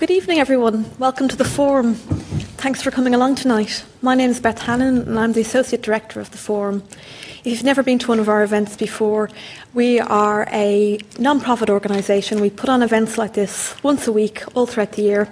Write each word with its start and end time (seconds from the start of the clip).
Good 0.00 0.10
evening, 0.10 0.38
everyone. 0.38 0.86
Welcome 0.98 1.28
to 1.28 1.36
the 1.36 1.44
forum. 1.44 1.92
Thanks 1.92 2.80
for 2.80 2.90
coming 2.90 3.14
along 3.14 3.34
tonight. 3.34 3.84
My 4.00 4.14
name 4.14 4.30
is 4.30 4.40
Beth 4.40 4.62
Hannon, 4.62 5.02
and 5.06 5.18
I'm 5.18 5.34
the 5.34 5.42
Associate 5.42 5.82
Director 5.82 6.20
of 6.20 6.30
the 6.30 6.38
forum. 6.38 6.84
If 7.40 7.46
you've 7.48 7.64
never 7.64 7.82
been 7.82 7.98
to 7.98 8.08
one 8.08 8.18
of 8.18 8.26
our 8.26 8.42
events 8.42 8.78
before, 8.78 9.28
we 9.74 10.00
are 10.00 10.48
a 10.50 10.98
non 11.18 11.38
profit 11.42 11.68
organisation. 11.68 12.40
We 12.40 12.48
put 12.48 12.70
on 12.70 12.82
events 12.82 13.18
like 13.18 13.34
this 13.34 13.74
once 13.82 14.06
a 14.06 14.12
week, 14.12 14.42
all 14.56 14.64
throughout 14.64 14.92
the 14.92 15.02
year, 15.02 15.28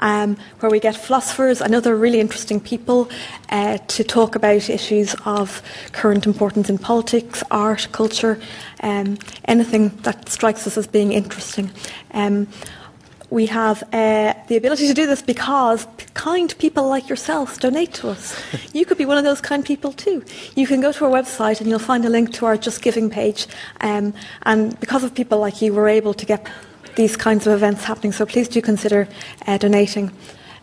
um, 0.00 0.38
where 0.60 0.70
we 0.70 0.80
get 0.80 0.96
philosophers 0.96 1.60
and 1.60 1.74
other 1.74 1.94
really 1.94 2.18
interesting 2.18 2.58
people 2.58 3.10
uh, 3.50 3.76
to 3.76 4.02
talk 4.02 4.34
about 4.34 4.70
issues 4.70 5.14
of 5.26 5.60
current 5.92 6.24
importance 6.24 6.70
in 6.70 6.78
politics, 6.78 7.42
art, 7.50 7.88
culture, 7.92 8.40
um, 8.82 9.18
anything 9.44 9.90
that 10.04 10.30
strikes 10.30 10.66
us 10.66 10.78
as 10.78 10.86
being 10.86 11.12
interesting. 11.12 11.70
Um, 12.12 12.48
we 13.30 13.46
have 13.46 13.82
uh, 13.92 14.34
the 14.48 14.56
ability 14.56 14.86
to 14.86 14.94
do 14.94 15.06
this 15.06 15.22
because 15.22 15.86
kind 16.14 16.56
people 16.58 16.88
like 16.88 17.08
yourselves 17.08 17.58
donate 17.58 17.92
to 17.94 18.08
us. 18.08 18.40
you 18.72 18.84
could 18.84 18.98
be 18.98 19.04
one 19.04 19.18
of 19.18 19.24
those 19.24 19.40
kind 19.40 19.64
people 19.64 19.92
too. 19.92 20.24
You 20.54 20.66
can 20.66 20.80
go 20.80 20.92
to 20.92 21.04
our 21.04 21.10
website 21.10 21.60
and 21.60 21.68
you'll 21.68 21.78
find 21.78 22.04
a 22.04 22.08
link 22.08 22.32
to 22.34 22.46
our 22.46 22.56
Just 22.56 22.82
Giving 22.82 23.10
page. 23.10 23.46
Um, 23.80 24.14
and 24.42 24.78
because 24.80 25.02
of 25.02 25.14
people 25.14 25.38
like 25.38 25.60
you, 25.60 25.74
we're 25.74 25.88
able 25.88 26.14
to 26.14 26.26
get 26.26 26.46
these 26.94 27.16
kinds 27.16 27.46
of 27.46 27.52
events 27.52 27.84
happening. 27.84 28.12
So 28.12 28.26
please 28.26 28.48
do 28.48 28.62
consider 28.62 29.08
uh, 29.46 29.58
donating. 29.58 30.12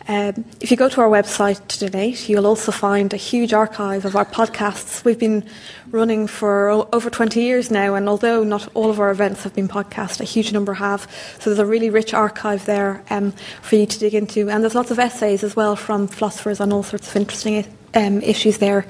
Um, 0.06 0.44
if 0.60 0.70
you 0.70 0.76
go 0.76 0.90
to 0.90 1.02
our 1.02 1.08
website 1.08 1.66
to 1.68 1.88
donate, 1.88 2.28
you'll 2.28 2.46
also 2.46 2.74
find 2.74 3.14
a 3.14 3.18
huge 3.18 3.54
archive 3.54 4.04
of 4.04 4.18
our 4.18 4.26
podcasts. 4.26 5.06
We've 5.06 5.20
been 5.20 5.46
running 5.92 6.28
for 6.28 6.70
over 6.94 7.10
20 7.10 7.42
years 7.42 7.72
now, 7.72 7.96
and 7.96 8.10
although 8.10 8.44
not 8.44 8.68
all 8.74 8.90
of 8.90 9.00
our 9.00 9.12
events 9.12 9.44
have 9.44 9.54
been 9.54 9.70
podcast, 9.70 10.20
a 10.20 10.26
huge 10.26 10.52
number 10.52 10.74
have. 10.74 11.10
So 11.40 11.50
there's 11.50 11.60
a 11.60 11.66
really 11.66 11.90
rich 11.90 12.14
archive 12.14 12.66
there 12.66 13.02
um, 13.10 13.32
for 13.62 13.78
you 13.78 13.86
to 13.86 14.00
dig 14.00 14.14
into. 14.14 14.50
And 14.50 14.62
there's 14.62 14.76
lots 14.76 14.92
of 14.92 15.00
essays 15.00 15.42
as 15.42 15.56
well 15.56 15.78
from 15.78 16.10
philosophers 16.10 16.60
on 16.60 16.74
all 16.74 16.84
sorts 16.84 17.08
of 17.10 17.16
interesting 17.16 17.66
um, 17.94 18.22
issues 18.22 18.58
there 18.58 18.82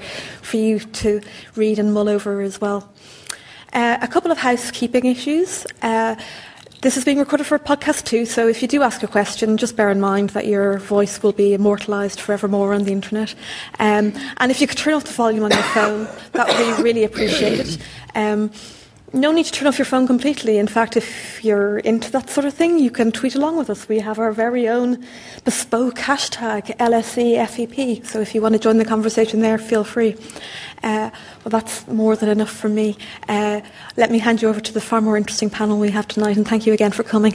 for 0.42 0.56
you 0.56 0.80
to 0.80 1.20
read 1.54 1.78
and 1.78 1.94
mull 1.94 2.08
over 2.08 2.40
as 2.40 2.60
well. 2.60 2.92
Uh, 3.72 3.98
a 4.00 4.08
couple 4.08 4.32
of 4.32 4.38
housekeeping 4.38 5.04
issues. 5.04 5.66
Uh, 5.82 6.16
this 6.84 6.98
is 6.98 7.04
being 7.06 7.18
recorded 7.18 7.46
for 7.46 7.54
a 7.54 7.58
podcast 7.58 8.04
too, 8.04 8.26
so 8.26 8.46
if 8.46 8.60
you 8.60 8.68
do 8.68 8.82
ask 8.82 9.02
a 9.02 9.06
question, 9.06 9.56
just 9.56 9.74
bear 9.74 9.90
in 9.90 9.98
mind 9.98 10.28
that 10.30 10.46
your 10.46 10.78
voice 10.80 11.22
will 11.22 11.32
be 11.32 11.54
immortalised 11.54 12.20
forevermore 12.20 12.74
on 12.74 12.84
the 12.84 12.92
internet. 12.92 13.34
Um, 13.78 14.12
and 14.36 14.50
if 14.50 14.60
you 14.60 14.66
could 14.66 14.76
turn 14.76 14.92
off 14.92 15.04
the 15.04 15.12
volume 15.14 15.44
on 15.44 15.50
your 15.50 15.62
phone, 15.62 16.06
that 16.32 16.46
would 16.46 16.58
be 16.58 16.82
really 16.82 17.02
appreciated. 17.04 17.80
Um, 18.14 18.52
no 19.14 19.30
need 19.30 19.46
to 19.46 19.52
turn 19.52 19.68
off 19.68 19.78
your 19.78 19.86
phone 19.86 20.06
completely. 20.06 20.58
In 20.58 20.66
fact, 20.66 20.96
if 20.96 21.42
you're 21.44 21.78
into 21.78 22.10
that 22.10 22.28
sort 22.28 22.44
of 22.46 22.52
thing, 22.52 22.80
you 22.80 22.90
can 22.90 23.12
tweet 23.12 23.36
along 23.36 23.56
with 23.56 23.70
us. 23.70 23.88
We 23.88 24.00
have 24.00 24.18
our 24.18 24.32
very 24.32 24.68
own 24.68 25.06
bespoke 25.44 25.94
hashtag 25.94 26.76
LSEFEP. 26.78 28.04
So 28.06 28.20
if 28.20 28.34
you 28.34 28.42
want 28.42 28.54
to 28.54 28.58
join 28.58 28.78
the 28.78 28.84
conversation 28.84 29.40
there, 29.40 29.56
feel 29.56 29.84
free. 29.84 30.16
Uh, 30.82 31.10
well, 31.44 31.50
that's 31.50 31.86
more 31.86 32.16
than 32.16 32.28
enough 32.28 32.50
for 32.50 32.68
me. 32.68 32.96
Uh, 33.28 33.60
let 33.96 34.10
me 34.10 34.18
hand 34.18 34.42
you 34.42 34.48
over 34.48 34.60
to 34.60 34.72
the 34.72 34.80
far 34.80 35.00
more 35.00 35.16
interesting 35.16 35.48
panel 35.48 35.78
we 35.78 35.90
have 35.90 36.08
tonight, 36.08 36.36
and 36.36 36.46
thank 36.46 36.66
you 36.66 36.72
again 36.72 36.90
for 36.90 37.04
coming. 37.04 37.32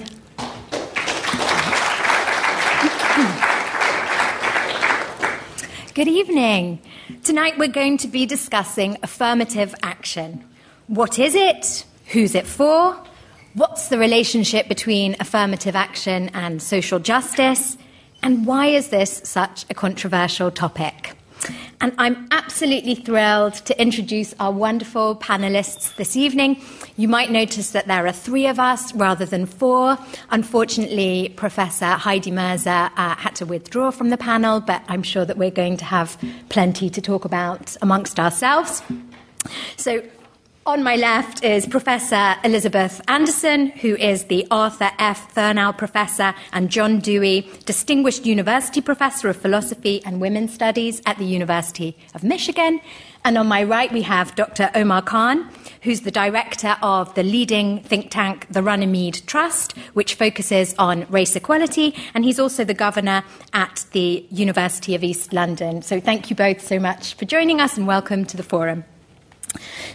Good 5.93 6.07
evening. 6.07 6.81
Tonight 7.23 7.57
we're 7.57 7.67
going 7.67 7.97
to 7.97 8.07
be 8.07 8.25
discussing 8.25 8.97
affirmative 9.01 9.73
action. 9.81 10.48
What 10.89 11.19
is 11.19 11.35
it? 11.35 11.85
Who's 12.07 12.33
it 12.33 12.47
for? 12.47 12.99
What's 13.53 13.89
the 13.89 13.99
relationship 13.99 14.67
between 14.67 15.15
affirmative 15.19 15.75
action 15.75 16.29
and 16.33 16.59
social 16.59 16.97
justice? 16.97 17.77
And 18.23 18.47
why 18.47 18.65
is 18.65 18.87
this 18.87 19.21
such 19.23 19.67
a 19.69 19.75
controversial 19.75 20.49
topic? 20.49 21.15
And 21.79 21.93
I'm 21.99 22.27
absolutely 22.31 22.95
thrilled 22.95 23.53
to 23.65 23.79
introduce 23.79 24.33
our 24.39 24.51
wonderful 24.51 25.15
panelists 25.15 25.95
this 25.95 26.17
evening. 26.17 26.59
You 26.97 27.07
might 27.07 27.29
notice 27.29 27.69
that 27.69 27.85
there 27.85 28.07
are 28.07 28.11
three 28.11 28.47
of 28.47 28.59
us 28.59 28.91
rather 28.95 29.27
than 29.27 29.45
four. 29.45 29.95
Unfortunately, 30.31 31.31
Professor 31.37 31.85
Heidi 31.85 32.31
Mirza 32.31 32.91
uh, 32.97 33.15
had 33.15 33.35
to 33.35 33.45
withdraw 33.45 33.91
from 33.91 34.09
the 34.09 34.17
panel, 34.17 34.59
but 34.59 34.81
I'm 34.87 35.03
sure 35.03 35.23
that 35.23 35.37
we're 35.37 35.51
going 35.51 35.77
to 35.77 35.85
have 35.85 36.17
plenty 36.49 36.89
to 36.89 36.99
talk 36.99 37.25
about 37.25 37.77
amongst 37.83 38.19
ourselves. 38.19 38.81
So, 39.77 40.01
on 40.69 40.83
my 40.83 40.95
left 40.95 41.43
is 41.43 41.65
Professor 41.65 42.35
Elizabeth 42.43 43.01
Anderson, 43.07 43.69
who 43.69 43.95
is 43.95 44.25
the 44.25 44.45
Arthur 44.51 44.91
F. 44.99 45.33
Thurnau 45.33 45.75
Professor 45.75 46.35
and 46.53 46.69
John 46.69 46.99
Dewey 46.99 47.49
Distinguished 47.65 48.23
University 48.23 48.79
Professor 48.79 49.29
of 49.29 49.37
Philosophy 49.37 49.99
and 50.05 50.21
Women's 50.21 50.53
Studies 50.53 51.01
at 51.07 51.17
the 51.17 51.25
University 51.25 51.97
of 52.13 52.23
Michigan. 52.23 52.81
And 53.25 53.35
on 53.35 53.47
my 53.47 53.63
right, 53.63 53.91
we 53.91 54.03
have 54.03 54.35
Dr. 54.35 54.69
Omar 54.75 55.01
Khan, 55.01 55.49
who's 55.81 56.01
the 56.01 56.11
director 56.11 56.77
of 56.83 57.15
the 57.15 57.23
leading 57.23 57.81
think 57.81 58.11
tank, 58.11 58.45
the 58.51 58.61
Runnymede 58.61 59.23
Trust, 59.25 59.75
which 59.95 60.13
focuses 60.13 60.75
on 60.77 61.07
race 61.09 61.35
equality. 61.35 61.95
And 62.13 62.23
he's 62.23 62.39
also 62.39 62.63
the 62.63 62.75
governor 62.75 63.23
at 63.53 63.85
the 63.93 64.23
University 64.29 64.93
of 64.93 65.03
East 65.03 65.33
London. 65.33 65.81
So 65.81 65.99
thank 65.99 66.29
you 66.29 66.35
both 66.35 66.61
so 66.61 66.79
much 66.79 67.15
for 67.15 67.25
joining 67.25 67.59
us 67.59 67.75
and 67.75 67.87
welcome 67.87 68.23
to 68.25 68.37
the 68.37 68.43
forum. 68.43 68.85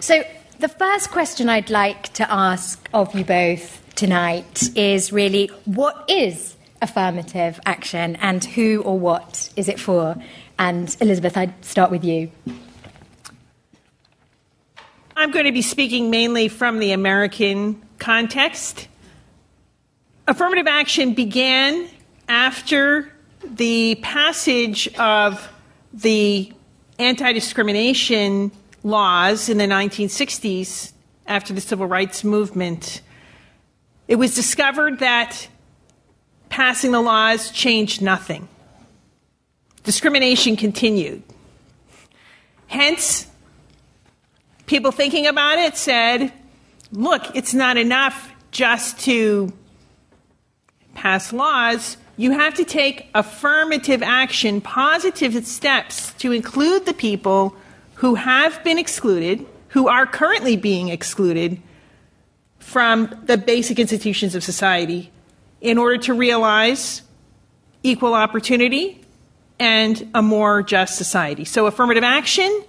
So, 0.01 0.25
the 0.59 0.69
first 0.69 1.11
question 1.11 1.49
I'd 1.49 1.71
like 1.71 2.13
to 2.15 2.31
ask 2.31 2.89
of 2.93 3.15
you 3.15 3.25
both 3.25 3.83
tonight 3.95 4.71
is 4.77 5.13
really 5.13 5.49
what 5.65 6.05
is 6.09 6.57
affirmative 6.81 7.61
action 7.67 8.17
and 8.17 8.45
who 8.45 8.83
or 8.83 8.99
what 8.99 9.51
is 9.57 9.69
it 9.69 9.81
for? 9.81 10.17
And 10.59 10.97
Elizabeth, 11.01 11.37
I'd 11.37 11.65
start 11.65 11.91
with 11.91 12.05
you. 12.05 12.31
I'm 15.17 15.31
going 15.31 15.47
to 15.47 15.53
be 15.53 15.63
speaking 15.63 16.11
mainly 16.11 16.49
from 16.49 16.79
the 16.79 16.93
American 16.93 17.83
context. 17.99 18.89
Affirmative 20.27 20.67
action 20.67 21.15
began 21.15 21.89
after 22.29 23.13
the 23.43 23.97
passage 24.03 24.89
of 24.99 25.51
the 25.93 26.53
anti 26.99 27.33
discrimination 27.33 28.51
laws 28.85 29.49
in 29.49 29.59
the 29.59 29.65
1960s 29.65 30.93
after 31.27 31.53
the 31.53 31.61
civil 31.61 31.87
rights 31.87 32.23
movement. 32.23 33.01
It 34.07 34.17
was 34.17 34.35
discovered 34.35 35.01
that 35.01 35.49
passing 36.51 36.93
the 36.93 37.01
laws 37.01 37.51
changed 37.51 38.03
nothing. 38.03 38.47
Discrimination 39.83 40.55
continued. 40.55 41.23
Hence, 42.67 43.27
people 44.67 44.93
thinking 44.93 45.27
about 45.27 45.59
it 45.59 45.77
said, 45.77 46.33
look, 46.93 47.35
it's 47.35 47.55
not 47.55 47.77
enough 47.77 48.31
just 48.51 49.01
to 49.01 49.53
pass 50.95 51.33
laws. 51.33 51.97
You 52.17 52.33
have 52.33 52.55
to 52.55 52.65
take 52.65 53.09
affirmative 53.15 54.03
action, 54.03 54.61
positive 54.61 55.47
steps 55.47 56.13
to 56.15 56.33
include 56.33 56.87
the 56.87 56.95
people 56.95 57.57
who 58.05 58.17
have 58.17 58.63
been 58.63 58.79
excluded, 58.79 59.47
who 59.69 59.89
are 59.89 60.05
currently 60.05 60.59
being 60.59 60.91
excluded 60.91 61.59
from 62.59 63.19
the 63.25 63.39
basic 63.39 63.79
institutions 63.79 64.35
of 64.35 64.45
society 64.45 65.11
in 65.63 65.79
order 65.79 65.97
to 65.97 66.13
realize 66.13 67.01
equal 67.83 68.13
opportunity 68.13 69.01
and 69.59 70.07
a 70.15 70.21
more 70.21 70.63
just 70.63 70.97
society. 70.97 71.47
So, 71.47 71.65
affirmative 71.65 72.05
action 72.05 72.65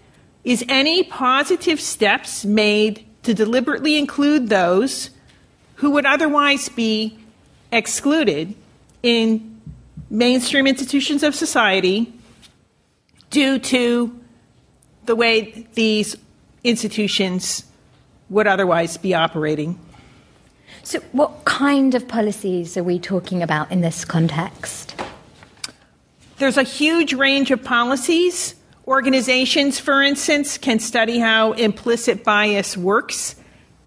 is 0.46 0.64
any 0.70 1.04
positive 1.04 1.82
steps 1.82 2.46
made 2.46 3.06
to 3.24 3.34
deliberately 3.34 3.98
include 3.98 4.48
those 4.48 5.10
who 5.76 5.92
would 5.92 6.06
otherwise 6.06 6.70
be 6.70 7.20
excluded 7.74 8.56
in 9.04 9.60
mainstream 10.10 10.66
institutions 10.66 11.24
of 11.24 11.36
society 11.36 12.14
due 13.32 13.60
to 13.60 14.18
the 15.06 15.16
way 15.16 15.68
these 15.74 16.16
institutions 16.64 17.64
would 18.30 18.48
otherwise 18.48 18.98
be 18.98 19.14
operating. 19.14 19.80
So, 20.84 21.00
what 21.12 21.46
kind 21.46 21.96
of 21.96 22.08
policies 22.08 22.78
are 22.78 22.84
we 22.84 23.00
talking 23.00 23.42
about 23.42 23.72
in 23.72 23.82
this 23.82 24.06
context? 24.06 24.96
There's 26.38 26.58
a 26.58 26.64
huge 26.64 27.14
range 27.14 27.52
of 27.52 27.64
policies. 27.64 28.56
Organizations, 28.88 29.80
for 29.80 30.04
instance, 30.04 30.58
can 30.58 30.80
study 30.80 31.18
how 31.18 31.54
implicit 31.54 32.24
bias 32.24 32.78
works 32.78 33.36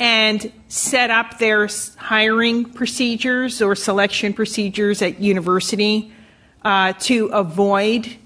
and 0.01 0.53
set 0.69 1.11
up 1.11 1.39
their 1.39 1.69
hiring 1.97 2.65
procedures 2.65 3.61
or 3.61 3.75
selection 3.75 4.33
procedures 4.33 5.03
at 5.03 5.21
university 5.21 6.13
uh, 6.65 6.93
to 6.95 7.27
avoid 7.27 8.17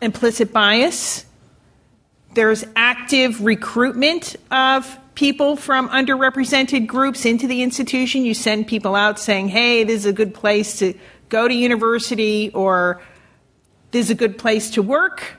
implicit 0.00 0.52
bias. 0.52 1.24
There's 2.34 2.64
active 2.76 3.42
recruitment 3.42 4.36
of 4.50 4.98
people 5.14 5.56
from 5.56 5.88
underrepresented 5.88 6.86
groups 6.86 7.24
into 7.24 7.46
the 7.46 7.62
institution. 7.62 8.24
You 8.24 8.34
send 8.34 8.66
people 8.66 8.94
out 8.94 9.18
saying, 9.18 9.48
hey, 9.48 9.84
this 9.84 10.00
is 10.00 10.06
a 10.06 10.12
good 10.12 10.34
place 10.34 10.78
to 10.80 10.94
go 11.28 11.48
to 11.48 11.54
university 11.54 12.50
or 12.52 13.02
this 13.90 14.06
is 14.06 14.10
a 14.10 14.14
good 14.14 14.38
place 14.38 14.70
to 14.72 14.82
work. 14.82 15.38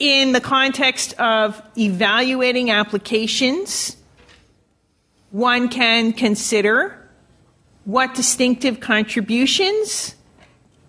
In 0.00 0.32
the 0.32 0.40
context 0.40 1.12
of 1.20 1.62
evaluating 1.78 2.70
applications, 2.70 3.96
one 5.30 5.68
can 5.68 6.12
consider 6.12 7.08
what 7.84 8.14
distinctive 8.14 8.80
contributions 8.80 10.16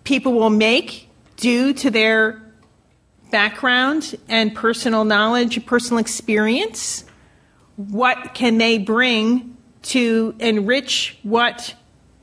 people 0.04 0.32
will 0.32 0.50
make 0.50 1.08
due 1.42 1.74
to 1.74 1.90
their 1.90 2.40
background 3.32 4.14
and 4.28 4.54
personal 4.54 5.04
knowledge, 5.04 5.66
personal 5.66 5.98
experience. 5.98 7.04
What 7.74 8.32
can 8.32 8.58
they 8.58 8.78
bring 8.78 9.56
to 9.82 10.36
enrich 10.38 11.18
what 11.24 11.74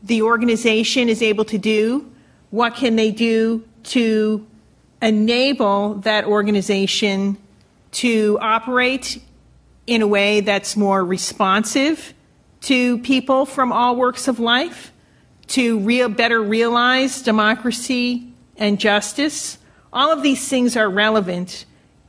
the 0.02 0.22
organization 0.22 1.10
is 1.10 1.22
able 1.22 1.44
to 1.46 1.58
do? 1.58 2.10
What 2.50 2.76
can 2.76 2.96
they 2.96 3.12
do 3.12 3.66
to 3.92 4.48
enable 5.02 5.96
that 5.96 6.24
organization 6.24 7.38
to 7.92 8.38
operate 8.40 9.22
in 9.86 10.02
a 10.02 10.08
way 10.08 10.40
that's 10.40 10.78
more 10.78 11.04
responsive 11.04 12.14
to 12.62 13.00
people 13.00 13.46
from 13.46 13.74
all 13.74 13.98
works 13.98 14.30
of 14.30 14.40
life, 14.40 14.94
to 15.48 15.78
real, 15.80 16.08
better 16.08 16.42
realize 16.42 17.22
democracy 17.22 18.29
and 18.60 18.80
justice. 18.80 19.58
All 19.92 20.12
of 20.12 20.22
these 20.22 20.48
things 20.48 20.78
are 20.78 20.90
relevant, 20.90 21.66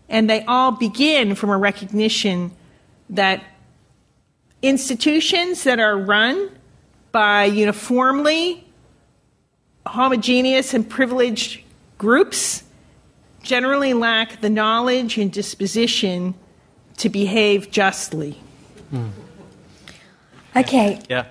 and 0.08 0.28
they 0.28 0.44
all 0.44 0.72
begin 0.72 1.34
from 1.34 1.48
a 1.48 1.56
recognition 1.56 2.50
that 3.08 3.42
institutions 4.60 5.64
that 5.64 5.80
are 5.80 5.96
run 5.96 6.50
by 7.12 7.44
uniformly 7.44 8.66
homogeneous 9.86 10.74
and 10.74 10.88
privileged 10.88 11.62
groups 11.96 12.64
generally 13.42 13.94
lack 13.94 14.40
the 14.40 14.50
knowledge 14.50 15.16
and 15.16 15.32
disposition 15.32 16.34
to 16.98 17.08
behave 17.08 17.70
justly. 17.70 18.38
Mm. 18.92 19.10
Okay. 20.54 21.00
Yeah. 21.08 21.26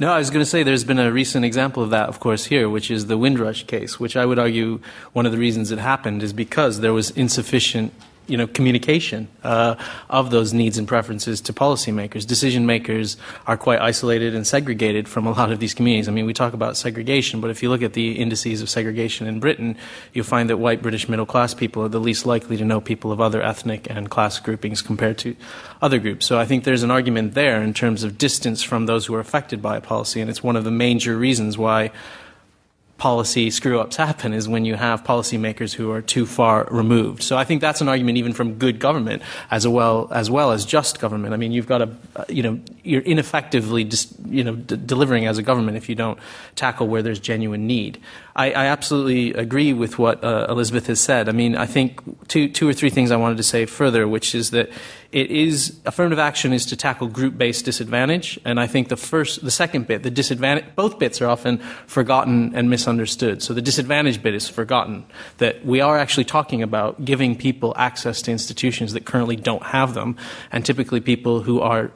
No, 0.00 0.12
I 0.12 0.18
was 0.18 0.30
going 0.30 0.42
to 0.44 0.48
say 0.48 0.62
there's 0.62 0.84
been 0.84 1.00
a 1.00 1.10
recent 1.10 1.44
example 1.44 1.82
of 1.82 1.90
that, 1.90 2.08
of 2.08 2.20
course, 2.20 2.44
here, 2.44 2.68
which 2.68 2.88
is 2.88 3.06
the 3.06 3.18
Windrush 3.18 3.64
case, 3.64 3.98
which 3.98 4.16
I 4.16 4.26
would 4.26 4.38
argue 4.38 4.78
one 5.12 5.26
of 5.26 5.32
the 5.32 5.38
reasons 5.38 5.72
it 5.72 5.80
happened 5.80 6.22
is 6.22 6.32
because 6.32 6.80
there 6.80 6.92
was 6.92 7.10
insufficient 7.10 7.92
you 8.28 8.36
know, 8.36 8.46
communication 8.46 9.26
uh, 9.42 9.74
of 10.08 10.30
those 10.30 10.52
needs 10.52 10.78
and 10.78 10.86
preferences 10.86 11.40
to 11.40 11.52
policymakers. 11.52 12.26
Decision 12.26 12.66
makers 12.66 13.16
are 13.46 13.56
quite 13.56 13.80
isolated 13.80 14.34
and 14.34 14.46
segregated 14.46 15.08
from 15.08 15.26
a 15.26 15.32
lot 15.32 15.50
of 15.50 15.58
these 15.58 15.74
communities. 15.74 16.08
I 16.08 16.12
mean, 16.12 16.26
we 16.26 16.34
talk 16.34 16.52
about 16.52 16.76
segregation, 16.76 17.40
but 17.40 17.50
if 17.50 17.62
you 17.62 17.70
look 17.70 17.82
at 17.82 17.94
the 17.94 18.12
indices 18.12 18.60
of 18.62 18.68
segregation 18.68 19.26
in 19.26 19.40
Britain, 19.40 19.76
you'll 20.12 20.26
find 20.26 20.50
that 20.50 20.58
white 20.58 20.82
British 20.82 21.08
middle 21.08 21.26
class 21.26 21.54
people 21.54 21.82
are 21.82 21.88
the 21.88 21.98
least 21.98 22.26
likely 22.26 22.56
to 22.58 22.64
know 22.64 22.80
people 22.80 23.10
of 23.10 23.20
other 23.20 23.42
ethnic 23.42 23.86
and 23.90 24.10
class 24.10 24.38
groupings 24.38 24.82
compared 24.82 25.18
to 25.18 25.34
other 25.80 25.98
groups. 25.98 26.26
So 26.26 26.38
I 26.38 26.44
think 26.44 26.64
there's 26.64 26.82
an 26.82 26.90
argument 26.90 27.34
there 27.34 27.62
in 27.62 27.72
terms 27.72 28.04
of 28.04 28.18
distance 28.18 28.62
from 28.62 28.86
those 28.86 29.06
who 29.06 29.14
are 29.14 29.20
affected 29.20 29.62
by 29.62 29.78
a 29.78 29.80
policy, 29.80 30.20
and 30.20 30.28
it's 30.28 30.42
one 30.42 30.56
of 30.56 30.64
the 30.64 30.70
major 30.70 31.16
reasons 31.16 31.56
why 31.56 31.90
policy 32.98 33.48
screw 33.48 33.78
ups 33.78 33.96
happen 33.96 34.32
is 34.34 34.48
when 34.48 34.64
you 34.64 34.74
have 34.74 35.04
policymakers 35.04 35.72
who 35.72 35.90
are 35.92 36.02
too 36.02 36.26
far 36.26 36.66
removed. 36.70 37.22
So 37.22 37.38
I 37.38 37.44
think 37.44 37.60
that's 37.60 37.80
an 37.80 37.88
argument 37.88 38.18
even 38.18 38.32
from 38.32 38.54
good 38.54 38.80
government 38.80 39.22
as 39.52 39.66
well 39.66 40.08
as 40.10 40.30
well 40.30 40.50
as 40.50 40.66
just 40.66 40.98
government. 40.98 41.32
I 41.32 41.36
mean, 41.36 41.52
you've 41.52 41.68
got 41.68 41.78
to, 41.78 41.96
uh, 42.16 42.24
you 42.28 42.42
know, 42.42 42.60
you're 42.82 43.02
ineffectively, 43.02 43.84
dis, 43.84 44.12
you 44.26 44.42
know, 44.42 44.56
d- 44.56 44.76
delivering 44.84 45.26
as 45.26 45.38
a 45.38 45.42
government 45.42 45.76
if 45.76 45.88
you 45.88 45.94
don't 45.94 46.18
tackle 46.56 46.88
where 46.88 47.00
there's 47.00 47.20
genuine 47.20 47.68
need. 47.68 48.00
I, 48.38 48.52
I 48.52 48.66
absolutely 48.66 49.34
agree 49.34 49.72
with 49.72 49.98
what 49.98 50.22
uh, 50.22 50.46
Elizabeth 50.48 50.86
has 50.86 51.00
said. 51.00 51.28
I 51.28 51.32
mean, 51.32 51.56
I 51.56 51.66
think 51.66 52.00
two, 52.28 52.48
two 52.48 52.68
or 52.68 52.72
three 52.72 52.88
things 52.88 53.10
I 53.10 53.16
wanted 53.16 53.36
to 53.38 53.42
say 53.42 53.66
further, 53.66 54.06
which 54.06 54.32
is 54.32 54.50
that 54.52 54.70
it 55.10 55.32
is 55.32 55.80
affirmative 55.84 56.20
action 56.20 56.52
is 56.52 56.64
to 56.66 56.76
tackle 56.76 57.08
group-based 57.08 57.64
disadvantage, 57.64 58.38
and 58.44 58.60
I 58.60 58.68
think 58.68 58.90
the 58.90 58.96
first, 58.96 59.44
the 59.44 59.50
second 59.50 59.88
bit, 59.88 60.04
the 60.04 60.10
disadvantage, 60.10 60.66
both 60.76 61.00
bits 61.00 61.20
are 61.20 61.26
often 61.26 61.58
forgotten 61.86 62.54
and 62.54 62.70
misunderstood. 62.70 63.42
So 63.42 63.54
the 63.54 63.62
disadvantage 63.62 64.22
bit 64.22 64.34
is 64.34 64.48
forgotten. 64.48 65.04
That 65.38 65.64
we 65.64 65.80
are 65.80 65.98
actually 65.98 66.26
talking 66.26 66.62
about 66.62 67.04
giving 67.04 67.36
people 67.36 67.74
access 67.76 68.22
to 68.22 68.30
institutions 68.30 68.92
that 68.92 69.04
currently 69.04 69.34
don't 69.34 69.64
have 69.64 69.94
them, 69.94 70.16
and 70.52 70.64
typically 70.64 71.00
people 71.00 71.42
who 71.42 71.60
are 71.60 71.90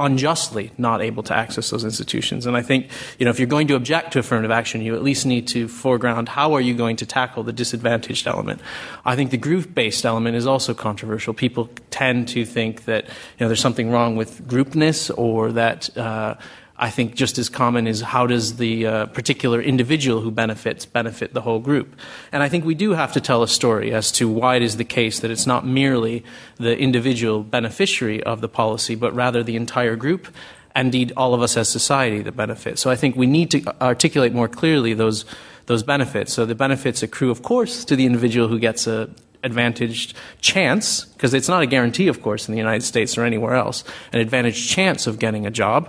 unjustly 0.00 0.72
not 0.76 1.00
able 1.00 1.22
to 1.22 1.34
access 1.34 1.70
those 1.70 1.84
institutions. 1.84 2.46
And 2.46 2.56
I 2.56 2.62
think, 2.62 2.90
you 3.18 3.24
know, 3.24 3.30
if 3.30 3.38
you're 3.38 3.46
going 3.46 3.68
to 3.68 3.76
object 3.76 4.12
to 4.14 4.18
affirmative 4.18 4.50
action, 4.50 4.82
you 4.82 4.94
at 4.96 5.04
least 5.04 5.24
need 5.24 5.46
to 5.48 5.68
foreground 5.68 6.28
how 6.28 6.54
are 6.54 6.60
you 6.60 6.74
going 6.74 6.96
to 6.96 7.06
tackle 7.06 7.44
the 7.44 7.52
disadvantaged 7.52 8.26
element. 8.26 8.60
I 9.04 9.14
think 9.14 9.30
the 9.30 9.36
group-based 9.36 10.04
element 10.04 10.36
is 10.36 10.46
also 10.46 10.74
controversial. 10.74 11.32
People 11.32 11.70
tend 11.90 12.26
to 12.28 12.44
think 12.44 12.86
that, 12.86 13.04
you 13.04 13.12
know, 13.40 13.48
there's 13.48 13.60
something 13.60 13.90
wrong 13.90 14.16
with 14.16 14.48
groupness 14.48 15.16
or 15.16 15.52
that, 15.52 15.96
uh, 15.96 16.34
I 16.76 16.90
think 16.90 17.14
just 17.14 17.38
as 17.38 17.48
common 17.48 17.86
is 17.86 18.00
how 18.00 18.26
does 18.26 18.56
the 18.56 18.86
uh, 18.86 19.06
particular 19.06 19.62
individual 19.62 20.20
who 20.20 20.32
benefits 20.32 20.84
benefit 20.84 21.32
the 21.32 21.40
whole 21.40 21.60
group. 21.60 21.94
And 22.32 22.42
I 22.42 22.48
think 22.48 22.64
we 22.64 22.74
do 22.74 22.92
have 22.92 23.12
to 23.12 23.20
tell 23.20 23.44
a 23.44 23.48
story 23.48 23.92
as 23.92 24.10
to 24.12 24.28
why 24.28 24.56
it 24.56 24.62
is 24.62 24.76
the 24.76 24.84
case 24.84 25.20
that 25.20 25.30
it's 25.30 25.46
not 25.46 25.64
merely 25.64 26.24
the 26.56 26.76
individual 26.76 27.44
beneficiary 27.44 28.22
of 28.24 28.40
the 28.40 28.48
policy, 28.48 28.96
but 28.96 29.14
rather 29.14 29.44
the 29.44 29.54
entire 29.54 29.94
group, 29.94 30.26
and 30.74 30.86
indeed 30.86 31.12
all 31.16 31.32
of 31.32 31.42
us 31.42 31.56
as 31.56 31.68
society 31.68 32.22
that 32.22 32.36
benefit. 32.36 32.80
So 32.80 32.90
I 32.90 32.96
think 32.96 33.14
we 33.14 33.26
need 33.26 33.52
to 33.52 33.62
articulate 33.80 34.32
more 34.32 34.48
clearly 34.48 34.94
those 34.94 35.24
those 35.66 35.82
benefits. 35.82 36.30
So 36.34 36.44
the 36.44 36.54
benefits 36.54 37.02
accrue, 37.02 37.30
of 37.30 37.42
course, 37.42 37.86
to 37.86 37.96
the 37.96 38.04
individual 38.04 38.48
who 38.48 38.58
gets 38.58 38.86
a 38.86 39.08
advantaged 39.42 40.14
chance, 40.40 41.04
because 41.04 41.32
it's 41.32 41.48
not 41.48 41.62
a 41.62 41.66
guarantee, 41.66 42.08
of 42.08 42.20
course, 42.20 42.48
in 42.48 42.52
the 42.52 42.58
United 42.58 42.82
States 42.82 43.16
or 43.16 43.24
anywhere 43.24 43.54
else, 43.54 43.84
an 44.12 44.20
advantaged 44.20 44.68
chance 44.68 45.06
of 45.06 45.18
getting 45.18 45.46
a 45.46 45.50
job 45.50 45.88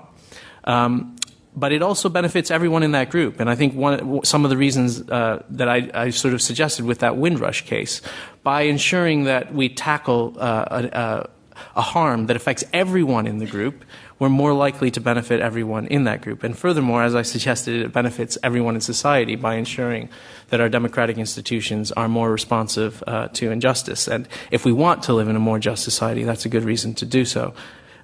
um, 0.65 1.15
but 1.55 1.71
it 1.71 1.81
also 1.81 2.09
benefits 2.09 2.51
everyone 2.51 2.83
in 2.83 2.91
that 2.91 3.09
group. 3.09 3.39
And 3.39 3.49
I 3.49 3.55
think 3.55 3.73
one, 3.75 4.23
some 4.25 4.43
of 4.43 4.49
the 4.49 4.57
reasons 4.57 5.01
uh, 5.09 5.43
that 5.51 5.69
I, 5.69 5.89
I, 5.93 6.09
sort 6.09 6.33
of 6.33 6.41
suggested 6.41 6.85
with 6.85 6.99
that 6.99 7.15
Windrush 7.17 7.65
case, 7.65 8.01
by 8.43 8.63
ensuring 8.63 9.23
that 9.23 9.53
we 9.53 9.69
tackle 9.69 10.35
uh, 10.37 10.89
a, 10.93 11.29
a, 11.75 11.81
harm 11.81 12.25
that 12.25 12.35
affects 12.35 12.63
everyone 12.73 13.25
in 13.25 13.37
the 13.37 13.45
group, 13.45 13.85
we're 14.19 14.29
more 14.29 14.53
likely 14.53 14.91
to 14.91 14.99
benefit 14.99 15.39
everyone 15.39 15.87
in 15.87 16.03
that 16.05 16.21
group. 16.21 16.43
And 16.43 16.57
furthermore, 16.57 17.03
as 17.03 17.15
I 17.15 17.21
suggested, 17.21 17.81
it 17.81 17.93
benefits 17.93 18.37
everyone 18.43 18.75
in 18.75 18.81
society 18.81 19.35
by 19.35 19.55
ensuring 19.55 20.09
that 20.49 20.59
our 20.59 20.69
democratic 20.69 21.17
institutions 21.17 21.91
are 21.93 22.09
more 22.09 22.31
responsive 22.31 23.03
uh, 23.07 23.29
to 23.29 23.51
injustice. 23.51 24.07
And 24.07 24.27
if 24.51 24.65
we 24.65 24.71
want 24.71 25.03
to 25.03 25.13
live 25.13 25.29
in 25.29 25.35
a 25.35 25.39
more 25.39 25.59
just 25.59 25.83
society, 25.83 26.23
that's 26.23 26.45
a 26.45 26.49
good 26.49 26.63
reason 26.63 26.93
to 26.95 27.05
do 27.05 27.23
so 27.23 27.53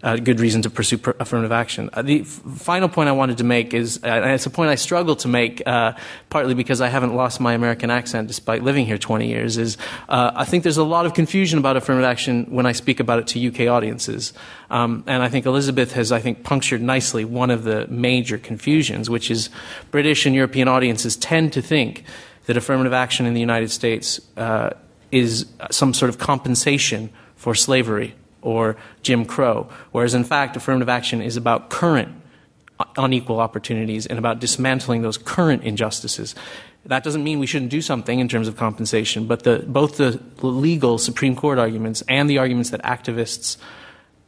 a 0.04 0.20
good 0.20 0.40
reason 0.40 0.62
to 0.64 0.70
pursue 0.70 0.98
per- 0.98 1.16
affirmative 1.20 1.52
action. 1.52 1.90
Uh, 1.94 2.02
the 2.02 2.22
f- 2.22 2.28
final 2.28 2.90
point 2.90 3.10
I 3.10 3.12
wanted 3.12 3.38
to 3.38 3.44
make 3.44 3.74
is, 3.74 4.00
uh, 4.04 4.08
and 4.08 4.32
it's 4.32 4.46
a 4.46 4.50
point 4.50 4.70
I 4.70 4.76
struggle 4.76 5.16
to 5.18 5.28
make, 5.28 5.62
uh, 5.66 5.94
partly 6.30 6.54
because 6.54 6.82
I 6.82 6.88
haven't 6.88 7.16
lost 7.16 7.40
my 7.40 7.54
American 7.54 7.92
accent 7.92 8.28
despite 8.28 8.64
living 8.64 8.86
here 8.86 8.98
20 8.98 9.28
years, 9.28 9.58
is 9.58 9.78
uh, 10.10 10.32
I 10.36 10.46
think 10.46 10.64
there's 10.64 10.78
a 10.78 10.84
lot 10.84 11.06
of 11.06 11.14
confusion 11.14 11.60
about 11.60 11.78
affirmative 11.78 12.10
action 12.10 12.46
when 12.50 12.66
I 12.66 12.72
speak 12.72 13.00
about 13.00 13.20
it 13.20 13.28
to 13.28 13.48
UK 13.48 13.72
audiences. 13.72 14.34
Um, 14.70 15.04
and 15.08 15.22
I 15.22 15.30
think 15.30 15.46
Elizabeth 15.46 15.94
has, 15.94 16.12
I 16.12 16.20
think, 16.20 16.44
punctured 16.44 16.82
nicely 16.82 17.26
one 17.26 17.52
of 17.52 17.64
the 17.64 17.88
major 17.88 18.38
confusions, 18.38 19.10
which 19.10 19.30
is 19.30 19.50
British 19.92 20.26
and 20.26 20.34
European 20.34 20.68
audiences 20.68 21.16
tend 21.16 21.54
to 21.54 21.62
think 21.62 22.04
that 22.46 22.58
affirmative 22.58 22.94
action 22.94 23.26
in 23.26 23.34
the 23.34 23.40
United 23.40 23.70
States 23.70 24.20
uh, 24.38 24.72
is 25.12 25.46
some 25.70 25.94
sort 25.94 26.10
of 26.10 26.18
compensation 26.18 27.10
for 27.36 27.54
slavery 27.54 28.16
or 28.42 28.76
Jim 29.04 29.26
Crow, 29.26 29.70
whereas 29.92 30.14
in 30.14 30.24
fact, 30.24 30.56
affirmative 30.56 30.90
action 30.90 31.22
is 31.22 31.38
about 31.38 31.70
current 31.70 32.10
unequal 32.98 33.40
opportunities 33.40 34.06
and 34.08 34.18
about 34.18 34.40
dismantling 34.40 35.02
those 35.02 35.18
current 35.18 35.64
injustices. 35.64 36.36
That 36.86 37.04
doesn't 37.04 37.24
mean 37.24 37.40
we 37.40 37.46
shouldn't 37.46 37.70
do 37.70 37.82
something 37.82 38.20
in 38.20 38.28
terms 38.28 38.48
of 38.48 38.58
compensation, 38.58 39.28
but 39.28 39.44
the, 39.44 39.64
both 39.68 39.98
the 39.98 40.20
legal 40.42 40.98
Supreme 40.98 41.36
Court 41.36 41.60
arguments 41.60 42.04
and 42.08 42.30
the 42.30 42.40
arguments 42.40 42.72
that 42.72 42.82
activists 42.82 43.58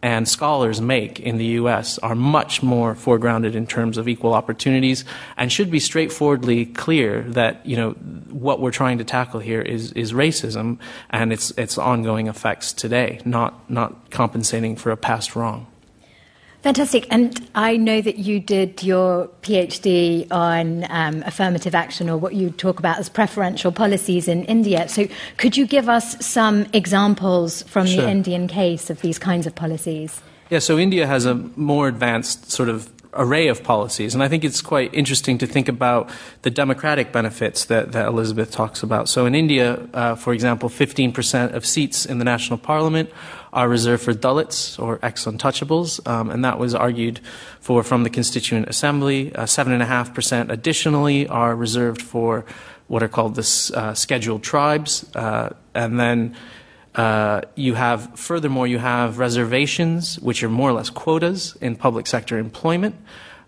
and 0.04 0.28
scholars 0.28 0.82
make 0.82 1.22
in 1.22 1.38
the 1.38 1.46
U.S. 1.62 1.98
are 2.00 2.14
much 2.14 2.62
more 2.62 2.94
foregrounded 2.94 3.56
in 3.56 3.66
terms 3.66 3.98
of 3.98 4.10
equal 4.10 4.34
opportunities 4.34 5.06
and 5.38 5.50
should 5.50 5.72
be 5.72 5.80
straightforwardly 5.80 6.66
clear 6.66 7.22
that, 7.22 7.66
you 7.66 7.78
know, 7.78 7.92
what 8.30 8.60
we're 8.60 8.70
trying 8.70 8.98
to 8.98 9.06
tackle 9.06 9.40
here 9.40 9.62
is, 9.62 9.94
is 9.94 10.12
racism 10.12 10.78
and 11.10 11.32
its, 11.32 11.52
its 11.52 11.78
ongoing 11.78 12.28
effects 12.28 12.74
today, 12.74 13.22
not, 13.24 13.70
not 13.72 14.12
compensating 14.12 14.76
for 14.76 14.92
a 14.92 14.98
past 14.98 15.38
wrong. 15.38 15.68
Fantastic. 16.64 17.08
And 17.12 17.46
I 17.56 17.76
know 17.76 18.00
that 18.00 18.20
you 18.20 18.40
did 18.40 18.82
your 18.84 19.28
PhD 19.42 20.26
on 20.32 20.86
um, 20.90 21.22
affirmative 21.24 21.76
action, 21.76 22.10
or 22.10 22.16
what 22.18 22.36
you 22.36 22.52
talk 22.52 22.80
about 22.80 23.00
as 23.00 23.10
preferential 23.10 23.74
policies 23.74 24.30
in 24.30 24.46
India. 24.46 24.88
So, 24.88 25.08
could 25.36 25.58
you 25.58 25.68
give 25.68 25.90
us 25.90 26.26
some 26.26 26.66
examples 26.72 27.64
from 27.64 27.86
sure. 27.86 28.04
the 28.04 28.10
Indian 28.10 28.48
case 28.48 28.90
of 28.90 29.02
these 29.02 29.20
kinds 29.20 29.46
of 29.46 29.56
policies? 29.56 30.22
Yeah, 30.50 30.60
so 30.60 30.80
India 30.80 31.06
has 31.06 31.26
a 31.26 31.36
more 31.36 31.90
advanced 31.90 32.50
sort 32.50 32.70
of 32.70 32.90
array 33.16 33.48
of 33.48 33.64
policies. 33.64 34.14
And 34.14 34.24
I 34.24 34.28
think 34.28 34.44
it's 34.44 34.62
quite 34.62 34.94
interesting 34.94 35.38
to 35.40 35.48
think 35.48 35.68
about 35.68 36.10
the 36.42 36.50
democratic 36.50 37.12
benefits 37.12 37.66
that, 37.66 37.92
that 37.92 38.08
Elizabeth 38.08 38.52
talks 38.52 38.84
about. 38.84 39.10
So 39.10 39.26
in 39.26 39.36
India, 39.36 39.88
uh, 39.94 40.16
for 40.16 40.34
example, 40.34 40.70
15% 40.70 41.54
of 41.54 41.66
seats 41.66 42.06
in 42.06 42.20
the 42.20 42.26
national 42.26 42.60
parliament 42.60 43.10
are 43.54 43.70
reserved 43.70 44.04
for 44.04 44.14
Dalits 44.14 44.82
or 44.82 45.00
ex 45.04 45.26
untouchables, 45.26 46.06
um, 46.08 46.30
and 46.30 46.44
that 46.44 46.58
was 46.58 46.74
argued 46.74 47.20
for 47.60 47.84
from 47.84 48.04
the 48.04 48.10
Constituent 48.10 48.68
Assembly. 48.68 49.34
Uh, 49.36 49.44
7.5% 49.44 50.50
additionally 50.50 51.28
are 51.28 51.56
reserved 51.56 52.02
for 52.02 52.46
what 52.88 53.04
are 53.04 53.08
called 53.08 53.36
the 53.36 53.72
uh, 53.76 53.94
scheduled 53.94 54.44
tribes, 54.44 55.06
uh, 55.16 55.50
and 55.74 56.00
then 56.00 56.36
uh, 56.96 57.42
you 57.56 57.74
have, 57.74 58.18
furthermore, 58.20 58.68
you 58.68 58.78
have 58.78 59.18
reservations, 59.18 60.20
which 60.20 60.44
are 60.44 60.50
more 60.50 60.70
or 60.70 60.74
less 60.74 60.90
quotas 60.90 61.58
in 61.62 61.76
public 61.76 62.08
sector 62.08 62.38
employment. 62.38 62.96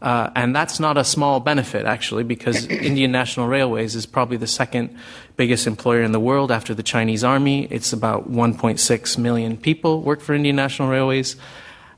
Uh, 0.01 0.29
and 0.35 0.55
that's 0.55 0.79
not 0.79 0.97
a 0.97 1.03
small 1.03 1.39
benefit, 1.39 1.85
actually, 1.85 2.23
because 2.23 2.65
Indian 2.69 3.11
National 3.11 3.47
Railways 3.47 3.95
is 3.95 4.05
probably 4.05 4.37
the 4.37 4.47
second 4.47 4.95
biggest 5.37 5.67
employer 5.67 6.01
in 6.01 6.11
the 6.11 6.19
world 6.19 6.51
after 6.51 6.73
the 6.73 6.83
Chinese 6.83 7.23
Army. 7.23 7.65
It's 7.71 7.93
about 7.93 8.29
1.6 8.29 9.17
million 9.17 9.57
people 9.57 10.01
work 10.01 10.21
for 10.21 10.33
Indian 10.33 10.55
National 10.55 10.89
Railways. 10.89 11.35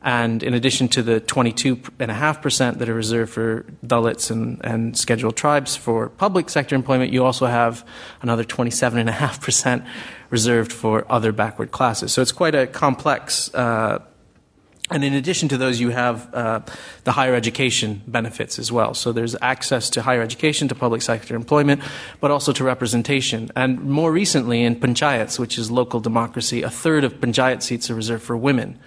And 0.01 0.43
in 0.43 0.53
addition 0.53 0.87
to 0.89 1.01
the 1.01 1.19
22.5% 1.21 2.77
that 2.77 2.89
are 2.89 2.93
reserved 2.93 3.33
for 3.33 3.65
Dalits 3.85 4.29
and, 4.29 4.63
and 4.63 4.97
scheduled 4.97 5.35
tribes 5.35 5.75
for 5.75 6.09
public 6.09 6.49
sector 6.49 6.75
employment, 6.75 7.11
you 7.11 7.25
also 7.25 7.47
have 7.47 7.85
another 8.21 8.43
27.5% 8.43 9.85
reserved 10.29 10.71
for 10.71 11.09
other 11.11 11.31
backward 11.31 11.71
classes. 11.71 12.13
So 12.13 12.21
it's 12.21 12.31
quite 12.31 12.55
a 12.55 12.67
complex. 12.67 13.53
Uh, 13.53 13.99
and 14.89 15.03
in 15.03 15.13
addition 15.13 15.49
to 15.49 15.57
those, 15.57 15.81
you 15.81 15.89
have 15.89 16.33
uh, 16.33 16.61
the 17.03 17.11
higher 17.11 17.35
education 17.35 18.01
benefits 18.07 18.57
as 18.57 18.71
well. 18.71 18.93
So 18.93 19.11
there's 19.11 19.35
access 19.41 19.89
to 19.91 20.01
higher 20.01 20.21
education, 20.21 20.69
to 20.69 20.75
public 20.75 21.01
sector 21.01 21.35
employment, 21.35 21.81
but 22.21 22.31
also 22.31 22.53
to 22.53 22.63
representation. 22.63 23.51
And 23.55 23.81
more 23.81 24.13
recently, 24.13 24.63
in 24.63 24.77
panchayats, 24.77 25.39
which 25.39 25.57
is 25.57 25.69
local 25.69 25.99
democracy, 25.99 26.61
a 26.61 26.69
third 26.69 27.03
of 27.03 27.15
panchayat 27.15 27.63
seats 27.63 27.89
are 27.89 27.95
reserved 27.95 28.23
for 28.23 28.37
women. 28.37 28.79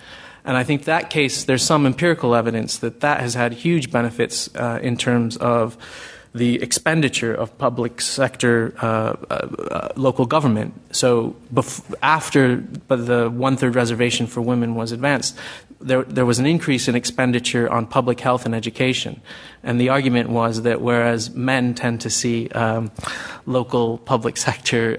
And 0.45 0.57
I 0.57 0.65
think 0.65 0.85
that 0.85 1.11
case, 1.11 1.45
there's 1.45 1.63
some 1.63 1.87
empirical 1.87 2.35
evidence 2.35 2.79
that 2.79 3.01
that 3.01 3.21
has 3.21 3.35
had 3.35 3.53
huge 3.53 3.91
benefits 3.91 4.55
uh, 4.55 4.79
in 4.83 4.97
terms 4.97 5.37
of 5.37 5.77
the 6.33 6.63
expenditure 6.63 7.35
of 7.35 7.57
public 7.59 8.01
sector 8.01 8.73
uh, 8.81 8.87
uh, 8.87 9.35
uh 9.35 9.89
local 9.97 10.27
government. 10.27 10.73
So 10.93 11.35
bef- 11.53 11.83
after 12.03 12.57
the 12.89 13.29
one 13.29 13.57
third 13.57 13.75
reservation 13.75 14.29
for 14.29 14.41
women 14.41 14.77
was 14.77 14.93
advanced, 14.93 15.37
there, 15.81 16.05
there 16.05 16.27
was 16.27 16.39
an 16.39 16.47
increase 16.47 16.87
in 16.89 16.95
expenditure 16.95 17.69
on 17.69 17.87
public 17.87 18.21
health 18.21 18.47
and 18.47 18.55
education. 18.55 19.21
And 19.63 19.81
the 19.81 19.89
argument 19.89 20.31
was 20.31 20.63
that 20.63 20.81
whereas 20.81 21.31
men 21.35 21.75
tend 21.75 22.03
to 22.03 22.11
see 22.11 22.49
um, 22.51 22.93
local 23.47 23.99
public 23.99 24.37
sector 24.49 24.97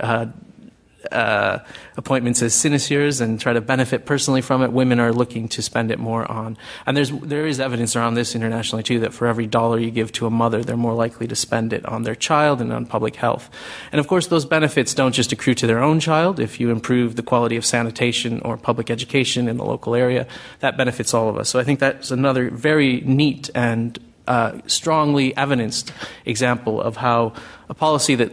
uh, 1.12 1.60
appointments 1.98 2.42
as 2.42 2.54
sinecures 2.54 3.22
and 3.22 3.40
try 3.40 3.54
to 3.54 3.62
benefit 3.62 4.06
personally 4.06 4.42
from 4.42 4.64
it. 4.64 4.72
Women 4.72 5.00
are 5.00 5.12
looking 5.12 5.48
to 5.50 5.62
spend 5.62 5.92
it 5.92 6.00
more 6.00 6.30
on, 6.30 6.58
and 6.86 6.96
there's 6.96 7.12
there 7.12 7.46
is 7.46 7.60
evidence 7.60 7.96
around 7.96 8.16
this 8.16 8.36
internationally 8.36 8.84
too 8.84 9.00
that 9.00 9.14
for 9.14 9.28
every 9.28 9.48
dollar 9.48 9.80
you 9.80 9.92
give 9.92 10.12
to 10.14 10.26
a 10.26 10.30
mother, 10.30 10.64
they're 10.64 10.78
more 10.78 10.94
likely 10.94 11.28
to 11.28 11.36
spend 11.36 11.74
it 11.74 11.86
on 11.86 12.04
their 12.04 12.16
child 12.16 12.62
and 12.62 12.72
on 12.72 12.86
public 12.86 13.16
health. 13.16 13.50
And 13.92 14.00
of 14.00 14.08
course, 14.08 14.28
those 14.28 14.46
benefits 14.46 14.94
don't 14.94 15.14
just 15.14 15.32
accrue 15.32 15.56
to 15.56 15.68
their 15.68 15.84
own 15.84 16.00
child. 16.00 16.40
If 16.40 16.60
you 16.60 16.72
improve 16.72 17.16
the 17.16 17.24
quality 17.24 17.56
of 17.56 17.66
sanitation 17.66 18.42
or 18.42 18.58
public 18.58 18.90
education 18.90 19.48
in 19.48 19.58
the 19.58 19.66
local 19.66 19.96
area, 19.96 20.28
that 20.60 20.78
benefits 20.78 21.14
all 21.14 21.30
of 21.30 21.38
us. 21.38 21.50
So 21.50 21.60
I 21.60 21.64
think 21.64 21.80
that's 21.80 22.12
another 22.12 22.50
very 22.50 23.02
neat 23.02 23.50
and 23.56 24.00
uh, 24.28 24.60
strongly 24.68 25.36
evidenced 25.36 25.92
example 26.26 26.82
of 26.82 26.98
how 26.98 27.34
a 27.70 27.74
policy 27.74 28.16
that 28.16 28.32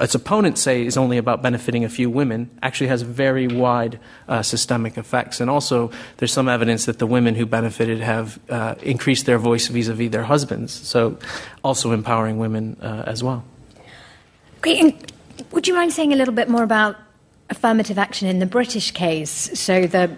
its 0.00 0.14
opponents 0.14 0.60
say 0.60 0.86
is 0.86 0.96
only 0.96 1.18
about 1.18 1.42
benefiting 1.42 1.84
a 1.84 1.88
few 1.88 2.08
women 2.08 2.50
actually 2.62 2.86
has 2.86 3.02
very 3.02 3.48
wide 3.48 3.98
uh, 4.28 4.42
systemic 4.42 4.96
effects. 4.96 5.40
And 5.40 5.50
also, 5.50 5.90
there's 6.18 6.32
some 6.32 6.48
evidence 6.48 6.86
that 6.86 6.98
the 6.98 7.06
women 7.06 7.34
who 7.34 7.46
benefited 7.46 8.00
have 8.00 8.38
uh, 8.48 8.76
increased 8.82 9.26
their 9.26 9.38
voice 9.38 9.66
vis 9.68 9.88
a 9.88 9.94
vis 9.94 10.10
their 10.10 10.24
husbands. 10.24 10.72
So, 10.72 11.18
also 11.64 11.92
empowering 11.92 12.38
women 12.38 12.76
uh, 12.80 13.04
as 13.06 13.24
well. 13.24 13.44
Great. 14.60 14.80
And 14.80 15.12
would 15.50 15.66
you 15.66 15.74
mind 15.74 15.92
saying 15.92 16.12
a 16.12 16.16
little 16.16 16.34
bit 16.34 16.48
more 16.48 16.62
about 16.62 16.96
affirmative 17.50 17.98
action 17.98 18.28
in 18.28 18.38
the 18.38 18.46
British 18.46 18.92
case? 18.92 19.50
So, 19.58 19.86
the 19.86 20.16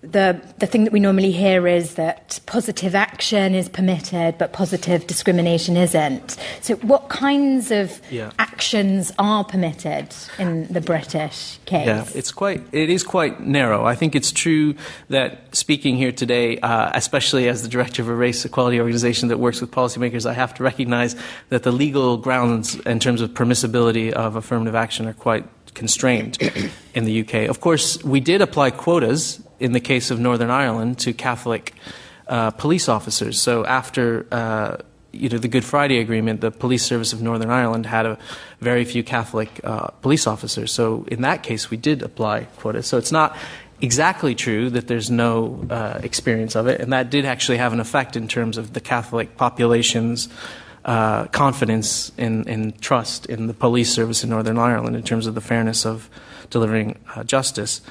the, 0.00 0.40
the 0.58 0.66
thing 0.66 0.84
that 0.84 0.92
we 0.92 1.00
normally 1.00 1.32
hear 1.32 1.66
is 1.66 1.96
that 1.96 2.38
positive 2.46 2.94
action 2.94 3.52
is 3.52 3.68
permitted, 3.68 4.38
but 4.38 4.52
positive 4.52 5.08
discrimination 5.08 5.76
isn't. 5.76 6.36
So, 6.60 6.76
what 6.76 7.08
kinds 7.08 7.72
of 7.72 8.00
yeah. 8.08 8.30
actions 8.38 9.12
are 9.18 9.42
permitted 9.42 10.14
in 10.38 10.72
the 10.72 10.80
British 10.80 11.58
case? 11.64 11.86
Yeah, 11.86 12.06
it's 12.14 12.30
quite, 12.30 12.62
it 12.70 12.90
is 12.90 13.02
quite 13.02 13.40
narrow. 13.40 13.84
I 13.84 13.96
think 13.96 14.14
it's 14.14 14.30
true 14.30 14.76
that 15.08 15.54
speaking 15.54 15.96
here 15.96 16.12
today, 16.12 16.58
uh, 16.60 16.92
especially 16.94 17.48
as 17.48 17.62
the 17.62 17.68
director 17.68 18.00
of 18.00 18.08
a 18.08 18.14
race 18.14 18.44
equality 18.44 18.78
organization 18.78 19.28
that 19.28 19.38
works 19.38 19.60
with 19.60 19.72
policymakers, 19.72 20.26
I 20.26 20.32
have 20.32 20.54
to 20.54 20.62
recognize 20.62 21.16
that 21.48 21.64
the 21.64 21.72
legal 21.72 22.18
grounds 22.18 22.76
in 22.80 23.00
terms 23.00 23.20
of 23.20 23.30
permissibility 23.30 24.12
of 24.12 24.36
affirmative 24.36 24.76
action 24.76 25.06
are 25.06 25.12
quite 25.12 25.44
constrained 25.74 26.38
in 26.94 27.04
the 27.04 27.20
UK. 27.22 27.48
Of 27.48 27.60
course, 27.60 28.02
we 28.04 28.20
did 28.20 28.42
apply 28.42 28.70
quotas 28.70 29.42
in 29.60 29.72
the 29.72 29.80
case 29.80 30.10
of 30.10 30.18
Northern 30.20 30.50
Ireland 30.50 30.98
to 31.00 31.12
Catholic 31.12 31.74
uh, 32.26 32.50
police 32.52 32.88
officers. 32.88 33.40
So 33.40 33.64
after 33.64 34.26
uh, 34.30 34.76
you 35.12 35.28
know 35.28 35.38
the 35.38 35.48
Good 35.48 35.64
Friday 35.64 35.98
Agreement, 35.98 36.40
the 36.40 36.50
police 36.50 36.84
service 36.84 37.12
of 37.12 37.22
Northern 37.22 37.50
Ireland 37.50 37.86
had 37.86 38.06
a 38.06 38.18
very 38.60 38.84
few 38.84 39.02
Catholic 39.02 39.60
uh, 39.64 39.88
police 40.02 40.26
officers. 40.26 40.72
So 40.72 41.06
in 41.10 41.22
that 41.22 41.42
case, 41.42 41.70
we 41.70 41.76
did 41.76 42.02
apply 42.02 42.44
quotas. 42.58 42.86
So 42.86 42.98
it's 42.98 43.12
not 43.12 43.36
exactly 43.80 44.34
true 44.34 44.70
that 44.70 44.88
there's 44.88 45.10
no 45.10 45.64
uh, 45.70 46.00
experience 46.02 46.56
of 46.56 46.66
it, 46.66 46.80
and 46.80 46.92
that 46.92 47.10
did 47.10 47.24
actually 47.24 47.58
have 47.58 47.72
an 47.72 47.80
effect 47.80 48.16
in 48.16 48.28
terms 48.28 48.58
of 48.58 48.72
the 48.72 48.80
Catholic 48.80 49.36
population's. 49.36 50.28
Uh, 50.84 51.26
confidence 51.26 52.12
and, 52.16 52.48
and, 52.48 52.80
trust 52.80 53.26
in 53.26 53.46
the 53.46 53.52
police 53.52 53.92
service 53.92 54.24
in 54.24 54.30
Northern 54.30 54.56
Ireland 54.56 54.96
in 54.96 55.02
terms 55.02 55.26
of 55.26 55.34
the 55.34 55.40
fairness 55.42 55.84
of 55.84 56.08
delivering 56.48 56.96
uh, 57.14 57.24
justice. 57.24 57.82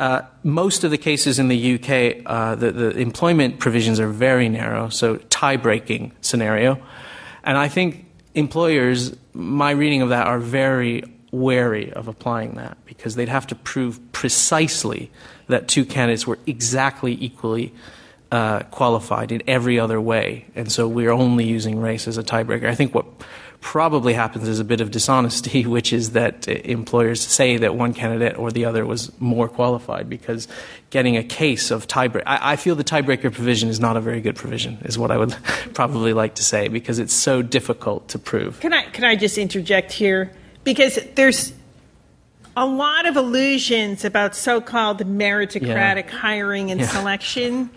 Uh, 0.00 0.22
most 0.42 0.82
of 0.82 0.90
the 0.90 0.96
cases 0.96 1.38
in 1.38 1.48
the 1.48 1.74
UK, 1.74 2.22
uh, 2.24 2.54
the, 2.54 2.72
the, 2.72 2.90
employment 2.96 3.58
provisions 3.58 4.00
are 4.00 4.08
very 4.08 4.48
narrow, 4.48 4.88
so 4.88 5.16
tie 5.28 5.58
breaking 5.58 6.10
scenario. 6.22 6.80
And 7.44 7.58
I 7.58 7.68
think 7.68 8.06
employers, 8.34 9.14
my 9.34 9.72
reading 9.72 10.00
of 10.00 10.08
that, 10.08 10.26
are 10.26 10.38
very 10.38 11.04
wary 11.32 11.92
of 11.92 12.08
applying 12.08 12.52
that 12.52 12.78
because 12.86 13.14
they'd 13.14 13.28
have 13.28 13.46
to 13.48 13.54
prove 13.54 14.00
precisely 14.12 15.10
that 15.48 15.68
two 15.68 15.84
candidates 15.84 16.26
were 16.26 16.38
exactly 16.46 17.18
equally 17.20 17.74
uh, 18.32 18.60
qualified 18.70 19.30
in 19.30 19.42
every 19.46 19.78
other 19.78 20.00
way. 20.00 20.46
And 20.54 20.72
so 20.72 20.88
we're 20.88 21.12
only 21.12 21.44
using 21.44 21.78
race 21.78 22.08
as 22.08 22.16
a 22.16 22.22
tiebreaker. 22.22 22.64
I 22.64 22.74
think 22.74 22.94
what 22.94 23.04
probably 23.60 24.14
happens 24.14 24.48
is 24.48 24.58
a 24.58 24.64
bit 24.64 24.80
of 24.80 24.90
dishonesty, 24.90 25.66
which 25.76 25.92
is 25.92 26.10
that 26.10 26.48
employers 26.48 27.20
say 27.20 27.56
that 27.58 27.74
one 27.74 27.94
candidate 27.94 28.38
or 28.38 28.50
the 28.50 28.64
other 28.64 28.84
was 28.86 29.12
more 29.20 29.48
qualified 29.48 30.08
because 30.08 30.48
getting 30.90 31.16
a 31.16 31.22
case 31.22 31.70
of 31.70 31.86
tiebreaker. 31.86 32.22
I, 32.26 32.52
I 32.52 32.56
feel 32.56 32.74
the 32.74 32.84
tiebreaker 32.84 33.32
provision 33.32 33.68
is 33.68 33.78
not 33.78 33.96
a 33.96 34.00
very 34.00 34.20
good 34.20 34.36
provision, 34.36 34.78
is 34.84 34.98
what 34.98 35.10
I 35.10 35.18
would 35.18 35.36
probably 35.74 36.12
like 36.12 36.34
to 36.36 36.42
say, 36.42 36.68
because 36.68 36.98
it's 36.98 37.14
so 37.14 37.42
difficult 37.42 38.08
to 38.08 38.18
prove. 38.18 38.60
Can 38.60 38.72
I, 38.72 38.84
can 38.84 39.04
I 39.04 39.16
just 39.16 39.38
interject 39.38 39.92
here? 39.92 40.32
Because 40.64 40.98
there's 41.14 41.52
a 42.56 42.66
lot 42.66 43.06
of 43.06 43.16
illusions 43.16 44.04
about 44.04 44.34
so 44.34 44.60
called 44.60 44.98
meritocratic 44.98 46.10
yeah. 46.10 46.18
hiring 46.18 46.70
and 46.70 46.80
yeah. 46.80 46.86
selection. 46.88 47.70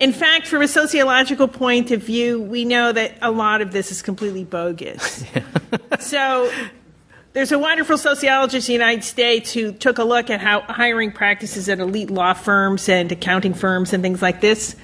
In 0.00 0.12
fact, 0.12 0.46
from 0.48 0.62
a 0.62 0.68
sociological 0.68 1.46
point 1.46 1.90
of 1.90 2.02
view, 2.02 2.40
we 2.40 2.64
know 2.64 2.92
that 2.92 3.16
a 3.22 3.30
lot 3.30 3.60
of 3.60 3.72
this 3.72 3.92
is 3.92 4.02
completely 4.02 4.44
bogus. 4.44 5.24
so 6.00 6.50
there's 7.32 7.52
a 7.52 7.58
wonderful 7.58 7.96
sociologist 7.96 8.68
in 8.68 8.72
the 8.72 8.84
United 8.84 9.04
States 9.04 9.52
who 9.52 9.72
took 9.72 9.98
a 9.98 10.04
look 10.04 10.30
at 10.30 10.40
how 10.40 10.62
hiring 10.62 11.12
practices 11.12 11.68
at 11.68 11.78
elite 11.78 12.10
law 12.10 12.32
firms 12.32 12.88
and 12.88 13.10
accounting 13.12 13.54
firms 13.54 13.92
and 13.92 14.02
things 14.02 14.20
like 14.20 14.40
this. 14.40 14.76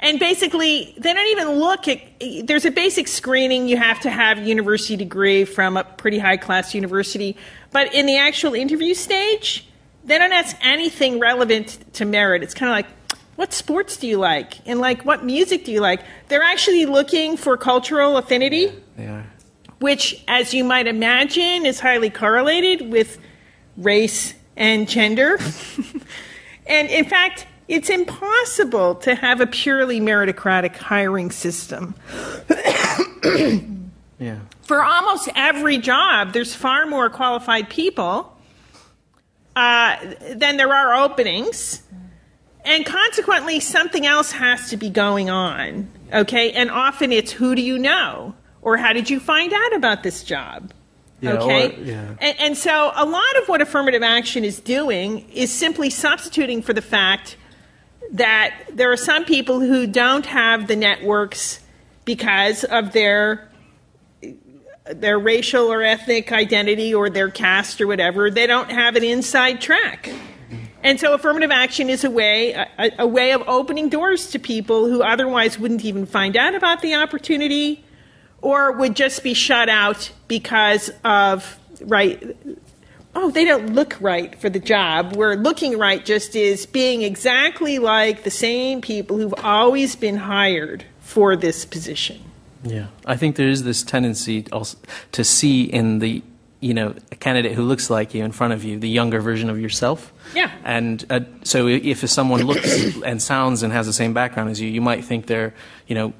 And 0.00 0.18
basically, 0.18 0.94
they 0.98 1.14
don't 1.14 1.28
even 1.28 1.50
look 1.50 1.88
at. 1.88 1.98
There's 2.44 2.64
a 2.64 2.70
basic 2.70 3.08
screening. 3.08 3.68
You 3.68 3.76
have 3.76 4.00
to 4.00 4.10
have 4.10 4.38
a 4.38 4.42
university 4.42 4.96
degree 4.96 5.44
from 5.44 5.76
a 5.76 5.84
pretty 5.84 6.18
high 6.18 6.36
class 6.36 6.74
university. 6.74 7.36
But 7.70 7.94
in 7.94 8.06
the 8.06 8.18
actual 8.18 8.54
interview 8.54 8.94
stage, 8.94 9.66
they 10.04 10.18
don't 10.18 10.32
ask 10.32 10.56
anything 10.60 11.20
relevant 11.20 11.78
to 11.94 12.04
merit. 12.04 12.42
It's 12.42 12.54
kind 12.54 12.70
of 12.70 12.74
like, 12.74 12.86
what 13.36 13.52
sports 13.52 13.96
do 13.96 14.06
you 14.06 14.18
like? 14.18 14.66
And 14.66 14.80
like, 14.80 15.04
what 15.04 15.24
music 15.24 15.64
do 15.64 15.72
you 15.72 15.80
like? 15.80 16.00
They're 16.28 16.42
actually 16.42 16.86
looking 16.86 17.36
for 17.36 17.56
cultural 17.56 18.16
affinity. 18.16 18.72
They 18.96 19.06
are. 19.06 19.26
Which, 19.80 20.22
as 20.28 20.54
you 20.54 20.64
might 20.64 20.86
imagine, 20.86 21.66
is 21.66 21.80
highly 21.80 22.10
correlated 22.10 22.90
with 22.90 23.18
race 23.76 24.34
and 24.56 24.88
gender. 24.88 25.38
and 26.66 26.88
in 26.88 27.04
fact, 27.04 27.46
it's 27.66 27.90
impossible 27.90 28.96
to 28.96 29.14
have 29.14 29.40
a 29.40 29.46
purely 29.46 30.00
meritocratic 30.00 30.76
hiring 30.76 31.30
system. 31.30 31.94
yeah. 34.18 34.38
For 34.62 34.82
almost 34.82 35.28
every 35.34 35.78
job, 35.78 36.32
there's 36.32 36.54
far 36.54 36.86
more 36.86 37.10
qualified 37.10 37.68
people 37.68 38.36
uh, 39.56 39.96
than 40.34 40.56
there 40.56 40.72
are 40.72 40.94
openings. 41.04 41.82
And 42.64 42.86
consequently, 42.86 43.60
something 43.60 44.06
else 44.06 44.32
has 44.32 44.70
to 44.70 44.76
be 44.76 44.88
going 44.88 45.28
on. 45.28 45.90
Okay? 46.12 46.52
And 46.52 46.70
often 46.70 47.12
it's 47.12 47.32
who 47.32 47.54
do 47.54 47.62
you 47.62 47.78
know? 47.78 48.34
Or 48.62 48.76
how 48.78 48.92
did 48.94 49.10
you 49.10 49.20
find 49.20 49.52
out 49.52 49.74
about 49.74 50.02
this 50.02 50.24
job? 50.24 50.72
Yeah, 51.20 51.32
okay? 51.34 51.76
or- 51.76 51.80
yeah. 51.80 52.14
And, 52.20 52.40
and 52.40 52.56
so 52.56 52.92
a 52.94 53.04
lot 53.04 53.36
of 53.36 53.48
what 53.48 53.60
affirmative 53.60 54.02
action 54.02 54.44
is 54.44 54.60
doing 54.60 55.28
is 55.30 55.52
simply 55.52 55.90
substituting 55.90 56.62
for 56.62 56.72
the 56.72 56.82
fact 56.82 57.36
that 58.12 58.54
there 58.72 58.90
are 58.92 58.96
some 58.96 59.24
people 59.24 59.60
who 59.60 59.86
don't 59.86 60.26
have 60.26 60.66
the 60.66 60.76
networks 60.76 61.60
because 62.04 62.64
of 62.64 62.92
their 62.92 63.50
their 64.92 65.18
racial 65.18 65.72
or 65.72 65.82
ethnic 65.82 66.30
identity 66.30 66.92
or 66.92 67.08
their 67.08 67.30
caste 67.30 67.80
or 67.80 67.86
whatever. 67.86 68.30
They 68.30 68.46
don't 68.46 68.70
have 68.70 68.96
an 68.96 69.04
inside 69.04 69.60
track. 69.62 70.10
And 70.84 71.00
so 71.00 71.14
affirmative 71.14 71.50
action 71.50 71.88
is 71.88 72.04
a 72.04 72.10
way 72.10 72.52
a, 72.52 72.92
a 72.98 73.06
way 73.06 73.32
of 73.32 73.42
opening 73.48 73.88
doors 73.88 74.30
to 74.32 74.38
people 74.38 74.86
who 74.86 75.02
otherwise 75.02 75.58
wouldn't 75.58 75.82
even 75.82 76.04
find 76.04 76.36
out 76.36 76.54
about 76.54 76.82
the 76.82 76.94
opportunity 76.94 77.82
or 78.42 78.70
would 78.72 78.94
just 78.94 79.22
be 79.22 79.32
shut 79.32 79.70
out 79.70 80.12
because 80.28 80.90
of 81.02 81.58
right 81.80 82.36
oh 83.14 83.30
they 83.30 83.46
don't 83.46 83.72
look 83.72 83.96
right 83.98 84.38
for 84.38 84.50
the 84.50 84.60
job. 84.60 85.16
Where 85.16 85.36
looking 85.36 85.78
right 85.78 86.04
just 86.04 86.36
is 86.36 86.66
being 86.66 87.00
exactly 87.00 87.78
like 87.78 88.24
the 88.24 88.30
same 88.30 88.82
people 88.82 89.16
who've 89.16 89.34
always 89.42 89.96
been 89.96 90.16
hired 90.16 90.84
for 91.00 91.34
this 91.34 91.64
position. 91.64 92.20
Yeah, 92.62 92.88
I 93.06 93.16
think 93.16 93.36
there 93.36 93.48
is 93.48 93.64
this 93.64 93.82
tendency 93.82 94.46
also 94.52 94.76
to 95.12 95.24
see 95.24 95.64
in 95.64 96.00
the 96.00 96.22
you 96.64 96.72
know 96.72 96.94
a 97.12 97.16
candidate 97.16 97.52
who 97.52 97.62
looks 97.62 97.90
like 97.90 98.14
you 98.14 98.24
in 98.24 98.32
front 98.32 98.54
of 98.54 98.64
you 98.64 98.78
the 98.78 98.88
younger 98.88 99.20
version 99.20 99.50
of 99.50 99.60
yourself. 99.60 100.12
Yeah. 100.34 100.50
And 100.64 101.04
uh, 101.10 101.20
so 101.42 101.66
if 101.68 102.08
someone 102.08 102.44
looks 102.44 102.96
and 103.02 103.20
sounds 103.20 103.62
and 103.62 103.70
has 103.72 103.84
the 103.84 103.92
same 103.92 104.14
background 104.14 104.48
as 104.48 104.60
you, 104.60 104.70
you 104.70 104.80
might 104.80 105.04
think 105.04 105.26
they're 105.26 105.52
you 105.86 105.94
know 105.94 106.14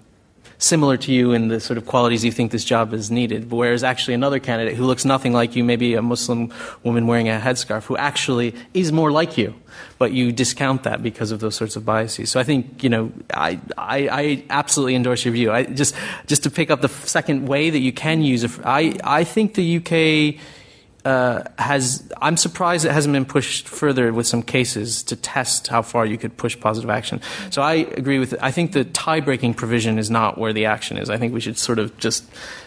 similar 0.59 0.97
to 0.97 1.13
you 1.13 1.33
in 1.33 1.49
the 1.49 1.61
sort 1.61 1.79
of 1.79 1.87
qualities 1.87 2.25
you 2.25 2.33
think 2.33 2.53
this 2.53 2.65
job 2.65 2.93
is 2.93 3.11
needed. 3.11 3.51
Whereas 3.51 3.83
actually 3.85 4.15
another 4.15 4.39
candidate 4.39 4.75
who 4.75 4.85
looks 4.85 5.05
nothing 5.05 5.33
like 5.33 5.57
you, 5.57 5.65
maybe 5.65 5.95
a 5.95 6.03
Muslim 6.03 6.53
woman 6.83 7.07
wearing 7.07 7.29
a 7.29 7.39
headscarf, 7.39 7.85
who 7.85 7.97
actually 7.97 8.55
is 8.73 8.93
more 8.93 9.11
like 9.11 9.37
you, 9.37 9.55
but 9.99 10.13
you 10.13 10.33
discount 10.33 10.83
that 10.85 11.03
because 11.03 11.31
of 11.31 11.41
those 11.41 11.55
sorts 11.55 11.77
of 11.77 11.85
biases. 11.85 12.31
So 12.31 12.41
I 12.41 12.45
think 12.45 12.83
you 12.83 12.91
know 12.91 13.13
I 13.33 13.61
I, 13.77 14.09
I 14.11 14.45
absolutely 14.51 14.95
endorse 14.95 15.25
your 15.25 15.33
view. 15.33 15.53
I 15.53 15.65
just 15.65 15.95
just 16.27 16.43
to 16.45 16.51
pick 16.51 16.71
up 16.71 16.81
the 16.81 16.89
second 16.89 17.49
way 17.49 17.71
that 17.71 17.81
you 17.81 17.93
can 17.93 18.23
use. 18.23 18.59
I 18.65 18.99
I 19.03 19.25
think 19.25 19.55
the 19.55 19.77
UK 19.79 20.41
uh, 21.05 21.43
has 21.59 22.11
I'm 22.23 22.37
surprised 22.37 22.85
it 22.85 22.93
hasn't 22.93 23.13
been 23.13 23.27
pushed 23.27 23.69
further 23.69 24.13
with 24.13 24.27
some 24.27 24.43
cases 24.43 25.03
to 25.05 25.17
test 25.17 25.69
how 25.69 25.83
far 25.83 26.07
you 26.07 26.17
could 26.17 26.37
push 26.37 26.59
positive 26.59 26.91
action. 26.91 27.21
So 27.51 27.63
I 27.63 27.75
agree 27.75 28.19
with 28.19 28.35
I 28.41 28.51
think 28.51 28.73
the 28.73 28.85
tie 28.85 29.21
breaking 29.21 29.55
provision 29.55 29.99
is 29.99 30.11
not 30.11 30.39
where 30.39 30.53
the 30.53 30.67
action 30.67 30.97
is. 30.97 31.11
I 31.11 31.19
think 31.19 31.35
we 31.35 31.41
should 31.41 31.59
sort 31.59 31.79
of 31.79 31.97
just 31.99 32.25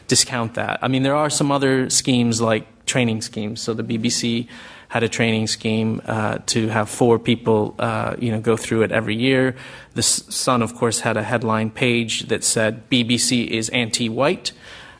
discount 0.07 0.53
that. 0.53 0.79
I 0.81 0.87
mean 0.87 1.03
there 1.03 1.15
are 1.15 1.29
some 1.29 1.51
other 1.51 1.89
schemes 1.89 2.39
like 2.39 2.67
training 2.85 3.21
schemes. 3.21 3.61
So 3.61 3.73
the 3.73 3.83
BBC 3.83 4.47
had 4.89 5.03
a 5.03 5.09
training 5.09 5.47
scheme 5.47 6.01
uh, 6.05 6.39
to 6.45 6.69
have 6.69 6.89
four 6.89 7.19
people, 7.19 7.75
uh, 7.77 8.15
you 8.19 8.31
know, 8.31 8.39
go 8.39 8.55
through 8.55 8.83
it 8.83 8.91
every 8.91 9.15
year. 9.15 9.55
The 9.95 10.03
Sun, 10.03 10.61
of 10.61 10.75
course, 10.75 11.01
had 11.01 11.17
a 11.17 11.23
headline 11.23 11.71
page 11.71 12.29
that 12.29 12.43
said 12.43 12.89
BBC 12.89 13.47
is 13.47 13.67
anti-white. 13.69 14.53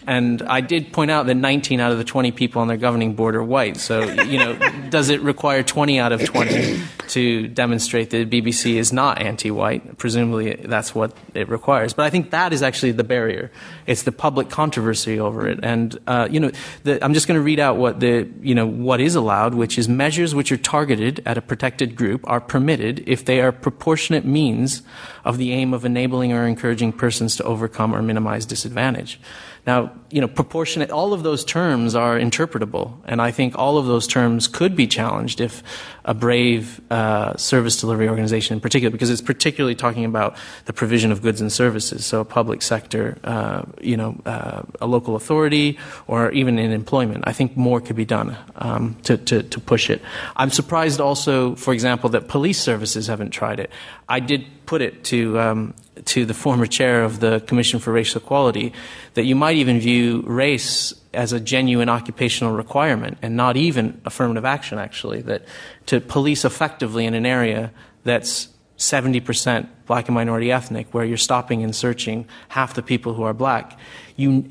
And 0.08 0.42
I 0.44 0.62
did 0.62 0.94
point 0.94 1.12
out 1.12 1.26
that 1.26 1.36
19 1.36 1.82
out 1.82 1.92
of 1.92 1.98
the 1.98 2.06
20 2.06 2.32
people 2.32 2.62
on 2.62 2.70
their 2.70 2.78
governing 2.78 3.14
board 3.14 3.36
are 3.36 3.44
white. 3.44 3.76
So, 3.76 4.00
you 4.00 4.40
know, 4.40 4.58
does 4.90 5.10
it 5.10 5.20
require 5.22 5.64
20 5.64 6.00
out 6.00 6.14
of 6.14 6.24
20 6.24 6.82
to 7.10 7.50
demonstrate 7.50 8.12
that 8.12 8.30
BBC 8.30 8.76
is 8.76 8.94
not 8.94 9.22
anti-white? 9.22 9.98
Presumably, 9.98 10.54
that's 10.56 10.96
what 10.96 11.12
it 11.34 11.50
requires. 11.50 11.94
But 11.94 12.06
I 12.06 12.10
think 12.10 12.32
that 12.32 12.54
is 12.54 12.64
actually 12.64 12.94
the 12.94 13.04
barrier. 13.04 13.52
It's 13.86 14.04
the 14.04 14.14
public 14.14 14.50
controversy 14.50 15.20
over 15.20 15.46
it. 15.46 15.60
And 15.62 15.98
uh, 16.08 16.30
you 16.32 16.40
know, 16.40 16.52
the, 16.84 17.04
I'm 17.04 17.14
just 17.14 17.28
going 17.28 17.38
to 17.38 17.44
read 17.44 17.60
out 17.60 17.76
what 17.76 18.00
the 18.00 18.30
you 18.42 18.56
know 18.56 18.66
what 18.66 19.02
is 19.02 19.14
allowed, 19.16 19.56
which 19.56 19.78
is 19.78 19.90
measures 19.90 20.34
which 20.34 20.54
are 20.54 20.58
targeted 20.58 21.22
at 21.26 21.38
a 21.38 21.42
protected 21.42 21.98
group 21.98 22.22
are 22.30 22.40
permitted 22.40 23.04
if 23.06 23.26
they 23.26 23.42
are 23.42 23.52
proportionate 23.52 24.24
means 24.24 24.84
of 25.26 25.38
the 25.38 25.52
aim 25.52 25.74
of 25.74 25.84
enabling 25.84 26.32
or 26.32 26.48
encouraging 26.48 26.94
persons 26.94 27.36
to 27.36 27.44
overcome 27.44 27.94
or 27.94 28.02
minimize 28.02 28.46
disadvantage. 28.46 29.20
Now, 29.68 29.92
you 30.10 30.22
know, 30.22 30.30
proportionate, 30.30 30.92
all 30.92 31.12
of 31.12 31.24
those 31.24 31.44
terms 31.44 31.94
are 31.94 32.18
interpretable, 32.18 32.94
and 33.04 33.22
I 33.22 33.32
think 33.32 33.58
all 33.58 33.78
of 33.78 33.86
those 33.86 34.08
terms 34.08 34.48
could 34.48 34.78
be 34.78 34.88
challenged 34.88 35.42
if 35.42 35.62
a 36.06 36.14
brave 36.14 36.80
uh, 36.90 37.36
service 37.36 37.82
delivery 37.82 38.08
organization 38.08 38.54
in 38.54 38.62
particular, 38.62 38.90
because 38.92 39.10
it's 39.10 39.22
particularly 39.22 39.76
talking 39.76 40.06
about 40.06 40.38
the 40.66 40.74
provision 40.74 41.12
of 41.12 41.22
goods 41.22 41.42
and 41.42 41.52
services, 41.52 42.06
so 42.06 42.22
a 42.22 42.26
public 42.26 42.62
sector, 42.62 43.18
uh, 43.26 43.64
you 43.82 43.98
know, 43.98 44.16
uh, 44.26 44.62
a 44.80 44.88
local 44.88 45.18
authority, 45.18 45.78
or 46.08 46.32
even 46.32 46.58
in 46.58 46.72
employment. 46.72 47.26
I 47.28 47.34
think 47.34 47.58
more 47.58 47.82
could 47.82 47.98
be 47.98 48.06
done 48.06 48.38
um, 48.56 48.96
to, 49.04 49.18
to, 49.18 49.44
to 49.44 49.60
push 49.60 49.90
it. 49.90 50.02
I'm 50.38 50.50
surprised 50.50 51.02
also, 51.02 51.56
for 51.56 51.74
example, 51.74 52.10
that 52.12 52.30
police 52.30 52.62
services 52.62 53.08
haven't 53.08 53.32
tried 53.32 53.60
it. 53.60 53.70
I 54.08 54.22
did 54.22 54.46
put 54.68 54.84
it 54.84 55.04
to 55.06 55.40
um, 55.40 55.74
to 56.06 56.26
the 56.26 56.34
former 56.34 56.68
chair 56.68 57.04
of 57.04 57.20
the 57.20 57.40
Commission 57.42 57.80
for 57.80 57.92
Racial 57.92 58.22
Equality 58.22 58.74
that 59.16 59.24
you 59.24 59.36
might 59.36 59.56
even 59.56 59.80
view 59.80 60.22
race 60.28 60.94
as 61.14 61.34
a 61.34 61.40
genuine 61.40 61.90
occupational 61.90 62.54
requirement 62.54 63.18
and 63.24 63.36
not 63.36 63.58
even 63.58 64.00
affirmative 64.06 64.46
action, 64.46 64.78
actually, 64.78 65.22
that 65.22 65.44
to 65.88 66.00
police 66.00 66.46
effectively 66.46 67.06
in 67.06 67.16
an 67.16 67.26
area 67.26 67.72
that's 68.04 68.50
70% 68.78 69.68
black 69.88 70.08
and 70.08 70.14
minority 70.14 70.52
ethnic, 70.52 70.94
where 70.94 71.04
you're 71.04 71.18
stopping 71.18 71.64
and 71.64 71.76
searching 71.76 72.28
half 72.50 72.76
the 72.76 72.84
people 72.84 73.16
who 73.16 73.24
are 73.24 73.34
black, 73.34 73.80
you, 74.16 74.46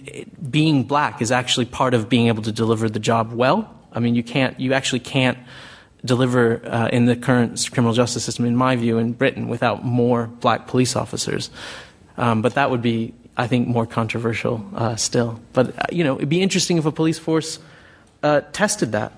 being 0.51 0.83
black 0.83 1.23
is 1.23 1.31
actually 1.31 1.67
part 1.67 1.95
of 1.95 2.09
being 2.09 2.27
able 2.27 2.43
to 2.43 2.53
deliver 2.53 2.89
the 2.89 2.99
job 2.99 3.33
well. 3.33 3.73
I 3.93 4.01
mean, 4.01 4.17
you 4.17 4.25
can't, 4.25 4.59
you 4.59 4.73
actually 4.73 5.01
can't 5.01 5.39
deliver 6.07 6.65
uh, 6.67 6.89
in 6.89 7.07
the 7.07 7.17
current 7.17 7.69
criminal 7.73 7.93
justice 7.93 8.25
system, 8.25 8.45
in 8.45 8.57
my 8.57 8.77
view, 8.77 8.99
in 8.99 9.13
Britain 9.13 9.49
without 9.49 9.85
more 9.85 10.27
black 10.27 10.67
police 10.67 10.97
officers. 10.97 11.51
Um, 12.17 12.41
but 12.41 12.55
that 12.55 12.71
would 12.71 12.83
be, 12.83 13.13
I 13.37 13.47
think, 13.47 13.69
more 13.69 13.87
controversial 13.87 14.65
uh, 14.75 14.97
still. 14.97 15.41
But, 15.53 15.79
uh, 15.79 15.83
you 15.93 16.05
know, 16.05 16.17
it'd 16.17 16.29
be 16.29 16.41
interesting 16.41 16.79
if 16.79 16.87
a 16.87 16.93
police 16.93 17.19
force 17.19 17.59
uh, 18.23 18.41
tested 18.53 18.93
that. 18.93 19.13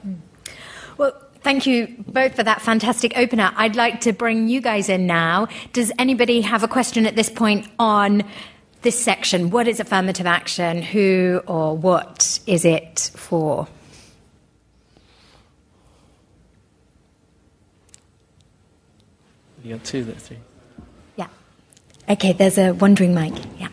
Well, 0.97 1.13
thank 1.43 1.67
you 1.67 2.05
both 2.09 2.35
for 2.35 2.43
that 2.43 2.61
fantastic 2.61 3.17
opener. 3.17 3.53
I'd 3.57 3.77
like 3.77 4.01
to 4.03 4.13
bring 4.13 4.49
you 4.49 4.61
guys 4.61 4.89
in 4.89 5.07
now. 5.07 5.47
Does 5.73 5.93
anybody 5.99 6.41
have 6.41 6.65
a 6.65 6.69
question 6.69 7.07
at 7.07 7.15
this 7.15 7.31
point 7.31 7.69
on 7.79 8.25
this 8.83 8.99
section? 8.99 9.51
What 9.51 9.69
is 9.69 9.81
affirmative 9.81 10.27
action? 10.27 10.83
Who 10.83 11.41
or 11.47 11.77
what 11.77 12.41
is 12.47 12.65
it 12.65 13.11
for? 13.15 13.69
You 19.69 19.77
got 19.77 19.85
two, 19.85 20.03
there, 20.03 20.15
three. 20.15 20.39
Yeah. 21.17 21.27
Okay, 22.09 22.33
there's 22.33 22.57
a 22.57 22.73
wandering 22.73 23.15
mic. 23.15 23.35
Yeah. 23.59 23.69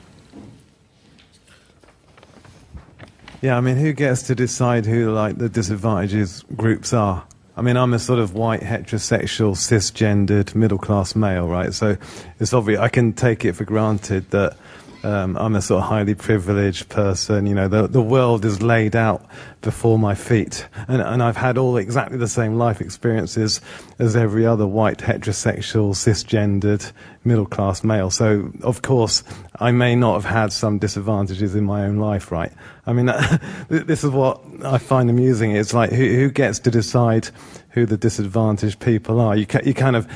Yeah, 3.41 3.55
I 3.55 3.61
mean, 3.61 3.77
who 3.77 3.93
gets 3.93 4.23
to 4.23 4.35
decide 4.35 4.85
who 4.85 5.13
like 5.13 5.37
the 5.37 5.47
disadvantages 5.47 6.43
groups 6.53 6.91
are? 6.91 7.25
I 7.55 7.61
mean, 7.61 7.77
I'm 7.77 7.93
a 7.93 7.99
sort 7.99 8.19
of 8.19 8.33
white, 8.33 8.59
heterosexual, 8.59 9.55
cisgendered, 9.55 10.53
middle 10.53 10.77
class 10.77 11.15
male, 11.15 11.47
right? 11.47 11.73
So 11.73 11.95
it's 12.41 12.51
obvious. 12.51 12.81
I 12.81 12.89
can 12.89 13.13
take 13.13 13.45
it 13.45 13.53
for 13.53 13.63
granted 13.63 14.29
that 14.31 14.57
um, 15.05 15.37
I'm 15.37 15.55
a 15.55 15.61
sort 15.61 15.83
of 15.83 15.89
highly 15.89 16.15
privileged 16.15 16.89
person. 16.89 17.45
You 17.45 17.53
know, 17.53 17.67
the 17.67 17.87
the 17.87 18.01
world 18.01 18.43
is 18.43 18.63
laid 18.63 18.95
out 18.95 19.23
before 19.61 19.99
my 19.99 20.15
feet, 20.15 20.67
and 20.87 20.99
and 20.99 21.21
I've 21.21 21.37
had 21.37 21.59
all 21.59 21.77
exactly 21.77 22.17
the 22.17 22.27
same 22.27 22.57
life 22.57 22.81
experiences 22.81 23.61
as 23.99 24.15
every 24.15 24.47
other 24.47 24.65
white, 24.65 24.97
heterosexual, 24.97 25.91
cisgendered, 25.91 26.91
middle 27.23 27.45
class 27.45 27.83
male. 27.83 28.09
So 28.09 28.51
of 28.63 28.81
course, 28.81 29.23
I 29.59 29.71
may 29.71 29.95
not 29.95 30.15
have 30.15 30.25
had 30.25 30.51
some 30.51 30.79
disadvantages 30.79 31.53
in 31.53 31.65
my 31.65 31.85
own 31.85 31.97
life, 31.97 32.31
right? 32.31 32.51
I 32.87 32.93
mean, 32.93 33.05
this 33.69 34.03
is 34.03 34.09
what 34.09 34.41
I 34.63 34.79
find 34.79 35.11
amusing. 35.11 35.51
It's 35.51 35.73
like 35.73 35.91
who, 35.91 36.03
who 36.15 36.31
gets 36.31 36.57
to 36.59 36.71
decide 36.71 37.29
who 37.75 37.85
the 37.85 37.97
disadvantaged 37.97 38.79
people 38.79 39.19
are? 39.19 39.35
You, 39.35 39.45
ca- 39.45 39.61
you 39.63 39.73
kind 39.73 39.95
of 39.95 40.07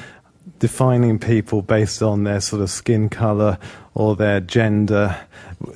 defining 0.59 1.19
people 1.19 1.61
based 1.61 2.01
on 2.01 2.23
their 2.23 2.41
sort 2.41 2.61
of 2.61 2.69
skin 2.69 3.09
color 3.09 3.57
or 3.93 4.15
their 4.15 4.39
gender, 4.39 5.19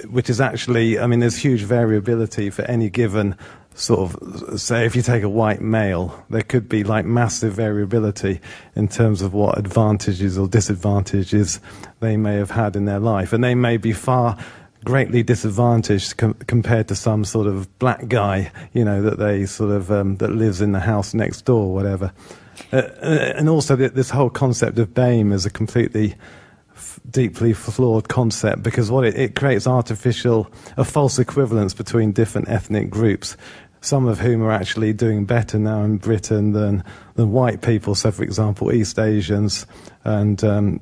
which 0.10 0.30
is 0.30 0.40
actually, 0.40 1.00
I 1.00 1.08
mean, 1.08 1.20
there's 1.20 1.38
huge 1.38 1.62
variability 1.62 2.50
for 2.50 2.64
any 2.64 2.90
given 2.90 3.36
sort 3.76 4.00
of 4.00 4.60
say 4.60 4.86
if 4.86 4.96
you 4.96 5.02
take 5.02 5.24
a 5.24 5.30
white 5.30 5.60
male 5.60 6.24
there 6.30 6.44
could 6.44 6.70
be 6.70 6.84
like 6.84 7.06
massive 7.06 7.54
variability 7.54 8.40
in 8.76 8.88
terms 8.88 9.24
of 9.24 9.34
what 9.34 9.58
advantages 9.58 10.38
or 10.38 10.48
disadvantages 10.48 11.60
they 12.00 12.16
may 12.16 12.36
have 12.36 12.52
had 12.52 12.76
in 12.76 12.86
their 12.86 13.00
life. 13.00 13.34
And 13.34 13.44
they 13.44 13.56
may 13.56 13.78
be 13.78 13.92
far 13.92 14.38
greatly 14.84 15.24
disadvantaged 15.24 16.18
com- 16.18 16.34
compared 16.46 16.88
to 16.90 16.96
some 16.96 17.24
sort 17.24 17.48
of 17.48 17.80
black 17.80 18.08
guy 18.10 18.52
you 18.74 18.84
know 18.84 19.02
that 19.02 19.18
they 19.18 19.46
sort 19.46 19.72
of 19.72 19.90
um, 19.92 20.18
that 20.18 20.30
lives 20.32 20.62
in 20.62 20.74
the 20.74 20.80
house 20.80 21.14
next 21.14 21.44
door 21.46 21.74
whatever 21.74 22.12
uh, 22.72 22.78
uh 22.78 23.34
and 23.36 23.50
also 23.50 23.76
this 23.76 24.10
whole 24.10 24.30
concept 24.30 24.80
of 24.80 24.94
BAME 24.94 25.34
is 25.34 25.46
a 25.46 25.50
completely 25.50 26.16
deeply 27.10 27.54
flawed 27.54 28.10
concept 28.10 28.64
because 28.64 28.90
what 28.90 29.06
it, 29.06 29.16
it 29.16 29.36
creates 29.36 29.68
artificial, 29.68 30.52
a 30.78 30.84
false 30.84 31.20
equivalence 31.20 31.74
between 31.74 32.12
different 32.12 32.50
ethnic 32.50 32.90
groups, 32.90 33.38
some 33.82 34.08
of 34.08 34.20
whom 34.20 34.42
are 34.42 34.52
actually 34.52 34.94
doing 34.94 35.26
better 35.26 35.60
now 35.60 35.84
in 35.84 35.98
Britain 35.98 36.54
than, 36.54 36.84
than 37.16 37.32
white 37.32 37.62
people. 37.62 37.96
So, 37.96 38.12
for 38.12 38.24
example, 38.24 38.72
East 38.72 38.98
Asians 38.98 39.66
and 40.04 40.44
um, 40.44 40.80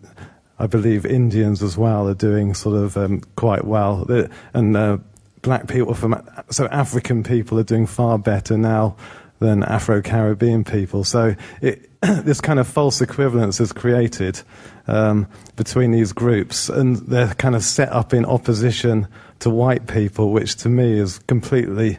I 0.59 0.67
believe 0.67 1.05
Indians 1.05 1.63
as 1.63 1.77
well 1.77 2.07
are 2.07 2.13
doing 2.13 2.53
sort 2.53 2.75
of 2.75 2.95
um, 2.95 3.21
quite 3.35 3.65
well. 3.65 4.07
And 4.53 4.77
uh, 4.77 4.99
black 5.41 5.67
people 5.67 5.95
from, 5.95 6.23
so 6.49 6.67
African 6.67 7.23
people 7.23 7.59
are 7.59 7.63
doing 7.63 7.87
far 7.87 8.19
better 8.19 8.57
now 8.57 8.95
than 9.41 9.63
Afro 9.63 10.01
Caribbean 10.01 10.63
people. 10.63 11.03
So 11.03 11.35
it, 11.61 11.89
this 12.01 12.39
kind 12.39 12.59
of 12.59 12.67
false 12.67 13.01
equivalence 13.01 13.59
is 13.59 13.73
created 13.73 14.41
um, 14.87 15.27
between 15.55 15.91
these 15.91 16.13
groups, 16.13 16.69
and 16.69 16.97
they're 16.97 17.33
kind 17.33 17.55
of 17.55 17.63
set 17.63 17.91
up 17.91 18.13
in 18.13 18.23
opposition 18.23 19.07
to 19.39 19.49
white 19.49 19.87
people, 19.87 20.31
which 20.31 20.55
to 20.57 20.69
me 20.69 20.93
is 20.93 21.17
completely, 21.27 21.97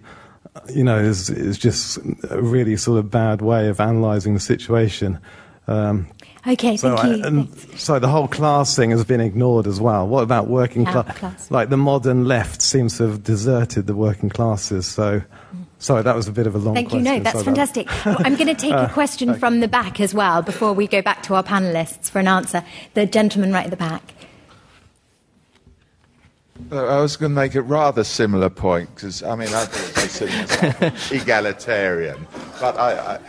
you 0.73 0.85
know, 0.85 0.99
is, 0.99 1.31
is 1.31 1.59
just 1.59 1.99
a 2.31 2.41
really 2.41 2.77
sort 2.77 3.01
of 3.01 3.11
bad 3.11 3.43
way 3.43 3.69
of 3.69 3.81
analysing 3.81 4.35
the 4.35 4.41
situation. 4.41 5.19
Um, 5.67 6.09
okay, 6.47 6.77
so 6.77 6.97
thank 6.97 7.17
you. 7.17 7.25
I, 7.25 7.27
and 7.27 7.59
so 7.77 7.99
the 7.99 8.09
whole 8.09 8.29
class 8.29 8.77
thing 8.77 8.91
has 8.91 9.05
been 9.05 9.21
ignored 9.21 9.67
as 9.67 9.81
well. 9.81 10.07
What 10.07 10.23
about 10.23 10.47
working 10.47 10.85
cla- 10.85 11.05
class? 11.05 11.51
Like 11.51 11.71
the 11.71 11.77
modern 11.77 12.27
left 12.27 12.63
seems 12.63 12.99
to 12.99 13.09
have 13.09 13.25
deserted 13.25 13.89
the 13.89 13.97
working 13.97 14.31
classes. 14.31 14.87
So. 14.87 15.23
Mm. 15.55 15.62
Sorry, 15.83 16.05
that 16.05 16.15
was 16.15 16.29
a 16.29 16.33
bit 16.33 16.47
of 16.47 16.55
a 16.55 16.59
long 16.59 16.77
Thank 16.77 16.91
question. 16.91 17.05
you. 17.05 17.13
No, 17.13 17.19
that's 17.19 17.33
Sorry 17.33 17.45
fantastic. 17.45 17.89
well, 18.07 18.17
I'm 18.21 18.37
going 18.37 18.47
to 18.47 18.55
take 18.55 18.73
uh, 18.73 18.87
a 18.89 18.93
question 18.93 19.31
okay. 19.31 19.39
from 19.41 19.59
the 19.59 19.67
back 19.67 19.99
as 19.99 20.15
well 20.15 20.41
before 20.41 20.73
we 20.75 20.87
go 20.87 21.03
back 21.03 21.25
to 21.25 21.35
our 21.35 21.43
panelists 21.43 22.09
for 22.09 22.21
an 22.21 22.29
answer. 22.29 22.65
The 22.95 23.05
gentleman 23.05 23.53
right 23.53 23.65
at 23.65 23.71
the 23.71 23.77
back. 23.77 24.15
Uh, 26.71 26.87
I 26.87 27.01
was 27.01 27.17
going 27.17 27.33
to 27.33 27.35
make 27.35 27.57
a 27.57 27.63
rather 27.63 28.05
similar 28.05 28.49
point 28.49 28.95
because 28.95 29.25
I 29.25 29.35
mean 29.35 29.49
I 29.49 29.67
consider 29.67 30.31
myself 30.31 31.13
egalitarian, 31.13 32.29
but 32.61 32.79
I, 32.79 33.15
I 33.15 33.21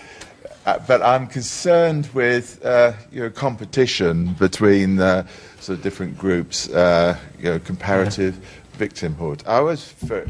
uh, 0.67 0.79
but 0.87 1.01
I'm 1.01 1.25
concerned 1.25 2.07
with 2.13 2.63
uh, 2.63 2.93
you 3.11 3.21
know, 3.21 3.29
competition 3.31 4.33
between 4.33 4.99
uh, 4.99 5.25
sort 5.59 5.79
of 5.79 5.83
different 5.83 6.19
groups, 6.19 6.69
uh, 6.69 7.17
you 7.39 7.45
know, 7.45 7.57
comparative 7.57 8.37
yeah. 8.37 8.87
victimhood. 8.87 9.45
I 9.47 9.59
was 9.59 9.89
for, 9.89 10.25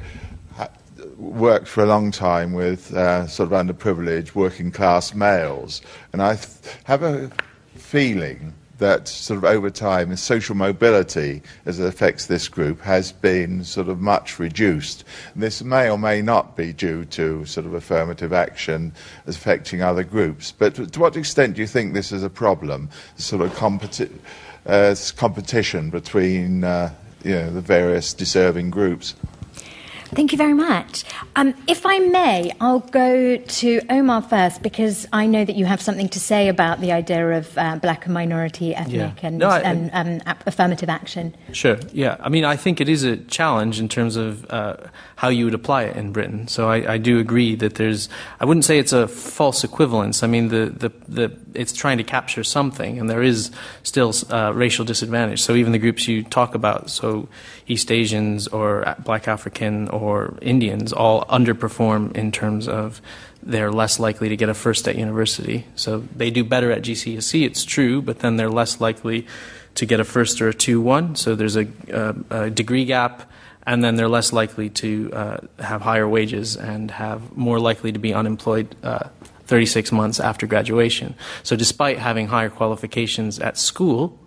worked 1.23 1.67
for 1.67 1.83
a 1.83 1.87
long 1.87 2.11
time 2.11 2.53
with 2.53 2.93
uh, 2.93 3.27
sort 3.27 3.51
of 3.51 3.65
underprivileged 3.65 4.35
working 4.35 4.71
class 4.71 5.13
males, 5.13 5.81
and 6.11 6.21
I 6.21 6.35
th- 6.35 6.75
have 6.83 7.03
a 7.03 7.31
feeling 7.75 8.53
that 8.79 9.07
sort 9.07 9.37
of 9.37 9.45
over 9.45 9.69
time 9.69 10.13
social 10.15 10.55
mobility 10.55 11.41
as 11.65 11.79
it 11.79 11.85
affects 11.85 12.25
this 12.25 12.47
group 12.49 12.81
has 12.81 13.11
been 13.11 13.63
sort 13.63 13.87
of 13.87 14.01
much 14.01 14.39
reduced. 14.39 15.05
And 15.33 15.43
this 15.43 15.63
may 15.63 15.89
or 15.89 15.97
may 15.97 16.21
not 16.21 16.57
be 16.57 16.73
due 16.73 17.05
to 17.05 17.45
sort 17.45 17.65
of 17.65 17.73
affirmative 17.73 18.33
action 18.33 18.93
affecting 19.25 19.81
other 19.81 20.03
groups. 20.03 20.51
But 20.51 20.91
to 20.91 20.99
what 20.99 21.15
extent 21.15 21.55
do 21.55 21.61
you 21.61 21.67
think 21.67 21.93
this 21.93 22.11
is 22.11 22.23
a 22.23 22.29
problem, 22.29 22.89
sort 23.15 23.41
of 23.41 23.53
competi- 23.53 24.11
uh, 24.65 24.95
competition 25.15 25.89
between 25.89 26.63
uh, 26.63 26.93
you 27.23 27.35
know, 27.35 27.51
the 27.51 27.61
various 27.61 28.13
deserving 28.13 28.71
groups? 28.71 29.15
Thank 30.15 30.31
you 30.31 30.37
very 30.37 30.53
much. 30.53 31.03
Um, 31.35 31.53
if 31.67 31.85
I 31.85 31.99
may, 31.99 32.51
I'll 32.61 32.79
go 32.79 33.37
to 33.37 33.81
Omar 33.89 34.21
first 34.21 34.61
because 34.61 35.07
I 35.11 35.25
know 35.25 35.43
that 35.43 35.55
you 35.55 35.65
have 35.65 35.81
something 35.81 36.09
to 36.09 36.19
say 36.19 36.47
about 36.47 36.81
the 36.81 36.91
idea 36.91 37.31
of 37.31 37.57
uh, 37.57 37.77
black 37.77 38.05
and 38.05 38.13
minority 38.13 38.75
ethnic 38.75 39.21
yeah. 39.21 39.27
and, 39.27 39.37
no, 39.39 39.49
I, 39.49 39.61
um, 39.63 39.89
um, 39.93 40.21
affirmative 40.45 40.89
action. 40.89 41.35
Sure, 41.51 41.77
yeah. 41.91 42.17
I 42.19 42.29
mean, 42.29 42.45
I 42.45 42.55
think 42.55 42.79
it 42.79 42.89
is 42.89 43.03
a 43.03 43.17
challenge 43.17 43.79
in 43.79 43.89
terms 43.89 44.15
of 44.15 44.49
uh, 44.51 44.77
how 45.15 45.29
you 45.29 45.45
would 45.45 45.53
apply 45.53 45.83
it 45.83 45.95
in 45.95 46.11
Britain. 46.11 46.47
So 46.47 46.69
I, 46.69 46.93
I, 46.93 46.97
do 46.97 47.19
agree 47.19 47.55
that 47.55 47.75
there's, 47.75 48.09
I 48.39 48.45
wouldn't 48.45 48.65
say 48.65 48.77
it's 48.79 48.93
a 48.93 49.07
false 49.07 49.63
equivalence. 49.63 50.23
I 50.23 50.27
mean, 50.27 50.49
the, 50.49 50.65
the, 50.65 50.89
the 51.07 51.37
it's 51.55 51.73
trying 51.73 51.97
to 51.97 52.03
capture 52.03 52.43
something, 52.43 52.99
and 52.99 53.09
there 53.09 53.23
is 53.23 53.51
still 53.83 54.13
uh, 54.29 54.51
racial 54.53 54.85
disadvantage. 54.85 55.41
So 55.41 55.55
even 55.55 55.71
the 55.71 55.79
groups 55.79 56.07
you 56.07 56.23
talk 56.23 56.55
about, 56.55 56.89
so 56.89 57.27
East 57.67 57.91
Asians 57.91 58.47
or 58.47 58.95
Black 59.03 59.27
African 59.27 59.89
or 59.89 60.37
Indians, 60.41 60.93
all 60.93 61.25
underperform 61.25 62.15
in 62.15 62.31
terms 62.31 62.67
of 62.67 63.01
they're 63.41 63.71
less 63.71 63.99
likely 63.99 64.29
to 64.29 64.37
get 64.37 64.49
a 64.49 64.53
first 64.53 64.87
at 64.87 64.95
university. 64.95 65.65
So 65.75 65.99
they 66.15 66.31
do 66.31 66.43
better 66.43 66.71
at 66.71 66.81
GCSE, 66.81 67.45
it's 67.45 67.65
true, 67.65 68.01
but 68.01 68.19
then 68.19 68.37
they're 68.37 68.49
less 68.49 68.79
likely 68.79 69.27
to 69.75 69.85
get 69.85 69.99
a 69.99 70.03
first 70.03 70.41
or 70.41 70.49
a 70.49 70.53
2 70.53 70.79
1. 70.79 71.15
So 71.15 71.35
there's 71.35 71.57
a, 71.57 71.67
a, 71.89 72.15
a 72.29 72.49
degree 72.49 72.85
gap 72.85 73.29
and 73.65 73.83
then 73.83 73.95
they're 73.95 74.09
less 74.09 74.33
likely 74.33 74.69
to 74.69 75.11
uh, 75.13 75.37
have 75.59 75.81
higher 75.81 76.07
wages 76.07 76.57
and 76.57 76.91
have 76.91 77.35
more 77.35 77.59
likely 77.59 77.91
to 77.91 77.99
be 77.99 78.13
unemployed 78.13 78.75
uh, 78.83 79.07
36 79.45 79.91
months 79.91 80.19
after 80.19 80.47
graduation. 80.47 81.15
So, 81.43 81.55
despite 81.55 81.99
having 81.99 82.27
higher 82.27 82.49
qualifications 82.49 83.39
at 83.39 83.57
school, 83.57 84.17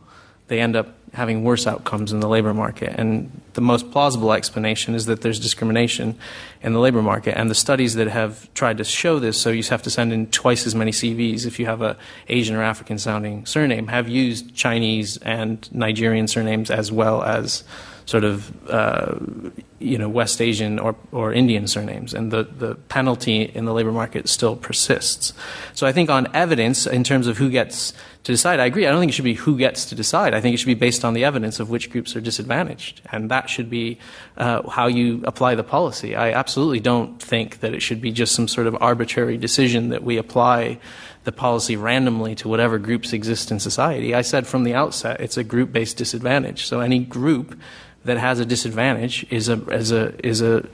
they 0.49 0.61
end 0.61 0.77
up 0.77 0.95
having 1.13 1.43
worse 1.43 1.67
outcomes 1.67 2.13
in 2.13 2.21
the 2.21 2.29
labor 2.29 2.53
market. 2.53 2.95
And 2.97 3.41
the 3.55 3.61
most 3.61 3.91
plausible 3.91 4.33
explanation 4.33 4.95
is 4.95 5.07
that 5.07 5.23
there's 5.23 5.41
discrimination 5.41 6.19
in 6.61 6.75
the 6.75 6.79
labor 6.79 7.01
market. 7.01 7.39
And 7.39 7.51
the 7.51 7.55
studies 7.55 7.95
that 7.95 8.09
have 8.09 8.53
tried 8.53 8.77
to 8.79 8.85
show 8.85 9.19
this, 9.19 9.41
so 9.41 9.51
you 9.51 9.63
have 9.65 9.83
to 9.83 9.91
send 9.91 10.13
in 10.13 10.27
twice 10.27 10.67
as 10.67 10.75
many 10.75 10.91
CVs 10.91 11.47
if 11.47 11.59
you 11.59 11.67
have 11.67 11.81
a 11.81 11.97
Asian 12.29 12.55
or 12.55 12.63
African 12.63 12.99
sounding 12.99 13.47
surname, 13.47 13.89
have 13.89 14.09
used 14.09 14.55
Chinese 14.55 15.17
and 15.19 15.73
Nigerian 15.73 16.29
surnames 16.29 16.71
as 16.71 16.93
well 16.93 17.23
as 17.23 17.65
sort 18.07 18.23
of 18.25 18.71
uh, 18.71 19.17
you 19.79 19.99
know 19.99 20.09
West 20.09 20.41
Asian 20.41 20.79
or, 20.79 20.97
or 21.13 21.33
Indian 21.33 21.67
surnames, 21.67 22.15
and 22.15 22.33
the, 22.33 22.45
the 22.45 22.77
penalty 22.89 23.43
in 23.43 23.65
the 23.65 23.75
labor 23.75 23.93
market 23.93 24.29
still 24.29 24.57
persists. 24.57 25.33
So 25.75 25.87
I 25.87 25.93
think 25.93 26.09
on 26.09 26.29
evidence, 26.35 26.87
in 26.87 27.05
terms 27.05 27.27
of 27.27 27.37
who 27.37 27.51
gets 27.51 27.93
to 28.23 28.33
decide, 28.33 28.59
I 28.61 28.67
agree. 28.67 28.87
I 28.87 28.91
don't 28.91 29.01
think 29.01 29.11
it 29.11 29.15
should 29.15 29.25
be 29.25 29.35
who 29.35 29.59
gets 29.59 29.85
to 29.87 29.95
decide. 29.95 30.35
I 30.35 30.41
think 30.41 30.55
it 30.55 30.59
should 30.59 30.67
be 30.67 30.75
based 30.75 31.05
on 31.05 31.15
the 31.15 31.25
evidence 31.25 31.61
of 31.61 31.69
which 31.69 31.91
groups 31.91 32.17
are 32.17 32.21
disadvantaged, 32.21 33.03
and 33.13 33.31
that 33.31 33.51
should 33.51 33.69
be 33.69 33.99
uh, 34.37 34.69
how 34.71 34.87
you 34.87 35.23
apply 35.25 35.57
the 35.57 35.65
policy. 35.65 36.17
I 36.17 36.33
absolutely 36.33 36.81
don't 36.81 37.21
think 37.21 37.61
that 37.61 37.75
it 37.75 37.83
should 37.83 38.01
be 38.01 38.13
just 38.13 38.35
some 38.35 38.49
sort 38.49 38.69
of 38.69 38.77
arbitrary 38.81 39.37
decision 39.37 39.91
that 39.91 40.05
we 40.05 40.17
apply 40.17 40.79
the 41.25 41.33
policy 41.33 41.77
randomly 41.77 42.37
to 42.37 42.49
whatever 42.49 42.79
groups 42.79 43.13
exist 43.13 43.51
in 43.51 43.59
society. 43.59 44.15
I 44.15 44.23
said 44.23 44.47
from 44.47 44.63
the 44.63 44.75
outset, 44.75 45.21
it's 45.21 45.37
a 45.37 45.43
group 45.43 45.73
based 45.73 45.97
disadvantage. 45.97 46.67
So 46.67 46.79
any 46.79 47.01
group 47.01 47.59
that 48.07 48.19
has 48.19 48.41
a 48.41 48.45
disadvantage 48.45 49.27
is 49.31 49.49
a, 49.49 49.63
is 49.71 49.93
a, 49.93 50.27
is 50.27 50.43
a 50.43 50.67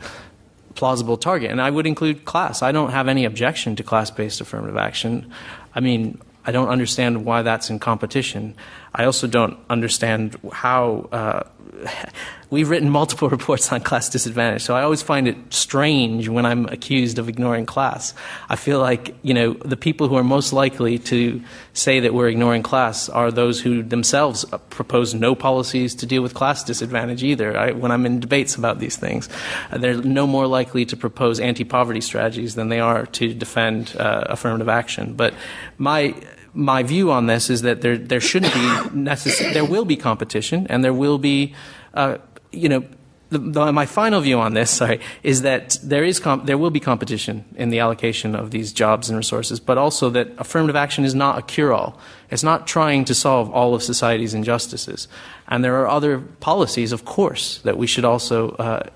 plausible 0.75 1.17
target. 1.17 1.51
And 1.51 1.61
I 1.61 1.71
would 1.71 1.87
include 1.87 2.25
class. 2.25 2.63
I 2.63 2.73
don't 2.73 2.91
have 2.91 3.09
any 3.09 3.25
objection 3.25 3.77
to 3.77 3.83
class 3.83 4.11
based 4.11 4.41
affirmative 4.41 4.77
action. 4.77 5.33
I 5.75 5.81
mean, 5.81 6.21
I 6.45 6.53
don't 6.53 6.69
understand 6.69 7.25
why 7.25 7.43
that's 7.43 7.71
in 7.71 7.79
competition. 7.79 8.55
I 8.95 9.05
also 9.05 9.27
don't 9.27 9.59
understand 9.71 10.37
how 10.53 11.09
uh, 11.13 11.43
we've 12.51 12.69
written 12.69 12.91
multiple 12.91 13.29
reports 13.37 13.73
on 13.73 13.81
class 13.81 14.09
disadvantage, 14.09 14.63
so 14.63 14.75
I 14.75 14.83
always 14.83 15.03
find 15.03 15.27
it 15.27 15.37
strange 15.51 16.29
when 16.29 16.45
I'm 16.45 16.67
accused 16.67 17.19
of 17.19 17.29
ignoring 17.29 17.65
class. 17.65 18.13
I 18.49 18.57
feel 18.57 18.81
like, 18.81 19.15
you 19.23 19.33
know, 19.33 19.55
the 19.55 19.77
people 19.77 20.09
who 20.09 20.17
are 20.17 20.25
most 20.25 20.53
likely 20.53 20.99
to 21.01 21.43
say 21.73 22.01
that 22.01 22.13
we're 22.13 22.29
ignoring 22.29 22.63
class 22.63 23.09
are 23.09 23.31
those 23.31 23.61
who 23.61 23.83
themselves 23.83 24.45
propose 24.69 25.15
no 25.15 25.35
policies 25.35 25.95
to 25.97 26.07
deal 26.07 26.23
with 26.23 26.35
class 26.35 26.63
disadvantage 26.63 27.23
either. 27.23 27.57
I, 27.57 27.73
when 27.73 27.91
I'm 27.91 28.05
in 28.05 28.21
debates 28.21 28.57
about 28.57 28.79
these 28.79 28.97
things, 28.97 29.29
uh, 29.71 29.79
they're 29.79 30.03
no 30.03 30.27
more 30.27 30.47
likely 30.47 30.85
to 30.87 30.97
propose 30.97 31.41
anti 31.41 31.65
poverty 31.65 32.03
strategies 32.03 32.55
than 32.57 32.69
they 32.69 32.81
are 32.81 33.07
to 33.07 33.33
defend 33.33 33.97
uh, 33.99 34.25
affirmative 34.27 34.69
action. 34.69 35.15
But 35.15 35.33
my 35.79 36.15
my 36.55 36.83
view 36.83 37.11
on 37.11 37.27
this 37.27 37.49
is 37.49 37.63
that 37.63 37.81
there 37.81 37.97
there 37.97 38.21
shouldn't 38.21 38.53
be 38.53 38.99
necessary 38.99 39.53
there 39.53 39.65
will 39.65 39.85
be 39.85 39.97
competition 39.97 40.67
and 40.69 40.85
there 40.85 40.93
will 40.93 41.19
be 41.19 41.55
uh, 41.95 42.19
you 42.51 42.69
know 42.69 42.85
the, 43.33 43.39
the, 43.39 43.73
my 43.73 43.87
final 43.87 44.21
view 44.21 44.39
on 44.39 44.55
this, 44.55 44.71
sorry, 44.71 45.01
is 45.23 45.43
that 45.43 45.79
there 45.83 46.05
is 46.05 46.21
comp- 46.21 46.45
there 46.45 46.59
will 46.59 46.71
be 46.71 46.81
competition 46.81 47.45
in 47.57 47.71
the 47.71 47.81
allocation 47.81 48.37
of 48.37 48.51
these 48.51 48.73
jobs 48.73 49.09
and 49.09 49.17
resources, 49.17 49.59
but 49.59 49.79
also 49.79 50.11
that 50.11 50.29
affirmative 50.39 50.77
action 50.77 51.05
is 51.05 51.15
not 51.15 51.39
a 51.39 51.43
cure-all. 51.43 51.99
It's 52.31 52.43
not 52.43 52.67
trying 52.67 53.07
to 53.07 53.15
solve 53.15 53.51
all 53.51 53.75
of 53.75 53.83
society's 53.83 54.35
injustices, 54.35 55.09
and 55.49 55.65
there 55.65 55.77
are 55.81 55.89
other 55.89 56.21
policies, 56.21 56.93
of 56.93 57.05
course, 57.05 57.59
that 57.59 57.77
we 57.77 57.87
should 57.87 58.05
also. 58.05 58.51
Uh, 58.51 58.89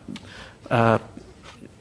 uh, 0.70 0.98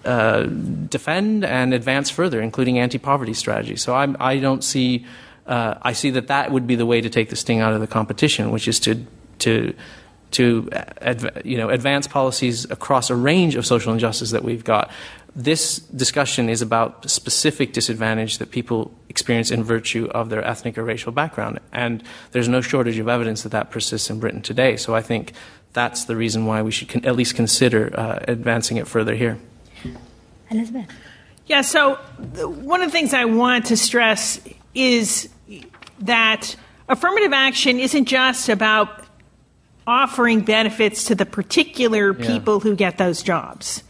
uh, 0.05 0.43
defend 0.87 1.43
and 1.43 1.73
advance 1.73 2.11
further, 2.11 2.39
including 2.39 2.77
anti-poverty 2.77 3.33
strategies. 3.33 3.81
So 3.81 3.95
I'm, 3.95 4.15
I 4.19 4.35
do 4.35 4.41
not 4.41 4.63
see. 4.63 5.03
Uh, 5.45 5.75
I 5.81 5.93
see 5.93 6.09
that 6.11 6.27
that 6.27 6.51
would 6.51 6.65
be 6.65 6.75
the 6.75 6.85
way 6.85 7.01
to 7.01 7.09
take 7.09 7.29
the 7.29 7.35
sting 7.35 7.59
out 7.59 7.73
of 7.73 7.81
the 7.81 7.87
competition, 7.87 8.51
which 8.51 8.67
is 8.67 8.79
to 8.81 9.05
to 9.39 9.73
to 10.31 10.69
adv- 11.01 11.45
you 11.45 11.57
know 11.57 11.69
advance 11.69 12.07
policies 12.07 12.69
across 12.71 13.09
a 13.09 13.15
range 13.15 13.55
of 13.55 13.65
social 13.65 13.93
injustice 13.93 14.31
that 14.31 14.43
we've 14.43 14.63
got. 14.63 14.91
This 15.35 15.79
discussion 15.79 16.49
is 16.49 16.61
about 16.61 17.09
specific 17.09 17.73
disadvantage 17.73 18.37
that 18.37 18.51
people 18.51 18.93
experience 19.09 19.51
in 19.51 19.63
virtue 19.63 20.07
of 20.11 20.29
their 20.29 20.43
ethnic 20.43 20.77
or 20.77 20.83
racial 20.83 21.11
background, 21.11 21.59
and 21.71 22.03
there's 22.31 22.47
no 22.47 22.61
shortage 22.61 22.97
of 22.97 23.07
evidence 23.07 23.43
that 23.43 23.51
that 23.51 23.69
persists 23.69 24.09
in 24.09 24.19
Britain 24.19 24.41
today. 24.41 24.77
So 24.77 24.95
I 24.95 25.01
think 25.01 25.33
that's 25.73 26.05
the 26.05 26.15
reason 26.15 26.45
why 26.45 26.61
we 26.61 26.71
should 26.71 26.89
con- 26.89 27.05
at 27.05 27.15
least 27.15 27.35
consider 27.35 27.91
uh, 27.99 28.19
advancing 28.27 28.77
it 28.77 28.87
further 28.87 29.13
here. 29.13 29.37
Elizabeth. 30.49 30.89
Yeah, 31.47 31.61
so 31.61 31.95
one 32.45 32.81
of 32.81 32.87
the 32.87 32.91
things 32.91 33.13
I 33.13 33.25
want 33.25 33.65
to 33.67 33.77
stress 33.77 34.39
is 34.75 35.29
that 35.99 36.55
affirmative 36.87 37.33
action 37.33 37.79
isn't 37.79 38.05
just 38.05 38.49
about 38.49 39.05
offering 39.87 40.41
benefits 40.41 41.05
to 41.05 41.15
the 41.15 41.25
particular 41.25 42.13
people 42.13 42.59
who 42.59 42.75
get 42.75 42.97
those 42.97 43.23
jobs. 43.23 43.83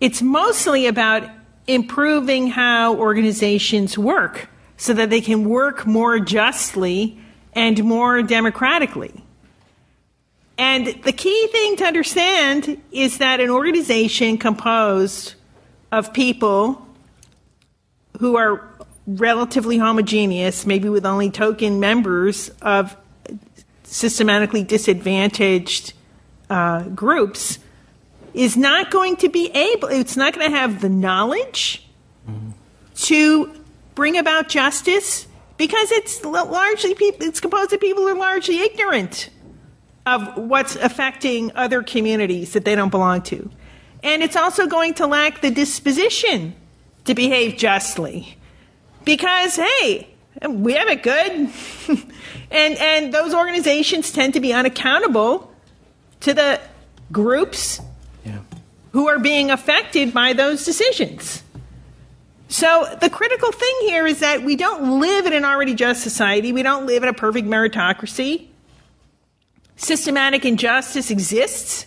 It's 0.00 0.22
mostly 0.22 0.86
about 0.86 1.28
improving 1.66 2.48
how 2.48 2.96
organizations 2.96 3.98
work 3.98 4.48
so 4.76 4.92
that 4.92 5.10
they 5.10 5.20
can 5.20 5.48
work 5.48 5.86
more 5.86 6.18
justly 6.18 7.18
and 7.54 7.82
more 7.84 8.22
democratically. 8.22 9.12
And 10.58 10.86
the 10.86 11.12
key 11.12 11.48
thing 11.48 11.76
to 11.76 11.84
understand 11.84 12.80
is 12.90 13.18
that 13.18 13.40
an 13.40 13.50
organization 13.50 14.38
composed 14.38 15.34
of 15.92 16.12
people 16.12 16.86
who 18.18 18.36
are 18.36 18.68
relatively 19.06 19.78
homogeneous, 19.78 20.66
maybe 20.66 20.88
with 20.88 21.06
only 21.06 21.30
token 21.30 21.80
members 21.80 22.48
of 22.62 22.96
systematically 23.84 24.64
disadvantaged 24.64 25.92
uh, 26.50 26.82
groups 26.82 27.58
is 28.34 28.56
not 28.56 28.90
going 28.90 29.16
to 29.16 29.28
be 29.28 29.50
able, 29.50 29.88
it's 29.88 30.16
not 30.16 30.34
going 30.34 30.50
to 30.50 30.56
have 30.56 30.80
the 30.80 30.88
knowledge 30.88 31.86
mm-hmm. 32.28 32.50
to 32.94 33.52
bring 33.94 34.18
about 34.18 34.48
justice 34.48 35.26
because 35.56 35.90
it's 35.92 36.22
largely 36.24 36.94
people, 36.94 37.26
it's 37.26 37.40
composed 37.40 37.72
of 37.72 37.80
people 37.80 38.02
who 38.02 38.08
are 38.08 38.18
largely 38.18 38.58
ignorant 38.58 39.30
of 40.04 40.36
what's 40.36 40.76
affecting 40.76 41.50
other 41.56 41.82
communities 41.82 42.52
that 42.52 42.64
they 42.64 42.74
don't 42.74 42.90
belong 42.90 43.22
to. 43.22 43.50
And 44.02 44.22
it's 44.22 44.36
also 44.36 44.66
going 44.66 44.94
to 44.94 45.06
lack 45.06 45.40
the 45.40 45.50
disposition 45.50 46.54
to 47.06 47.14
behave 47.14 47.56
justly. 47.56 48.35
Because, 49.06 49.56
hey, 49.56 50.08
we 50.46 50.74
have 50.74 50.88
it 50.88 51.02
good. 51.02 51.32
and, 52.50 52.76
and 52.76 53.14
those 53.14 53.32
organizations 53.32 54.12
tend 54.12 54.34
to 54.34 54.40
be 54.40 54.52
unaccountable 54.52 55.50
to 56.20 56.34
the 56.34 56.60
groups 57.12 57.80
yeah. 58.24 58.40
who 58.92 59.08
are 59.08 59.18
being 59.18 59.50
affected 59.50 60.12
by 60.12 60.34
those 60.34 60.64
decisions. 60.64 61.42
So 62.48 62.96
the 63.00 63.08
critical 63.08 63.52
thing 63.52 63.74
here 63.82 64.06
is 64.06 64.20
that 64.20 64.42
we 64.42 64.56
don't 64.56 65.00
live 65.00 65.26
in 65.26 65.32
an 65.32 65.44
already 65.44 65.74
just 65.74 66.02
society. 66.02 66.52
We 66.52 66.62
don't 66.62 66.86
live 66.86 67.02
in 67.02 67.08
a 67.08 67.14
perfect 67.14 67.46
meritocracy. 67.46 68.46
Systematic 69.76 70.44
injustice 70.44 71.10
exists. 71.10 71.86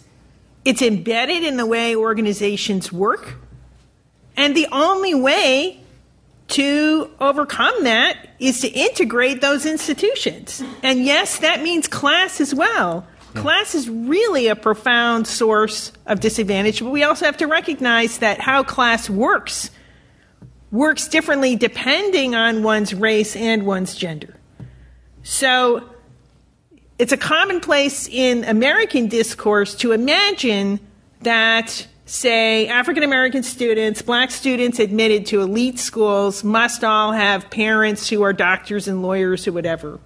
It's 0.64 0.82
embedded 0.82 1.44
in 1.44 1.58
the 1.58 1.66
way 1.66 1.96
organizations 1.96 2.92
work. 2.94 3.36
And 4.38 4.56
the 4.56 4.68
only 4.72 5.14
way 5.14 5.82
to 6.50 7.10
overcome 7.20 7.84
that 7.84 8.30
is 8.40 8.62
to 8.62 8.68
integrate 8.68 9.42
those 9.42 9.66
institutions. 9.66 10.64
And 10.84 11.06
yes, 11.06 11.40
that 11.40 11.62
means 11.62 11.88
class 11.88 12.42
as 12.42 12.54
well. 12.54 13.08
Yeah. 13.36 13.42
Class 13.42 13.76
is 13.76 13.90
really 13.90 14.48
a 14.48 14.56
profound 14.56 15.28
source 15.28 15.92
of 16.08 16.20
disadvantage, 16.20 16.80
but 16.82 16.90
we 16.90 17.04
also 17.04 17.26
have 17.26 17.38
to 17.38 17.48
recognize 17.48 18.18
that 18.20 18.40
how 18.42 18.64
class 18.64 19.10
works 19.10 19.70
works 20.72 21.08
differently 21.08 21.56
depending 21.56 22.36
on 22.36 22.64
one's 22.64 22.94
race 22.94 23.36
and 23.36 23.66
one's 23.66 23.96
gender. 23.96 24.36
So 25.24 25.90
it's 26.98 27.12
a 27.12 27.18
commonplace 27.18 28.08
in 28.08 28.44
American 28.44 29.08
discourse 29.08 29.76
to 29.76 29.92
imagine 29.92 30.80
that 31.22 31.88
say 32.10 32.68
African 32.68 33.04
American 33.04 33.44
students, 33.44 34.02
black 34.02 34.32
students 34.32 34.80
admitted 34.80 35.28
to 35.28 35.42
elite 35.42 35.78
schools 35.78 36.44
must 36.44 36.84
all 36.84 37.12
have 37.12 37.50
parents 37.50 38.10
who 38.10 38.24
are 38.24 38.34
doctors 38.34 38.88
and 38.88 39.04
lawyers 39.04 39.48
or 39.48 39.52
whatever. 39.52 40.00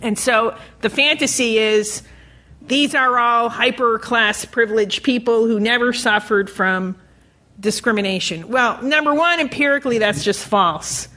And 0.00 0.18
so 0.18 0.56
the 0.80 0.90
fantasy 0.90 1.58
is 1.58 2.02
these 2.66 2.94
are 2.94 3.18
all 3.18 3.48
hyper 3.48 3.98
class 4.00 4.44
privileged 4.44 5.04
people 5.04 5.46
who 5.46 5.60
never 5.60 5.92
suffered 5.92 6.50
from 6.50 6.96
discrimination. 7.60 8.48
Well, 8.48 8.82
number 8.82 9.14
one, 9.14 9.38
empirically, 9.38 9.98
that's 9.98 10.24
just 10.24 10.44
false. 10.44 11.08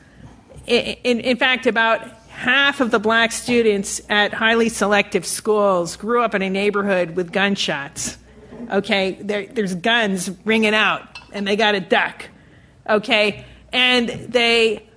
In, 0.68 0.98
in, 1.04 1.20
in 1.22 1.38
fact, 1.38 1.66
about 1.66 2.08
half 2.30 2.80
of 2.80 2.92
the 2.92 3.00
black 3.00 3.32
students 3.32 4.02
at 4.10 4.34
highly 4.34 4.70
selective 4.70 5.26
schools 5.26 5.96
grew 5.96 6.22
up 6.22 6.36
in 6.36 6.44
a 6.44 6.50
neighborhood 6.50 7.16
with 7.16 7.32
gunshots. 7.32 8.18
Okay, 8.72 9.18
there, 9.22 9.48
there's 9.48 9.76
guns 9.76 10.30
ringing 10.46 10.74
out, 10.74 11.20
and 11.32 11.48
they 11.48 11.56
got 11.56 11.74
to 11.74 11.80
duck. 11.80 12.26
Okay, 12.88 13.46
and 13.72 14.10
they 14.10 14.88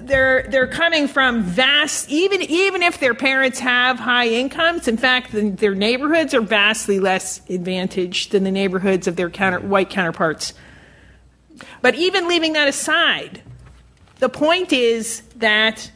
they're 0.00 0.44
they're 0.48 0.68
coming 0.68 1.06
from 1.06 1.42
vast 1.42 2.08
even 2.08 2.40
even 2.42 2.82
if 2.82 2.98
their 2.98 3.14
parents 3.14 3.58
have 3.58 3.98
high 3.98 4.26
incomes 4.28 4.88
in 4.88 4.96
fact 4.96 5.32
the, 5.32 5.50
their 5.50 5.74
neighborhoods 5.74 6.32
are 6.32 6.40
vastly 6.40 6.98
less 6.98 7.42
advantaged 7.50 8.32
than 8.32 8.44
the 8.44 8.50
neighborhoods 8.50 9.06
of 9.06 9.16
their 9.16 9.28
counter, 9.28 9.60
white 9.60 9.90
counterparts 9.90 10.54
but 11.82 11.94
even 11.94 12.26
leaving 12.26 12.54
that 12.54 12.68
aside 12.68 13.42
the 14.18 14.30
point 14.30 14.72
is 14.72 15.22
that 15.36 15.90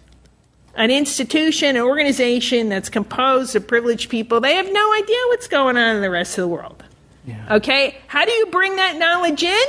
an 0.76 0.90
institution, 0.90 1.76
an 1.76 1.82
organization 1.82 2.68
that's 2.68 2.88
composed 2.88 3.56
of 3.56 3.66
privileged 3.66 4.10
people, 4.10 4.40
they 4.40 4.54
have 4.54 4.70
no 4.70 4.94
idea 4.94 5.16
what's 5.28 5.48
going 5.48 5.76
on 5.76 5.96
in 5.96 6.02
the 6.02 6.10
rest 6.10 6.38
of 6.38 6.42
the 6.42 6.48
world. 6.48 6.84
Yeah. 7.26 7.56
Okay? 7.56 7.98
How 8.06 8.24
do 8.24 8.30
you 8.30 8.46
bring 8.46 8.76
that 8.76 8.96
knowledge 8.96 9.42
in? 9.42 9.66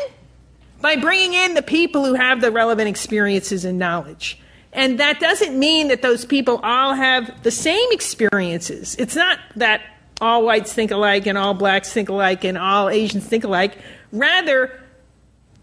By 0.79 0.95
bringing 0.95 1.33
in 1.33 1.55
the 1.55 1.63
people 1.63 2.05
who 2.05 2.13
have 2.13 2.41
the 2.41 2.51
relevant 2.51 2.87
experiences 2.87 3.65
and 3.65 3.79
knowledge. 3.79 4.39
And 4.73 4.99
that 4.99 5.19
doesn't 5.19 5.57
mean 5.57 5.87
that 5.87 6.03
those 6.03 6.23
people 6.23 6.59
all 6.61 6.93
have 6.93 7.41
the 7.41 7.49
same 7.49 7.89
experiences. 7.91 8.95
It's 8.99 9.15
not 9.15 9.39
that 9.55 9.81
all 10.21 10.43
whites 10.43 10.73
think 10.73 10.91
alike 10.91 11.25
and 11.25 11.37
all 11.37 11.53
blacks 11.53 11.91
think 11.91 12.09
alike 12.09 12.43
and 12.43 12.57
all 12.57 12.89
Asians 12.89 13.25
think 13.25 13.43
alike. 13.43 13.77
Rather, 14.11 14.79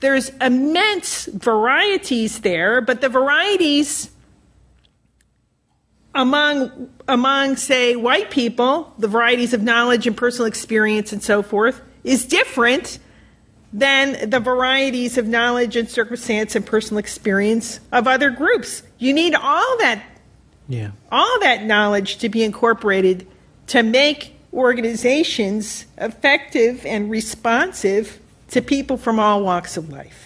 there's 0.00 0.30
immense 0.40 1.26
varieties 1.26 2.40
there, 2.40 2.80
but 2.80 3.00
the 3.00 3.08
varieties 3.08 4.10
among 6.14 6.90
among 7.08 7.56
say 7.56 7.96
white 7.96 8.30
people, 8.30 8.92
the 8.98 9.08
varieties 9.08 9.52
of 9.52 9.62
knowledge 9.62 10.06
and 10.06 10.16
personal 10.16 10.46
experience 10.46 11.12
and 11.12 11.22
so 11.22 11.42
forth 11.42 11.80
is 12.02 12.24
different 12.24 12.98
than 13.72 14.30
the 14.30 14.38
varieties 14.40 15.18
of 15.18 15.26
knowledge 15.26 15.76
and 15.76 15.88
circumstance 15.88 16.54
and 16.54 16.64
personal 16.64 16.98
experience 16.98 17.80
of 17.90 18.06
other 18.06 18.30
groups. 18.30 18.82
You 18.98 19.12
need 19.12 19.34
all 19.34 19.78
that 19.78 20.02
yeah. 20.68 20.92
all 21.10 21.40
that 21.40 21.64
knowledge 21.64 22.18
to 22.18 22.28
be 22.28 22.42
incorporated 22.42 23.26
to 23.68 23.82
make 23.82 24.34
organizations 24.52 25.84
effective 25.98 26.86
and 26.86 27.10
responsive 27.10 28.20
to 28.48 28.62
people 28.62 28.96
from 28.96 29.18
all 29.18 29.42
walks 29.42 29.76
of 29.76 29.90
life. 29.90 30.23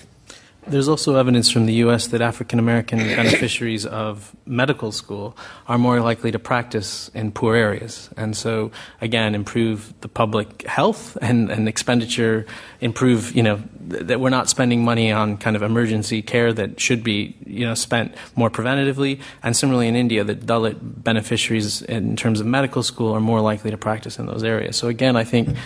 There's 0.71 0.89
also 0.89 1.17
evidence 1.17 1.51
from 1.51 1.67
the 1.67 1.75
U.S. 1.85 2.09
that 2.09 2.21
African 2.21 2.59
American 2.59 2.99
beneficiaries 3.21 3.87
of 3.87 4.37
medical 4.47 4.93
school 4.93 5.37
are 5.67 5.79
more 5.79 6.01
likely 6.01 6.31
to 6.31 6.39
practice 6.39 7.11
in 7.15 7.33
poor 7.33 7.57
areas. 7.57 8.11
And 8.17 8.37
so, 8.37 8.71
again, 9.01 9.35
improve 9.35 9.95
the 10.01 10.09
public 10.09 10.63
health 10.63 11.17
and, 11.23 11.51
and 11.51 11.69
expenditure, 11.69 12.47
improve, 12.81 13.35
you 13.35 13.43
know, 13.43 13.63
th- 13.91 14.05
that 14.05 14.21
we're 14.21 14.31
not 14.31 14.49
spending 14.49 14.85
money 14.85 15.11
on 15.11 15.39
kind 15.39 15.57
of 15.57 15.63
emergency 15.63 16.21
care 16.23 16.53
that 16.53 16.79
should 16.79 17.03
be, 17.03 17.37
you 17.47 17.67
know, 17.67 17.75
spent 17.75 18.15
more 18.37 18.51
preventatively. 18.51 19.21
And 19.43 19.57
similarly 19.57 19.89
in 19.89 19.97
India, 19.97 20.23
that 20.25 20.41
Dalit 20.47 20.79
beneficiaries 20.81 21.83
in 21.83 22.17
terms 22.17 22.41
of 22.41 22.47
medical 22.47 22.83
school 22.83 23.13
are 23.15 23.21
more 23.21 23.41
likely 23.41 23.71
to 23.71 23.79
practice 23.79 24.19
in 24.19 24.27
those 24.27 24.45
areas. 24.45 24.77
So 24.77 24.89
again, 24.89 25.17
I 25.17 25.25
think 25.25 25.57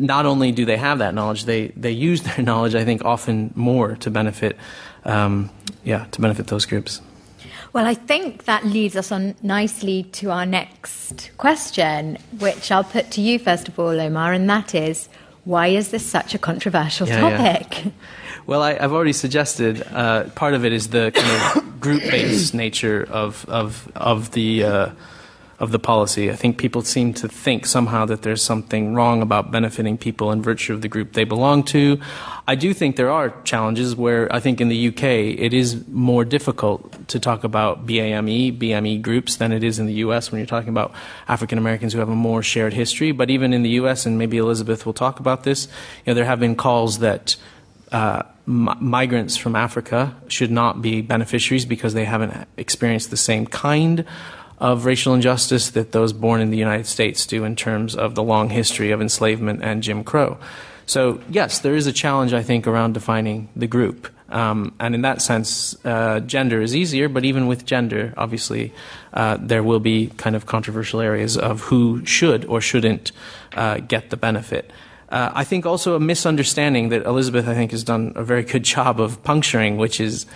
not 0.00 0.26
only 0.26 0.52
do 0.52 0.64
they 0.64 0.76
have 0.76 0.98
that 0.98 1.14
knowledge, 1.14 1.44
they, 1.44 1.68
they 1.68 1.90
use 1.90 2.22
their 2.22 2.38
knowledge, 2.44 2.74
I 2.74 2.84
think, 2.84 3.04
often 3.04 3.52
more 3.54 3.96
to 3.96 4.10
benefit, 4.10 4.56
um, 5.04 5.50
yeah, 5.84 6.06
to 6.12 6.20
benefit 6.20 6.48
those 6.48 6.66
groups. 6.66 7.00
Well, 7.72 7.86
I 7.86 7.94
think 7.94 8.44
that 8.44 8.64
leads 8.64 8.94
us 8.94 9.10
on 9.10 9.34
nicely 9.42 10.04
to 10.12 10.30
our 10.30 10.46
next 10.46 11.30
question, 11.38 12.18
which 12.38 12.70
I'll 12.70 12.84
put 12.84 13.10
to 13.12 13.20
you 13.20 13.38
first 13.38 13.66
of 13.68 13.78
all, 13.78 14.00
Omar, 14.00 14.32
and 14.32 14.48
that 14.48 14.74
is 14.76 15.08
why 15.44 15.66
is 15.68 15.90
this 15.90 16.04
such 16.04 16.34
a 16.34 16.38
controversial 16.38 17.08
yeah, 17.08 17.20
topic? 17.20 17.84
Yeah. 17.84 17.90
Well, 18.46 18.62
I, 18.62 18.74
have 18.74 18.92
already 18.92 19.14
suggested 19.14 19.82
uh, 19.90 20.24
part 20.34 20.52
of 20.52 20.66
it 20.66 20.72
is 20.74 20.88
the 20.88 21.12
kind 21.14 21.64
of 21.64 21.80
group-based 21.80 22.52
nature 22.52 23.08
of 23.10 23.46
of 23.48 23.90
of 23.96 24.32
the 24.32 24.64
uh, 24.64 24.88
of 25.58 25.70
the 25.70 25.78
policy. 25.78 26.30
I 26.30 26.36
think 26.36 26.58
people 26.58 26.82
seem 26.82 27.14
to 27.14 27.28
think 27.28 27.66
somehow 27.66 28.04
that 28.06 28.22
there's 28.22 28.42
something 28.42 28.94
wrong 28.94 29.22
about 29.22 29.50
benefiting 29.50 29.96
people 29.96 30.32
in 30.32 30.42
virtue 30.42 30.72
of 30.72 30.82
the 30.82 30.88
group 30.88 31.12
they 31.12 31.24
belong 31.24 31.62
to. 31.64 32.00
I 32.46 32.56
do 32.56 32.74
think 32.74 32.96
there 32.96 33.10
are 33.10 33.30
challenges 33.42 33.94
where 33.94 34.32
I 34.34 34.40
think 34.40 34.60
in 34.60 34.68
the 34.68 34.88
UK 34.88 35.02
it 35.02 35.54
is 35.54 35.86
more 35.88 36.24
difficult 36.24 37.08
to 37.08 37.20
talk 37.20 37.44
about 37.44 37.86
BAME, 37.86 38.58
BME 38.58 39.00
groups 39.00 39.36
than 39.36 39.52
it 39.52 39.62
is 39.62 39.78
in 39.78 39.86
the 39.86 39.94
US 39.94 40.32
when 40.32 40.40
you're 40.40 40.46
talking 40.46 40.70
about 40.70 40.92
African 41.28 41.58
Americans 41.58 41.92
who 41.92 42.00
have 42.00 42.08
a 42.08 42.16
more 42.16 42.42
shared 42.42 42.72
history. 42.72 43.12
But 43.12 43.30
even 43.30 43.52
in 43.52 43.62
the 43.62 43.70
US, 43.70 44.06
and 44.06 44.18
maybe 44.18 44.38
Elizabeth 44.38 44.84
will 44.84 44.92
talk 44.92 45.20
about 45.20 45.44
this, 45.44 45.66
you 46.04 46.10
know, 46.10 46.14
there 46.14 46.24
have 46.24 46.40
been 46.40 46.56
calls 46.56 46.98
that 46.98 47.36
uh, 47.92 48.22
migrants 48.46 49.36
from 49.36 49.56
Africa 49.56 50.14
should 50.28 50.50
not 50.50 50.82
be 50.82 51.00
beneficiaries 51.00 51.64
because 51.64 51.94
they 51.94 52.04
haven't 52.04 52.48
experienced 52.56 53.10
the 53.10 53.16
same 53.16 53.46
kind 53.46 54.04
of 54.58 54.84
racial 54.84 55.14
injustice 55.14 55.70
that 55.70 55.92
those 55.92 56.12
born 56.12 56.40
in 56.40 56.50
the 56.50 56.56
United 56.56 56.86
States 56.86 57.26
do 57.26 57.44
in 57.44 57.56
terms 57.56 57.94
of 57.96 58.14
the 58.14 58.22
long 58.22 58.50
history 58.50 58.90
of 58.90 59.00
enslavement 59.00 59.62
and 59.62 59.82
Jim 59.82 60.04
Crow. 60.04 60.38
So, 60.86 61.20
yes, 61.30 61.60
there 61.60 61.74
is 61.74 61.86
a 61.86 61.92
challenge, 61.92 62.32
I 62.32 62.42
think, 62.42 62.66
around 62.66 62.92
defining 62.92 63.48
the 63.56 63.66
group. 63.66 64.08
Um, 64.28 64.74
and 64.80 64.94
in 64.94 65.02
that 65.02 65.22
sense, 65.22 65.76
uh, 65.84 66.20
gender 66.20 66.60
is 66.60 66.74
easier, 66.74 67.08
but 67.08 67.24
even 67.24 67.46
with 67.46 67.64
gender, 67.64 68.12
obviously, 68.16 68.72
uh, 69.12 69.38
there 69.40 69.62
will 69.62 69.80
be 69.80 70.08
kind 70.16 70.34
of 70.34 70.46
controversial 70.46 71.00
areas 71.00 71.36
of 71.36 71.60
who 71.62 72.04
should 72.04 72.44
or 72.46 72.60
shouldn't 72.60 73.12
uh, 73.54 73.78
get 73.78 74.10
the 74.10 74.16
benefit. 74.16 74.70
Uh, 75.08 75.30
I 75.34 75.44
think 75.44 75.66
also 75.66 75.94
a 75.94 76.00
misunderstanding 76.00 76.88
that 76.88 77.04
Elizabeth, 77.04 77.46
I 77.46 77.54
think, 77.54 77.70
has 77.70 77.84
done 77.84 78.12
a 78.16 78.24
very 78.24 78.42
good 78.42 78.64
job 78.74 79.00
of 79.00 79.22
puncturing, 79.22 79.76
which 79.76 80.00
is 80.00 80.26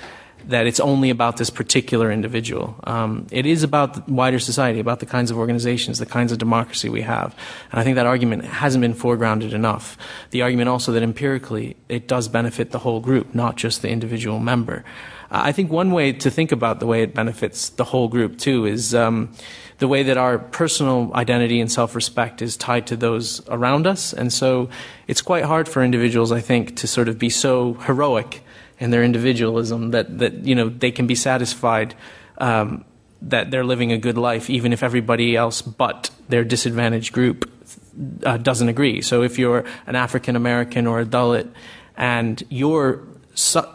that 0.47 0.67
it's 0.67 0.81
only 0.81 1.11
about 1.11 1.37
this 1.37 1.51
particular 1.51 2.11
individual. 2.11 2.77
Um, 2.85 3.27
it 3.31 3.47
is 3.47 3.63
about 3.63 4.09
wider 4.09 4.39
society, 4.39 4.81
about 4.81 5.01
the 5.01 5.07
kinds 5.07 5.31
of 5.31 5.37
organizations, 5.37 5.99
the 5.99 6.07
kinds 6.07 6.33
of 6.33 6.39
democracy 6.39 6.89
we 6.89 7.03
have. 7.03 7.35
And 7.71 7.81
I 7.81 7.85
think 7.85 7.97
that 7.97 8.07
argument 8.07 8.45
hasn't 8.45 8.81
been 8.81 8.95
foregrounded 8.95 9.53
enough. 9.53 9.99
The 10.31 10.43
argument 10.43 10.69
also 10.69 10.93
that 10.93 11.03
empirically 11.03 11.77
it 11.89 12.09
does 12.09 12.29
benefit 12.29 12.71
the 12.71 12.79
whole 12.79 13.01
group, 13.01 13.35
not 13.35 13.57
just 13.57 13.83
the 13.83 13.91
individual 13.91 14.39
member. 14.39 14.85
I 15.31 15.53
think 15.53 15.71
one 15.71 15.91
way 15.91 16.13
to 16.13 16.31
think 16.31 16.53
about 16.53 16.81
the 16.81 16.87
way 16.87 17.03
it 17.03 17.15
benefits 17.15 17.69
the 17.69 17.85
whole 17.85 18.09
group 18.09 18.39
too 18.39 18.65
is 18.65 18.95
um, 18.95 19.31
the 19.77 19.87
way 19.87 20.03
that 20.03 20.17
our 20.17 20.39
personal 20.39 21.13
identity 21.15 21.61
and 21.61 21.71
self-respect 21.71 22.41
is 22.41 22.57
tied 22.57 22.87
to 22.87 22.97
those 22.97 23.47
around 23.49 23.87
us. 23.87 24.15
And 24.15 24.33
so 24.33 24.71
it's 25.07 25.21
quite 25.21 25.45
hard 25.45 25.69
for 25.69 25.83
individuals, 25.83 26.33
I 26.33 26.41
think, 26.41 26.77
to 26.77 26.87
sort 26.87 27.09
of 27.09 27.19
be 27.19 27.29
so 27.29 27.75
heroic 27.75 28.43
and 28.81 28.93
their 28.93 29.03
individualism 29.03 29.91
that, 29.91 30.19
that 30.19 30.45
you 30.45 30.55
know 30.55 30.69
they 30.69 30.91
can 30.91 31.07
be 31.07 31.15
satisfied 31.15 31.95
um, 32.39 32.85
that 33.21 33.51
they're 33.51 33.65
living 33.65 33.93
a 33.93 33.99
good 33.99 34.17
life 34.17 34.49
even 34.49 34.73
if 34.73 34.83
everybody 34.83 35.37
else 35.37 35.61
but 35.63 36.11
their 36.29 36.45
disadvantaged 36.45 37.13
group 37.13 37.51
uh, 38.25 38.37
doesn't 38.37 38.69
agree. 38.69 39.03
So 39.03 39.23
if 39.23 39.39
you're 39.39 39.65
an 39.87 39.97
African 39.97 40.37
American 40.37 40.87
or 40.87 41.01
a 41.01 41.05
Dalit 41.05 41.49
and 41.97 42.43
your 42.49 43.03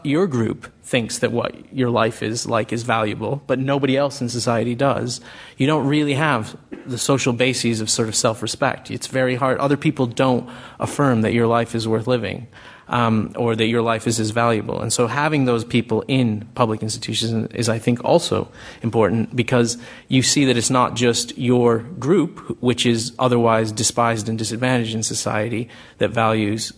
your 0.03 0.27
group 0.27 0.69
thinks 0.83 1.19
that 1.19 1.31
what 1.31 1.73
your 1.73 1.89
life 1.89 2.21
is 2.21 2.45
like 2.45 2.73
is 2.73 2.83
valuable, 2.83 3.41
but 3.47 3.59
nobody 3.59 3.95
else 3.95 4.19
in 4.19 4.27
society 4.27 4.75
does, 4.75 5.21
you 5.57 5.65
don't 5.65 5.87
really 5.87 6.15
have 6.15 6.57
the 6.85 6.97
social 6.97 7.31
bases 7.31 7.79
of 7.79 7.89
sort 7.89 8.09
of 8.09 8.15
self 8.15 8.41
respect. 8.41 8.91
It's 8.91 9.07
very 9.07 9.35
hard. 9.35 9.57
Other 9.59 9.77
people 9.77 10.05
don't 10.05 10.49
affirm 10.79 11.21
that 11.21 11.33
your 11.33 11.47
life 11.47 11.75
is 11.75 11.87
worth 11.87 12.07
living 12.07 12.47
um, 12.87 13.33
or 13.35 13.55
that 13.55 13.65
your 13.65 13.81
life 13.81 14.07
is 14.07 14.19
as 14.19 14.31
valuable. 14.31 14.81
And 14.81 14.91
so 14.91 15.07
having 15.07 15.45
those 15.45 15.63
people 15.63 16.03
in 16.07 16.47
public 16.55 16.83
institutions 16.83 17.51
is, 17.53 17.69
I 17.69 17.79
think, 17.79 18.03
also 18.03 18.49
important 18.81 19.35
because 19.35 19.77
you 20.07 20.21
see 20.21 20.45
that 20.45 20.57
it's 20.57 20.69
not 20.69 20.95
just 20.95 21.37
your 21.37 21.79
group, 21.79 22.57
which 22.61 22.85
is 22.85 23.13
otherwise 23.17 23.71
despised 23.71 24.29
and 24.29 24.37
disadvantaged 24.37 24.95
in 24.95 25.03
society, 25.03 25.69
that 25.97 26.09
values 26.09 26.73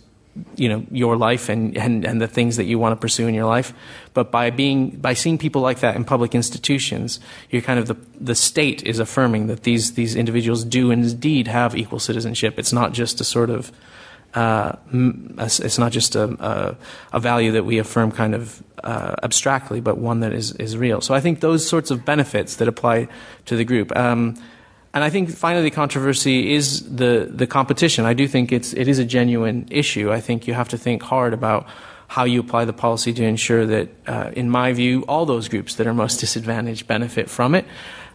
you 0.56 0.68
know 0.68 0.84
your 0.90 1.16
life 1.16 1.48
and, 1.48 1.76
and, 1.76 2.04
and 2.04 2.20
the 2.20 2.28
things 2.28 2.56
that 2.56 2.64
you 2.64 2.78
want 2.78 2.92
to 2.92 2.96
pursue 2.96 3.26
in 3.26 3.34
your 3.34 3.46
life 3.46 3.72
but 4.12 4.30
by 4.30 4.50
being 4.50 4.90
by 4.90 5.14
seeing 5.14 5.38
people 5.38 5.62
like 5.62 5.80
that 5.80 5.96
in 5.96 6.04
public 6.04 6.34
institutions 6.34 7.20
you're 7.50 7.62
kind 7.62 7.78
of 7.78 7.86
the 7.86 7.96
the 8.20 8.34
state 8.34 8.82
is 8.82 8.98
affirming 8.98 9.46
that 9.46 9.62
these 9.62 9.94
these 9.94 10.14
individuals 10.14 10.62
do 10.62 10.90
indeed 10.90 11.48
have 11.48 11.74
equal 11.74 11.98
citizenship 11.98 12.58
it's 12.58 12.72
not 12.72 12.92
just 12.92 13.18
a 13.18 13.24
sort 13.24 13.48
of 13.48 13.72
uh, 14.36 14.76
it's 14.92 15.78
not 15.78 15.92
just 15.92 16.14
a, 16.14 16.24
a, 16.24 16.76
a, 17.14 17.20
value 17.20 17.52
that 17.52 17.64
we 17.64 17.78
affirm 17.78 18.12
kind 18.12 18.34
of 18.34 18.62
uh, 18.84 19.14
abstractly, 19.22 19.80
but 19.80 19.96
one 19.96 20.20
that 20.20 20.34
is, 20.34 20.52
is 20.52 20.76
real. 20.76 21.00
So 21.00 21.14
I 21.14 21.20
think 21.20 21.40
those 21.40 21.66
sorts 21.66 21.90
of 21.90 22.04
benefits 22.04 22.56
that 22.56 22.68
apply 22.68 23.08
to 23.46 23.56
the 23.56 23.64
group. 23.64 23.96
Um, 23.96 24.34
and 24.92 25.02
I 25.02 25.08
think 25.08 25.30
finally 25.30 25.62
the 25.62 25.74
controversy 25.74 26.52
is 26.52 26.96
the, 26.96 27.30
the 27.32 27.46
competition. 27.46 28.04
I 28.04 28.12
do 28.12 28.28
think 28.28 28.52
it's, 28.52 28.74
it 28.74 28.88
is 28.88 28.98
a 28.98 29.06
genuine 29.06 29.68
issue. 29.70 30.12
I 30.12 30.20
think 30.20 30.46
you 30.46 30.52
have 30.52 30.68
to 30.68 30.78
think 30.78 31.02
hard 31.02 31.32
about 31.32 31.66
how 32.08 32.24
you 32.24 32.38
apply 32.38 32.66
the 32.66 32.74
policy 32.74 33.14
to 33.14 33.24
ensure 33.24 33.64
that, 33.64 33.88
uh, 34.06 34.30
in 34.34 34.50
my 34.50 34.74
view, 34.74 35.02
all 35.08 35.24
those 35.24 35.48
groups 35.48 35.76
that 35.76 35.86
are 35.86 35.94
most 35.94 36.20
disadvantaged 36.20 36.86
benefit 36.86 37.30
from 37.30 37.54
it 37.54 37.64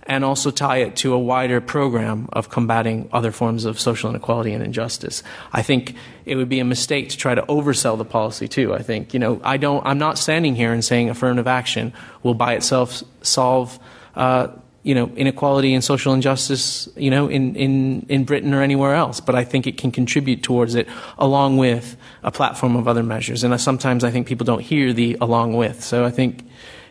and 0.03 0.25
also 0.25 0.51
tie 0.51 0.77
it 0.77 0.95
to 0.97 1.13
a 1.13 1.19
wider 1.19 1.61
program 1.61 2.27
of 2.33 2.49
combating 2.49 3.07
other 3.11 3.31
forms 3.31 3.65
of 3.65 3.79
social 3.79 4.09
inequality 4.09 4.51
and 4.53 4.63
injustice. 4.63 5.23
I 5.53 5.61
think 5.61 5.95
it 6.25 6.35
would 6.35 6.49
be 6.49 6.59
a 6.59 6.65
mistake 6.65 7.09
to 7.09 7.17
try 7.17 7.35
to 7.35 7.41
oversell 7.43 7.97
the 7.97 8.05
policy 8.05 8.47
too. 8.47 8.73
I 8.73 8.81
think, 8.81 9.13
you 9.13 9.19
know, 9.19 9.39
I 9.43 9.57
don't, 9.57 9.85
I'm 9.85 9.99
not 9.99 10.17
standing 10.17 10.55
here 10.55 10.73
and 10.73 10.83
saying 10.83 11.09
affirmative 11.09 11.47
action 11.47 11.93
will 12.23 12.33
by 12.33 12.53
itself 12.53 13.03
solve, 13.21 13.79
uh, 14.15 14.47
you 14.83 14.95
know, 14.95 15.11
inequality 15.15 15.75
and 15.75 15.83
social 15.83 16.13
injustice, 16.13 16.89
you 16.95 17.11
know, 17.11 17.27
in, 17.27 17.55
in, 17.55 18.05
in 18.09 18.23
Britain 18.23 18.53
or 18.53 18.63
anywhere 18.63 18.95
else. 18.95 19.19
But 19.19 19.35
I 19.35 19.43
think 19.43 19.67
it 19.67 19.77
can 19.77 19.91
contribute 19.91 20.41
towards 20.41 20.73
it 20.73 20.87
along 21.19 21.57
with 21.57 21.95
a 22.23 22.31
platform 22.31 22.75
of 22.75 22.87
other 22.87 23.03
measures. 23.03 23.43
And 23.43 23.61
sometimes 23.61 24.03
I 24.03 24.09
think 24.09 24.25
people 24.25 24.45
don't 24.45 24.61
hear 24.61 24.93
the 24.93 25.17
along 25.21 25.53
with. 25.53 25.83
So 25.83 26.03
I 26.03 26.09
think, 26.09 26.47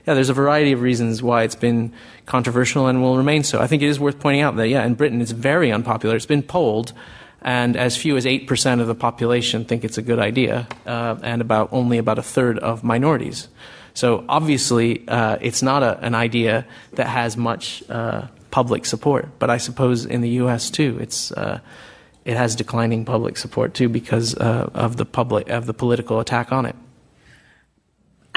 yeah, 0.07 0.15
there's 0.15 0.29
a 0.29 0.35
variety 0.35 0.73
of 0.73 0.81
reasons 0.81 1.23
why 1.23 1.43
it's 1.43 1.55
been 1.55 1.93
controversial 2.27 2.87
and 2.87 3.03
will 3.03 3.17
remain 3.17 3.45
so. 3.45 3.61
I 3.61 3.67
think 3.67 3.83
it 3.83 3.89
is 3.89 4.01
worth 4.01 4.19
pointing 4.21 4.43
out 4.43 4.57
that, 4.57 4.69
yeah, 4.69 4.85
in 4.85 4.95
Britain 4.95 5.21
it's 5.21 5.31
very 5.31 5.73
unpopular. 5.73 6.17
It's 6.17 6.27
been 6.27 6.43
polled, 6.43 6.93
and 7.43 7.77
as 7.77 7.97
few 7.97 8.17
as 8.17 8.25
8% 8.25 8.81
of 8.81 8.87
the 8.87 8.95
population 8.95 9.65
think 9.65 9.85
it's 9.85 9.99
a 9.99 10.03
good 10.03 10.19
idea, 10.19 10.67
uh, 10.87 11.17
and 11.23 11.41
about 11.41 11.73
only 11.73 11.99
about 11.99 12.19
a 12.19 12.23
third 12.23 12.59
of 12.59 12.85
minorities. 12.85 13.49
So 13.95 14.25
obviously, 14.29 15.07
uh, 15.09 15.39
it's 15.41 15.63
not 15.63 15.83
a, 15.83 15.99
an 15.99 16.15
idea 16.15 16.67
that 16.93 17.07
has 17.07 17.37
much 17.37 17.83
uh, 17.89 18.29
public 18.51 18.87
support. 18.87 19.29
But 19.39 19.51
I 19.51 19.59
suppose 19.59 20.05
in 20.05 20.21
the 20.21 20.31
U.S. 20.45 20.71
too, 20.71 20.99
it's 21.01 21.33
uh, 21.33 21.61
it 22.25 22.37
has 22.37 22.55
declining 22.55 23.05
public 23.05 23.37
support 23.37 23.75
too 23.75 23.89
because 23.89 24.35
uh, 24.37 24.71
of 24.75 24.97
the 24.97 25.05
public 25.05 25.49
of 25.49 25.67
the 25.67 25.75
political 25.75 26.21
attack 26.21 26.53
on 26.53 26.67
it. 26.67 26.77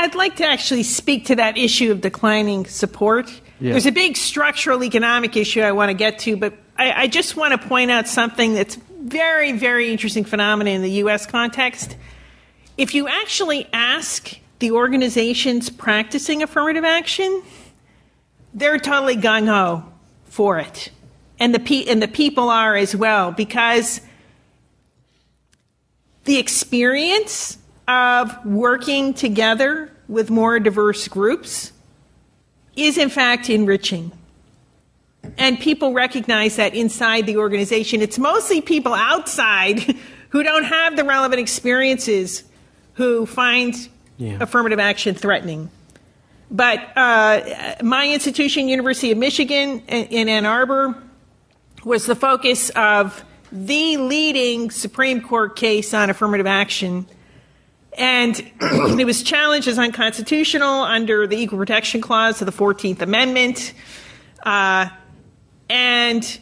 I'd 0.04 0.16
like 0.16 0.36
to 0.36 0.46
actually 0.46 0.84
speak 0.84 1.28
to 1.28 1.38
that 1.38 1.58
issue 1.58 1.90
of 1.90 2.02
declining 2.02 2.66
support. 2.66 3.30
Yeah. 3.62 3.72
There's 3.72 3.86
a 3.86 3.92
big 3.92 4.18
structural 4.18 4.84
economic 4.84 5.38
issue 5.38 5.62
I 5.62 5.72
want 5.72 5.92
to 5.92 5.94
get 5.94 6.20
to, 6.20 6.36
but 6.36 6.56
I, 6.78 7.04
I 7.04 7.08
just 7.08 7.38
want 7.38 7.54
to 7.54 7.68
point 7.70 7.90
out 7.90 8.10
something 8.10 8.54
that's 8.54 8.76
very, 8.76 9.54
very 9.54 9.90
interesting 9.94 10.26
phenomenon 10.26 10.74
in 10.74 10.82
the 10.82 10.92
U.S. 10.92 11.26
context. 11.26 11.96
If 12.78 12.94
you 12.94 13.08
actually 13.08 13.70
ask 13.72 14.38
the 14.60 14.72
organizations 14.72 15.70
practicing 15.70 16.44
affirmative 16.44 16.84
action, 16.84 17.42
they're 18.54 18.80
totally 18.80 19.16
gung 19.16 19.48
ho 19.48 19.86
for 20.26 20.60
it, 20.60 20.92
and 21.40 21.56
the 21.56 21.60
pe- 21.60 21.86
and 21.86 22.02
the 22.02 22.10
people 22.10 22.50
are 22.50 22.76
as 22.76 22.94
well 22.94 23.32
because 23.32 24.02
the 26.26 26.40
experience 26.40 27.58
of 27.88 28.46
working 28.46 29.14
together 29.14 29.93
with 30.08 30.30
more 30.30 30.60
diverse 30.60 31.08
groups 31.08 31.72
is 32.76 32.98
in 32.98 33.10
fact 33.10 33.50
enriching. 33.50 34.12
And 35.38 35.60
people 35.60 35.94
recognize 35.94 36.58
that 36.58 36.76
inside 36.76 37.26
the 37.26 37.38
organization. 37.38 38.02
It's 38.02 38.20
mostly 38.20 38.62
people 38.62 38.94
outside 38.94 39.80
who 40.30 40.44
don't 40.44 40.66
have 40.66 40.96
the 40.96 41.04
relevant 41.04 41.40
experiences 41.40 42.44
who 42.94 43.26
find 43.26 43.76
yeah. 44.18 44.38
affirmative 44.40 44.80
action 44.80 45.16
threatening. 45.16 45.70
But 46.52 46.96
uh, 46.96 47.76
my 47.82 48.10
institution, 48.10 48.68
University 48.68 49.12
of 49.12 49.18
Michigan 49.18 49.80
in 49.88 50.30
Ann 50.30 50.46
Arbor, 50.46 51.02
was 51.84 52.06
the 52.06 52.16
focus 52.16 52.70
of 52.72 53.24
the 53.52 53.98
leading 53.98 54.72
Supreme 54.72 55.22
Court 55.22 55.56
case 55.56 55.94
on 55.94 56.10
affirmative 56.10 56.48
action. 56.48 57.06
And 57.98 58.38
it 58.62 59.06
was 59.06 59.24
challenged 59.24 59.68
as 59.68 59.78
unconstitutional 59.78 60.82
under 60.82 61.28
the 61.28 61.38
Equal 61.38 61.58
Protection 61.58 62.02
Clause 62.02 62.42
of 62.42 62.46
the 62.46 62.52
14th 62.52 63.02
Amendment. 63.02 63.74
Uh, 64.42 64.90
and 65.70 66.40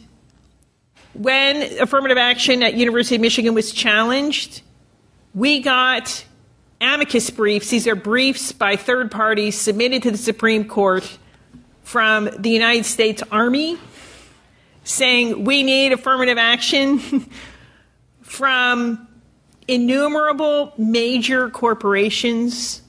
when 1.14 1.62
affirmative 1.80 2.18
action 2.18 2.62
at 2.62 2.74
University 2.74 3.16
of 3.16 3.20
Michigan 3.20 3.54
was 3.54 3.72
challenged, 3.72 4.62
we 5.34 5.60
got 5.60 6.24
amicus 6.80 7.30
briefs. 7.30 7.70
These 7.70 7.86
are 7.86 7.94
briefs 7.94 8.52
by 8.52 8.76
third 8.76 9.10
parties 9.10 9.56
submitted 9.58 10.02
to 10.04 10.10
the 10.10 10.18
Supreme 10.18 10.66
Court 10.66 11.18
from 11.82 12.30
the 12.38 12.50
United 12.50 12.84
States 12.84 13.22
Army 13.30 13.78
saying 14.84 15.44
we 15.44 15.62
need 15.62 15.92
affirmative 15.92 16.38
action 16.38 17.26
from 18.22 19.06
innumerable 19.68 20.72
major 20.76 21.48
corporations. 21.48 22.82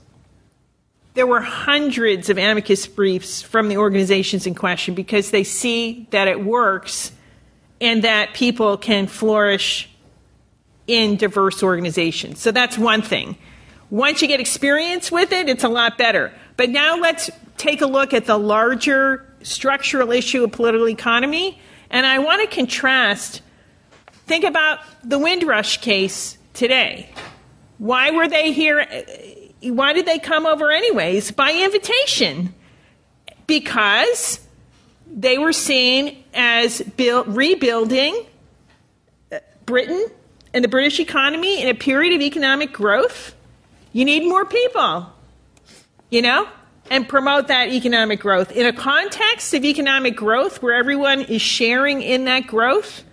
There 1.13 1.27
were 1.27 1.41
hundreds 1.41 2.29
of 2.29 2.37
amicus 2.37 2.87
briefs 2.87 3.41
from 3.41 3.67
the 3.67 3.77
organizations 3.77 4.47
in 4.47 4.55
question 4.55 4.95
because 4.95 5.31
they 5.31 5.43
see 5.43 6.07
that 6.11 6.27
it 6.27 6.43
works 6.43 7.11
and 7.79 8.03
that 8.03 8.33
people 8.33 8.77
can 8.77 9.07
flourish 9.07 9.89
in 10.87 11.15
diverse 11.17 11.63
organizations. 11.63 12.39
So 12.39 12.51
that's 12.51 12.77
one 12.77 13.01
thing. 13.01 13.37
Once 13.89 14.21
you 14.21 14.27
get 14.27 14.39
experience 14.39 15.11
with 15.11 15.31
it, 15.31 15.47
it's 15.49 15.63
a 15.63 15.69
lot 15.69 15.97
better. 15.97 16.33
But 16.57 16.69
now 16.69 16.97
let's 16.97 17.29
take 17.57 17.81
a 17.81 17.85
look 17.85 18.13
at 18.13 18.25
the 18.25 18.37
larger 18.37 19.25
structural 19.43 20.11
issue 20.11 20.43
of 20.43 20.51
political 20.51 20.89
economy. 20.89 21.59
And 21.89 22.05
I 22.05 22.19
want 22.19 22.41
to 22.41 22.55
contrast, 22.55 23.41
think 24.25 24.43
about 24.43 24.79
the 25.03 25.19
Windrush 25.19 25.77
case 25.77 26.37
today. 26.53 27.09
Why 27.77 28.11
were 28.11 28.27
they 28.27 28.51
here? 28.51 28.85
Why 29.61 29.93
did 29.93 30.05
they 30.05 30.19
come 30.19 30.45
over 30.45 30.71
anyways? 30.71 31.31
By 31.31 31.51
invitation. 31.51 32.53
Because 33.45 34.39
they 35.05 35.37
were 35.37 35.53
seen 35.53 36.23
as 36.33 36.81
build, 36.81 37.35
rebuilding 37.35 38.25
uh, 39.31 39.39
Britain 39.65 40.07
and 40.53 40.63
the 40.63 40.69
British 40.69 40.99
economy 40.99 41.61
in 41.61 41.67
a 41.67 41.73
period 41.73 42.13
of 42.13 42.21
economic 42.21 42.71
growth 42.71 43.35
you 43.93 44.05
need 44.05 44.27
more 44.27 44.43
people, 44.43 45.07
you 46.09 46.23
know, 46.23 46.49
and 46.89 47.07
promote 47.07 47.47
that 47.47 47.69
economic 47.69 48.19
growth. 48.19 48.51
In 48.51 48.65
a 48.65 48.73
context 48.73 49.53
of 49.53 49.63
economic 49.63 50.15
growth 50.15 50.63
where 50.63 50.73
everyone 50.73 51.21
is 51.21 51.43
sharing 51.43 52.01
in 52.01 52.25
that 52.25 52.47
growth, 52.47 53.03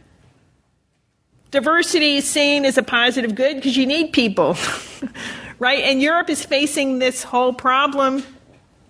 diversity 1.51 2.16
is 2.16 2.28
seen 2.28 2.64
as 2.64 2.78
a 2.78 2.82
positive 2.82 3.34
good 3.34 3.57
because 3.57 3.76
you 3.76 3.86
need 3.86 4.12
people, 4.12 4.57
right? 5.59 5.80
And 5.84 6.01
Europe 6.01 6.30
is 6.30 6.44
facing 6.44 6.98
this 6.98 7.22
whole 7.22 7.53
problem 7.53 8.22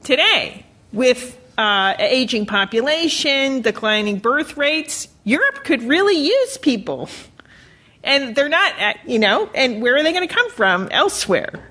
today 0.02 0.64
with 0.92 1.38
uh, 1.58 1.94
aging 1.98 2.46
population, 2.46 3.61
declining 3.62 4.18
birth 4.18 4.56
rates. 4.56 5.08
Europe 5.24 5.64
could 5.64 5.82
really 5.82 6.16
use 6.16 6.56
people. 6.58 7.08
And 8.02 8.34
they're 8.34 8.48
not, 8.48 8.74
you 9.06 9.18
know, 9.18 9.50
and 9.54 9.82
where 9.82 9.96
are 9.96 10.02
they 10.02 10.12
going 10.12 10.26
to 10.26 10.34
come 10.34 10.50
from? 10.50 10.88
Elsewhere. 10.90 11.68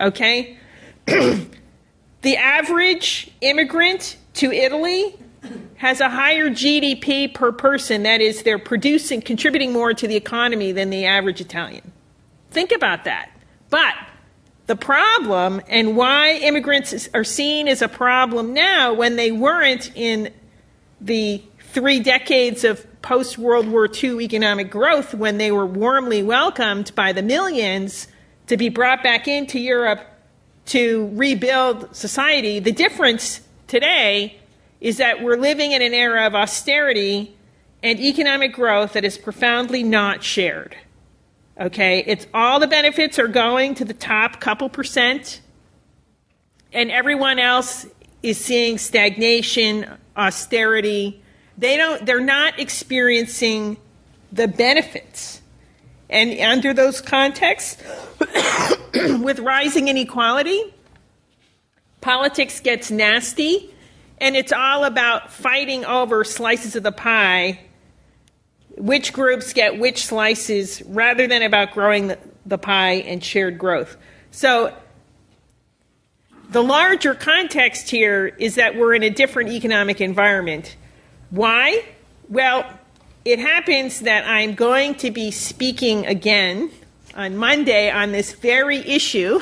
Okay? 0.00 0.56
the 1.06 2.36
average 2.36 3.30
immigrant 3.40 4.16
to 4.34 4.52
Italy 4.52 5.16
has 5.76 6.00
a 6.00 6.08
higher 6.08 6.50
GDP 6.50 7.32
per 7.32 7.52
person. 7.52 8.02
That 8.02 8.20
is, 8.20 8.42
they're 8.42 8.58
producing, 8.58 9.20
contributing 9.22 9.72
more 9.72 9.94
to 9.94 10.08
the 10.08 10.16
economy 10.16 10.72
than 10.72 10.90
the 10.90 11.06
average 11.06 11.40
Italian. 11.40 11.92
Think 12.50 12.72
about 12.72 13.04
that. 13.04 13.30
But 13.70 13.94
the 14.66 14.76
problem 14.76 15.60
and 15.68 15.96
why 15.96 16.34
immigrants 16.34 17.08
are 17.14 17.24
seen 17.24 17.68
as 17.68 17.82
a 17.82 17.88
problem 17.88 18.54
now 18.54 18.92
when 18.92 19.16
they 19.16 19.32
weren't 19.32 19.90
in 19.94 20.32
the 21.00 21.42
three 21.72 22.00
decades 22.00 22.64
of 22.64 22.84
post 23.02 23.38
World 23.38 23.68
War 23.68 23.88
II 23.92 24.20
economic 24.20 24.70
growth 24.70 25.14
when 25.14 25.38
they 25.38 25.52
were 25.52 25.66
warmly 25.66 26.22
welcomed 26.22 26.94
by 26.94 27.12
the 27.12 27.22
millions 27.22 28.08
to 28.48 28.56
be 28.56 28.68
brought 28.68 29.02
back 29.02 29.28
into 29.28 29.58
Europe 29.58 30.00
to 30.66 31.10
rebuild 31.14 31.94
society. 31.94 32.58
The 32.58 32.72
difference 32.72 33.40
today 33.68 34.37
is 34.80 34.98
that 34.98 35.22
we're 35.22 35.36
living 35.36 35.72
in 35.72 35.82
an 35.82 35.94
era 35.94 36.26
of 36.26 36.34
austerity 36.34 37.36
and 37.82 37.98
economic 38.00 38.52
growth 38.52 38.92
that 38.92 39.04
is 39.04 39.18
profoundly 39.18 39.82
not 39.82 40.22
shared. 40.22 40.76
Okay, 41.60 42.04
it's 42.06 42.26
all 42.32 42.60
the 42.60 42.68
benefits 42.68 43.18
are 43.18 43.28
going 43.28 43.74
to 43.76 43.84
the 43.84 43.94
top 43.94 44.40
couple 44.40 44.68
percent, 44.68 45.40
and 46.72 46.90
everyone 46.90 47.40
else 47.40 47.86
is 48.22 48.38
seeing 48.38 48.78
stagnation, 48.78 49.86
austerity. 50.16 51.20
They 51.56 51.76
don't 51.76 52.06
they're 52.06 52.20
not 52.20 52.60
experiencing 52.60 53.76
the 54.30 54.46
benefits. 54.46 55.42
And 56.10 56.38
under 56.40 56.72
those 56.72 57.00
contexts, 57.00 57.82
with 58.94 59.40
rising 59.40 59.88
inequality, 59.88 60.74
politics 62.00 62.60
gets 62.60 62.90
nasty, 62.90 63.74
and 64.20 64.36
it's 64.36 64.52
all 64.52 64.84
about 64.84 65.32
fighting 65.32 65.84
over 65.84 66.24
slices 66.24 66.76
of 66.76 66.82
the 66.82 66.92
pie, 66.92 67.60
which 68.76 69.12
groups 69.12 69.52
get 69.52 69.78
which 69.78 70.06
slices, 70.06 70.82
rather 70.86 71.26
than 71.26 71.42
about 71.42 71.72
growing 71.72 72.08
the, 72.08 72.18
the 72.46 72.58
pie 72.58 72.94
and 72.94 73.22
shared 73.22 73.58
growth. 73.58 73.96
So, 74.30 74.74
the 76.50 76.62
larger 76.62 77.14
context 77.14 77.90
here 77.90 78.26
is 78.26 78.54
that 78.54 78.74
we're 78.76 78.94
in 78.94 79.02
a 79.02 79.10
different 79.10 79.50
economic 79.50 80.00
environment. 80.00 80.76
Why? 81.30 81.84
Well, 82.30 82.64
it 83.24 83.38
happens 83.38 84.00
that 84.00 84.26
I'm 84.26 84.54
going 84.54 84.94
to 84.96 85.10
be 85.10 85.30
speaking 85.30 86.06
again 86.06 86.70
on 87.14 87.36
Monday 87.36 87.90
on 87.90 88.12
this 88.12 88.32
very 88.32 88.78
issue, 88.78 89.40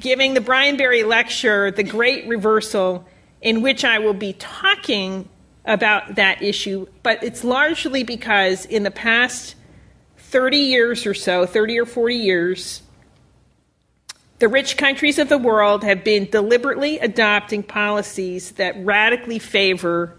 giving 0.00 0.32
the 0.32 0.40
Brian 0.40 0.78
Barry 0.78 1.02
lecture, 1.02 1.70
The 1.70 1.82
Great 1.82 2.26
Reversal, 2.26 3.06
in 3.40 3.62
which 3.62 3.84
I 3.84 3.98
will 3.98 4.14
be 4.14 4.32
talking 4.34 5.28
about 5.64 6.16
that 6.16 6.42
issue. 6.42 6.86
But 7.02 7.22
it's 7.22 7.44
largely 7.44 8.02
because 8.02 8.66
in 8.66 8.82
the 8.82 8.90
past 8.90 9.54
30 10.18 10.56
years 10.56 11.06
or 11.06 11.14
so, 11.14 11.46
30 11.46 11.80
or 11.80 11.86
40 11.86 12.14
years, 12.14 12.82
the 14.38 14.48
rich 14.48 14.76
countries 14.76 15.18
of 15.18 15.28
the 15.28 15.38
world 15.38 15.84
have 15.84 16.02
been 16.02 16.24
deliberately 16.30 16.98
adopting 16.98 17.62
policies 17.62 18.52
that 18.52 18.74
radically 18.84 19.38
favor 19.38 20.16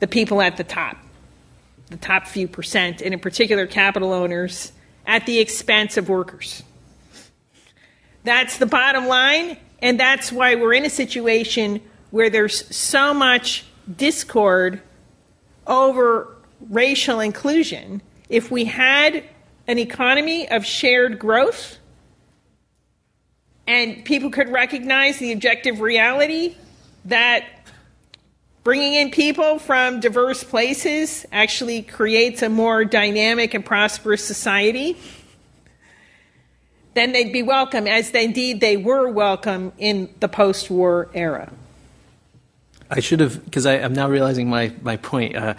the 0.00 0.06
people 0.06 0.40
at 0.40 0.56
the 0.56 0.64
top 0.64 0.96
the 1.88 1.96
top 1.96 2.26
few 2.26 2.48
percent, 2.48 3.00
and 3.00 3.14
in 3.14 3.20
particular 3.20 3.66
capital 3.66 4.12
owners, 4.12 4.72
at 5.06 5.26
the 5.26 5.38
expense 5.38 5.96
of 5.96 6.08
workers. 6.08 6.62
That's 8.24 8.58
the 8.58 8.66
bottom 8.66 9.06
line, 9.06 9.56
and 9.80 9.98
that's 10.00 10.32
why 10.32 10.56
we're 10.56 10.74
in 10.74 10.84
a 10.84 10.90
situation 10.90 11.80
where 12.10 12.30
there's 12.30 12.74
so 12.74 13.12
much 13.12 13.64
discord 13.96 14.80
over 15.66 16.36
racial 16.70 17.20
inclusion. 17.20 18.02
If 18.28 18.50
we 18.50 18.64
had 18.64 19.24
an 19.66 19.78
economy 19.78 20.48
of 20.48 20.64
shared 20.64 21.18
growth 21.18 21.78
and 23.66 24.04
people 24.04 24.30
could 24.30 24.48
recognize 24.48 25.18
the 25.18 25.32
objective 25.32 25.80
reality 25.80 26.54
that 27.04 27.44
Bringing 28.66 28.94
in 28.94 29.12
people 29.12 29.60
from 29.60 30.00
diverse 30.00 30.42
places 30.42 31.24
actually 31.30 31.82
creates 31.82 32.42
a 32.42 32.48
more 32.48 32.84
dynamic 32.84 33.54
and 33.54 33.64
prosperous 33.64 34.24
society. 34.24 34.96
Then 36.94 37.12
they'd 37.12 37.32
be 37.32 37.44
welcome, 37.44 37.86
as 37.86 38.10
they, 38.10 38.24
indeed 38.24 38.60
they 38.60 38.76
were 38.76 39.08
welcome 39.08 39.72
in 39.78 40.12
the 40.18 40.26
post 40.26 40.68
war 40.68 41.08
era. 41.14 41.52
I 42.90 43.00
should 43.00 43.20
have, 43.20 43.44
because 43.44 43.66
I'm 43.66 43.92
now 43.92 44.08
realizing 44.08 44.48
my, 44.48 44.72
my 44.82 44.96
point. 44.96 45.36
Uh, 45.36 45.54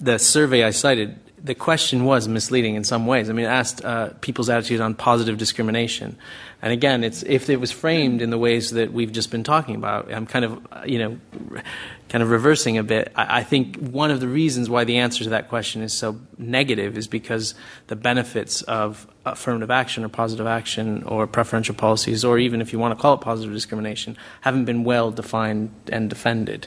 the 0.00 0.18
survey 0.18 0.64
I 0.64 0.70
cited, 0.70 1.18
the 1.42 1.54
question 1.54 2.04
was 2.04 2.28
misleading 2.28 2.74
in 2.74 2.84
some 2.84 3.06
ways. 3.06 3.30
I 3.30 3.32
mean, 3.32 3.46
it 3.46 3.48
asked 3.48 3.84
uh, 3.84 4.10
people's 4.20 4.50
attitude 4.50 4.80
on 4.80 4.94
positive 4.94 5.38
discrimination. 5.38 6.18
And 6.62 6.72
again, 6.72 7.02
it's, 7.04 7.22
if 7.22 7.48
it 7.48 7.56
was 7.58 7.72
framed 7.72 8.20
in 8.20 8.30
the 8.30 8.38
ways 8.38 8.72
that 8.72 8.92
we've 8.92 9.12
just 9.12 9.30
been 9.30 9.44
talking 9.44 9.74
about, 9.74 10.12
I'm 10.12 10.26
kind 10.26 10.44
of, 10.44 10.60
you 10.84 10.98
know, 10.98 11.62
kind 12.10 12.22
of 12.22 12.30
reversing 12.30 12.76
a 12.76 12.82
bit. 12.82 13.12
I, 13.16 13.38
I 13.38 13.42
think 13.42 13.76
one 13.76 14.10
of 14.10 14.20
the 14.20 14.28
reasons 14.28 14.68
why 14.68 14.84
the 14.84 14.98
answer 14.98 15.24
to 15.24 15.30
that 15.30 15.48
question 15.48 15.80
is 15.80 15.94
so 15.94 16.18
negative 16.36 16.98
is 16.98 17.06
because 17.06 17.54
the 17.86 17.96
benefits 17.96 18.60
of 18.62 19.06
affirmative 19.24 19.70
action 19.70 20.04
or 20.04 20.08
positive 20.08 20.46
action 20.46 21.02
or 21.04 21.26
preferential 21.26 21.74
policies, 21.74 22.24
or 22.24 22.38
even 22.38 22.60
if 22.60 22.72
you 22.72 22.78
want 22.78 22.96
to 22.96 23.00
call 23.00 23.14
it 23.14 23.20
positive 23.22 23.54
discrimination, 23.54 24.16
haven't 24.42 24.66
been 24.66 24.84
well 24.84 25.10
defined 25.10 25.70
and 25.90 26.10
defended. 26.10 26.66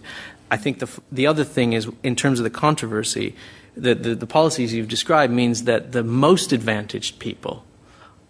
I 0.49 0.57
think 0.57 0.79
the, 0.79 0.89
the 1.11 1.27
other 1.27 1.43
thing 1.43 1.73
is, 1.73 1.89
in 2.01 2.15
terms 2.15 2.39
of 2.39 2.43
the 2.43 2.49
controversy, 2.49 3.35
the, 3.75 3.95
the, 3.95 4.15
the 4.15 4.27
policies 4.27 4.73
you've 4.73 4.87
described 4.87 5.33
means 5.33 5.63
that 5.63 5.91
the 5.91 6.03
most 6.03 6.51
advantaged 6.51 7.19
people 7.19 7.65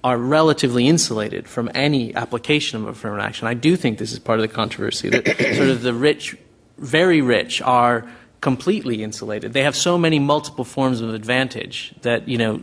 are 0.03 0.17
relatively 0.17 0.87
insulated 0.87 1.47
from 1.47 1.71
any 1.73 2.13
application 2.15 2.81
of 2.81 2.87
affirmative 2.87 3.25
action. 3.25 3.47
I 3.47 3.53
do 3.53 3.75
think 3.75 3.97
this 3.97 4.11
is 4.11 4.19
part 4.19 4.39
of 4.39 4.41
the 4.47 4.53
controversy 4.53 5.09
that 5.09 5.25
sort 5.55 5.69
of 5.69 5.81
the 5.81 5.93
rich, 5.93 6.37
very 6.77 7.21
rich, 7.21 7.61
are 7.61 8.09
completely 8.41 9.01
insulated. 9.01 9.53
They 9.53 9.63
have 9.63 9.75
so 9.75 9.97
many 9.97 10.19
multiple 10.19 10.65
forms 10.65 10.99
of 10.99 11.13
advantage 11.13 11.93
that 12.01 12.27
you 12.27 12.37
know 12.37 12.61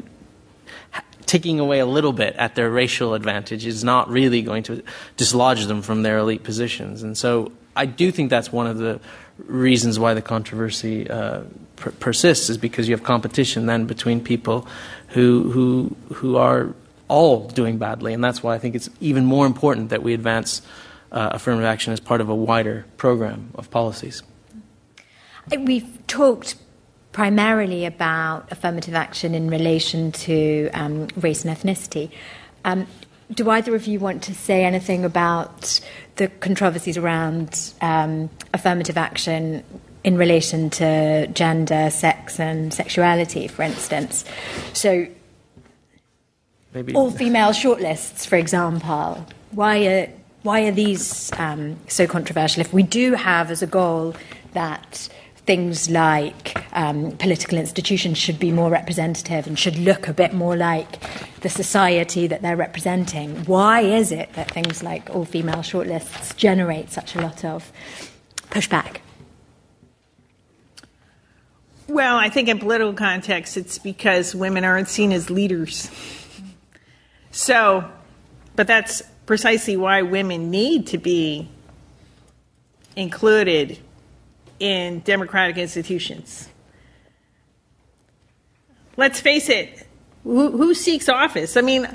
ticking 1.24 1.61
away 1.61 1.78
a 1.78 1.87
little 1.87 2.12
bit 2.12 2.35
at 2.37 2.57
their 2.57 2.68
racial 2.68 3.14
advantage 3.14 3.64
is 3.64 3.85
not 3.85 4.11
really 4.11 4.43
going 4.43 4.64
to 4.64 4.83
dislodge 5.16 5.66
them 5.66 5.81
from 5.81 6.03
their 6.03 6.18
elite 6.18 6.43
positions. 6.43 7.03
And 7.03 7.16
so 7.16 7.53
I 7.76 7.87
do 7.87 8.11
think 8.11 8.31
that's 8.31 8.53
one 8.53 8.66
of 8.66 8.78
the 8.78 9.01
reasons 9.47 9.99
why 9.99 10.12
the 10.12 10.22
controversy 10.22 11.09
uh, 11.09 11.43
per- 11.81 11.91
persists 11.93 12.49
is 12.49 12.59
because 12.59 12.89
you 12.89 12.95
have 12.95 13.03
competition 13.03 13.66
then 13.66 13.87
between 13.87 14.22
people 14.22 14.68
who 15.09 15.51
who 15.51 15.97
who 16.14 16.37
are 16.37 16.74
all 17.09 17.49
doing 17.49 17.78
badly, 17.78 18.14
and 18.14 18.22
that's 18.22 18.43
why 18.43 18.55
I 18.55 18.59
think 18.59 18.76
it's 18.76 18.89
even 19.01 19.24
more 19.24 19.47
important 19.47 19.89
that 19.91 20.03
we 20.03 20.14
advance 20.14 20.62
uh, 21.11 21.31
affirmative 21.33 21.66
action 21.66 21.93
as 21.93 21.99
part 21.99 22.20
of 22.20 22.28
a 22.28 22.35
wider 22.35 22.87
program 22.97 23.51
of 23.57 23.70
policies. 23.70 24.22
We've 25.59 26.07
talked 26.07 26.55
primarily 27.12 27.85
about 27.85 28.51
affirmative 28.53 28.95
action 28.95 29.35
in 29.35 29.51
relation 29.51 30.12
to 30.12 30.70
um, 30.72 31.09
race 31.16 31.45
and 31.45 31.57
ethnicity. 31.57 32.11
Um, 32.64 32.87
do 33.35 33.51
either 33.51 33.74
of 33.74 33.87
you 33.87 33.99
want 33.99 34.22
to 34.24 34.35
say 34.35 34.64
anything 34.64 35.05
about 35.05 35.81
the 36.16 36.28
controversies 36.28 36.97
around 36.97 37.72
um, 37.81 38.31
affirmative 38.55 38.97
action 38.97 39.64
in 40.03 40.16
relation 40.16 40.70
to 40.70 41.26
gender, 41.28 41.90
sex, 41.90 42.40
and 42.40 42.72
sexuality, 42.72 43.48
for 43.48 43.62
instance? 43.62 44.24
So, 44.72 45.07
Maybe. 46.72 46.94
all 46.94 47.11
female 47.11 47.51
shortlists, 47.51 48.26
for 48.26 48.36
example, 48.36 49.26
why 49.53 49.86
are, 49.86 50.09
why 50.42 50.62
are 50.62 50.72
these 50.72 51.30
um, 51.38 51.76
so 51.88 52.07
controversial 52.07 52.61
if 52.61 52.72
we 52.72 52.82
do 52.82 53.14
have 53.14 53.51
as 53.51 53.62
a 53.62 53.66
goal 53.66 54.14
that 54.53 55.09
things 55.46 55.90
like 55.90 56.64
um, 56.72 57.11
political 57.16 57.59
institutions 57.59 58.16
should 58.16 58.38
be 58.38 58.53
more 58.53 58.70
representative 58.70 59.46
and 59.46 59.59
should 59.59 59.76
look 59.78 60.07
a 60.07 60.12
bit 60.12 60.32
more 60.32 60.57
like 60.57 61.01
the 61.40 61.48
society 61.48 62.26
that 62.26 62.42
they're 62.42 62.57
representing. 62.57 63.44
Why 63.46 63.80
is 63.80 64.12
it 64.12 64.32
that 64.34 64.51
things 64.53 64.82
like 64.82 65.11
all 65.11 65.24
female 65.24 65.57
shortlists 65.57 66.36
generate 66.36 66.90
such 66.90 67.16
a 67.16 67.20
lot 67.20 67.44
of 67.44 67.72
pushback? 68.51 68.98
Well, 71.91 72.18
I 72.18 72.28
think 72.28 72.49
in 72.49 72.61
political 72.61 72.93
context, 72.93 73.57
it's 73.57 73.76
because 73.76 74.32
women 74.32 74.64
aren't 74.64 74.86
seen 74.86 75.11
as 75.11 75.28
leaders. 75.28 75.91
So, 77.32 77.84
but 78.55 78.68
that's 78.68 79.03
precisely 79.26 79.76
why 79.76 80.03
women 80.03 80.53
need 80.53 80.86
to 80.86 80.99
be 80.99 81.49
included 82.95 83.80
in 84.61 85.01
democratic 85.01 85.59
institutions. 85.59 86.49
Let's 88.97 89.18
face 89.18 89.49
it, 89.49 89.84
who, 90.22 90.57
who, 90.57 90.74
seeks 90.74 91.09
office? 91.09 91.57
I 91.57 91.61
mean, 91.61 91.88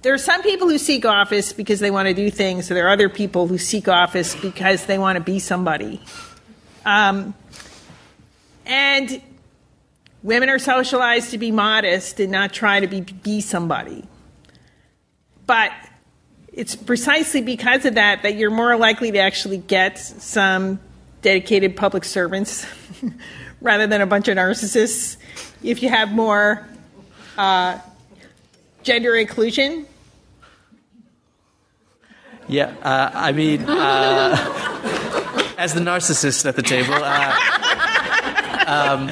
there 0.00 0.14
are 0.14 0.18
some 0.18 0.42
people 0.42 0.66
who 0.66 0.78
seek 0.78 1.04
office 1.04 1.52
because 1.52 1.78
they 1.78 1.90
want 1.90 2.08
to 2.08 2.14
do 2.14 2.30
things, 2.30 2.68
so 2.68 2.72
there 2.72 2.86
are 2.86 2.92
other 2.92 3.10
people 3.10 3.48
who 3.48 3.58
seek 3.58 3.86
office 3.86 4.34
because 4.34 4.86
they 4.86 4.96
want 4.96 5.16
to 5.16 5.22
be 5.22 5.38
somebody. 5.38 6.00
Um, 6.86 7.34
and 8.64 9.20
women 10.22 10.48
are 10.48 10.58
socialized 10.58 11.30
to 11.30 11.38
be 11.38 11.50
modest 11.50 12.20
and 12.20 12.32
not 12.32 12.52
try 12.52 12.80
to 12.80 12.86
be, 12.86 13.00
be 13.00 13.40
somebody. 13.40 14.04
But 15.46 15.72
it's 16.52 16.76
precisely 16.76 17.42
because 17.42 17.84
of 17.84 17.94
that 17.94 18.22
that 18.22 18.36
you're 18.36 18.50
more 18.50 18.76
likely 18.76 19.10
to 19.12 19.18
actually 19.18 19.58
get 19.58 19.98
some 19.98 20.80
dedicated 21.22 21.76
public 21.76 22.04
servants 22.04 22.66
rather 23.60 23.86
than 23.86 24.00
a 24.00 24.06
bunch 24.06 24.28
of 24.28 24.36
narcissists. 24.36 25.16
If 25.62 25.82
you 25.82 25.88
have 25.88 26.12
more 26.12 26.68
uh, 27.38 27.78
gender 28.82 29.16
inclusion. 29.16 29.86
Yeah, 32.48 32.74
uh, 32.82 33.10
I 33.14 33.32
mean, 33.32 33.62
uh, 33.62 34.36
as 35.58 35.74
the 35.74 35.80
narcissist 35.80 36.44
at 36.44 36.56
the 36.56 36.62
table. 36.62 36.94
Uh, 36.94 38.64
um, 38.66 39.08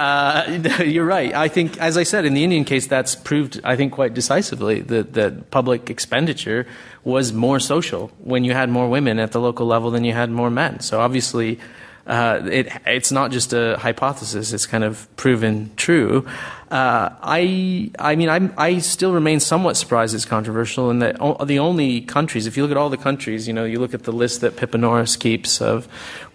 uh, 0.00 0.82
you're 0.84 1.04
right. 1.04 1.34
I 1.34 1.48
think, 1.48 1.76
as 1.78 1.96
I 1.98 2.04
said, 2.04 2.24
in 2.24 2.32
the 2.32 2.42
Indian 2.42 2.64
case, 2.64 2.86
that's 2.86 3.14
proved, 3.14 3.60
I 3.64 3.76
think, 3.76 3.92
quite 3.92 4.14
decisively 4.14 4.80
that, 4.80 5.12
that 5.12 5.50
public 5.50 5.90
expenditure 5.90 6.66
was 7.04 7.32
more 7.32 7.60
social 7.60 8.10
when 8.18 8.44
you 8.44 8.54
had 8.54 8.70
more 8.70 8.88
women 8.88 9.18
at 9.18 9.32
the 9.32 9.40
local 9.40 9.66
level 9.66 9.90
than 9.90 10.04
you 10.04 10.14
had 10.14 10.30
more 10.30 10.50
men. 10.50 10.80
So 10.80 11.00
obviously, 11.00 11.60
uh, 12.06 12.40
it, 12.50 12.68
it's 12.86 13.12
not 13.12 13.30
just 13.30 13.52
a 13.52 13.76
hypothesis; 13.78 14.52
it's 14.52 14.66
kind 14.66 14.84
of 14.84 15.06
proven 15.16 15.70
true. 15.76 16.26
Uh, 16.70 17.10
I, 17.20 17.90
I 17.98 18.14
mean, 18.14 18.28
I'm, 18.28 18.54
i 18.56 18.78
still 18.78 19.12
remain 19.12 19.40
somewhat 19.40 19.76
surprised 19.76 20.14
it's 20.14 20.24
controversial, 20.24 20.88
and 20.88 21.02
that 21.02 21.16
o- 21.20 21.44
the 21.44 21.58
only 21.58 22.00
countries, 22.00 22.46
if 22.46 22.56
you 22.56 22.62
look 22.62 22.70
at 22.70 22.76
all 22.76 22.90
the 22.90 22.96
countries, 22.96 23.48
you 23.48 23.52
know, 23.52 23.64
you 23.64 23.80
look 23.80 23.92
at 23.92 24.04
the 24.04 24.12
list 24.12 24.40
that 24.42 24.56
Pippa 24.56 24.78
Norris 24.78 25.16
keeps 25.16 25.60
of 25.60 25.86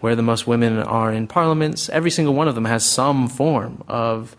where 0.01 0.15
the 0.15 0.21
most 0.21 0.45
women 0.45 0.77
are 0.79 1.11
in 1.11 1.27
parliaments, 1.27 1.89
every 1.89 2.11
single 2.11 2.33
one 2.33 2.49
of 2.49 2.55
them 2.55 2.65
has 2.65 2.83
some 2.83 3.29
form 3.29 3.83
of 3.87 4.35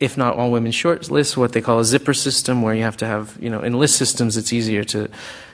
if 0.00 0.16
not 0.16 0.34
all 0.34 0.50
women 0.50 0.72
short 0.72 1.10
lists, 1.10 1.36
what 1.36 1.52
they 1.52 1.60
call 1.60 1.78
a 1.78 1.84
zipper 1.84 2.14
system, 2.14 2.62
where 2.62 2.74
you 2.74 2.82
have 2.82 2.96
to 2.96 3.06
have, 3.06 3.36
you 3.38 3.50
know, 3.50 3.60
in 3.60 3.74
list 3.74 3.96
systems, 3.96 4.36
it's 4.36 4.52
easier 4.52 4.82
to, 4.82 5.08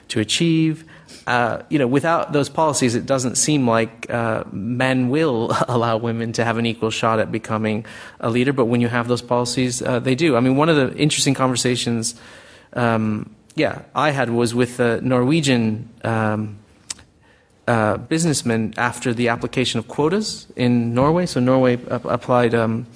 to 0.07 0.19
achieve. 0.21 0.85
Uh, 1.27 1.61
you 1.67 1.77
know, 1.77 1.87
without 1.87 2.31
those 2.31 2.47
policies, 2.47 2.95
it 2.95 3.05
doesn't 3.05 3.35
seem 3.35 3.67
like 3.67 4.09
uh, 4.09 4.45
men 4.49 5.09
will 5.09 5.51
allow 5.67 5.97
women 5.97 6.31
to 6.31 6.45
have 6.45 6.57
an 6.57 6.65
equal 6.65 6.89
shot 6.89 7.19
at 7.19 7.31
becoming 7.33 7.85
a 8.21 8.29
leader. 8.29 8.53
But 8.53 8.65
when 8.65 8.79
you 8.79 8.87
have 8.87 9.09
those 9.09 9.21
policies, 9.21 9.81
uh, 9.81 9.99
they 9.99 10.15
do. 10.15 10.37
I 10.37 10.39
mean, 10.39 10.55
one 10.55 10.69
of 10.69 10.77
the 10.77 10.95
interesting 10.97 11.33
conversations, 11.33 12.15
um, 12.73 13.35
yeah, 13.55 13.81
I 13.93 14.11
had 14.11 14.29
was 14.29 14.55
with 14.55 14.79
a 14.79 15.01
Norwegian 15.01 15.89
um, 16.05 16.59
uh, 17.67 17.97
businessman 17.97 18.73
after 18.77 19.13
the 19.13 19.27
application 19.27 19.79
of 19.79 19.89
quotas 19.89 20.47
in 20.55 20.93
Norway. 20.93 21.25
So 21.25 21.41
Norway 21.41 21.77
applied 21.89 22.55
um, 22.55 22.87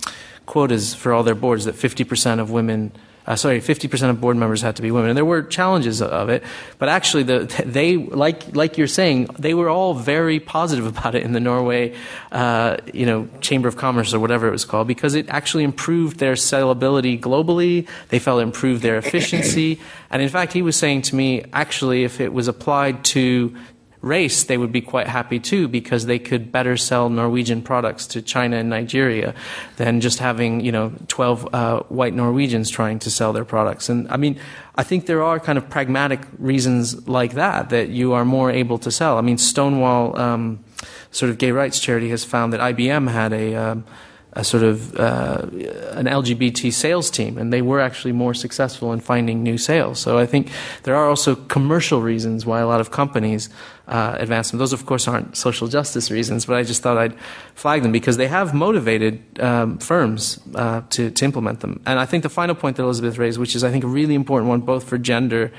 quotas 0.46 0.96
for 0.96 1.12
all 1.12 1.24
their 1.24 1.36
boards 1.36 1.66
that 1.66 1.76
50% 1.76 2.40
of 2.40 2.50
women 2.50 2.94
uh, 3.32 3.36
sorry, 3.38 3.62
50% 3.62 4.10
of 4.10 4.20
board 4.20 4.36
members 4.36 4.62
had 4.62 4.76
to 4.76 4.82
be 4.82 4.92
women. 4.92 5.12
And 5.12 5.18
there 5.18 5.24
were 5.24 5.42
challenges 5.42 6.02
of 6.02 6.28
it, 6.28 6.44
but 6.80 6.90
actually, 6.90 7.24
the, 7.24 7.64
they, 7.66 7.96
like, 7.96 8.54
like 8.54 8.78
you're 8.78 8.88
saying, 8.88 9.28
they 9.40 9.54
were 9.54 9.70
all 9.70 9.94
very 9.94 10.42
positive 10.42 10.86
about 10.98 11.16
it 11.16 11.24
in 11.24 11.32
the 11.32 11.40
Norway, 11.40 11.96
uh, 12.34 12.76
you 12.94 13.06
know, 13.06 13.30
Chamber 13.40 13.70
of 13.70 13.78
Commerce 13.78 14.14
or 14.14 14.20
whatever 14.20 14.50
it 14.50 14.52
was 14.52 14.66
called, 14.66 14.86
because 14.86 15.16
it 15.16 15.30
actually 15.30 15.64
improved 15.64 16.20
their 16.20 16.34
sellability 16.34 17.18
globally. 17.18 17.88
They 18.10 18.20
felt 18.20 18.42
improved 18.42 18.82
their 18.82 18.98
efficiency. 18.98 19.80
And 20.10 20.22
in 20.22 20.28
fact, 20.28 20.52
he 20.52 20.62
was 20.62 20.76
saying 20.76 21.04
to 21.04 21.16
me, 21.16 21.46
actually, 21.54 22.04
if 22.04 22.20
it 22.20 22.34
was 22.34 22.50
applied 22.50 23.06
to 23.06 23.56
race, 24.02 24.43
they 24.43 24.58
would 24.58 24.72
be 24.72 24.82
quite 24.82 25.08
happy 25.08 25.39
too 25.39 25.68
because 25.68 26.06
they 26.06 26.18
could 26.18 26.52
better 26.52 26.76
sell 26.76 27.10
Norwegian 27.10 27.62
products 27.62 28.08
to 28.08 28.22
China 28.22 28.58
and 28.58 28.70
Nigeria 28.70 29.36
than 29.78 30.02
just 30.02 30.20
having, 30.20 30.62
you 30.62 30.72
know, 30.72 30.91
12 31.08 31.54
uh, 31.54 31.80
white 31.82 32.14
Norwegians 32.14 32.70
trying 32.70 32.99
to 32.99 33.12
sell 33.12 33.32
their 33.32 33.45
products. 33.45 33.89
And 33.89 34.10
I 34.10 34.18
mean, 34.18 34.39
I 34.76 34.84
think 34.84 35.06
there 35.06 35.24
are 35.24 35.39
kind 35.39 35.58
of 35.58 35.70
pragmatic 35.70 36.22
reasons 36.39 37.08
like 37.08 37.34
that 37.34 37.70
that 37.70 37.89
you 37.89 38.14
are 38.14 38.26
more 38.26 38.49
able 38.49 38.80
to 38.80 38.91
sell. 38.91 39.18
I 39.18 39.22
mean, 39.22 39.38
Stonewall, 39.38 40.20
um, 40.20 40.64
sort 41.12 41.30
of 41.30 41.38
gay 41.38 41.52
rights 41.52 41.80
charity, 41.80 42.10
has 42.10 42.24
found 42.24 42.54
that 42.54 42.60
IBM 42.60 43.12
had 43.12 43.34
a 43.34 43.56
um, 43.56 43.86
a 44.34 44.44
sort 44.44 44.64
of 44.64 44.98
uh, 44.98 45.46
an 45.92 46.06
LGBT 46.06 46.72
sales 46.72 47.10
team, 47.10 47.38
and 47.38 47.52
they 47.52 47.62
were 47.62 47.82
actually 47.82 48.14
more 48.14 48.34
successful 48.34 48.94
in 48.94 49.02
finding 49.02 49.44
new 49.44 49.58
sales. 49.58 50.00
So 50.00 50.18
I 50.18 50.26
think 50.26 50.50
there 50.84 50.96
are 50.96 51.10
also 51.10 51.36
commercial 51.36 52.02
reasons 52.02 52.46
why 52.46 52.62
a 52.62 52.68
lot 52.68 52.80
of 52.80 52.92
companies 52.92 53.50
uh, 53.88 54.16
advance 54.18 54.52
them. 54.52 54.60
Those, 54.60 54.72
of 54.72 54.86
course, 54.86 55.06
aren't 55.06 55.36
social 55.36 55.68
justice 55.68 56.10
reasons, 56.10 56.46
but 56.46 56.56
I 56.56 56.64
just 56.64 56.82
thought 56.82 56.98
I'd 56.98 57.16
flag 57.56 57.84
them 57.84 57.92
because 57.92 58.16
they 58.16 58.28
have 58.28 58.54
motivated 58.54 59.22
um, 59.42 59.80
firms 59.80 60.40
uh, 60.56 60.82
to, 60.92 61.12
to 61.12 61.26
implement 61.26 61.60
them. 61.60 61.82
And 61.86 62.00
I 62.00 62.06
think 62.06 62.24
the 62.24 62.30
final 62.30 62.56
point 62.56 62.78
that 62.78 62.84
Elizabeth 62.84 63.18
raised, 63.18 63.38
which 63.38 63.54
is 63.54 63.66
I 63.66 63.72
think 63.72 63.84
a 63.84 63.88
really 63.88 64.16
important 64.16 64.48
one, 64.48 64.62
both 64.62 64.86
for 64.88 64.98
gender 64.98 65.52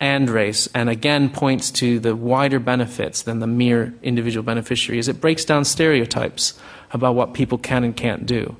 and 0.00 0.30
race, 0.30 0.66
and 0.74 0.88
again 0.88 1.28
points 1.28 1.70
to 1.72 2.00
the 2.00 2.16
wider 2.16 2.58
benefits 2.58 3.22
than 3.22 3.40
the 3.40 3.46
mere 3.46 3.94
individual 4.02 4.42
beneficiary, 4.42 4.98
is 4.98 5.08
it 5.08 5.20
breaks 5.20 5.44
down 5.44 5.64
stereotypes 5.64 6.54
about 6.94 7.14
what 7.14 7.34
people 7.34 7.58
can 7.58 7.84
and 7.84 7.94
can't 7.94 8.24
do. 8.24 8.56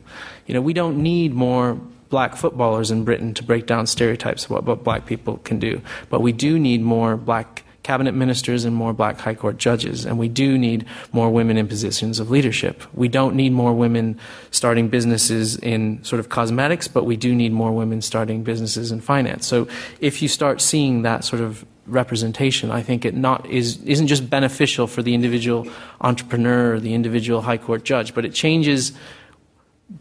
You 0.47 0.55
know, 0.55 0.61
we 0.61 0.75
don't 0.75 1.03
need 1.03 1.33
more 1.33 1.81
black 2.11 2.37
footballers 2.37 2.91
in 2.91 3.05
Britain 3.05 3.33
to 3.35 3.43
break 3.43 3.67
down 3.67 3.87
stereotypes 3.87 4.45
about 4.45 4.65
what 4.65 4.85
black 4.85 5.07
people 5.07 5.39
can 5.39 5.59
do, 5.59 5.81
but 6.11 6.21
we 6.21 6.33
do 6.33 6.59
need 6.59 6.83
more 6.83 7.17
black 7.17 7.65
cabinet 7.83 8.13
ministers 8.13 8.65
and 8.65 8.75
more 8.75 8.93
black 8.93 9.21
high 9.21 9.35
court 9.35 9.59
judges. 9.59 10.05
And 10.07 10.19
we 10.19 10.27
do 10.29 10.59
need 10.59 10.87
more 11.13 11.31
women 11.31 11.57
in 11.57 11.69
positions 11.69 12.19
of 12.19 12.31
leadership. 12.31 12.83
We 12.95 13.09
don't 13.09 13.37
need 13.37 13.53
more 13.53 13.75
women 13.75 14.19
starting 14.51 14.89
businesses 14.89 15.57
in 15.57 16.03
sort 16.03 16.19
of 16.19 16.31
cosmetics, 16.31 16.89
but 16.89 17.05
we 17.05 17.17
do 17.17 17.35
need 17.35 17.53
more 17.53 17.73
women 17.73 18.01
starting 18.01 18.43
businesses 18.43 18.91
in 18.91 19.01
finance. 19.01 19.47
So 19.47 19.69
if 20.01 20.23
you 20.23 20.29
start 20.29 20.61
seeing 20.61 21.03
that 21.03 21.25
sort 21.25 21.43
of 21.43 21.65
representation, 21.87 22.71
I 22.71 22.83
think 22.83 23.05
it 23.05 23.15
not 23.15 23.47
is 23.47 23.83
isn't 23.85 24.07
just 24.07 24.29
beneficial 24.29 24.87
for 24.87 25.03
the 25.03 25.15
individual 25.15 25.67
entrepreneur 26.01 26.75
or 26.75 26.81
the 26.81 26.95
individual 26.95 27.43
high 27.43 27.59
court 27.59 27.85
judge, 27.85 28.15
but 28.15 28.25
it 28.25 28.35
changes 28.35 28.93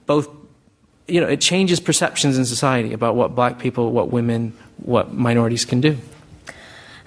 both 0.06 0.30
you 1.08 1.20
know, 1.20 1.28
it 1.28 1.42
changes 1.42 1.80
perceptions 1.80 2.38
in 2.38 2.46
society 2.46 2.94
about 2.94 3.16
what 3.16 3.36
black 3.36 3.60
people, 3.60 3.92
what 3.92 4.12
women, 4.12 4.54
what 4.78 5.14
minorities 5.14 5.66
can 5.66 5.82
do. 5.82 5.98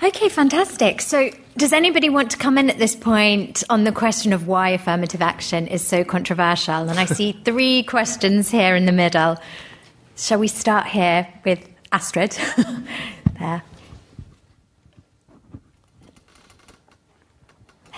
Okay, 0.03 0.29
fantastic. 0.29 1.01
So, 1.01 1.31
does 1.57 1.73
anybody 1.73 2.11
want 2.11 2.31
to 2.33 2.37
come 2.37 2.59
in 2.59 2.69
at 2.69 2.77
this 2.77 2.95
point 2.95 3.65
on 3.71 3.85
the 3.85 3.93
question 3.93 4.35
of 4.35 4.47
why 4.47 4.71
affirmative 4.71 5.23
action 5.23 5.67
is 5.67 5.81
so 5.81 6.05
controversial? 6.05 6.91
And 6.91 6.99
I 6.99 7.07
see 7.07 7.33
three 7.45 7.83
questions 7.83 8.51
here 8.51 8.77
in 8.77 8.85
the 8.85 8.93
middle. 8.93 9.39
Shall 10.17 10.39
we 10.39 10.49
start 10.49 10.87
here 10.87 11.27
with 11.45 11.67
Astrid? 11.93 12.39
there. 13.39 13.63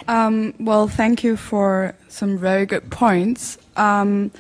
Um, 0.08 0.54
well, 0.58 0.88
thank 0.88 1.22
you 1.22 1.36
for 1.36 1.94
some 2.08 2.38
very 2.38 2.64
good 2.64 2.90
points. 2.90 3.58
Um, 3.76 4.30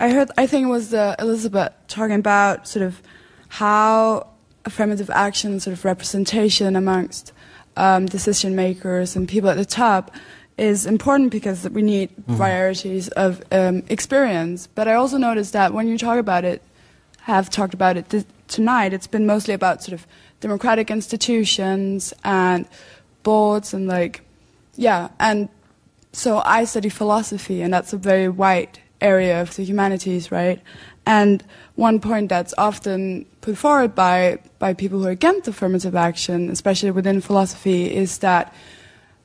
I 0.00 0.10
heard, 0.10 0.30
I 0.36 0.48
think 0.48 0.66
it 0.66 0.70
was 0.70 0.92
uh, 0.92 1.14
Elizabeth 1.20 1.72
talking 1.86 2.16
about 2.16 2.66
sort 2.66 2.84
of 2.84 3.00
how 3.48 4.26
affirmative 4.64 5.08
action, 5.08 5.60
sort 5.60 5.72
of 5.72 5.84
representation 5.84 6.74
amongst 6.74 7.32
um, 7.76 8.06
decision 8.06 8.56
makers 8.56 9.14
and 9.14 9.28
people 9.28 9.48
at 9.48 9.56
the 9.56 9.64
top 9.64 10.10
is 10.58 10.84
important 10.84 11.30
because 11.30 11.68
we 11.70 11.80
need 11.80 12.10
mm-hmm. 12.10 12.34
varieties 12.34 13.08
of 13.10 13.40
um, 13.52 13.84
experience. 13.88 14.66
But 14.66 14.88
I 14.88 14.94
also 14.94 15.16
noticed 15.16 15.52
that 15.52 15.72
when 15.72 15.86
you 15.86 15.96
talk 15.96 16.18
about 16.18 16.44
it, 16.44 16.60
have 17.20 17.50
talked 17.50 17.74
about 17.74 17.96
it 17.96 18.08
th- 18.10 18.24
tonight, 18.48 18.92
it's 18.92 19.06
been 19.06 19.26
mostly 19.26 19.54
about 19.54 19.84
sort 19.84 19.92
of 19.92 20.06
democratic 20.40 20.90
institutions 20.90 22.12
and 22.24 22.66
boards 23.22 23.74
and 23.74 23.86
like, 23.86 24.22
yeah. 24.76 25.08
And 25.18 25.48
so 26.12 26.42
I 26.44 26.64
study 26.64 26.88
philosophy, 26.88 27.62
and 27.62 27.72
that's 27.72 27.92
a 27.92 27.96
very 27.96 28.28
wide 28.28 28.78
area 29.00 29.40
of 29.40 29.54
the 29.56 29.64
humanities, 29.64 30.30
right? 30.30 30.60
And 31.06 31.42
one 31.76 32.00
point 32.00 32.28
that's 32.28 32.52
often 32.58 33.26
put 33.40 33.56
forward 33.56 33.94
by, 33.94 34.38
by 34.58 34.74
people 34.74 35.00
who 35.00 35.06
are 35.06 35.10
against 35.10 35.48
affirmative 35.48 35.96
action, 35.96 36.50
especially 36.50 36.90
within 36.90 37.20
philosophy, 37.20 37.94
is 37.94 38.18
that 38.18 38.54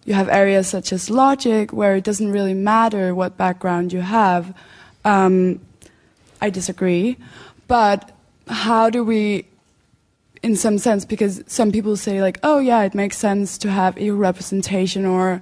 you 0.05 0.13
have 0.13 0.29
areas 0.29 0.67
such 0.67 0.93
as 0.93 1.09
logic 1.09 1.73
where 1.73 1.95
it 1.95 2.03
doesn't 2.03 2.31
really 2.31 2.53
matter 2.53 3.13
what 3.13 3.37
background 3.37 3.91
you 3.91 4.01
have. 4.01 4.55
Um, 5.03 5.59
I 6.41 6.49
disagree. 6.49 7.17
But 7.67 8.11
how 8.47 8.89
do 8.89 9.03
we, 9.03 9.47
in 10.45 10.55
some 10.55 10.77
sense, 10.77 11.05
because 11.05 11.43
some 11.47 11.71
people 11.71 11.97
say, 11.97 12.21
like, 12.21 12.39
oh, 12.43 12.59
yeah, 12.59 12.83
it 12.83 12.93
makes 12.93 13.17
sense 13.17 13.57
to 13.57 13.71
have 13.71 13.97
equal 13.97 14.17
representation 14.17 15.03
or, 15.03 15.41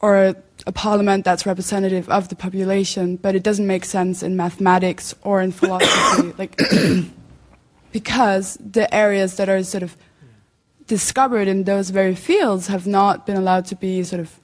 or 0.00 0.34
a 0.66 0.72
parliament 0.72 1.24
that's 1.24 1.46
representative 1.46 2.10
of 2.10 2.28
the 2.28 2.36
population, 2.36 3.16
but 3.16 3.34
it 3.34 3.42
doesn't 3.42 3.66
make 3.66 3.86
sense 3.86 4.22
in 4.22 4.36
mathematics 4.36 5.14
or 5.22 5.40
in 5.40 5.50
philosophy, 5.60 6.34
like 6.36 6.60
because 7.92 8.58
the 8.60 8.86
areas 8.94 9.38
that 9.38 9.48
are 9.48 9.62
sort 9.64 9.82
of 9.82 9.96
discovered 10.86 11.48
in 11.48 11.64
those 11.64 11.88
very 11.88 12.14
fields 12.14 12.66
have 12.66 12.86
not 12.86 13.24
been 13.24 13.38
allowed 13.38 13.64
to 13.64 13.76
be 13.76 14.02
sort 14.02 14.20
of 14.20 14.38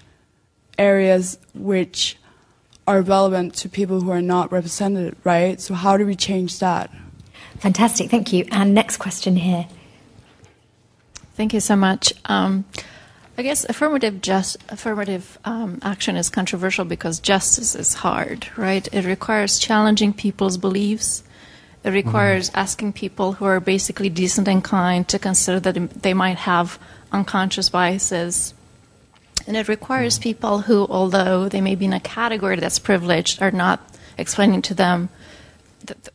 areas 0.79 1.39
which 1.53 2.17
are 2.87 3.03
relevant 3.03 3.55
to 3.57 3.69
people 3.69 4.01
who 4.01 4.11
are 4.11 4.23
not 4.23 4.51
represented, 4.51 5.15
right? 5.25 5.61
So 5.61 5.75
how 5.75 5.99
do 5.99 6.07
we 6.07 6.17
change 6.17 6.59
that? 6.61 6.91
Fantastic, 7.61 8.11
thank 8.11 8.33
you. 8.33 8.47
And 8.51 8.75
next 8.75 8.99
question 8.99 9.37
here. 9.37 9.67
Thank 11.35 11.55
you 11.55 11.61
so 11.61 11.77
much. 11.77 12.13
Um, 12.25 12.65
I 13.39 13.43
guess 13.43 13.65
affirmative 13.65 14.21
just 14.21 14.57
affirmative 14.69 15.39
um, 15.45 15.79
action 15.83 16.17
is 16.17 16.29
controversial 16.29 16.85
because 16.85 17.21
justice 17.21 17.77
is 17.77 17.95
hard, 17.95 18.49
right? 18.57 18.89
It 18.93 19.05
requires 19.05 19.61
challenging 19.61 20.13
people's 20.13 20.59
beliefs. 20.59 21.23
It 21.85 21.91
requires 21.91 22.51
mm-hmm. 22.51 22.59
asking 22.59 22.93
people 22.95 23.35
who 23.35 23.45
are 23.45 23.61
basically 23.61 24.09
decent 24.09 24.49
and 24.49 24.65
kind 24.65 25.07
to 25.07 25.21
consider 25.21 25.61
that 25.61 26.03
they 26.03 26.15
might 26.15 26.39
have 26.39 26.81
unconscious 27.13 27.69
biases. 27.69 28.53
And 29.47 29.57
it 29.57 29.69
requires 29.69 30.15
mm-hmm. 30.15 30.23
people 30.25 30.59
who, 30.63 30.89
although 30.91 31.49
they 31.49 31.61
may 31.61 31.77
be 31.77 31.85
in 31.85 31.93
a 31.93 32.01
category 32.01 32.57
that's 32.57 32.81
privileged, 32.81 33.41
are 33.41 33.53
not 33.53 33.81
explaining 34.19 34.63
to 34.63 34.75
them, 34.75 35.09
that, 35.85 36.03
that 36.03 36.15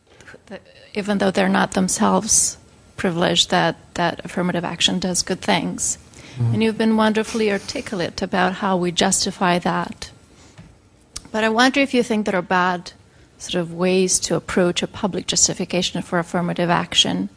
even 0.94 1.18
though 1.18 1.30
they're 1.30 1.48
not 1.48 1.72
themselves 1.72 2.56
privileged, 2.96 3.50
that, 3.50 3.76
that 3.94 4.24
affirmative 4.24 4.64
action 4.64 4.98
does 4.98 5.22
good 5.22 5.40
things. 5.40 5.98
Mm. 6.36 6.54
And 6.54 6.62
you've 6.62 6.78
been 6.78 6.96
wonderfully 6.96 7.50
articulate 7.50 8.22
about 8.22 8.54
how 8.54 8.76
we 8.76 8.92
justify 8.92 9.58
that. 9.60 10.10
But 11.30 11.44
I 11.44 11.48
wonder 11.48 11.80
if 11.80 11.94
you 11.94 12.02
think 12.02 12.26
there 12.26 12.36
are 12.36 12.42
bad 12.42 12.92
sort 13.38 13.60
of 13.60 13.74
ways 13.74 14.18
to 14.20 14.36
approach 14.36 14.82
a 14.82 14.86
public 14.86 15.26
justification 15.26 16.00
for 16.02 16.18
affirmative 16.18 16.70
action. 16.70 17.28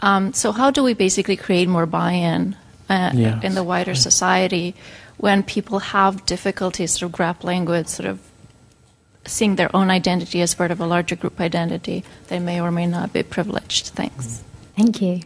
Um, 0.00 0.32
so, 0.32 0.50
how 0.50 0.70
do 0.70 0.82
we 0.82 0.94
basically 0.94 1.36
create 1.36 1.68
more 1.68 1.86
buy 1.86 2.12
in 2.12 2.56
uh, 2.90 3.12
yes. 3.14 3.44
in 3.44 3.54
the 3.54 3.62
wider 3.62 3.94
society 3.94 4.74
when 5.16 5.42
people 5.42 5.78
have 5.78 6.26
difficulties 6.26 6.92
sort 6.92 7.02
of 7.02 7.12
grappling 7.12 7.64
with 7.64 7.88
sort 7.88 8.08
of 8.08 8.18
seeing 9.24 9.56
their 9.56 9.74
own 9.74 9.90
identity 9.90 10.40
as 10.42 10.54
part 10.54 10.70
of 10.70 10.80
a 10.80 10.86
larger 10.86 11.16
group 11.16 11.40
identity? 11.40 12.04
They 12.28 12.38
may 12.38 12.60
or 12.60 12.70
may 12.70 12.86
not 12.86 13.12
be 13.12 13.22
privileged. 13.22 13.88
Thanks. 13.88 14.42
Thank 14.76 15.00
you. 15.02 15.20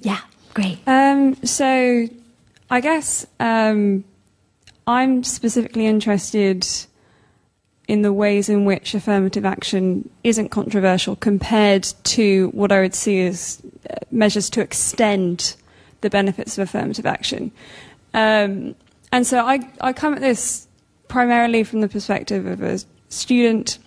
Yeah. 0.00 0.20
Great. 0.54 0.78
Um, 0.86 1.34
so, 1.44 2.08
I 2.70 2.80
guess 2.80 3.26
um, 3.40 4.04
I'm 4.86 5.22
specifically 5.22 5.86
interested 5.86 6.66
in 7.88 8.02
the 8.02 8.12
ways 8.12 8.48
in 8.48 8.64
which 8.64 8.94
affirmative 8.94 9.44
action 9.44 10.08
isn't 10.24 10.48
controversial 10.48 11.16
compared 11.16 11.84
to 12.04 12.48
what 12.48 12.72
I 12.72 12.80
would 12.80 12.94
see 12.94 13.26
as 13.26 13.62
uh, 13.88 13.94
measures 14.10 14.50
to 14.50 14.60
extend 14.60 15.54
the 16.00 16.10
benefits 16.10 16.58
of 16.58 16.62
affirmative 16.62 17.06
action. 17.06 17.52
Um, 18.12 18.74
and 19.12 19.26
so 19.26 19.44
I, 19.46 19.68
I 19.80 19.92
come 19.92 20.14
at 20.14 20.20
this 20.20 20.65
primarily 21.08 21.64
from 21.64 21.80
the 21.80 21.88
perspective 21.88 22.46
of 22.46 22.62
a 22.62 22.80
student. 23.08 23.78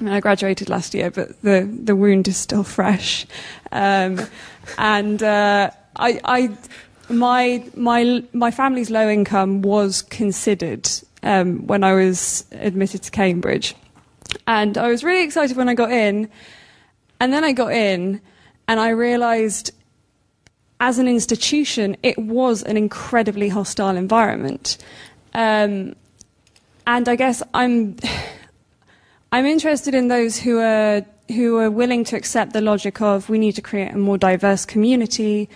I, 0.00 0.04
mean, 0.04 0.12
I 0.12 0.20
graduated 0.20 0.68
last 0.68 0.94
year, 0.94 1.10
but 1.10 1.40
the, 1.42 1.68
the 1.82 1.96
wound 1.96 2.28
is 2.28 2.36
still 2.36 2.62
fresh. 2.62 3.26
Um, 3.72 4.20
and 4.76 5.22
uh, 5.22 5.70
I, 5.96 6.20
I, 6.24 6.56
my, 7.08 7.64
my, 7.74 8.22
my 8.32 8.50
family's 8.50 8.90
low 8.90 9.08
income 9.08 9.62
was 9.62 10.02
considered 10.02 10.88
um, 11.22 11.66
when 11.66 11.82
I 11.82 11.94
was 11.94 12.44
admitted 12.52 13.02
to 13.04 13.10
Cambridge. 13.10 13.74
And 14.46 14.78
I 14.78 14.88
was 14.88 15.02
really 15.02 15.24
excited 15.24 15.56
when 15.56 15.68
I 15.68 15.74
got 15.74 15.90
in. 15.90 16.28
And 17.20 17.32
then 17.32 17.44
I 17.44 17.52
got 17.52 17.72
in 17.72 18.20
and 18.68 18.78
I 18.78 18.90
realized 18.90 19.72
as 20.80 20.98
an 20.98 21.08
institution, 21.08 21.96
it 22.02 22.18
was 22.18 22.62
an 22.62 22.76
incredibly 22.76 23.48
hostile 23.48 23.96
environment. 23.96 24.78
Um, 25.34 25.96
and 26.88 27.06
I 27.06 27.16
guess 27.16 27.42
I'm, 27.52 27.96
I'm 29.30 29.44
interested 29.44 29.94
in 29.94 30.08
those 30.08 30.38
who 30.38 30.58
are, 30.58 31.04
who 31.28 31.58
are 31.58 31.70
willing 31.70 32.02
to 32.04 32.16
accept 32.16 32.54
the 32.54 32.62
logic 32.62 33.02
of 33.02 33.28
we 33.28 33.38
need 33.38 33.52
to 33.56 33.62
create 33.62 33.92
a 33.92 33.98
more 33.98 34.16
diverse 34.16 34.64
community, 34.64 35.50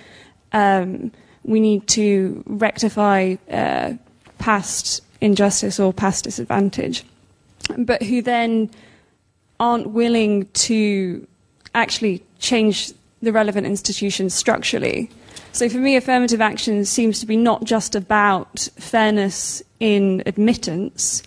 um, 0.53 1.11
we 1.43 1.59
need 1.59 1.89
to 1.89 2.45
rectify 2.47 3.37
uh, 3.51 3.95
past 4.37 5.03
injustice 5.23 5.81
or 5.81 5.95
past 5.95 6.25
disadvantage, 6.25 7.03
but 7.79 8.03
who 8.03 8.21
then 8.21 8.71
aren't 9.59 9.89
willing 9.89 10.47
to 10.53 11.27
actually 11.75 12.23
change 12.41 12.93
the 13.23 13.33
relevant 13.33 13.67
institutions 13.67 14.35
structurally. 14.35 15.09
So 15.53 15.69
for 15.69 15.77
me, 15.77 15.97
affirmative 15.97 16.41
action 16.41 16.85
seems 16.87 17.21
to 17.21 17.27
be 17.27 17.37
not 17.37 17.65
just 17.65 17.95
about 17.95 18.69
fairness 18.77 19.63
in 19.81 20.23
admittance, 20.25 21.23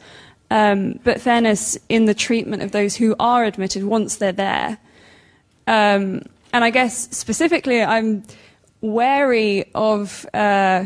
um, 0.50 1.00
but 1.04 1.22
fairness 1.22 1.78
in 1.90 2.06
the 2.06 2.16
treatment 2.16 2.64
of 2.64 2.72
those 2.72 2.96
who 2.96 3.16
are 3.20 3.44
admitted 3.44 3.84
once 3.84 4.16
they're 4.16 4.32
there. 4.32 4.80
Um, 5.68 6.24
and 6.54 6.64
I 6.64 6.72
guess 6.72 7.16
specifically, 7.16 7.84
I'm 7.84 8.24
wary 8.82 9.66
of 9.76 10.26
uh, 10.34 10.86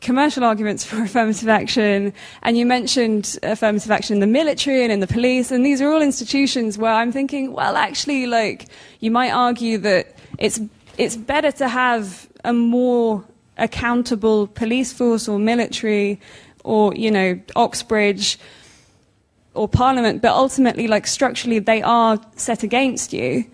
commercial 0.00 0.44
arguments 0.44 0.84
for 0.86 1.02
affirmative 1.02 1.48
action, 1.48 2.14
and 2.42 2.56
you 2.56 2.64
mentioned 2.64 3.38
affirmative 3.42 3.90
action 3.90 4.14
in 4.14 4.20
the 4.20 4.26
military 4.26 4.82
and 4.82 4.90
in 4.90 5.00
the 5.00 5.06
police, 5.06 5.50
and 5.50 5.64
these 5.64 5.82
are 5.82 5.90
all 5.90 6.00
institutions 6.00 6.78
where 6.78 6.92
I'm 6.92 7.12
thinking, 7.12 7.52
well, 7.52 7.76
actually, 7.76 8.26
like, 8.26 8.68
you 9.00 9.10
might 9.10 9.30
argue 9.30 9.76
that 9.78 10.16
it's 10.38 10.58
it's 10.98 11.16
better 11.16 11.52
to 11.52 11.68
have 11.68 12.27
a 12.44 12.52
more 12.52 13.24
accountable 13.56 14.46
police 14.46 14.92
force 14.92 15.28
or 15.28 15.38
military 15.38 16.20
or, 16.64 16.94
you 16.94 17.10
know, 17.10 17.40
Oxbridge 17.56 18.38
or 19.54 19.68
parliament, 19.68 20.22
but 20.22 20.32
ultimately, 20.32 20.86
like 20.86 21.06
structurally, 21.06 21.58
they 21.58 21.82
are 21.82 22.20
set 22.36 22.62
against 22.62 23.12
you. 23.12 23.44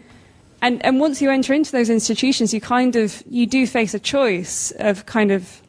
And, 0.61 0.85
and 0.85 1.01
once 1.01 1.21
you 1.23 1.31
enter 1.31 1.53
into 1.53 1.73
those 1.73 1.91
institutions, 1.91 2.53
you 2.53 2.61
kind 2.61 2.97
of, 2.97 3.23
you 3.29 3.47
do 3.47 3.67
face 3.67 3.95
a 3.95 3.99
choice 3.99 4.73
of 4.79 5.07
kind 5.07 5.31
of 5.31 5.61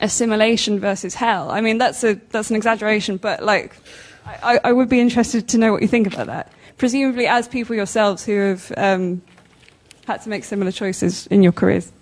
assimilation 0.00 0.80
versus 0.80 1.14
hell. 1.14 1.50
I 1.50 1.60
mean, 1.60 1.78
that's, 1.78 2.02
a, 2.04 2.14
that's 2.30 2.50
an 2.50 2.56
exaggeration, 2.56 3.16
but 3.16 3.42
like, 3.42 3.76
I, 4.42 4.58
I 4.64 4.72
would 4.72 4.88
be 4.88 5.00
interested 5.00 5.48
to 5.48 5.58
know 5.58 5.72
what 5.72 5.82
you 5.82 5.88
think 5.88 6.06
about 6.06 6.26
that. 6.26 6.52
Presumably, 6.78 7.26
as 7.26 7.46
people 7.46 7.76
yourselves 7.76 8.24
who 8.24 8.36
have 8.38 8.72
um, 8.76 9.22
had 10.06 10.22
to 10.22 10.28
make 10.28 10.44
similar 10.44 10.72
choices 10.72 11.26
in 11.28 11.42
your 11.42 11.52
careers. 11.52 11.92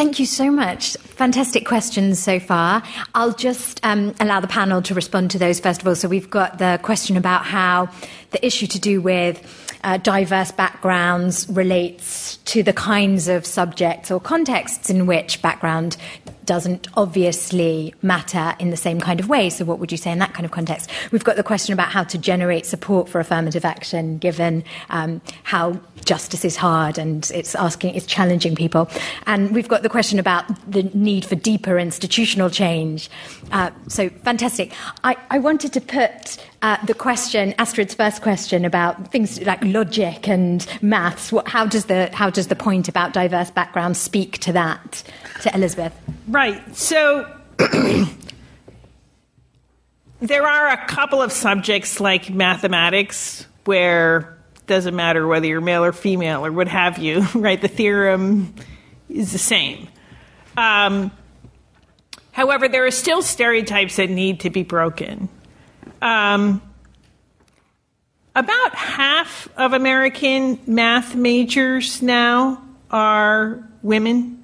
Thank 0.00 0.18
you 0.18 0.24
so 0.24 0.50
much. 0.50 0.96
Fantastic 0.96 1.66
questions 1.66 2.18
so 2.18 2.40
far. 2.40 2.82
I'll 3.14 3.34
just 3.34 3.80
um, 3.82 4.14
allow 4.18 4.40
the 4.40 4.48
panel 4.48 4.80
to 4.80 4.94
respond 4.94 5.30
to 5.32 5.38
those 5.38 5.60
first 5.60 5.82
of 5.82 5.86
all. 5.86 5.94
So, 5.94 6.08
we've 6.08 6.30
got 6.30 6.56
the 6.56 6.80
question 6.82 7.18
about 7.18 7.44
how 7.44 7.90
the 8.30 8.44
issue 8.44 8.66
to 8.68 8.78
do 8.78 9.02
with 9.02 9.42
uh, 9.84 9.98
diverse 9.98 10.52
backgrounds 10.52 11.46
relates 11.50 12.38
to 12.46 12.62
the 12.62 12.72
kinds 12.72 13.28
of 13.28 13.44
subjects 13.44 14.10
or 14.10 14.20
contexts 14.20 14.88
in 14.88 15.04
which 15.04 15.42
background 15.42 15.98
doesn't 16.44 16.88
obviously 16.94 17.94
matter 18.02 18.54
in 18.58 18.70
the 18.70 18.76
same 18.76 19.00
kind 19.00 19.20
of 19.20 19.28
way. 19.28 19.50
So, 19.50 19.64
what 19.64 19.78
would 19.78 19.92
you 19.92 19.98
say 19.98 20.10
in 20.10 20.18
that 20.18 20.34
kind 20.34 20.44
of 20.44 20.50
context? 20.50 20.90
We've 21.12 21.24
got 21.24 21.36
the 21.36 21.42
question 21.42 21.72
about 21.72 21.88
how 21.88 22.04
to 22.04 22.18
generate 22.18 22.66
support 22.66 23.08
for 23.08 23.20
affirmative 23.20 23.64
action 23.64 24.18
given 24.18 24.64
um, 24.88 25.20
how 25.44 25.80
justice 26.04 26.44
is 26.44 26.56
hard 26.56 26.98
and 26.98 27.30
it's 27.34 27.54
asking, 27.54 27.94
it's 27.94 28.06
challenging 28.06 28.54
people. 28.54 28.88
And 29.26 29.54
we've 29.54 29.68
got 29.68 29.82
the 29.82 29.88
question 29.88 30.18
about 30.18 30.44
the 30.70 30.84
need 30.94 31.24
for 31.24 31.34
deeper 31.34 31.78
institutional 31.78 32.50
change. 32.50 33.10
Uh, 33.52 33.70
so, 33.88 34.08
fantastic. 34.08 34.72
I, 35.04 35.16
I 35.30 35.38
wanted 35.38 35.72
to 35.74 35.80
put 35.80 36.38
uh, 36.62 36.84
the 36.84 36.94
question, 36.94 37.54
Astrid's 37.58 37.94
first 37.94 38.22
question 38.22 38.64
about 38.64 39.10
things 39.10 39.40
like 39.42 39.64
logic 39.64 40.28
and 40.28 40.66
maths. 40.82 41.32
What, 41.32 41.48
how, 41.48 41.66
does 41.66 41.86
the, 41.86 42.10
how 42.12 42.28
does 42.28 42.48
the 42.48 42.56
point 42.56 42.88
about 42.88 43.12
diverse 43.12 43.50
backgrounds 43.50 43.98
speak 43.98 44.38
to 44.40 44.52
that, 44.52 45.02
to 45.42 45.54
Elizabeth? 45.54 45.94
Right. 46.30 46.76
So 46.76 47.28
there 50.20 50.46
are 50.46 50.68
a 50.68 50.86
couple 50.86 51.20
of 51.20 51.32
subjects 51.32 51.98
like 51.98 52.30
mathematics 52.30 53.44
where 53.64 54.38
it 54.54 54.66
doesn't 54.68 54.94
matter 54.94 55.26
whether 55.26 55.48
you're 55.48 55.60
male 55.60 55.82
or 55.82 55.92
female 55.92 56.46
or 56.46 56.52
what 56.52 56.68
have 56.68 56.98
you, 56.98 57.26
right? 57.34 57.60
The 57.60 57.66
theorem 57.66 58.54
is 59.08 59.32
the 59.32 59.38
same. 59.38 59.88
Um, 60.56 61.10
however, 62.30 62.68
there 62.68 62.86
are 62.86 62.92
still 62.92 63.22
stereotypes 63.22 63.96
that 63.96 64.08
need 64.08 64.38
to 64.40 64.50
be 64.50 64.62
broken. 64.62 65.28
Um, 66.00 66.62
about 68.36 68.76
half 68.76 69.48
of 69.56 69.72
American 69.72 70.60
math 70.64 71.16
majors 71.16 72.00
now 72.02 72.62
are 72.88 73.68
women. 73.82 74.39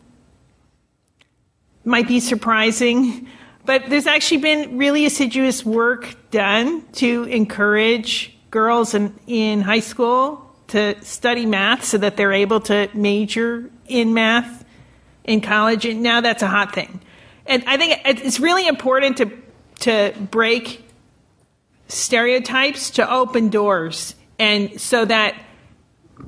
Might 1.86 2.08
be 2.08 2.18
surprising, 2.18 3.28
but 3.64 3.88
there's 3.88 4.08
actually 4.08 4.38
been 4.38 4.76
really 4.76 5.06
assiduous 5.06 5.64
work 5.64 6.16
done 6.32 6.82
to 6.94 7.22
encourage 7.24 8.36
girls 8.50 8.92
in, 8.92 9.14
in 9.28 9.60
high 9.60 9.78
school 9.78 10.52
to 10.66 11.00
study 11.04 11.46
math 11.46 11.84
so 11.84 11.96
that 11.98 12.16
they're 12.16 12.32
able 12.32 12.58
to 12.58 12.90
major 12.92 13.70
in 13.86 14.14
math 14.14 14.64
in 15.22 15.40
college. 15.40 15.86
And 15.86 16.02
now 16.02 16.20
that's 16.20 16.42
a 16.42 16.48
hot 16.48 16.74
thing. 16.74 17.00
And 17.46 17.62
I 17.68 17.76
think 17.76 18.00
it's 18.04 18.40
really 18.40 18.66
important 18.66 19.18
to, 19.18 19.30
to 19.80 20.12
break 20.32 20.84
stereotypes 21.86 22.90
to 22.90 23.08
open 23.08 23.48
doors 23.48 24.16
and 24.40 24.80
so 24.80 25.04
that 25.04 25.40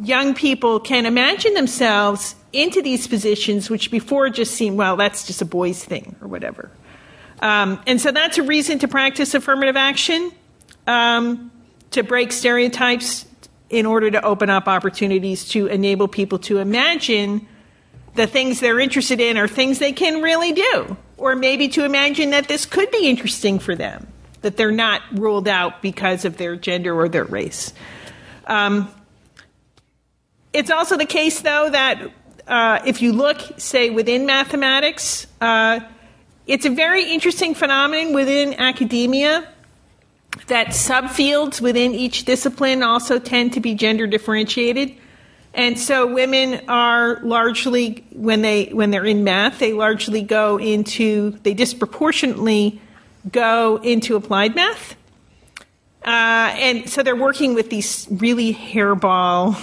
young 0.01 0.35
people 0.35 0.79
can 0.79 1.05
imagine 1.05 1.55
themselves 1.55 2.37
into 2.53 2.83
these 2.83 3.07
positions 3.07 3.69
which 3.69 3.91
before 3.91 4.31
just 4.31 4.55
seemed 4.55 4.77
well 4.77 4.97
that's 4.97 5.27
just 5.27 5.43
a 5.43 5.45
boys 5.45 5.85
thing 5.85 6.17
or 6.21 6.29
whatever 6.29 6.71
um, 7.41 7.81
and 7.87 8.01
so 8.01 8.11
that's 8.11 8.39
a 8.39 8.43
reason 8.43 8.79
to 8.79 8.89
practice 8.89 9.35
affirmative 9.35 9.77
action 9.77 10.33
um, 10.87 11.51
to 11.91 12.03
break 12.03 12.33
stereotypes 12.33 13.27
in 13.71 13.85
order 13.87 14.11
to 14.11 14.23
open 14.23 14.49
up 14.49 14.67
opportunities 14.67 15.49
to 15.49 15.67
enable 15.67 16.09
people 16.09 16.39
to 16.39 16.59
imagine 16.59 17.47
the 18.15 18.27
things 18.27 18.61
they're 18.61 18.81
interested 18.81 19.21
in 19.21 19.37
are 19.37 19.47
things 19.47 19.79
they 19.79 19.93
can 19.93 20.23
really 20.23 20.53
do 20.53 20.97
or 21.19 21.37
maybe 21.37 21.69
to 21.69 21.85
imagine 21.85 22.31
that 22.31 22.49
this 22.49 22.65
could 22.65 22.91
be 22.91 23.09
interesting 23.09 23.59
for 23.59 23.75
them 23.75 24.07
that 24.43 24.57
they're 24.57 24.71
not 24.71 25.03
ruled 25.13 25.49
out 25.49 25.83
because 25.83 26.25
of 26.25 26.37
their 26.37 26.57
gender 26.57 26.99
or 26.99 27.09
their 27.09 27.25
race. 27.25 27.73
Um, 28.47 28.89
it's 30.53 30.71
also 30.71 30.97
the 30.97 31.07
case, 31.07 31.41
though, 31.41 31.69
that 31.71 32.11
uh, 32.49 32.81
if 32.87 33.03
you 33.03 33.13
look, 33.13 33.41
say, 33.59 33.91
within 33.91 34.27
mathematics, 34.27 35.27
uh, 35.41 35.81
it's 36.47 36.65
a 36.65 36.71
very 36.71 37.13
interesting 37.13 37.55
phenomenon 37.55 38.15
within 38.15 38.55
academia 38.55 39.47
that 40.47 40.69
subfields 40.69 41.61
within 41.61 41.95
each 41.95 42.25
discipline 42.25 42.83
also 42.83 43.19
tend 43.19 43.53
to 43.53 43.61
be 43.61 43.75
gender 43.75 44.07
differentiated. 44.07 44.95
And 45.53 45.79
so 45.79 46.07
women 46.07 46.63
are 46.69 47.21
largely 47.23 48.05
when 48.13 48.43
they 48.43 48.67
when 48.67 48.91
they're 48.91 49.05
in 49.05 49.25
math, 49.25 49.59
they 49.59 49.73
largely 49.73 50.23
go 50.23 50.59
into 50.59 51.33
they 51.43 51.53
disproportionately 51.53 52.81
go 53.31 53.77
into 53.83 54.17
applied 54.17 54.55
math. 54.55 54.95
Uh, 56.05 56.55
and 56.57 56.89
so 56.89 57.03
they're 57.03 57.17
working 57.17 57.55
with 57.55 57.71
these 57.71 58.07
really 58.11 58.55
hairball 58.55 59.57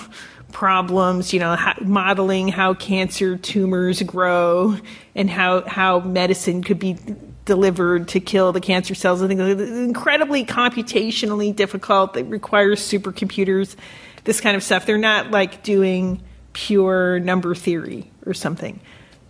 problems, 0.55 1.33
you 1.33 1.39
know, 1.41 1.53
how, 1.53 1.73
modeling 1.81 2.47
how 2.47 2.73
cancer 2.73 3.35
tumors 3.35 4.01
grow 4.03 4.77
and 5.13 5.29
how, 5.29 5.59
how 5.67 5.99
medicine 5.99 6.63
could 6.63 6.79
be 6.79 6.97
delivered 7.43 8.07
to 8.07 8.21
kill 8.21 8.53
the 8.53 8.61
cancer 8.61 8.95
cells. 8.95 9.21
I 9.21 9.27
think 9.27 9.41
it's 9.41 9.61
incredibly 9.61 10.45
computationally 10.45 11.53
difficult. 11.53 12.15
It 12.15 12.27
requires 12.27 12.79
supercomputers, 12.79 13.75
this 14.23 14.39
kind 14.39 14.55
of 14.55 14.63
stuff. 14.63 14.85
They're 14.85 14.97
not 14.97 15.29
like 15.29 15.61
doing 15.61 16.23
pure 16.53 17.19
number 17.19 17.53
theory 17.53 18.09
or 18.25 18.33
something. 18.33 18.79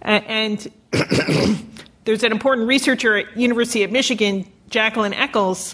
And 0.04 0.72
there's 2.06 2.22
an 2.22 2.34
important 2.34 2.68
researcher 2.68 3.18
at 3.18 3.36
University 3.36 3.82
of 3.82 3.92
Michigan, 3.92 4.46
Jacquelynne 4.70 5.20
Eccles, 5.20 5.74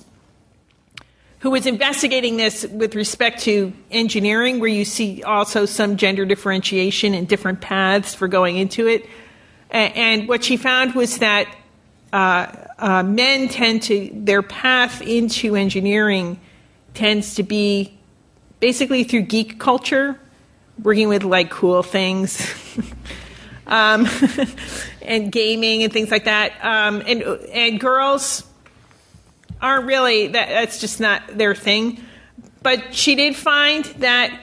who 1.41 1.49
was 1.49 1.65
investigating 1.65 2.37
this 2.37 2.65
with 2.67 2.93
respect 2.95 3.41
to 3.41 3.73
engineering, 3.89 4.59
where 4.59 4.69
you 4.69 4.85
see 4.85 5.23
also 5.23 5.65
some 5.65 5.97
gender 5.97 6.23
differentiation 6.23 7.15
and 7.15 7.27
different 7.27 7.61
paths 7.61 8.13
for 8.13 8.27
going 8.27 8.57
into 8.57 8.87
it. 8.87 9.07
And 9.71 10.27
what 10.27 10.43
she 10.43 10.55
found 10.55 10.93
was 10.93 11.17
that 11.17 11.47
uh, 12.13 12.47
uh, 12.77 13.03
men 13.03 13.47
tend 13.47 13.81
to, 13.83 14.11
their 14.13 14.43
path 14.43 15.01
into 15.01 15.55
engineering 15.55 16.39
tends 16.93 17.35
to 17.35 17.43
be 17.43 17.97
basically 18.59 19.03
through 19.03 19.21
geek 19.21 19.59
culture, 19.59 20.19
working 20.83 21.09
with 21.09 21.23
like 21.23 21.49
cool 21.49 21.81
things. 21.81 22.53
um, 23.67 24.07
and 25.01 25.31
gaming 25.31 25.81
and 25.81 25.91
things 25.91 26.11
like 26.11 26.25
that. 26.25 26.53
Um, 26.63 27.01
and 27.07 27.23
and 27.23 27.79
girls 27.79 28.43
aren't 29.61 29.85
really 29.85 30.27
that, 30.27 30.49
that's 30.49 30.79
just 30.79 30.99
not 30.99 31.37
their 31.37 31.55
thing. 31.55 32.03
But 32.63 32.93
she 32.93 33.15
did 33.15 33.35
find 33.35 33.85
that 33.99 34.37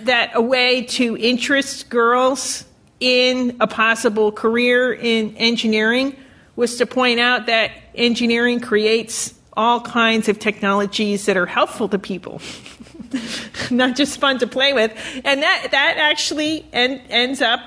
that 0.00 0.30
a 0.34 0.40
way 0.40 0.82
to 0.82 1.16
interest 1.16 1.88
girls 1.88 2.64
in 3.00 3.56
a 3.60 3.66
possible 3.66 4.32
career 4.32 4.92
in 4.92 5.36
engineering 5.36 6.16
was 6.54 6.76
to 6.76 6.86
point 6.86 7.20
out 7.20 7.46
that 7.46 7.72
engineering 7.94 8.60
creates 8.60 9.34
all 9.56 9.80
kinds 9.80 10.28
of 10.28 10.38
technologies 10.38 11.26
that 11.26 11.36
are 11.36 11.46
helpful 11.46 11.88
to 11.88 11.98
people, 11.98 12.40
not 13.70 13.96
just 13.96 14.20
fun 14.20 14.38
to 14.38 14.46
play 14.46 14.72
with. 14.72 14.92
And 15.24 15.42
that, 15.42 15.68
that 15.70 15.96
actually 15.98 16.66
en- 16.72 17.00
ends 17.08 17.40
up 17.40 17.60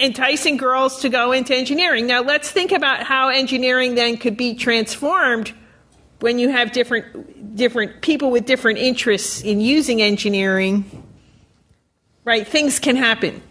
enticing 0.00 0.56
girls 0.56 1.00
to 1.02 1.08
go 1.08 1.32
into 1.32 1.54
engineering. 1.54 2.06
Now, 2.06 2.22
let's 2.22 2.50
think 2.50 2.72
about 2.72 3.02
how 3.02 3.28
engineering 3.28 3.94
then 3.94 4.16
could 4.16 4.36
be 4.36 4.54
transformed 4.54 5.52
when 6.20 6.38
you 6.38 6.48
have 6.48 6.72
different, 6.72 7.56
different 7.56 8.02
people 8.02 8.30
with 8.30 8.46
different 8.46 8.78
interests 8.78 9.42
in 9.42 9.60
using 9.60 10.02
engineering. 10.02 10.84
Right? 12.24 12.46
Things 12.46 12.78
can 12.78 12.96
happen 12.96 13.42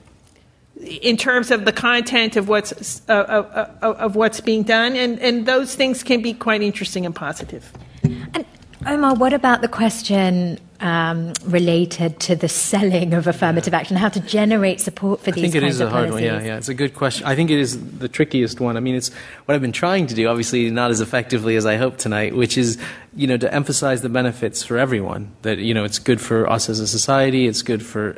in 0.80 1.18
terms 1.18 1.52
of 1.52 1.66
the 1.66 1.74
content 1.74 2.36
of 2.36 2.48
what's, 2.48 3.02
uh, 3.10 3.14
uh, 3.14 3.72
uh, 3.82 3.92
of 3.94 4.16
what's 4.16 4.40
being 4.40 4.64
done, 4.64 4.96
and, 4.96 5.20
and 5.20 5.46
those 5.46 5.76
things 5.76 6.04
can 6.04 6.22
be 6.22 6.34
quite 6.34 6.62
interesting 6.62 7.06
and 7.06 7.16
positive. 7.16 7.74
And 8.04 8.46
Omar, 8.86 9.16
what 9.16 9.34
about 9.34 9.62
the 9.62 9.68
question 9.68 10.60
um, 10.82 11.34
related 11.44 12.20
to 12.22 12.36
the 12.36 12.48
selling 12.48 13.14
of 13.14 13.28
affirmative 13.28 13.74
action, 13.74 13.98
how 13.98 14.10
to 14.10 14.20
generate 14.22 14.80
support 14.80 15.20
for 15.20 15.32
I 15.32 15.34
these 15.34 15.42
think 15.52 15.56
it 15.56 15.64
is 15.64 15.82
a 15.82 15.90
hard 15.90 16.12
one. 16.12 16.24
Yeah, 16.24 16.42
yeah. 16.42 16.58
It's 16.58 16.70
a 16.70 16.74
good 16.74 16.94
question. 16.94 17.26
I 17.26 17.36
think 17.36 17.50
it 17.50 17.60
is 17.60 17.98
the 17.98 18.08
trickiest 18.08 18.60
one. 18.60 18.78
I 18.78 18.80
mean, 18.80 18.96
it's 18.96 19.14
what 19.46 19.56
I've 19.56 19.62
been 19.62 19.72
trying 19.72 20.08
to 20.08 20.16
do. 20.16 20.28
Obviously, 20.28 20.70
not 20.70 20.92
as 20.92 21.02
effectively 21.02 21.56
as 21.58 21.66
I 21.66 21.76
hope 21.76 21.98
tonight, 21.98 22.36
which 22.36 22.58
is 22.58 22.78
you 23.16 23.28
know 23.28 23.38
to 23.38 23.54
emphasize 23.54 24.02
the 24.02 24.10
benefits 24.10 24.64
for 24.64 24.78
everyone. 24.78 25.32
That 25.42 25.58
you 25.58 25.74
know 25.74 25.84
it's 25.84 26.00
good 26.00 26.22
for 26.22 26.50
us 26.50 26.70
as 26.70 26.80
a 26.80 26.88
society. 26.88 27.48
It's 27.48 27.62
good 27.62 27.86
for 27.86 28.18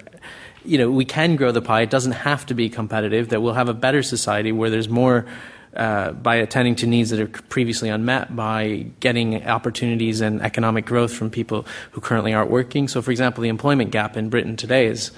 you 0.63 0.77
know 0.77 0.91
we 0.91 1.05
can 1.05 1.35
grow 1.35 1.51
the 1.51 1.61
pie. 1.61 1.81
It 1.81 1.89
doesn't 1.89 2.11
have 2.11 2.45
to 2.47 2.53
be 2.53 2.69
competitive. 2.69 3.29
That 3.29 3.41
we'll 3.41 3.55
have 3.55 3.69
a 3.69 3.73
better 3.73 4.03
society 4.03 4.51
where 4.51 4.69
there's 4.69 4.89
more. 4.89 5.25
Uh, 5.73 6.11
by 6.11 6.35
attending 6.35 6.75
to 6.75 6.85
needs 6.85 7.11
that 7.11 7.19
are 7.21 7.27
previously 7.47 7.87
unmet, 7.87 8.35
by 8.35 8.85
getting 8.99 9.47
opportunities 9.47 10.19
and 10.19 10.41
economic 10.41 10.85
growth 10.85 11.13
from 11.13 11.29
people 11.29 11.65
who 11.91 12.01
currently 12.01 12.33
aren't 12.33 12.51
working. 12.51 12.89
So, 12.89 13.01
for 13.01 13.09
example, 13.09 13.41
the 13.41 13.47
employment 13.47 13.91
gap 13.91 14.17
in 14.17 14.29
Britain 14.29 14.57
today 14.57 14.87
is 14.87 15.11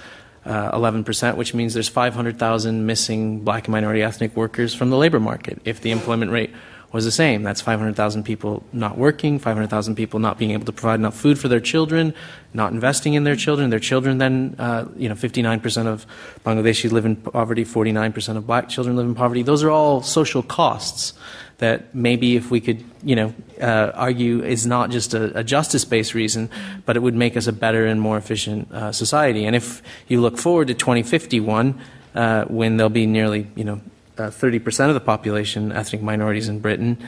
uh, 0.46 0.70
11%, 0.70 1.36
which 1.36 1.54
means 1.54 1.74
there's 1.74 1.88
500,000 1.88 2.86
missing 2.86 3.40
black 3.40 3.66
and 3.66 3.72
minority 3.72 4.02
ethnic 4.02 4.36
workers 4.36 4.74
from 4.74 4.90
the 4.90 4.96
labor 4.96 5.18
market. 5.18 5.60
If 5.64 5.80
the 5.80 5.90
employment 5.90 6.30
rate 6.30 6.54
was 6.94 7.04
the 7.04 7.10
same, 7.10 7.42
that's 7.42 7.60
500,000 7.60 8.22
people 8.22 8.62
not 8.72 8.96
working, 8.96 9.40
500,000 9.40 9.96
people 9.96 10.20
not 10.20 10.38
being 10.38 10.52
able 10.52 10.64
to 10.64 10.72
provide 10.72 11.00
enough 11.00 11.16
food 11.16 11.40
for 11.40 11.48
their 11.48 11.58
children, 11.58 12.14
not 12.52 12.72
investing 12.72 13.14
in 13.14 13.24
their 13.24 13.34
children. 13.34 13.70
Their 13.70 13.80
children 13.80 14.18
then, 14.18 14.54
uh, 14.60 14.86
you 14.96 15.08
know, 15.08 15.16
59% 15.16 15.86
of 15.88 16.06
Bangladeshis 16.46 16.92
live 16.92 17.04
in 17.04 17.16
poverty, 17.16 17.64
49% 17.64 18.36
of 18.36 18.46
black 18.46 18.68
children 18.68 18.94
live 18.94 19.06
in 19.06 19.16
poverty. 19.16 19.42
Those 19.42 19.64
are 19.64 19.70
all 19.70 20.02
social 20.02 20.40
costs 20.44 21.14
that 21.58 21.92
maybe 21.96 22.36
if 22.36 22.52
we 22.52 22.60
could, 22.60 22.84
you 23.02 23.16
know, 23.16 23.34
uh, 23.60 23.90
argue 23.94 24.44
is 24.44 24.64
not 24.64 24.90
just 24.90 25.14
a, 25.14 25.40
a 25.40 25.42
justice-based 25.42 26.14
reason, 26.14 26.48
but 26.86 26.94
it 26.96 27.00
would 27.00 27.16
make 27.16 27.36
us 27.36 27.48
a 27.48 27.52
better 27.52 27.86
and 27.86 28.00
more 28.00 28.16
efficient 28.16 28.70
uh, 28.70 28.92
society. 28.92 29.46
And 29.46 29.56
if 29.56 29.82
you 30.06 30.20
look 30.20 30.38
forward 30.38 30.68
to 30.68 30.74
2051, 30.74 31.76
uh, 32.14 32.44
when 32.44 32.76
there'll 32.76 32.88
be 32.88 33.06
nearly, 33.06 33.48
you 33.56 33.64
know, 33.64 33.80
30% 34.16 34.88
of 34.88 34.94
the 34.94 35.00
population 35.00 35.72
ethnic 35.72 36.02
minorities 36.02 36.48
in 36.48 36.60
Britain, 36.60 36.98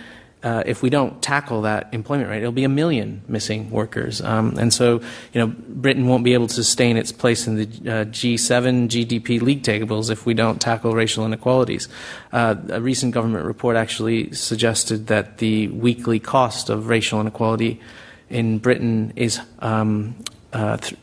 uh, 0.43 0.63
if 0.67 0.83
we 0.83 0.91
don't 0.91 1.21
tackle 1.23 1.63
that 1.63 1.89
employment 1.93 2.29
rate, 2.29 2.39
it'll 2.39 2.53
be 2.53 2.65
a 2.65 2.69
million 2.69 3.23
missing 3.27 3.71
workers. 3.71 4.21
Um, 4.21 4.57
and 4.59 4.73
so, 4.73 5.01
you 5.33 5.41
know, 5.41 5.47
Britain 5.47 6.07
won't 6.07 6.25
be 6.25 6.35
able 6.35 6.47
to 6.47 6.55
sustain 6.55 6.97
its 6.97 7.11
place 7.11 7.47
in 7.47 7.57
the 7.57 7.65
uh, 7.65 8.05
G7 8.05 8.89
GDP 8.89 9.41
league 9.41 9.65
tables 9.65 10.11
if 10.11 10.25
we 10.25 10.35
don't 10.35 10.61
tackle 10.61 10.93
racial 10.93 11.25
inequalities. 11.27 11.89
Uh, 12.33 12.55
a 12.69 12.81
recent 12.81 13.13
government 13.13 13.45
report 13.45 13.77
actually 13.77 14.33
suggested 14.33 15.09
that 15.09 15.39
the 15.39 15.69
weekly 15.69 16.21
cost 16.21 16.71
of 16.71 16.89
racial 16.89 17.21
inequality 17.21 17.81
in 18.29 18.59
Britain 18.59 19.15
is 19.17 19.41
um, 19.61 20.15
uh, 20.53 20.77
th- 20.77 20.97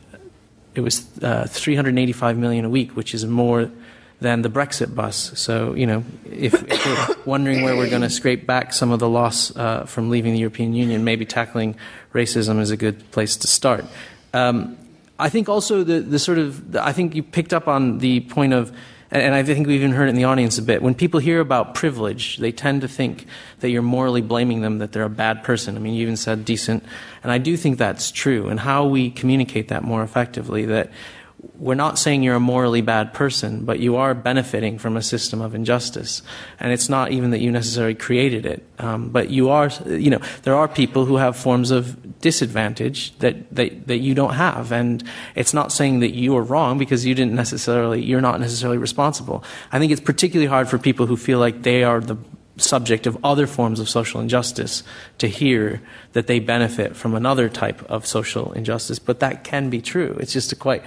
it 0.74 0.80
was 0.80 1.06
uh, 1.22 1.46
385 1.48 2.38
million 2.38 2.64
a 2.64 2.70
week, 2.70 2.96
which 2.96 3.14
is 3.14 3.26
more 3.26 3.70
than 4.24 4.40
the 4.40 4.48
Brexit 4.48 4.94
bus. 4.94 5.38
So, 5.38 5.74
you 5.74 5.86
know, 5.86 6.02
if, 6.24 6.54
if 6.54 6.86
we're 6.86 7.16
wondering 7.26 7.62
where 7.62 7.76
we're 7.76 7.90
going 7.90 8.02
to 8.02 8.10
scrape 8.10 8.46
back 8.46 8.72
some 8.72 8.90
of 8.90 8.98
the 8.98 9.08
loss 9.08 9.54
uh, 9.54 9.84
from 9.84 10.08
leaving 10.08 10.32
the 10.32 10.40
European 10.40 10.72
Union, 10.72 11.04
maybe 11.04 11.26
tackling 11.26 11.76
racism 12.14 12.58
is 12.58 12.70
a 12.70 12.76
good 12.76 13.10
place 13.12 13.36
to 13.36 13.46
start. 13.46 13.84
Um, 14.32 14.78
I 15.18 15.28
think 15.28 15.48
also 15.48 15.84
the, 15.84 16.00
the 16.00 16.18
sort 16.18 16.38
of, 16.38 16.72
the, 16.72 16.80
I 16.82 16.92
think 16.92 17.14
you 17.14 17.22
picked 17.22 17.52
up 17.52 17.68
on 17.68 17.98
the 17.98 18.20
point 18.20 18.54
of, 18.54 18.72
and 19.10 19.34
I 19.34 19.44
think 19.44 19.66
we 19.66 19.74
even 19.74 19.92
heard 19.92 20.06
it 20.06 20.16
in 20.16 20.16
the 20.16 20.24
audience 20.24 20.58
a 20.58 20.62
bit. 20.62 20.80
When 20.80 20.94
people 20.94 21.20
hear 21.20 21.38
about 21.38 21.74
privilege, 21.74 22.38
they 22.38 22.50
tend 22.50 22.80
to 22.80 22.88
think 22.88 23.26
that 23.60 23.68
you're 23.68 23.82
morally 23.82 24.22
blaming 24.22 24.62
them 24.62 24.78
that 24.78 24.92
they're 24.92 25.04
a 25.04 25.10
bad 25.10 25.44
person. 25.44 25.76
I 25.76 25.80
mean, 25.80 25.94
you 25.94 26.02
even 26.02 26.16
said 26.16 26.44
decent. 26.44 26.82
And 27.22 27.30
I 27.30 27.38
do 27.38 27.56
think 27.56 27.78
that's 27.78 28.10
true. 28.10 28.48
And 28.48 28.58
how 28.58 28.86
we 28.86 29.10
communicate 29.10 29.68
that 29.68 29.84
more 29.84 30.02
effectively, 30.02 30.64
that 30.64 30.90
we're 31.58 31.74
not 31.74 31.98
saying 31.98 32.22
you're 32.22 32.34
a 32.34 32.40
morally 32.40 32.80
bad 32.80 33.14
person, 33.14 33.64
but 33.64 33.78
you 33.80 33.96
are 33.96 34.14
benefiting 34.14 34.78
from 34.78 34.96
a 34.96 35.02
system 35.02 35.40
of 35.40 35.54
injustice. 35.54 36.22
And 36.60 36.72
it's 36.72 36.88
not 36.88 37.12
even 37.12 37.30
that 37.30 37.40
you 37.40 37.50
necessarily 37.50 37.94
created 37.94 38.46
it, 38.46 38.64
um, 38.78 39.10
but 39.10 39.30
you 39.30 39.50
are, 39.50 39.70
you 39.86 40.10
know, 40.10 40.20
there 40.42 40.54
are 40.54 40.68
people 40.68 41.04
who 41.04 41.16
have 41.16 41.36
forms 41.36 41.70
of 41.70 42.20
disadvantage 42.20 43.16
that, 43.18 43.54
that, 43.54 43.86
that 43.86 43.98
you 43.98 44.14
don't 44.14 44.34
have. 44.34 44.72
And 44.72 45.02
it's 45.34 45.54
not 45.54 45.72
saying 45.72 46.00
that 46.00 46.14
you 46.14 46.36
are 46.36 46.42
wrong 46.42 46.78
because 46.78 47.04
you 47.04 47.14
didn't 47.14 47.34
necessarily, 47.34 48.02
you're 48.02 48.20
not 48.20 48.40
necessarily 48.40 48.78
responsible. 48.78 49.44
I 49.72 49.78
think 49.78 49.92
it's 49.92 50.00
particularly 50.00 50.48
hard 50.48 50.68
for 50.68 50.78
people 50.78 51.06
who 51.06 51.16
feel 51.16 51.38
like 51.38 51.62
they 51.62 51.84
are 51.84 52.00
the 52.00 52.16
subject 52.56 53.06
of 53.06 53.18
other 53.24 53.46
forms 53.46 53.80
of 53.80 53.88
social 53.88 54.20
injustice 54.20 54.84
to 55.18 55.26
hear 55.26 55.82
that 56.12 56.26
they 56.26 56.38
benefit 56.38 56.96
from 56.96 57.14
another 57.14 57.48
type 57.48 57.82
of 57.90 58.06
social 58.06 58.52
injustice. 58.52 58.98
But 58.98 59.20
that 59.20 59.44
can 59.44 59.70
be 59.70 59.80
true. 59.80 60.16
It's 60.20 60.32
just 60.32 60.52
a 60.52 60.56
quite 60.56 60.82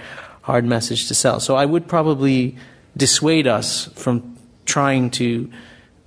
hard 0.48 0.64
message 0.64 1.08
to 1.08 1.14
sell. 1.14 1.40
So 1.40 1.56
I 1.56 1.66
would 1.66 1.86
probably 1.86 2.56
dissuade 2.96 3.46
us 3.46 3.84
from 3.96 4.38
trying 4.64 5.10
to 5.10 5.52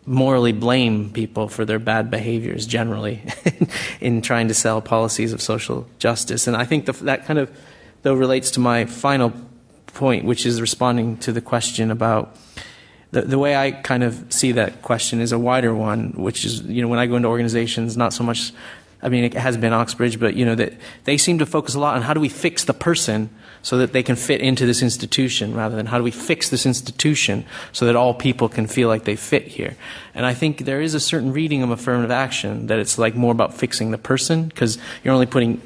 morally 0.07 0.51
blame 0.51 1.11
people 1.11 1.47
for 1.47 1.63
their 1.63 1.77
bad 1.77 2.09
behaviors 2.09 2.65
generally 2.65 3.21
in 4.01 4.19
trying 4.23 4.47
to 4.47 4.55
sell 4.55 4.81
policies 4.81 5.31
of 5.31 5.43
social 5.43 5.87
justice. 5.99 6.47
And 6.47 6.57
I 6.57 6.65
think 6.65 6.87
the, 6.87 6.93
that 7.03 7.27
kind 7.27 7.37
of, 7.37 7.55
though, 8.01 8.15
relates 8.15 8.49
to 8.51 8.59
my 8.59 8.85
final 8.85 9.31
point, 9.93 10.25
which 10.25 10.47
is 10.47 10.59
responding 10.59 11.17
to 11.17 11.31
the 11.31 11.41
question 11.41 11.91
about 11.91 12.35
the, 13.11 13.21
the 13.21 13.37
way 13.37 13.55
I 13.55 13.69
kind 13.69 14.03
of 14.03 14.33
see 14.33 14.53
that 14.53 14.81
question 14.81 15.21
is 15.21 15.31
a 15.31 15.37
wider 15.37 15.75
one, 15.75 16.13
which 16.13 16.45
is, 16.45 16.61
you 16.61 16.81
know, 16.81 16.87
when 16.87 16.97
I 16.97 17.05
go 17.05 17.15
into 17.15 17.27
organizations, 17.27 17.95
not 17.95 18.11
so 18.11 18.23
much, 18.23 18.53
I 19.03 19.09
mean, 19.09 19.23
it 19.23 19.35
has 19.35 19.55
been 19.55 19.71
Oxbridge, 19.71 20.19
but, 20.19 20.33
you 20.33 20.45
know, 20.45 20.55
that 20.55 20.73
they 21.03 21.17
seem 21.17 21.37
to 21.37 21.45
focus 21.45 21.75
a 21.75 21.79
lot 21.79 21.95
on 21.95 22.01
how 22.01 22.15
do 22.15 22.19
we 22.19 22.29
fix 22.29 22.63
the 22.63 22.73
person 22.73 23.29
so 23.61 23.77
that 23.77 23.93
they 23.93 24.03
can 24.03 24.15
fit 24.15 24.41
into 24.41 24.65
this 24.65 24.81
institution 24.81 25.55
rather 25.55 25.75
than 25.75 25.85
how 25.85 25.97
do 25.97 26.03
we 26.03 26.11
fix 26.11 26.49
this 26.49 26.65
institution 26.65 27.45
so 27.71 27.85
that 27.85 27.95
all 27.95 28.13
people 28.13 28.49
can 28.49 28.67
feel 28.67 28.87
like 28.87 29.03
they 29.03 29.15
fit 29.15 29.47
here. 29.47 29.75
And 30.13 30.25
I 30.25 30.33
think 30.33 30.65
there 30.65 30.81
is 30.81 30.93
a 30.93 30.99
certain 30.99 31.31
reading 31.31 31.63
of 31.63 31.69
affirmative 31.69 32.11
action 32.11 32.67
that 32.67 32.79
it's 32.79 32.97
like 32.97 33.15
more 33.15 33.31
about 33.31 33.53
fixing 33.53 33.91
the 33.91 33.97
person 33.97 34.47
because 34.47 34.77
you're 35.03 35.13
only 35.13 35.25
putting 35.25 35.61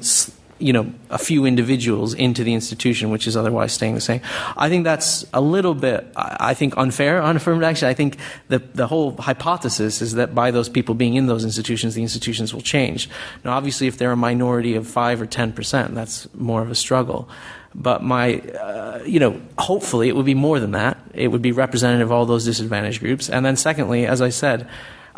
you 0.58 0.72
know 0.72 0.90
a 1.10 1.18
few 1.18 1.44
individuals 1.44 2.14
into 2.14 2.42
the 2.42 2.54
institution, 2.54 3.10
which 3.10 3.26
is 3.26 3.36
otherwise 3.36 3.72
staying 3.72 3.94
the 3.94 4.00
same. 4.00 4.20
I 4.56 4.68
think 4.68 4.84
that's 4.84 5.26
a 5.34 5.40
little 5.40 5.74
bit, 5.74 6.06
I 6.16 6.54
think, 6.54 6.76
unfair 6.76 7.20
on 7.20 7.36
affirmative 7.36 7.68
action. 7.68 7.88
I 7.88 7.94
think 7.94 8.16
the 8.48 8.58
the 8.58 8.86
whole 8.86 9.16
hypothesis 9.16 10.00
is 10.00 10.14
that 10.14 10.34
by 10.34 10.50
those 10.50 10.68
people 10.68 10.94
being 10.94 11.14
in 11.14 11.26
those 11.26 11.44
institutions, 11.44 11.94
the 11.94 12.02
institutions 12.02 12.54
will 12.54 12.62
change. 12.62 13.08
Now, 13.44 13.52
obviously, 13.52 13.86
if 13.86 13.98
they're 13.98 14.12
a 14.12 14.16
minority 14.16 14.74
of 14.74 14.86
five 14.86 15.20
or 15.20 15.26
ten 15.26 15.52
percent, 15.52 15.94
that's 15.94 16.32
more 16.34 16.62
of 16.62 16.70
a 16.70 16.74
struggle. 16.74 17.28
But 17.78 18.02
my, 18.02 18.38
uh, 18.38 19.02
you 19.04 19.20
know, 19.20 19.40
hopefully 19.58 20.08
it 20.08 20.16
would 20.16 20.24
be 20.24 20.34
more 20.34 20.58
than 20.58 20.70
that. 20.72 20.96
It 21.12 21.28
would 21.28 21.42
be 21.42 21.52
representative 21.52 22.08
of 22.08 22.12
all 22.12 22.24
those 22.24 22.46
disadvantaged 22.46 23.00
groups. 23.00 23.28
And 23.28 23.44
then, 23.44 23.56
secondly, 23.56 24.06
as 24.06 24.22
I 24.22 24.30
said, 24.30 24.66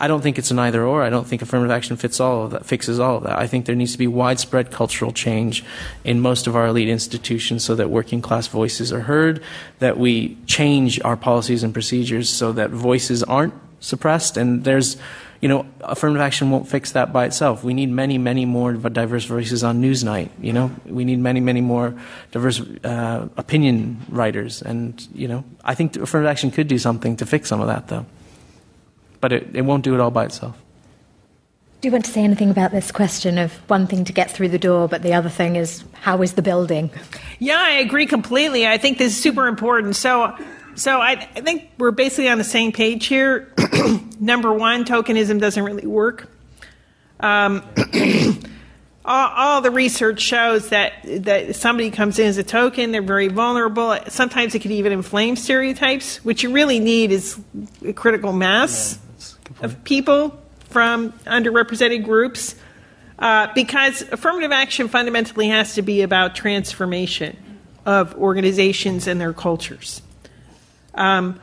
I 0.01 0.09
don't 0.09 0.23
think 0.23 0.39
it's 0.39 0.51
an 0.51 0.59
either 0.59 0.85
or. 0.85 1.03
I 1.03 1.11
don't 1.11 1.27
think 1.27 1.41
affirmative 1.41 1.71
action 1.71 1.97
fits 1.97 2.21
all 2.21 2.45
of 2.45 2.51
that, 2.53 2.67
fixes 2.67 2.99
all 2.99 3.17
of 3.17 3.23
that. 3.25 3.39
I 3.39 3.47
think 3.47 3.67
there 3.67 3.75
needs 3.75 3.93
to 3.93 3.99
be 3.99 4.07
widespread 4.07 4.71
cultural 4.71 5.13
change 5.13 5.65
in 6.05 6.21
most 6.21 6.47
of 6.47 6.55
our 6.55 6.67
elite 6.67 6.89
institutions 6.89 7.65
so 7.65 7.75
that 7.77 7.91
working 7.91 8.23
class 8.23 8.47
voices 8.49 8.93
are 8.93 9.03
heard, 9.03 9.43
that 9.79 9.99
we 9.99 10.37
change 10.47 11.01
our 11.03 11.17
policies 11.17 11.63
and 11.63 11.73
procedures 11.73 12.29
so 12.29 12.53
that 12.53 12.71
voices 12.71 13.23
aren't 13.25 13.55
suppressed. 13.81 14.37
And 14.37 14.65
there's, 14.65 14.97
you 15.41 15.49
know, 15.49 15.67
affirmative 15.81 16.23
action 16.23 16.51
won't 16.51 16.69
fix 16.69 16.93
that 16.93 17.13
by 17.13 17.27
itself. 17.27 17.63
We 17.63 17.75
need 17.75 17.91
many, 17.91 18.19
many 18.19 18.45
more 18.45 18.73
diverse 18.73 19.25
voices 19.25 19.63
on 19.63 19.81
Newsnight. 19.81 20.31
You 20.41 20.53
know, 20.53 20.71
we 20.85 21.05
need 21.05 21.19
many, 21.19 21.41
many 21.41 21.61
more 21.61 21.95
diverse 22.33 22.61
uh, 22.85 23.29
opinion 23.37 24.01
writers. 24.09 24.63
And, 24.63 25.01
you 25.15 25.29
know, 25.29 25.45
I 25.65 25.75
think 25.75 25.97
affirmative 25.97 26.31
action 26.31 26.51
could 26.51 26.69
do 26.69 26.79
something 26.79 27.17
to 27.17 27.27
fix 27.27 27.49
some 27.49 27.61
of 27.61 27.69
that, 27.69 27.89
though 27.89 28.07
but 29.21 29.33
it, 29.33 29.49
it 29.55 29.63
won't 29.63 29.85
do 29.85 29.95
it 29.95 30.01
all 30.01 30.11
by 30.11 30.25
itself. 30.25 30.57
Do 31.81 31.87
you 31.87 31.93
want 31.93 32.07
to 32.07 32.11
say 32.11 32.25
anything 32.25 32.51
about 32.51 32.73
this 32.73 32.91
question 32.91 33.39
of 33.39 33.53
one 33.71 33.87
thing 33.87 34.05
to 34.05 34.13
get 34.13 34.31
through 34.31 34.49
the 34.49 34.59
door, 34.59 34.89
but 34.89 35.03
the 35.03 35.15
other 35.15 35.29
thing 35.29 35.55
is 35.55 35.85
how 35.93 36.23
is 36.23 36.33
the 36.33 36.43
building? 36.43 36.91
Yeah, 37.39 37.61
I 37.61 37.71
agree 37.71 38.07
completely. 38.07 38.67
I 38.67 38.79
think 38.79 38.99
this 38.99 39.13
is 39.13 39.23
super 39.23 39.47
important. 39.47 39.95
So, 39.95 40.37
so 40.79 41.01
I, 41.01 41.13
I 41.35 41.41
think 41.41 41.71
we're 41.77 41.91
basically 41.91 42.29
on 42.29 42.39
the 42.39 42.45
same 42.45 42.71
page 42.71 43.07
here. 43.07 43.53
Number 44.21 44.53
one, 44.53 44.85
tokenism 44.85 45.41
doesn't 45.41 45.63
really 45.63 45.87
work. 45.87 46.29
Um, 47.19 47.65
all, 49.05 49.29
all, 49.35 49.61
the 49.61 49.73
research 49.73 50.21
shows 50.21 50.69
that 50.69 50.93
that 51.25 51.57
somebody 51.57 51.91
comes 51.91 52.21
in 52.21 52.27
as 52.27 52.39
a 52.39 52.45
token, 52.45 52.93
they're 52.93 53.03
very 53.03 53.27
vulnerable. 53.27 53.99
Sometimes 54.07 54.55
it 54.55 54.61
could 54.61 54.71
even 54.71 54.93
inflame 54.93 55.35
stereotypes. 55.35 56.25
What 56.25 56.45
you 56.45 56.53
really 56.53 56.79
need 56.79 57.11
is 57.11 57.41
a 57.85 57.93
critical 57.93 58.33
mass 58.33 59.01
yeah, 59.61 59.67
of 59.67 59.83
people 59.83 60.41
from 60.69 61.11
underrepresented 61.27 62.05
groups, 62.05 62.55
uh, 63.19 63.49
because 63.53 64.03
affirmative 64.13 64.53
action 64.53 64.87
fundamentally 64.87 65.49
has 65.49 65.75
to 65.75 65.83
be 65.83 66.03
about 66.03 66.37
transformation 66.37 67.37
of 67.85 68.15
organizations 68.15 69.09
and 69.09 69.21
their 69.21 69.33
cultures. 69.33 70.03
Um, 70.95 71.41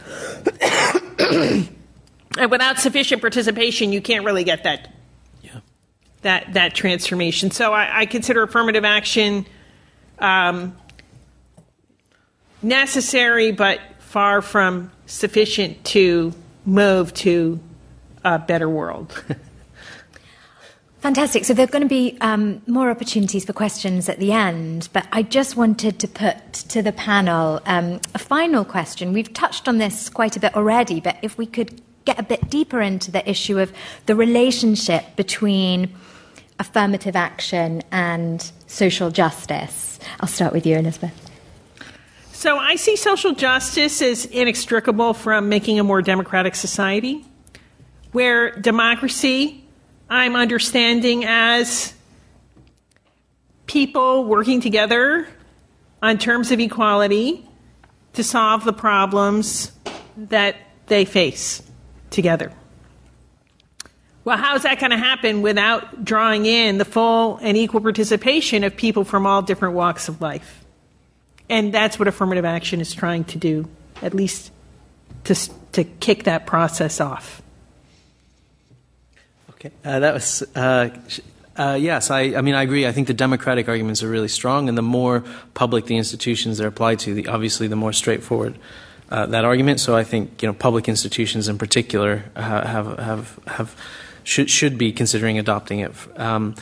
and 1.20 2.52
without 2.52 2.80
sufficient 2.80 3.22
participation, 3.22 3.92
you 3.94 4.02
can't 4.02 4.26
really 4.26 4.44
get 4.44 4.64
that 4.64 4.92
that 6.22 6.54
that 6.54 6.74
transformation. 6.74 7.52
So 7.52 7.72
I, 7.72 8.00
I 8.02 8.06
consider 8.08 8.44
affirmative 8.44 8.84
action 8.84 9.46
um, 10.20 10.76
necessary 12.62 13.52
but 13.52 13.80
far 14.00 14.42
from 14.42 14.92
sufficient 15.06 15.84
to 15.86 16.34
move 16.66 17.14
to 17.14 17.60
a 18.24 18.40
better 18.40 18.68
world. 18.68 19.24
Fantastic. 21.06 21.46
So 21.46 21.54
there 21.54 21.66
are 21.66 21.68
going 21.68 21.84
to 21.84 21.88
be 21.88 22.18
um, 22.20 22.64
more 22.66 22.90
opportunities 22.90 23.46
for 23.46 23.54
questions 23.54 24.10
at 24.10 24.18
the 24.18 24.32
end, 24.32 24.90
but 24.92 25.06
I 25.12 25.22
just 25.22 25.56
wanted 25.56 26.00
to 26.00 26.08
put 26.08 26.54
to 26.54 26.82
the 26.82 26.92
panel 26.92 27.62
um, 27.68 28.02
a 28.16 28.18
final 28.18 28.66
question. 28.66 29.14
We've 29.14 29.32
touched 29.32 29.68
on 29.68 29.78
this 29.78 30.10
quite 30.10 30.36
a 30.36 30.40
bit 30.40 30.56
already, 30.56 31.00
but 31.00 31.18
if 31.22 31.38
we 31.38 31.46
could 31.46 31.80
get 32.06 32.18
a 32.18 32.24
bit 32.24 32.50
deeper 32.50 32.82
into 32.82 33.12
the 33.12 33.30
issue 33.30 33.60
of 33.60 33.72
the 34.08 34.16
relationship 34.16 35.16
between 35.16 35.94
affirmative 36.58 37.16
action 37.16 37.84
and 37.92 38.52
social 38.66 39.12
justice. 39.12 40.00
I'll 40.22 40.28
start 40.28 40.54
with 40.54 40.66
you, 40.66 40.76
Elizabeth. 40.76 41.14
So 42.32 42.58
I 42.58 42.78
see 42.78 42.96
social 42.96 43.34
justice 43.34 44.02
as 44.02 44.26
inextricable 44.26 45.14
from 45.14 45.50
making 45.50 45.80
a 45.80 45.84
more 45.84 46.02
democratic 46.02 46.56
society, 46.56 47.24
where 48.12 48.60
democracy 48.60 49.65
I'm 50.10 50.36
understanding 50.36 51.26
as 51.26 51.94
people 53.66 54.26
working 54.26 54.62
together 54.62 55.28
on 56.02 56.18
terms 56.18 56.52
of 56.52 56.60
equality 56.60 57.48
to 58.14 58.24
solve 58.24 58.64
the 58.64 58.74
problems 58.74 59.72
that 60.18 60.56
they 60.88 61.06
face 61.06 61.64
together. 62.12 62.52
Well, 64.24 64.38
how's 64.38 64.64
that 64.64 64.80
going 64.80 64.92
to 64.92 64.98
happen 64.98 65.42
without 65.42 66.04
drawing 66.04 66.46
in 66.46 66.78
the 66.78 66.86
full 66.86 67.38
and 67.42 67.58
equal 67.58 67.82
participation 67.82 68.64
of 68.64 68.76
people 68.76 69.04
from 69.04 69.26
all 69.26 69.42
different 69.42 69.76
walks 69.76 70.08
of 70.08 70.22
life? 70.22 70.66
And 71.50 71.74
that's 71.74 72.00
what 72.00 72.08
affirmative 72.08 72.46
action 72.46 72.82
is 72.82 72.94
trying 72.94 73.24
to 73.26 73.38
do, 73.38 73.68
at 74.02 74.16
least 74.16 74.52
to, 75.26 75.36
to 75.74 75.84
kick 75.84 76.24
that 76.24 76.48
process 76.48 77.00
off. 77.00 77.42
Okay, 79.56 79.72
uh, 79.84 80.00
that 80.00 80.14
was. 80.14 80.44
Uh, 80.56 80.90
uh, 81.58 81.78
yes, 81.80 82.12
I, 82.12 82.36
I, 82.36 82.42
mean, 82.42 82.54
I 82.54 82.64
agree. 82.64 82.86
I 82.86 82.92
think 82.92 83.08
the 83.08 83.14
democratic 83.14 83.70
arguments 83.70 84.04
are 84.04 84.10
really 84.10 84.28
strong, 84.28 84.68
and 84.68 84.78
the 84.78 84.82
more 84.82 85.24
public 85.54 85.86
the 85.86 85.96
institutions 85.96 86.60
are 86.60 86.68
applied 86.68 87.00
to, 87.00 87.14
the, 87.14 87.28
obviously, 87.28 87.68
the 87.68 87.78
more 87.78 87.94
straightforward 87.94 88.60
uh, 89.10 89.26
that 89.28 89.46
argument. 89.46 89.80
So 89.80 89.96
I 89.96 90.04
think 90.04 90.42
you 90.42 90.48
know 90.48 90.54
public 90.54 90.90
institutions 90.90 91.48
in 91.48 91.58
particular 91.58 92.26
have 92.36 93.00
have 93.00 93.40
have 93.48 93.76
should 94.24 94.50
should 94.50 94.78
be 94.78 94.92
considering 94.92 95.38
adopting 95.40 95.80
it. 95.80 95.94
Um, 96.18 96.56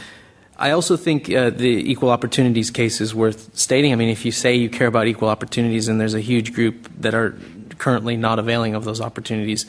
I 0.57 0.71
also 0.71 0.97
think 0.97 1.33
uh, 1.33 1.49
the 1.49 1.91
equal 1.91 2.09
opportunities 2.09 2.69
case 2.69 3.01
is 3.01 3.15
worth 3.15 3.55
stating. 3.57 3.91
I 3.91 3.95
mean, 3.95 4.09
if 4.09 4.23
you 4.23 4.31
say 4.31 4.55
you 4.55 4.69
care 4.69 4.87
about 4.87 5.07
equal 5.07 5.29
opportunities 5.29 5.87
and 5.87 5.99
there's 5.99 6.13
a 6.13 6.21
huge 6.21 6.53
group 6.53 6.89
that 6.99 7.15
are 7.15 7.35
currently 7.79 8.15
not 8.15 8.37
availing 8.37 8.75
of 8.75 8.83
those 8.83 9.01
opportunities, 9.01 9.65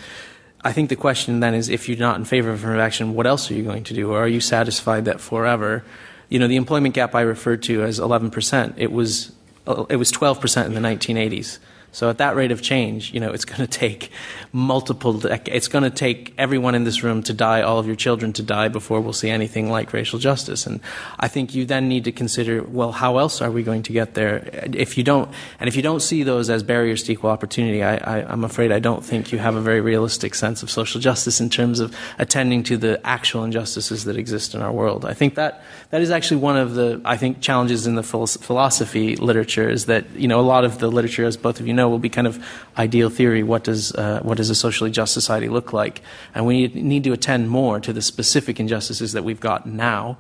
I 0.65 0.73
think 0.73 0.89
the 0.89 0.97
question 0.97 1.41
then 1.41 1.55
is 1.55 1.69
if 1.69 1.89
you're 1.89 1.99
not 1.99 2.17
in 2.17 2.25
favor 2.25 2.49
of 2.49 2.57
affirmative 2.57 2.81
action, 2.81 3.15
what 3.15 3.27
else 3.27 3.51
are 3.51 3.55
you 3.55 3.63
going 3.63 3.85
to 3.85 3.95
do? 3.95 4.11
Or 4.11 4.19
are 4.19 4.29
you 4.29 4.41
satisfied 4.41 5.05
that 5.05 5.21
forever, 5.21 5.85
you 6.31 6.39
know, 6.39 6.49
the 6.49 6.57
employment 6.57 6.95
gap 6.95 7.15
I 7.15 7.21
referred 7.21 7.63
to 7.65 7.83
as 7.83 8.01
11%, 8.01 8.75
it 8.79 8.91
was, 8.91 9.33
uh, 9.67 9.85
it 9.91 9.97
was 9.97 10.11
12% 10.11 10.65
in 10.65 10.73
the 10.73 10.81
1980s. 10.81 11.59
So 11.95 12.11
at 12.11 12.19
that 12.19 12.35
rate 12.35 12.51
of 12.51 12.61
change, 12.61 13.15
you 13.15 13.21
know, 13.21 13.31
it's 13.31 13.45
going 13.45 13.61
to 13.61 13.69
take 13.69 14.11
multiple. 14.53 15.15
Dec- 15.15 15.47
it's 15.47 15.69
going 15.69 15.85
to 15.85 15.91
take 15.91 16.35
everyone 16.37 16.75
in 16.75 16.83
this 16.83 17.05
room 17.05 17.23
to 17.23 17.33
die, 17.33 17.63
all 17.63 17.79
of 17.79 17.87
your 17.87 17.95
children 17.95 18.33
to 18.33 18.43
die 18.43 18.67
before 18.67 19.01
we'll 19.01 19.13
see 19.13 19.31
anything 19.31 19.71
like 19.71 19.93
racial 19.93 20.19
justice. 20.19 20.67
And 20.67 20.81
I 21.21 21.29
think 21.29 21.55
you 21.55 21.65
then 21.65 21.89
need 21.89 22.03
to 22.05 22.13
consider, 22.13 22.65
well, 22.65 22.91
how 22.91 23.19
else 23.19 23.41
are 23.41 23.51
we 23.51 23.63
going 23.63 23.85
to 23.85 23.93
get 23.93 24.15
there? 24.15 24.51
If 24.75 24.99
you 24.99 25.05
don't, 25.05 25.31
and 25.61 25.69
if 25.69 25.77
you 25.77 25.83
don't 25.83 26.01
see 26.01 26.25
those 26.25 26.51
as 26.51 26.65
barriers 26.65 27.05
to 27.05 27.13
equal 27.13 27.31
opportunity, 27.31 27.85
I, 27.85 27.97
I, 27.97 28.33
I'm 28.33 28.43
afraid 28.43 28.73
I 28.73 28.81
don't 28.81 29.05
think 29.05 29.31
you 29.31 29.39
have 29.39 29.55
a 29.55 29.61
very 29.61 29.81
realistic 29.81 30.35
sense 30.35 30.65
of 30.65 30.71
social 30.71 31.01
justice 31.01 31.41
in 31.41 31.49
terms 31.49 31.79
of 31.79 31.97
attending 32.19 32.65
to 32.65 32.77
the 32.77 33.01
actual 33.07 33.45
injustices 33.45 34.03
that 34.05 34.17
exist 34.17 34.53
in 34.53 34.63
our 34.63 34.73
world. 34.73 35.05
I 35.05 35.15
think 35.15 35.37
that 35.37 35.63
that 35.91 36.03
is 36.03 36.11
actually 36.11 36.39
one 36.39 36.57
of 36.57 36.75
the, 36.75 37.01
I 37.05 37.17
think, 37.17 37.41
challenges 37.41 37.87
in 37.87 37.95
the 37.95 38.03
philosophy 38.03 39.15
literature 39.15 39.69
is 39.69 39.87
that 39.87 40.11
you 40.17 40.27
know 40.27 40.41
a 40.41 40.43
lot 40.43 40.65
of 40.65 40.79
the 40.79 40.89
literature, 40.89 41.25
as 41.25 41.37
both 41.37 41.61
of 41.61 41.69
you 41.69 41.73
know 41.73 41.84
know 41.85 41.91
will 41.91 41.99
be 41.99 42.09
kind 42.09 42.27
of 42.27 42.45
ideal 42.77 43.11
theory. 43.11 43.43
What 43.43 43.65
does, 43.65 43.93
uh, 43.95 44.21
what 44.23 44.37
does 44.37 44.51
a 44.51 44.55
socially 44.55 44.91
just 44.91 45.13
society 45.13 45.49
look 45.49 45.73
like? 45.73 46.01
And 46.35 46.47
we 46.47 46.69
need 46.69 47.05
to 47.05 47.13
attend 47.13 47.51
more 47.51 47.81
to 47.81 47.93
the 47.93 48.03
specific 48.03 48.59
injustices 48.59 49.13
that 49.13 49.25
we've 49.25 49.41
got 49.41 49.67
now. 49.67 50.19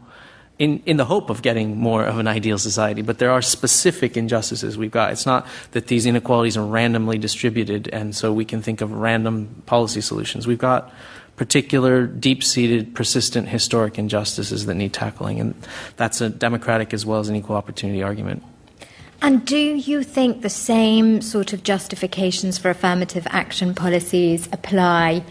In, 0.57 0.85
in 0.87 0.99
the 0.99 1.05
hope 1.05 1.31
of 1.31 1.43
getting 1.43 1.77
more 1.77 2.05
of 2.05 2.17
an 2.19 2.29
ideal 2.29 2.59
society, 2.59 3.03
but 3.03 3.19
there 3.19 3.33
are 3.33 3.43
specific 3.43 4.17
injustices 4.17 4.79
we've 4.79 4.93
got. 4.93 5.11
It's 5.11 5.27
not 5.27 5.49
that 5.73 5.89
these 5.89 6.07
inequalities 6.07 6.57
are 6.57 6.65
randomly 6.65 7.19
distributed 7.19 7.89
and 7.93 8.15
so 8.15 8.33
we 8.33 8.45
can 8.45 8.63
think 8.63 8.81
of 8.81 8.93
random 8.93 9.65
policy 9.67 10.01
solutions. 10.01 10.47
We've 10.47 10.57
got 10.57 10.93
particular 11.35 12.07
deep 12.07 12.45
seated, 12.45 12.95
persistent 12.95 13.49
historic 13.49 13.99
injustices 13.99 14.67
that 14.67 14.75
need 14.75 14.93
tackling, 14.93 15.41
and 15.41 15.55
that's 15.97 16.21
a 16.21 16.29
democratic 16.29 16.95
as 16.95 17.05
well 17.05 17.19
as 17.19 17.29
an 17.29 17.35
equal 17.35 17.57
opportunity 17.57 18.05
argument. 18.05 18.45
And 19.25 19.43
do 19.47 19.57
you 19.57 20.03
think 20.03 20.43
the 20.43 20.51
same 20.51 21.23
sort 21.23 21.55
of 21.55 21.63
justifications 21.63 22.59
for 22.59 22.69
affirmative 22.69 23.27
action 23.31 23.75
policies 23.75 24.51
apply 24.53 25.25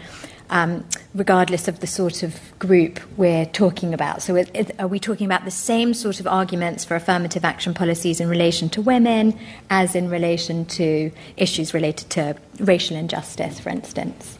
um, 0.50 0.84
regardless 1.14 1.68
of 1.68 1.78
the 1.78 1.86
sort 1.86 2.24
of 2.24 2.40
group 2.58 2.98
we're 3.16 3.46
talking 3.46 3.94
about? 3.94 4.20
So, 4.20 4.44
are 4.80 4.88
we 4.88 4.98
talking 4.98 5.26
about 5.26 5.44
the 5.44 5.52
same 5.52 5.94
sort 5.94 6.18
of 6.18 6.26
arguments 6.26 6.84
for 6.84 6.96
affirmative 6.96 7.44
action 7.44 7.72
policies 7.72 8.18
in 8.18 8.28
relation 8.28 8.68
to 8.70 8.82
women 8.82 9.38
as 9.70 9.94
in 9.94 10.10
relation 10.10 10.64
to 10.80 11.12
issues 11.36 11.72
related 11.72 12.10
to 12.10 12.34
racial 12.58 12.96
injustice, 12.96 13.60
for 13.60 13.68
instance? 13.68 14.33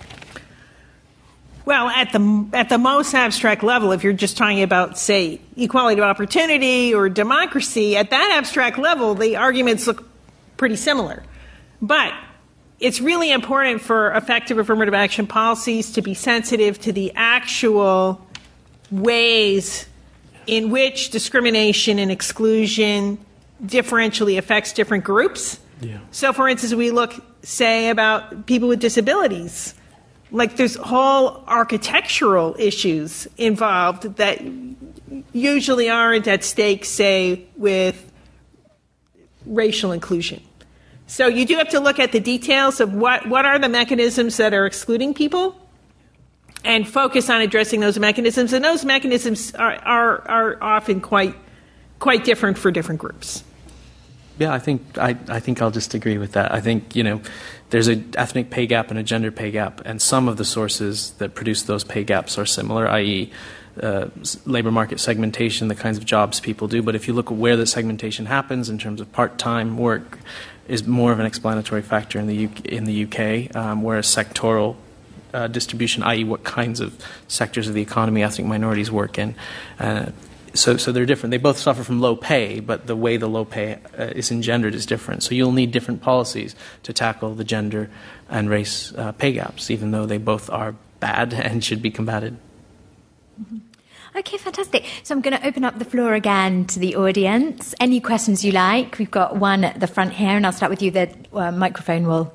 Well, 1.65 1.89
at 1.89 2.13
the 2.13 2.47
at 2.53 2.69
the 2.69 2.77
most 2.77 3.15
abstract 3.15 3.63
level, 3.63 3.93
if 3.93 4.05
you're 4.05 4.13
just 4.13 4.37
talking 4.37 4.63
about, 4.63 4.99
say, 4.99 5.41
equality 5.57 6.01
of 6.01 6.07
opportunity 6.07 6.93
or 6.93 7.09
democracy, 7.09 7.97
at 7.97 8.11
that 8.11 8.35
abstract 8.37 8.79
level, 8.79 9.15
the 9.15 9.37
arguments 9.37 9.87
look 9.87 10.07
pretty 10.59 10.77
similar. 10.77 11.23
But 11.81 12.13
it's 12.81 13.01
really 13.01 13.33
important 13.33 13.81
for 13.81 14.13
effective 14.13 14.59
affirmative 14.59 14.93
action 14.93 15.27
policies 15.27 15.93
to 15.93 16.03
be 16.03 16.13
sensitive 16.13 16.79
to 16.81 16.93
the 16.93 17.13
actual 17.15 18.27
ways 18.91 19.87
in 20.47 20.71
which 20.71 21.11
discrimination 21.11 21.99
and 21.99 22.11
exclusion 22.11 23.19
differentially 23.65 24.37
affects 24.37 24.75
different 24.75 25.05
groups. 25.05 25.59
Yeah. 25.81 25.99
So, 26.11 26.35
for 26.35 26.47
instance, 26.47 26.75
we 26.75 26.91
look, 26.91 27.15
say, 27.43 27.89
about 27.89 28.45
people 28.47 28.69
with 28.69 28.81
disabilities 28.81 29.75
like 30.35 30.57
there's 30.57 30.75
whole 30.75 31.45
architectural 31.47 32.57
issues 32.59 33.29
involved 33.39 34.17
that 34.17 34.43
usually 35.33 35.89
aren't 35.89 36.27
at 36.27 36.43
stake, 36.43 36.85
say, 36.85 37.47
with 37.57 38.11
racial 39.47 39.93
inclusion. 39.93 40.43
So 41.07 41.29
you 41.29 41.47
do 41.47 41.55
have 41.57 41.69
to 41.69 41.79
look 41.79 42.01
at 42.01 42.11
the 42.11 42.19
details 42.19 42.81
of 42.81 42.93
what, 42.93 43.29
what 43.29 43.47
are 43.47 43.61
the 43.61 43.69
mechanisms 43.69 44.37
that 44.39 44.53
are 44.53 44.67
excluding 44.67 45.15
people 45.15 45.55
and 46.65 46.89
focus 46.89 47.31
on 47.31 47.41
addressing 47.41 47.79
those 47.79 47.99
mechanisms. 47.99 48.53
And 48.53 48.65
those 48.65 48.85
mechanisms 48.85 49.55
are, 49.55 49.77
are, 49.85 50.29
are 50.29 50.63
often 50.63 51.01
quite, 51.01 51.37
quite 52.01 52.25
different 52.25 52.59
for 52.59 52.73
different 52.73 53.01
groups. 53.01 53.45
Yeah, 54.39 54.53
I 54.53 54.59
think 54.59 54.99
I, 54.99 55.17
I 55.29 55.41
think 55.41 55.63
I'll 55.63 55.71
just 55.71 55.95
agree 55.95 56.19
with 56.19 56.33
that. 56.33 56.53
I 56.53 56.61
think 56.61 56.97
you 56.97 57.05
know 57.05 57.21
there's 57.71 57.89
an 57.89 58.13
ethnic 58.17 58.51
pay 58.51 58.67
gap 58.67 58.91
and 58.91 58.99
a 58.99 59.03
gender 59.03 59.31
pay 59.31 59.51
gap, 59.51 59.81
and 59.85 60.03
some 60.03 60.29
of 60.29 60.37
the 60.37 60.45
sources 60.45 61.13
that 61.19 61.35
produce 61.35 61.63
those 61.63 61.85
pay 61.85 62.05
gaps 62.05 62.37
are 62.37 62.47
similar, 62.47 62.89
i.e., 62.89 63.31
uh, 63.81 64.09
labor 64.45 64.71
market 64.71 65.01
segmentation, 65.01 65.69
the 65.69 65.75
kinds 65.75 65.99
of 65.99 66.05
jobs 66.05 66.41
people 66.41 66.69
do. 66.69 66.83
But 66.83 66.95
if 66.95 67.07
you 67.09 67.15
look 67.15 67.31
at 67.31 67.37
where 67.37 67.57
the 67.57 67.67
segmentation 67.67 68.27
happens 68.27 68.69
in 68.69 68.79
terms 68.79 69.01
of 69.01 69.11
part-time 69.13 69.77
work, 69.77 70.19
is 70.69 70.87
more 70.87 71.13
of 71.13 71.21
an 71.21 71.27
explanatory 71.27 71.83
factor 71.83 72.19
in 72.19 72.27
the 72.27 72.47
UK, 72.47 72.65
in 72.67 72.85
the 72.85 73.05
UK, 73.05 73.55
um, 73.55 73.83
whereas 73.83 74.07
sectoral 74.07 74.77
uh, 75.33 75.49
distribution, 75.49 76.03
i.e., 76.05 76.25
what 76.25 76.45
kinds 76.45 76.81
of 76.81 76.97
sectors 77.29 77.69
of 77.69 77.75
the 77.75 77.83
economy 77.83 78.23
ethnic 78.23 78.47
minorities 78.47 78.91
work 78.91 79.19
in, 79.19 79.35
uh, 79.79 80.07
so, 80.55 80.77
so 80.77 80.93
they're 80.93 81.07
different. 81.07 81.33
They 81.33 81.39
both 81.39 81.59
suffer 81.59 81.83
from 81.83 82.01
low 82.01 82.17
pay, 82.17 82.61
but 82.61 82.87
the 82.87 82.97
way 82.97 83.17
the 83.17 83.29
low 83.29 83.45
pay 83.45 83.79
uh, 83.99 84.05
is 84.05 84.31
engendered 84.31 84.75
is 84.75 84.87
different. 84.87 85.23
So 85.23 85.35
you'll 85.35 85.53
need 85.53 85.73
different 85.73 86.01
policies 86.01 86.55
to 86.85 86.93
tackle 86.93 87.35
the 87.35 87.45
gender 87.45 87.91
and 88.31 88.49
race 88.49 88.95
uh, 88.95 89.13
pay 89.13 89.33
gaps, 89.33 89.71
even 89.71 89.91
though 89.91 90.07
they 90.07 90.19
both 90.19 90.49
are 90.51 90.77
bad 91.01 91.35
and 91.35 91.63
should 91.63 91.83
be 91.83 91.91
combated. 91.91 92.37
Mm-hmm. 93.41 93.59
Okay, 94.17 94.39
fantastic. 94.39 94.87
So 95.03 95.13
I'm 95.13 95.21
going 95.21 95.37
to 95.37 95.45
open 95.45 95.65
up 95.65 95.81
the 95.81 95.85
floor 95.85 96.15
again 96.15 96.67
to 96.67 96.79
the 96.79 96.95
audience. 96.95 97.75
Any 97.81 97.99
questions 98.01 98.45
you 98.45 98.53
like? 98.53 98.97
We've 98.99 99.11
got 99.11 99.37
one 99.37 99.65
at 99.65 99.81
the 99.81 99.89
front 99.89 100.13
here, 100.13 100.37
and 100.37 100.47
I'll 100.47 100.53
start 100.53 100.71
with 100.71 100.83
you. 100.83 100.93
The 100.93 101.13
uh, 101.33 101.51
microphone 101.51 102.07
will 102.07 102.33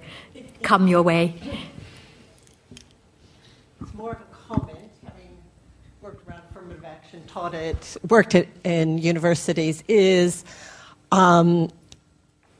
come 0.61 0.89
your 0.89 1.03
way. 1.03 1.35
It's 3.79 3.93
more 3.93 4.11
of 4.11 4.19
a 4.19 4.29
taught 7.33 7.53
it, 7.53 7.97
worked 8.09 8.33
it 8.35 8.49
in 8.63 8.97
universities, 8.97 9.83
is 9.87 10.43
Um, 11.11 11.71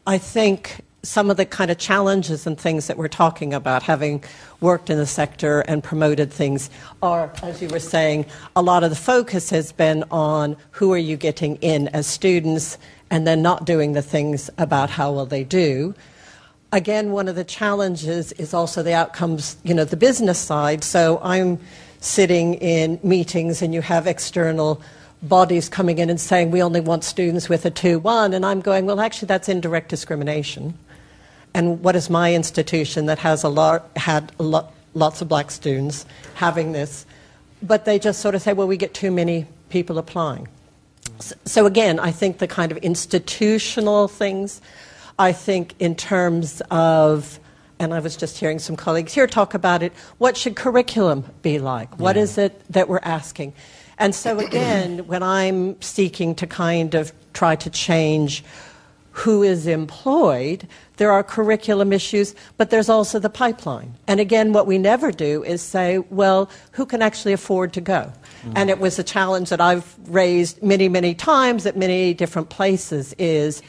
I 0.08 0.18
think 0.18 0.82
some 1.04 1.30
of 1.30 1.38
the 1.38 1.46
kind 1.46 1.72
of 1.72 1.78
challenges 1.78 2.48
and 2.48 2.60
things 2.60 2.88
that 2.88 2.98
we're 2.98 3.08
talking 3.08 3.54
about, 3.54 3.84
having 3.84 4.24
worked 4.60 4.90
in 4.90 4.98
the 4.98 5.06
sector 5.06 5.62
and 5.62 5.84
promoted 5.84 6.34
things, 6.34 6.70
are, 7.02 7.32
as 7.44 7.62
you 7.62 7.70
were 7.70 7.80
saying, 7.80 8.26
a 8.56 8.62
lot 8.62 8.84
of 8.84 8.90
the 8.90 8.96
focus 8.96 9.50
has 9.52 9.72
been 9.72 10.04
on 10.12 10.58
who 10.72 10.92
are 10.92 10.98
you 10.98 11.16
getting 11.16 11.56
in 11.58 11.88
as 11.90 12.08
students 12.08 12.78
and 13.12 13.26
then 13.26 13.42
not 13.42 13.66
doing 13.66 13.94
the 13.94 14.02
things 14.02 14.50
about 14.58 14.90
how 14.90 15.12
well 15.12 15.26
they 15.26 15.44
do. 15.44 15.94
Again, 16.72 17.12
one 17.12 17.28
of 17.28 17.36
the 17.36 17.46
challenges 17.46 18.32
is 18.34 18.54
also 18.54 18.84
the 18.84 18.94
outcomes, 18.94 19.58
you 19.64 19.74
know, 19.74 19.86
the 19.86 19.98
business 19.98 20.38
side. 20.38 20.84
So 20.84 21.20
I'm 21.24 21.60
sitting 22.00 22.56
in 22.56 23.00
meetings 23.04 23.62
and 23.62 23.74
you 23.74 23.82
have 23.82 24.08
external 24.08 24.82
bodies 25.22 25.68
coming 25.68 25.98
in 25.98 26.10
and 26.10 26.20
saying 26.20 26.50
we 26.50 26.64
only 26.64 26.80
want 26.80 27.04
students 27.04 27.50
with 27.50 27.66
a 27.66 27.72
2-1 27.72 28.34
and 28.34 28.46
I'm 28.46 28.62
going 28.62 28.86
well 28.86 29.02
actually 29.02 29.26
that's 29.26 29.50
indirect 29.50 29.90
discrimination 29.90 30.78
and 31.54 31.84
what 31.84 31.96
is 31.96 32.10
my 32.10 32.34
institution 32.34 33.08
that 33.08 33.20
has 33.20 33.44
a 33.44 33.50
lot, 33.50 33.90
had 33.96 34.32
a 34.40 34.44
lot, 34.44 34.74
lots 34.94 35.22
of 35.22 35.28
black 35.28 35.52
students 35.52 36.06
having 36.36 36.72
this? 36.72 37.06
But 37.62 37.86
they 37.86 38.00
just 38.00 38.22
sort 38.22 38.36
of 38.36 38.42
say, 38.42 38.54
well, 38.54 38.68
we 38.68 38.78
get 38.78 38.94
too 38.94 39.12
many 39.12 39.46
people 39.70 39.98
applying. 39.98 40.48
So, 41.20 41.36
so 41.46 41.66
again, 41.66 42.00
I 42.00 42.12
think 42.12 42.38
the 42.38 42.48
kind 42.48 42.72
of 42.72 42.78
institutional 42.78 44.08
things, 44.08 44.62
I 45.18 45.32
think 45.32 45.76
in 45.80 45.96
terms 45.96 46.62
of, 46.72 47.40
and 47.80 47.94
I 47.94 48.00
was 48.00 48.18
just 48.18 48.38
hearing 48.38 48.60
some 48.60 48.76
colleagues 48.76 49.14
here 49.14 49.26
talk 49.26 49.54
about 49.54 49.82
it, 49.82 49.94
what 50.18 50.36
should 50.36 50.56
curriculum 50.56 51.26
be 51.42 51.60
like? 51.60 51.98
What 52.00 52.16
yeah. 52.16 52.24
is 52.24 52.38
it 52.38 52.62
that 52.70 52.90
we're 52.90 53.00
asking? 53.04 53.54
And 53.98 54.14
so 54.14 54.40
again, 54.48 55.08
when 55.08 55.24
I'm 55.24 55.82
seeking 55.82 56.36
to 56.36 56.48
kind 56.48 56.94
of 56.94 57.14
try 57.34 57.56
to 57.56 57.70
change 57.70 58.44
who 59.12 59.44
is 59.44 59.68
employed, 59.68 60.68
there 60.98 61.12
are 61.12 61.24
curriculum 61.24 61.92
issues, 61.92 62.36
but 62.58 62.70
there's 62.70 62.90
also 62.90 63.20
the 63.20 63.30
pipeline. 63.30 63.94
And 64.08 64.20
again, 64.20 64.54
what 64.54 64.68
we 64.68 64.78
never 64.78 65.12
do 65.12 65.44
is 65.44 65.62
say, 65.62 65.98
well, 66.10 66.50
who 66.72 66.86
can 66.86 67.02
actually 67.02 67.34
afford 67.34 67.74
to 67.74 67.82
go? 67.82 68.14
Mm-hmm. 68.44 68.54
And 68.56 68.70
it 68.70 68.80
was 68.80 68.98
a 68.98 69.04
challenge 69.04 69.50
that 69.50 69.60
I've 69.60 69.96
raised 70.08 70.64
many, 70.64 70.88
many 70.88 71.16
times 71.16 71.66
at 71.66 71.76
many 71.76 72.14
different 72.14 72.50
places 72.50 73.14
is, 73.18 73.62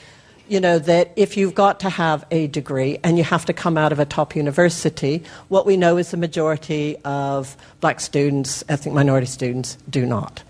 you 0.50 0.60
know, 0.60 0.80
that 0.80 1.12
if 1.14 1.36
you've 1.36 1.54
got 1.54 1.78
to 1.80 1.88
have 1.88 2.24
a 2.30 2.48
degree 2.48 2.98
and 3.04 3.16
you 3.16 3.24
have 3.24 3.44
to 3.46 3.52
come 3.52 3.78
out 3.78 3.92
of 3.92 4.00
a 4.00 4.04
top 4.04 4.34
university, 4.34 5.22
what 5.48 5.64
we 5.64 5.76
know 5.76 5.96
is 5.96 6.10
the 6.10 6.16
majority 6.16 6.96
of 7.04 7.56
black 7.80 8.00
students, 8.00 8.64
ethnic 8.68 8.92
minority 8.92 9.26
students, 9.26 9.78
do 9.88 10.04
not 10.04 10.42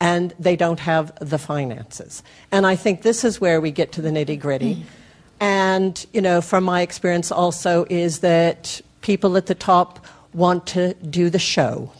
and 0.00 0.34
they 0.38 0.56
don't 0.56 0.80
have 0.80 1.10
the 1.20 1.38
finances. 1.38 2.22
And 2.52 2.66
I 2.66 2.76
think 2.76 3.00
this 3.00 3.24
is 3.24 3.40
where 3.40 3.60
we 3.62 3.70
get 3.70 3.92
to 3.92 4.02
the 4.02 4.10
nitty 4.10 4.38
gritty. 4.38 4.84
And, 5.40 6.04
you 6.12 6.20
know, 6.20 6.40
from 6.40 6.64
my 6.64 6.82
experience 6.82 7.32
also, 7.32 7.86
is 7.88 8.20
that 8.20 8.80
people 9.00 9.36
at 9.36 9.46
the 9.46 9.54
top 9.54 10.04
want 10.32 10.66
to 10.68 10.94
do 10.94 11.30
the 11.30 11.38
show. 11.38 11.92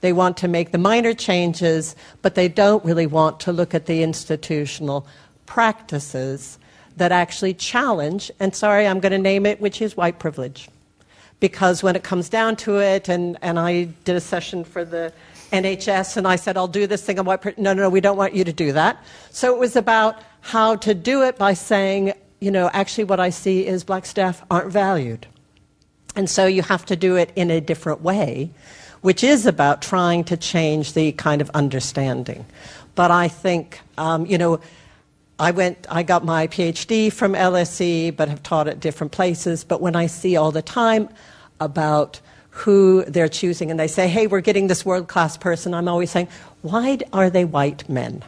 They 0.00 0.12
want 0.12 0.36
to 0.38 0.48
make 0.48 0.70
the 0.70 0.78
minor 0.78 1.12
changes, 1.12 1.96
but 2.22 2.36
they 2.36 2.46
don't 2.48 2.84
really 2.84 3.06
want 3.06 3.40
to 3.40 3.52
look 3.52 3.74
at 3.74 3.86
the 3.86 4.02
institutional 4.02 5.06
practices 5.46 6.58
that 6.98 7.12
actually 7.12 7.54
challenge, 7.54 8.30
and 8.38 8.54
sorry, 8.54 8.86
I'm 8.86 9.00
going 9.00 9.12
to 9.12 9.18
name 9.18 9.46
it, 9.46 9.60
which 9.60 9.80
is 9.80 9.96
white 9.96 10.18
privilege. 10.18 10.68
Because 11.40 11.82
when 11.82 11.96
it 11.96 12.02
comes 12.02 12.28
down 12.28 12.56
to 12.56 12.78
it, 12.78 13.08
and, 13.08 13.38
and 13.42 13.58
I 13.58 13.84
did 14.04 14.16
a 14.16 14.20
session 14.20 14.64
for 14.64 14.84
the 14.84 15.12
NHS 15.52 16.16
and 16.16 16.26
I 16.26 16.36
said, 16.36 16.56
I'll 16.56 16.68
do 16.68 16.86
this 16.86 17.04
thing 17.04 17.18
on 17.18 17.24
white. 17.24 17.58
No, 17.58 17.72
no, 17.72 17.84
no, 17.84 17.88
we 17.88 18.00
don't 18.00 18.16
want 18.16 18.34
you 18.34 18.44
to 18.44 18.52
do 18.52 18.72
that. 18.72 19.02
So 19.30 19.54
it 19.54 19.58
was 19.58 19.76
about 19.76 20.20
how 20.40 20.76
to 20.76 20.94
do 20.94 21.22
it 21.22 21.38
by 21.38 21.54
saying, 21.54 22.12
you 22.40 22.50
know, 22.50 22.70
actually 22.72 23.04
what 23.04 23.20
I 23.20 23.30
see 23.30 23.66
is 23.66 23.84
black 23.84 24.06
staff 24.06 24.44
aren't 24.50 24.72
valued. 24.72 25.26
And 26.16 26.28
so 26.28 26.46
you 26.46 26.62
have 26.62 26.84
to 26.86 26.96
do 26.96 27.16
it 27.16 27.32
in 27.36 27.50
a 27.50 27.60
different 27.60 28.02
way, 28.02 28.50
which 29.00 29.22
is 29.22 29.46
about 29.46 29.82
trying 29.82 30.24
to 30.24 30.36
change 30.36 30.92
the 30.92 31.12
kind 31.12 31.40
of 31.40 31.50
understanding. 31.50 32.44
But 32.94 33.10
I 33.10 33.28
think, 33.28 33.80
um, 33.96 34.26
you 34.26 34.38
know, 34.38 34.60
I 35.38 35.52
went, 35.52 35.86
I 35.88 36.02
got 36.02 36.24
my 36.24 36.48
PhD 36.48 37.12
from 37.12 37.34
LSE, 37.34 38.16
but 38.16 38.28
have 38.28 38.42
taught 38.42 38.66
at 38.66 38.80
different 38.80 39.12
places. 39.12 39.62
But 39.62 39.80
when 39.80 39.94
I 39.94 40.06
see 40.06 40.36
all 40.36 40.50
the 40.50 40.62
time 40.62 41.08
about 41.60 42.20
who 42.50 43.04
they're 43.04 43.28
choosing 43.28 43.70
and 43.70 43.78
they 43.78 43.86
say, 43.86 44.08
hey, 44.08 44.26
we're 44.26 44.40
getting 44.40 44.66
this 44.66 44.84
world 44.84 45.06
class 45.06 45.36
person, 45.36 45.74
I'm 45.74 45.86
always 45.86 46.10
saying, 46.10 46.28
why 46.62 46.98
are 47.12 47.30
they 47.30 47.44
white 47.44 47.88
men? 47.88 48.24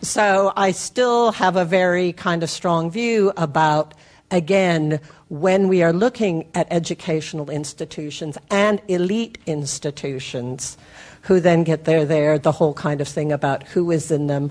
So 0.00 0.52
I 0.56 0.72
still 0.72 1.30
have 1.30 1.54
a 1.54 1.64
very 1.64 2.12
kind 2.12 2.42
of 2.42 2.50
strong 2.50 2.90
view 2.90 3.32
about, 3.36 3.94
again, 4.32 4.98
when 5.28 5.68
we 5.68 5.84
are 5.84 5.92
looking 5.92 6.48
at 6.54 6.66
educational 6.72 7.50
institutions 7.50 8.36
and 8.50 8.82
elite 8.88 9.38
institutions, 9.46 10.76
who 11.22 11.38
then 11.38 11.62
get 11.62 11.84
there, 11.84 12.04
there, 12.04 12.36
the 12.36 12.50
whole 12.50 12.74
kind 12.74 13.00
of 13.00 13.06
thing 13.06 13.30
about 13.30 13.62
who 13.68 13.92
is 13.92 14.10
in 14.10 14.26
them, 14.26 14.50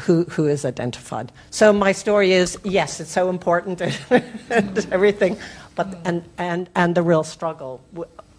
who, 0.00 0.24
who 0.24 0.46
is 0.46 0.64
identified. 0.64 1.32
So 1.50 1.72
my 1.72 1.92
story 1.92 2.32
is 2.32 2.58
yes, 2.64 3.00
it's 3.00 3.10
so 3.10 3.30
important 3.30 3.80
and 4.50 4.86
everything, 4.92 5.38
but 5.74 5.98
and, 6.04 6.24
and, 6.38 6.68
and 6.74 6.94
the 6.94 7.02
real 7.02 7.24
struggle 7.24 7.80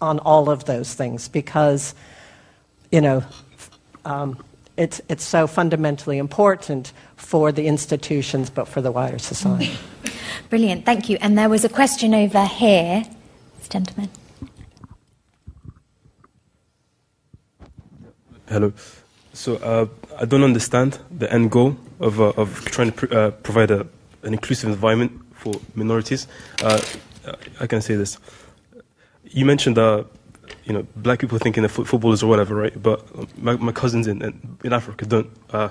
on 0.00 0.18
all 0.20 0.50
of 0.50 0.64
those 0.64 0.94
things 0.94 1.28
because, 1.28 1.94
you 2.92 3.00
know, 3.00 3.24
um, 4.04 4.42
it's, 4.76 5.00
it's 5.08 5.24
so 5.24 5.46
fundamentally 5.46 6.18
important 6.18 6.92
for 7.16 7.50
the 7.50 7.66
institutions, 7.66 8.50
but 8.50 8.68
for 8.68 8.82
the 8.82 8.92
wider 8.92 9.18
society. 9.18 9.76
Brilliant, 10.50 10.84
thank 10.84 11.08
you. 11.08 11.16
And 11.20 11.38
there 11.38 11.48
was 11.48 11.64
a 11.64 11.68
question 11.68 12.14
over 12.14 12.44
here, 12.44 13.04
this 13.58 13.68
gentleman. 13.68 14.10
Hello. 18.48 18.72
So 19.32 19.56
uh, 19.56 19.86
I 20.18 20.24
don't 20.24 20.44
understand 20.44 20.98
the 21.10 21.32
end 21.32 21.50
goal 21.50 21.76
of, 22.00 22.20
uh, 22.20 22.32
of 22.36 22.64
trying 22.66 22.92
to 22.92 23.06
pr- 23.06 23.14
uh, 23.14 23.30
provide 23.30 23.70
a, 23.70 23.86
an 24.22 24.32
inclusive 24.32 24.70
environment 24.70 25.12
for 25.34 25.54
minorities. 25.74 26.26
Uh, 26.62 26.80
I 27.60 27.66
can 27.66 27.80
say 27.80 27.96
this 27.96 28.18
you 29.36 29.44
mentioned 29.44 29.78
uh, 29.78 30.04
you 30.64 30.72
know 30.72 30.86
black 30.96 31.18
people 31.20 31.38
thinking 31.38 31.62
they're 31.62 31.68
footballers 31.68 32.22
or 32.22 32.28
whatever, 32.28 32.54
right? 32.54 32.82
But 32.82 32.98
my, 33.38 33.56
my 33.56 33.72
cousins 33.72 34.06
in, 34.06 34.56
in 34.64 34.72
Africa 34.72 35.04
don't 35.06 35.30
uh, 35.50 35.68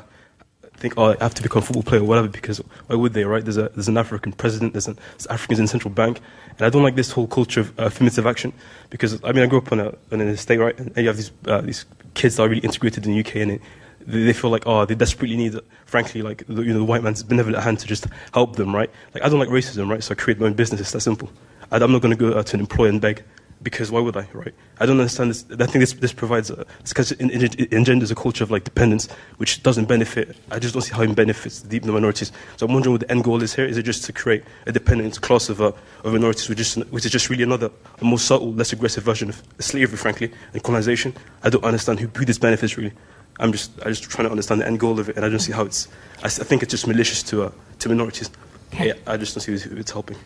think 0.78 0.93
oh 0.98 1.16
I 1.20 1.24
have 1.24 1.34
to 1.36 1.43
become 1.43 1.64
a 1.64 1.66
football 1.66 1.84
player 1.84 2.02
or 2.02 2.06
whatever 2.06 2.28
because 2.28 2.60
why 2.88 2.96
would 2.96 3.14
they, 3.14 3.26
right? 3.26 3.43
There's 3.43 3.58
a 3.58 3.70
there's 3.70 3.88
an 3.88 3.98
African 3.98 4.34
president, 4.34 4.74
there's, 4.74 4.88
an, 4.88 4.98
there's 5.12 5.28
Africans 5.28 5.60
in 5.60 5.68
central 5.68 5.93
bank, 5.93 6.22
and 6.58 6.62
I 6.62 6.70
don't 6.70 6.84
like 6.84 6.96
this 6.96 7.12
whole 7.12 7.28
culture 7.28 7.62
of 7.62 7.80
uh, 7.80 7.86
affirmative 7.86 8.26
action 8.28 8.54
because 8.89 9.22
I 9.24 9.32
mean 9.32 9.43
I 9.43 9.48
grew 9.48 9.60
up 9.60 9.72
on 9.72 9.80
a 9.80 9.93
in 10.12 10.22
an 10.22 10.28
estate, 10.28 10.58
right? 10.58 10.78
And 10.78 10.96
you 10.98 11.08
have 11.08 11.18
these 11.18 11.32
uh, 11.48 11.62
these 11.62 11.86
kids 12.14 12.36
that 12.36 12.43
are 12.43 12.50
really 12.50 12.62
integrated 12.62 13.06
in 13.06 13.14
the 13.14 13.20
UK 13.20 13.36
and. 13.38 13.60
They 14.08 14.34
feel 14.34 14.51
like 14.51 14.64
oh 14.66 14.86
they 14.86 14.95
desperately 14.95 15.38
need 15.38 15.60
frankly 15.86 16.22
like 16.22 16.45
the, 16.47 16.62
you 16.62 16.74
know 16.74 16.80
the 16.80 16.86
white 16.86 17.03
man's 17.03 17.24
benevolent 17.24 17.64
hand 17.64 17.80
to 17.80 17.88
just 17.88 18.06
help 18.34 18.56
them 18.56 18.76
right 18.76 18.89
like 19.14 19.24
I 19.24 19.30
don't 19.30 19.39
like 19.39 19.49
racism 19.49 19.89
right 19.89 20.03
so 20.03 20.12
I 20.12 20.16
create 20.16 20.39
my 20.39 20.45
own 20.45 20.53
business 20.53 20.82
it's 20.82 20.91
that 20.91 21.01
simple 21.01 21.30
I, 21.72 21.84
am 21.84 21.91
not 21.91 22.01
going 22.01 22.16
to 22.16 22.18
go 22.18 22.41
to 22.41 22.56
an 22.56 22.60
employer 22.60 22.89
and 22.89 23.01
beg 23.01 23.24
because 23.66 23.91
why 23.91 23.99
would 23.99 24.16
I, 24.16 24.28
right? 24.34 24.53
I 24.80 24.86
don't 24.86 24.99
understand 24.99 25.32
this. 25.32 25.45
I 25.51 25.66
think 25.66 25.82
this, 25.82 25.93
this 25.93 26.14
provides, 26.14 26.51
a, 26.51 26.66
it, 26.86 27.74
engenders 27.74 28.12
a 28.12 28.16
culture 28.16 28.43
of 28.43 28.51
like 28.51 28.64
dependence, 28.64 29.08
which 29.38 29.64
doesn't 29.64 29.86
benefit. 29.86 30.38
I 30.51 30.60
just 30.60 30.74
don't 30.74 30.84
see 30.84 30.93
how 30.93 31.01
it 31.01 31.16
benefits 31.16 31.62
the, 31.62 31.80
the 31.80 31.91
minorities. 31.91 32.32
So 32.58 32.68
I'm 32.68 32.74
wondering 32.74 32.93
what 32.93 33.01
the 33.01 33.12
end 33.12 33.24
goal 33.24 33.41
is 33.41 33.56
here. 33.56 33.66
Is 33.66 33.78
it 33.78 33.84
just 33.84 34.03
to 34.06 34.14
create 34.14 34.43
a 34.68 34.72
dependent 34.72 35.20
class 35.22 35.49
of, 35.49 35.62
uh, 35.62 35.72
of 36.03 36.14
minorities, 36.14 36.47
which 36.47 36.60
is, 36.60 36.76
which 36.76 37.06
is 37.06 37.12
just 37.12 37.30
really 37.30 37.43
another, 37.43 37.72
a 38.00 38.04
more 38.04 38.20
subtle, 38.20 38.54
less 38.54 38.71
aggressive 38.71 39.04
version 39.04 39.30
of 39.30 39.42
slavery, 39.59 39.97
frankly, 39.97 40.32
and 40.54 40.62
colonization? 40.62 41.16
I 41.43 41.50
don't 41.50 41.63
understand 41.63 42.00
who, 42.00 42.08
who 42.08 42.24
this 42.24 42.38
benefits 42.38 42.78
really. 42.78 42.93
I'm 43.39 43.51
just, 43.51 43.71
I'm 43.82 43.91
just 43.91 44.03
trying 44.03 44.25
to 44.25 44.32
understand 44.32 44.62
the 44.62 44.67
end 44.67 44.79
goal 44.79 44.99
of 44.99 45.09
it, 45.09 45.16
and 45.16 45.25
I 45.25 45.29
don't 45.29 45.39
see 45.39 45.51
how 45.51 45.63
it's. 45.63 45.87
I, 46.24 46.28
I 46.28 46.29
think 46.29 46.63
it's 46.63 46.71
just 46.71 46.87
malicious 46.87 47.21
to, 47.24 47.43
uh, 47.43 47.51
to 47.79 47.89
minorities. 47.89 48.29
Okay. 48.74 48.87
Yeah, 48.87 48.93
I 49.07 49.17
just 49.17 49.36
don't 49.36 49.41
see 49.41 49.70
who 49.70 49.78
it's 49.78 49.91
helping. 49.91 50.17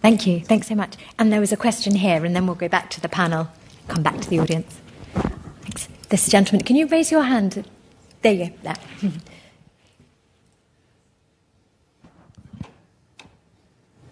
Thank 0.00 0.26
you. 0.26 0.40
Thanks 0.40 0.68
so 0.68 0.74
much. 0.74 0.96
And 1.18 1.32
there 1.32 1.40
was 1.40 1.52
a 1.52 1.56
question 1.56 1.94
here, 1.94 2.24
and 2.24 2.36
then 2.36 2.46
we'll 2.46 2.56
go 2.56 2.68
back 2.68 2.90
to 2.90 3.00
the 3.00 3.08
panel, 3.08 3.48
come 3.88 4.02
back 4.02 4.20
to 4.20 4.30
the 4.30 4.38
audience. 4.38 4.80
Thanks. 5.62 5.88
This 6.10 6.28
gentleman, 6.28 6.64
can 6.64 6.76
you 6.76 6.86
raise 6.86 7.10
your 7.10 7.22
hand? 7.22 7.64
There 8.22 8.32
you 8.32 8.50
go. 8.50 8.54
There. 8.62 8.76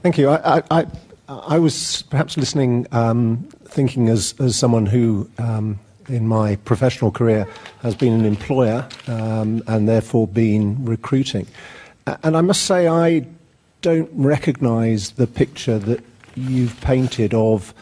Thank 0.02 0.18
you. 0.18 0.30
I, 0.30 0.62
I, 0.70 0.86
I, 1.28 1.58
was 1.60 2.02
perhaps 2.02 2.36
listening, 2.36 2.88
um, 2.90 3.48
thinking 3.66 4.08
as, 4.08 4.34
as 4.40 4.56
someone 4.56 4.86
who, 4.86 5.30
um, 5.38 5.78
in 6.12 6.28
my 6.28 6.56
professional 6.56 7.10
career, 7.10 7.46
has 7.82 7.94
been 7.94 8.12
an 8.12 8.24
employer 8.24 8.88
um, 9.08 9.62
and 9.66 9.88
therefore 9.88 10.26
been 10.28 10.84
recruiting. 10.84 11.46
And 12.22 12.36
I 12.36 12.40
must 12.40 12.62
say, 12.62 12.88
I 12.88 13.26
don't 13.80 14.10
recognise 14.12 15.12
the 15.12 15.26
picture 15.26 15.78
that 15.78 16.02
you've 16.34 16.80
painted 16.80 17.34
of 17.34 17.74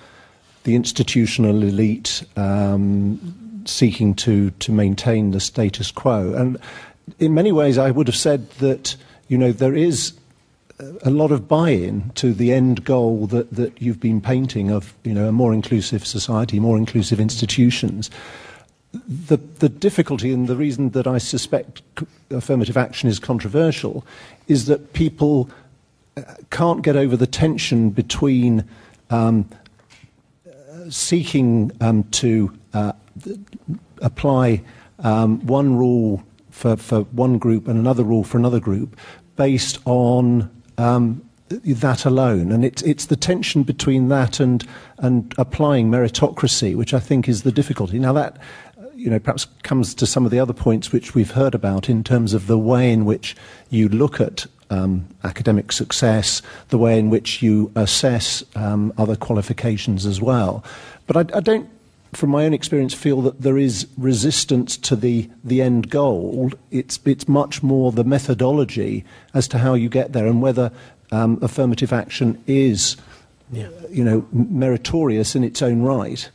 the 0.65 0.75
institutional 0.75 1.63
elite 1.63 2.25
um, 2.37 3.63
seeking 3.65 4.15
to, 4.15 4.51
to 4.51 4.73
maintain 4.73 5.31
the 5.31 5.41
status 5.41 5.91
quo. 5.91 6.35
And 6.35 6.59
in 7.19 7.35
many 7.35 7.53
ways, 7.53 7.79
I 7.79 7.91
would 7.91 8.07
have 8.07 8.17
said 8.17 8.51
that 8.53 8.97
you 9.31 9.39
know, 9.39 9.53
there 9.53 9.77
is 9.77 10.13
a 11.03 11.11
lot 11.11 11.31
of 11.31 11.49
buy-in 11.49 12.11
to 12.15 12.33
the 12.33 12.53
end 12.53 12.85
goal 12.85 13.27
that, 13.29 13.51
that 13.55 13.81
you've 13.81 14.01
been 14.01 14.21
painting 14.21 14.71
of, 14.71 14.95
you 15.05 15.13
know, 15.13 15.29
a 15.29 15.33
more 15.33 15.53
inclusive 15.53 16.07
society, 16.07 16.59
more 16.59 16.77
inclusive 16.77 17.21
institutions. 17.21 18.11
The, 18.93 19.37
the 19.37 19.69
difficulty 19.69 20.33
and 20.33 20.49
the 20.49 20.57
reason 20.57 20.91
that 20.91 21.07
I 21.07 21.19
suspect 21.19 21.83
affirmative 22.31 22.77
action 22.77 23.09
is 23.09 23.19
controversial 23.19 24.05
is 24.49 24.67
that 24.67 24.93
people 24.95 25.49
uh, 26.17 26.23
can't 26.51 26.83
get 26.83 26.97
over 26.97 27.17
the 27.17 27.27
tension 27.27 27.91
between 27.91 28.65
um, 29.11 29.49
seeking 30.89 31.71
um, 31.81 32.05
to 32.05 32.57
uh, 32.75 32.93
apply 34.03 34.63
um, 35.01 35.45
one 35.47 35.77
rule 35.77 36.23
for, 36.51 36.77
for 36.77 37.03
one 37.03 37.39
group 37.39 37.69
and 37.69 37.79
another 37.79 38.03
rule 38.03 38.25
for 38.25 38.39
another 38.39 38.61
group 38.61 38.99
based 39.37 39.79
on 39.85 40.51
um, 40.81 41.23
that 41.49 42.05
alone. 42.05 42.53
And 42.53 42.65
it's, 42.65 42.83
it's 42.83 43.07
the 43.07 43.17
tension 43.17 43.63
between 43.63 44.09
that 44.09 44.41
and, 44.41 44.67
and 44.99 45.35
applying 45.37 45.91
meritocracy, 45.91 46.77
which 46.77 46.95
I 46.95 47.01
think 47.01 47.29
is 47.29 47.43
the 47.43 47.53
difficulty. 47.53 47.99
Now, 47.99 48.13
that 48.13 48.39
you 48.95 49.09
know, 49.09 49.19
perhaps 49.19 49.47
comes 49.63 49.95
to 49.95 50.07
some 50.07 50.27
of 50.27 50.31
the 50.31 50.39
other 50.39 50.53
points 50.53 50.93
which 50.93 51.15
we've 51.15 51.31
heard 51.31 51.55
about 51.55 51.89
in 51.89 52.05
terms 52.05 52.35
of 52.35 52.47
the 52.47 52.59
way 52.59 52.93
in 52.93 53.07
which 53.07 53.35
you 53.71 53.89
look 53.89 54.21
at 54.21 54.47
um, 54.69 55.09
academic 55.25 55.73
success, 55.73 56.43
the 56.69 56.79
way 56.79 56.99
in 56.99 57.09
which 57.09 57.43
you 57.43 57.73
assess 57.75 58.45
um, 58.55 58.93
other 58.99 59.17
qualifications 59.17 60.05
as 60.05 60.21
well. 60.21 60.63
But 61.07 61.17
I, 61.17 61.39
I 61.39 61.41
don't 61.41 61.69
from 62.13 62.31
my 62.31 62.45
own 62.45 62.53
experience, 62.53 62.93
feel 62.93 63.23
that 63.23 63.41
there 63.41 63.59
is 63.59 63.87
resistance 63.97 64.77
to 64.79 64.97
the, 64.97 65.31
the 65.45 65.63
end 65.63 65.91
goal. 65.91 66.51
It's, 66.71 66.99
it's 67.05 67.29
much 67.29 67.63
more 67.63 67.93
the 67.93 68.05
methodology 68.05 69.05
as 69.35 69.47
to 69.49 69.59
how 69.59 69.75
you 69.75 69.89
get 69.89 70.13
there 70.13 70.27
and 70.27 70.43
whether 70.43 70.73
um, 71.13 71.39
affirmative 71.43 71.93
action 71.93 72.43
is, 72.47 72.97
yeah. 73.53 73.69
you 73.91 74.05
know, 74.05 74.27
meritorious 74.33 75.35
in 75.37 75.45
its 75.45 75.63
own 75.63 75.83
right. 75.83 76.29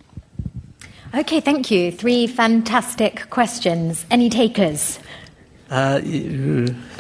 Okay, 1.13 1.39
thank 1.39 1.71
you. 1.71 1.91
Three 1.91 2.27
fantastic 2.27 3.29
questions. 3.29 4.05
Any 4.11 4.29
takers? 4.29 4.99
Uh, 5.69 6.01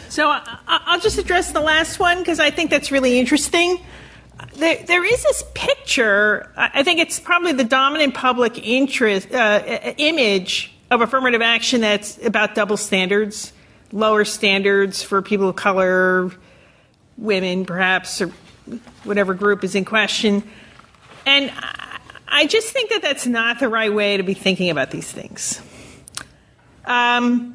so 0.09 0.33
I'll 0.67 0.99
just 0.99 1.17
address 1.17 1.51
the 1.51 1.61
last 1.61 1.99
one 1.99 2.19
because 2.19 2.39
I 2.39 2.49
think 2.49 2.71
that's 2.71 2.91
really 2.91 3.19
interesting 3.19 3.79
there, 4.55 4.83
there 4.83 5.03
is 5.03 5.23
this 5.23 5.43
picture. 5.53 6.51
I 6.55 6.83
think 6.83 6.99
it's 6.99 7.19
probably 7.19 7.53
the 7.53 7.63
dominant 7.63 8.13
public 8.13 8.65
interest 8.65 9.31
uh, 9.33 9.93
image 9.97 10.73
of 10.91 11.01
affirmative 11.01 11.41
action 11.41 11.81
that's 11.81 12.23
about 12.25 12.55
double 12.55 12.77
standards, 12.77 13.53
lower 13.91 14.25
standards 14.25 15.03
for 15.03 15.21
people 15.21 15.49
of 15.49 15.55
color, 15.55 16.31
women, 17.17 17.65
perhaps, 17.65 18.21
or 18.21 18.31
whatever 19.03 19.33
group 19.33 19.63
is 19.63 19.75
in 19.75 19.85
question. 19.85 20.43
And 21.25 21.51
I 22.27 22.45
just 22.45 22.71
think 22.71 22.89
that 22.89 23.01
that's 23.01 23.25
not 23.25 23.59
the 23.59 23.69
right 23.69 23.93
way 23.93 24.17
to 24.17 24.23
be 24.23 24.33
thinking 24.33 24.69
about 24.69 24.91
these 24.91 25.11
things. 25.11 25.61
Um, 26.85 27.54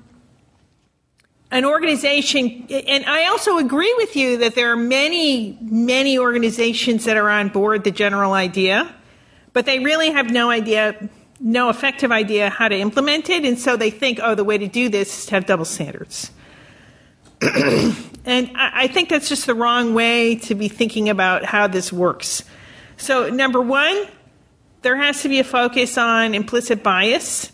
an 1.51 1.65
organization, 1.65 2.67
and 2.71 3.05
I 3.07 3.27
also 3.27 3.59
agree 3.59 3.93
with 3.97 4.15
you 4.15 4.39
that 4.39 4.55
there 4.55 4.71
are 4.73 4.77
many, 4.77 5.59
many 5.61 6.19
organizations 6.19 7.05
that 7.05 7.17
are 7.17 7.29
on 7.29 7.49
board 7.49 7.83
the 7.83 7.91
general 7.91 8.35
idea, 8.35 8.95
but 9.53 9.67
they 9.67 9.81
really 9.81 10.11
have 10.13 10.31
no 10.31 10.49
idea, 10.49 11.09
no 11.41 11.69
effective 11.69 12.13
idea 12.13 12.51
how 12.51 12.69
to 12.69 12.77
implement 12.77 13.29
it, 13.31 13.45
and 13.45 13.59
so 13.59 13.77
they 13.77 13.91
think, 13.91 14.21
oh, 14.23 14.37
the 14.37 14.45
way 14.45 14.59
to 14.59 14.69
do 14.69 14.89
this 14.89 15.19
is 15.19 15.27
to 15.27 15.35
have 15.35 15.47
double 15.47 15.65
standards. 15.65 16.31
and 17.41 18.51
I 18.55 18.87
think 18.87 19.09
that's 19.09 19.29
just 19.29 19.47
the 19.47 19.55
wrong 19.55 19.93
way 19.93 20.37
to 20.37 20.55
be 20.55 20.69
thinking 20.69 21.09
about 21.09 21.45
how 21.45 21.67
this 21.67 21.93
works. 21.93 22.45
So, 22.97 23.29
number 23.29 23.61
one, 23.61 24.07
there 24.83 24.97
has 24.97 25.23
to 25.23 25.29
be 25.29 25.41
a 25.41 25.45
focus 25.45 25.99
on 25.99 26.35
implicit 26.35 26.83
bias 26.85 27.51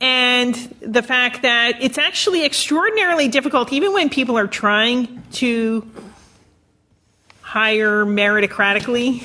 and 0.00 0.54
the 0.80 1.02
fact 1.02 1.42
that 1.42 1.82
it's 1.82 1.98
actually 1.98 2.44
extraordinarily 2.44 3.28
difficult, 3.28 3.72
even 3.72 3.92
when 3.92 4.08
people 4.08 4.38
are 4.38 4.46
trying 4.46 5.22
to 5.32 5.88
hire 7.40 8.04
meritocratically, 8.04 9.22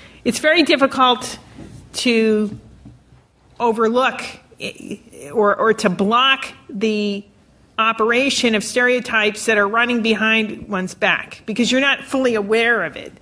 it's 0.24 0.38
very 0.38 0.62
difficult 0.62 1.38
to 1.92 2.58
overlook 3.60 4.22
eh, 4.60 5.30
or, 5.32 5.54
or 5.54 5.74
to 5.74 5.90
block 5.90 6.46
the 6.70 7.24
operation 7.78 8.54
of 8.54 8.64
stereotypes 8.64 9.44
that 9.46 9.58
are 9.58 9.68
running 9.68 10.00
behind 10.00 10.68
one's 10.68 10.94
back 10.94 11.42
because 11.44 11.70
you're 11.70 11.80
not 11.80 12.02
fully 12.02 12.34
aware 12.34 12.84
of 12.84 12.96
it. 12.96 13.12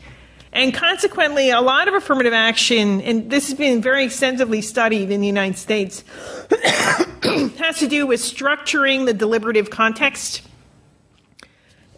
And 0.54 0.72
consequently, 0.72 1.50
a 1.50 1.60
lot 1.60 1.88
of 1.88 1.94
affirmative 1.94 2.32
action, 2.32 3.00
and 3.00 3.28
this 3.28 3.48
has 3.48 3.58
been 3.58 3.82
very 3.82 4.04
extensively 4.04 4.62
studied 4.62 5.10
in 5.10 5.20
the 5.20 5.26
United 5.26 5.58
States, 5.58 6.04
has 7.58 7.80
to 7.80 7.88
do 7.88 8.06
with 8.06 8.20
structuring 8.20 9.04
the 9.04 9.12
deliberative 9.12 9.68
context 9.68 10.42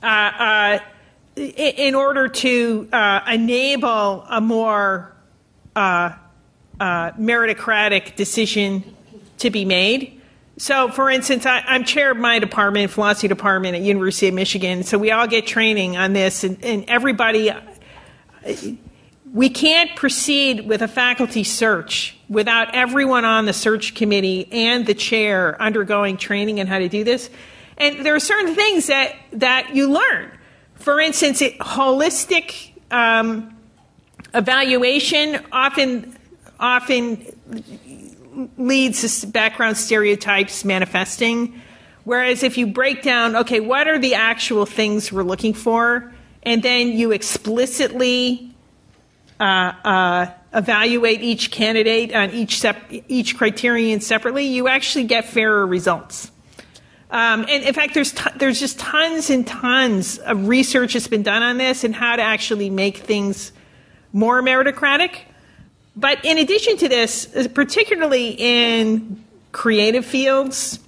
uh, 0.02 0.06
uh, 0.06 0.78
in 1.36 1.94
order 1.94 2.28
to 2.28 2.88
uh, 2.94 3.20
enable 3.30 4.22
a 4.22 4.40
more 4.40 5.14
uh, 5.74 6.12
uh, 6.80 7.10
meritocratic 7.12 8.16
decision 8.16 8.96
to 9.36 9.50
be 9.50 9.66
made. 9.66 10.18
So, 10.56 10.88
for 10.88 11.10
instance, 11.10 11.44
I, 11.44 11.62
am 11.66 11.84
chair 11.84 12.10
of 12.10 12.16
my 12.16 12.38
department, 12.38 12.90
philosophy 12.90 13.28
department 13.28 13.76
at 13.76 13.82
University 13.82 14.28
of 14.28 14.34
Michigan. 14.34 14.82
So 14.82 14.96
we 14.96 15.10
all 15.10 15.26
get 15.26 15.46
training 15.46 15.98
on 15.98 16.14
this, 16.14 16.44
and, 16.44 16.64
and 16.64 16.86
everybody 16.88 17.52
we 19.32 19.50
can't 19.50 19.94
proceed 19.96 20.66
with 20.66 20.82
a 20.82 20.88
faculty 20.88 21.44
search 21.44 22.16
without 22.28 22.74
everyone 22.74 23.24
on 23.24 23.44
the 23.44 23.52
search 23.52 23.94
committee 23.94 24.48
and 24.50 24.86
the 24.86 24.94
chair 24.94 25.60
undergoing 25.60 26.16
training 26.16 26.58
in 26.58 26.66
how 26.66 26.78
to 26.78 26.88
do 26.88 27.04
this. 27.04 27.28
And 27.76 28.04
there 28.06 28.14
are 28.14 28.20
certain 28.20 28.54
things 28.54 28.86
that, 28.86 29.14
that 29.32 29.74
you 29.74 29.90
learn. 29.90 30.30
For 30.76 31.00
instance, 31.00 31.42
it, 31.42 31.58
holistic 31.58 32.72
um, 32.90 33.56
evaluation 34.34 35.44
often 35.52 36.16
often 36.58 37.26
leads 38.56 39.20
to 39.20 39.26
background 39.26 39.76
stereotypes 39.76 40.64
manifesting. 40.64 41.60
Whereas 42.04 42.42
if 42.42 42.56
you 42.56 42.66
break 42.66 43.02
down, 43.02 43.36
okay, 43.36 43.60
what 43.60 43.88
are 43.88 43.98
the 43.98 44.14
actual 44.14 44.64
things 44.64 45.12
we're 45.12 45.22
looking 45.22 45.52
for, 45.52 46.14
and 46.46 46.62
then 46.62 46.92
you 46.92 47.10
explicitly 47.10 48.54
uh, 49.38 49.72
uh, 49.84 50.26
evaluate 50.54 51.20
each 51.20 51.50
candidate 51.50 52.14
on 52.14 52.30
each 52.30 52.60
sep- 52.60 52.90
each 52.90 53.36
criterion 53.36 54.00
separately, 54.00 54.46
you 54.46 54.68
actually 54.68 55.04
get 55.04 55.26
fairer 55.26 55.66
results. 55.66 56.30
Um, 57.10 57.44
and 57.48 57.64
in 57.64 57.74
fact, 57.74 57.94
there's 57.94 58.12
t- 58.12 58.30
there's 58.36 58.60
just 58.60 58.78
tons 58.78 59.28
and 59.28 59.46
tons 59.46 60.18
of 60.18 60.48
research 60.48 60.94
that's 60.94 61.08
been 61.08 61.24
done 61.24 61.42
on 61.42 61.58
this 61.58 61.84
and 61.84 61.94
how 61.94 62.16
to 62.16 62.22
actually 62.22 62.70
make 62.70 62.98
things 62.98 63.52
more 64.12 64.40
meritocratic. 64.40 65.18
But 65.96 66.24
in 66.24 66.38
addition 66.38 66.76
to 66.78 66.88
this, 66.88 67.48
particularly 67.54 68.36
in 68.38 69.22
creative 69.50 70.04
fields, 70.04 70.78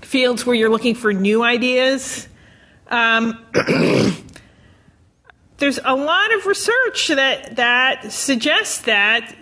fields 0.00 0.46
where 0.46 0.54
you're 0.54 0.70
looking 0.70 0.94
for 0.94 1.12
new 1.12 1.42
ideas, 1.42 2.28
um, 2.88 3.44
there's 5.60 5.78
a 5.84 5.94
lot 5.94 6.34
of 6.34 6.46
research 6.46 7.08
that, 7.08 7.56
that 7.56 8.10
suggests 8.12 8.80
that 8.82 9.36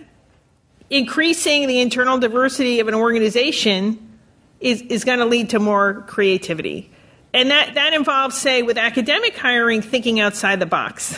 increasing 0.89 1.67
the 1.67 1.79
internal 1.79 2.19
diversity 2.19 2.79
of 2.79 2.87
an 2.87 2.93
organization 2.93 4.17
is, 4.59 4.81
is 4.83 5.05
going 5.05 5.19
to 5.19 5.25
lead 5.25 5.49
to 5.51 5.59
more 5.59 6.03
creativity. 6.07 6.91
And 7.33 7.51
that, 7.51 7.75
that 7.75 7.93
involves, 7.93 8.37
say, 8.37 8.63
with 8.63 8.77
academic 8.77 9.37
hiring, 9.37 9.81
thinking 9.81 10.19
outside 10.19 10.59
the 10.59 10.65
box. 10.65 11.17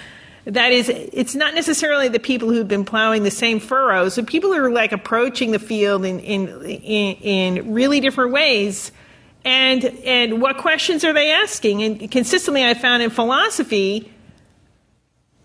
that 0.46 0.72
is, 0.72 0.88
it's 0.88 1.36
not 1.36 1.54
necessarily 1.54 2.08
the 2.08 2.18
people 2.18 2.48
who've 2.48 2.66
been 2.66 2.84
plowing 2.84 3.22
the 3.22 3.30
same 3.30 3.60
furrows, 3.60 4.16
but 4.16 4.26
people 4.26 4.52
are 4.52 4.70
like 4.70 4.90
approaching 4.90 5.52
the 5.52 5.58
field 5.60 6.04
in, 6.04 6.18
in, 6.18 6.48
in, 6.64 7.16
in 7.16 7.72
really 7.72 8.00
different 8.00 8.32
ways. 8.32 8.90
And, 9.44 9.84
and 9.84 10.42
what 10.42 10.58
questions 10.58 11.04
are 11.04 11.12
they 11.12 11.30
asking? 11.30 11.82
And 11.82 12.10
consistently, 12.10 12.64
I 12.64 12.74
found 12.74 13.02
in 13.02 13.10
philosophy, 13.10 14.10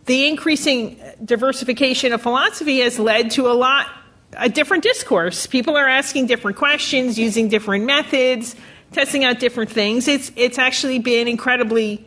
the 0.06 0.28
increasing 0.28 1.00
diversification 1.24 2.14
of 2.14 2.22
philosophy 2.22 2.80
has 2.80 3.00
led 3.00 3.32
to 3.32 3.48
a 3.48 3.54
lot 3.54 3.88
a 4.38 4.50
different 4.50 4.84
discourse. 4.84 5.48
People 5.48 5.78
are 5.78 5.88
asking 5.88 6.28
different 6.28 6.58
questions, 6.58 7.18
using 7.18 7.48
different 7.48 7.86
methods, 7.86 8.56
testing 8.92 9.24
out 9.24 9.40
different 9.40 9.70
things. 9.70 10.08
It's 10.08 10.32
it's 10.36 10.60
actually 10.60 11.00
been 11.00 11.28
incredibly 11.28 12.06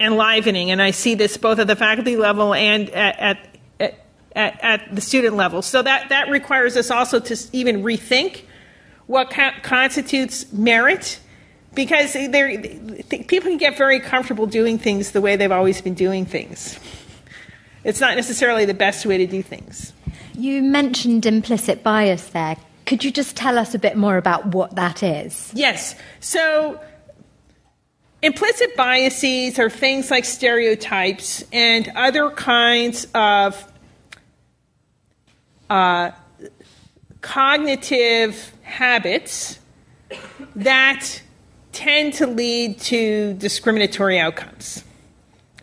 enlivening, 0.00 0.70
and 0.70 0.80
I 0.80 0.92
see 0.92 1.14
this 1.14 1.36
both 1.36 1.58
at 1.58 1.66
the 1.66 1.76
faculty 1.76 2.16
level 2.16 2.54
and 2.54 2.90
at 2.90 3.50
at, 3.78 3.94
at, 4.34 4.60
at 4.62 4.94
the 4.94 5.00
student 5.00 5.36
level. 5.36 5.62
So 5.62 5.82
that 5.82 6.08
that 6.08 6.28
requires 6.30 6.76
us 6.76 6.90
also 6.90 7.20
to 7.20 7.36
even 7.52 7.82
rethink 7.82 8.42
what 9.06 9.30
constitutes 9.62 10.52
merit 10.52 11.18
because 11.74 12.12
people 12.12 13.50
can 13.50 13.56
get 13.56 13.76
very 13.76 14.00
comfortable 14.00 14.46
doing 14.46 14.78
things 14.78 15.12
the 15.12 15.20
way 15.20 15.36
they've 15.36 15.52
always 15.52 15.80
been 15.80 15.94
doing 15.94 16.26
things. 16.26 16.78
It's 17.88 18.00
not 18.00 18.16
necessarily 18.16 18.66
the 18.66 18.74
best 18.74 19.06
way 19.06 19.16
to 19.16 19.26
do 19.26 19.42
things. 19.42 19.94
You 20.34 20.62
mentioned 20.62 21.24
implicit 21.24 21.82
bias 21.82 22.28
there. 22.28 22.58
Could 22.84 23.02
you 23.02 23.10
just 23.10 23.34
tell 23.34 23.56
us 23.56 23.74
a 23.74 23.78
bit 23.78 23.96
more 23.96 24.18
about 24.18 24.44
what 24.44 24.74
that 24.74 25.02
is? 25.02 25.50
Yes. 25.54 25.94
So, 26.20 26.78
implicit 28.20 28.76
biases 28.76 29.58
are 29.58 29.70
things 29.70 30.10
like 30.10 30.26
stereotypes 30.26 31.44
and 31.50 31.90
other 31.96 32.28
kinds 32.28 33.06
of 33.14 33.72
uh, 35.70 36.10
cognitive 37.22 38.52
habits 38.64 39.58
that 40.54 41.22
tend 41.72 42.12
to 42.14 42.26
lead 42.26 42.80
to 42.80 43.32
discriminatory 43.32 44.18
outcomes 44.18 44.84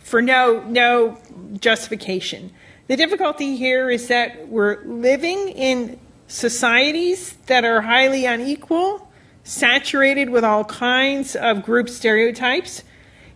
for 0.05 0.21
no 0.21 0.63
no 0.67 1.17
justification. 1.59 2.51
The 2.87 2.95
difficulty 2.95 3.55
here 3.55 3.89
is 3.89 4.07
that 4.07 4.47
we're 4.47 4.83
living 4.85 5.49
in 5.49 5.99
societies 6.27 7.33
that 7.47 7.63
are 7.63 7.81
highly 7.81 8.25
unequal, 8.25 9.11
saturated 9.43 10.29
with 10.29 10.43
all 10.43 10.63
kinds 10.65 11.35
of 11.35 11.63
group 11.63 11.89
stereotypes. 11.89 12.83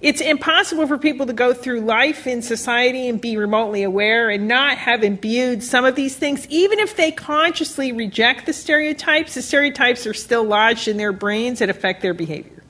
It's 0.01 0.21
impossible 0.21 0.87
for 0.87 0.97
people 0.97 1.25
to 1.25 1.33
go 1.33 1.53
through 1.53 1.81
life 1.81 2.25
in 2.25 2.41
society 2.41 3.09
and 3.09 3.19
be 3.19 3.35
remotely 3.35 3.83
aware 3.83 4.29
and 4.29 4.47
not 4.47 4.77
have 4.77 5.03
imbued 5.03 5.61
some 5.61 5.83
of 5.83 5.95
these 5.95 6.15
things. 6.15 6.47
Even 6.47 6.79
if 6.79 6.95
they 6.95 7.11
consciously 7.11 7.91
reject 7.91 8.45
the 8.45 8.53
stereotypes, 8.53 9.33
the 9.33 9.41
stereotypes 9.41 10.07
are 10.07 10.13
still 10.13 10.43
lodged 10.43 10.87
in 10.87 10.95
their 10.97 11.11
brains 11.11 11.59
and 11.59 11.69
affect 11.69 12.01
their 12.01 12.13
behavior. 12.13 12.63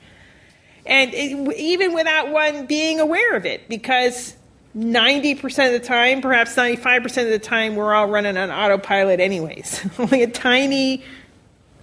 And 0.87 1.13
it, 1.13 1.57
even 1.57 1.93
without 1.93 2.31
one 2.31 2.65
being 2.65 2.99
aware 2.99 3.35
of 3.35 3.45
it, 3.45 3.69
because 3.69 4.35
90% 4.77 5.75
of 5.75 5.81
the 5.81 5.85
time, 5.85 6.21
perhaps 6.21 6.55
95% 6.55 7.23
of 7.23 7.29
the 7.29 7.39
time, 7.39 7.75
we're 7.75 7.93
all 7.93 8.07
running 8.07 8.37
on 8.37 8.51
autopilot, 8.51 9.19
anyways. 9.19 9.85
Only 9.99 10.23
a 10.23 10.27
tiny 10.27 11.03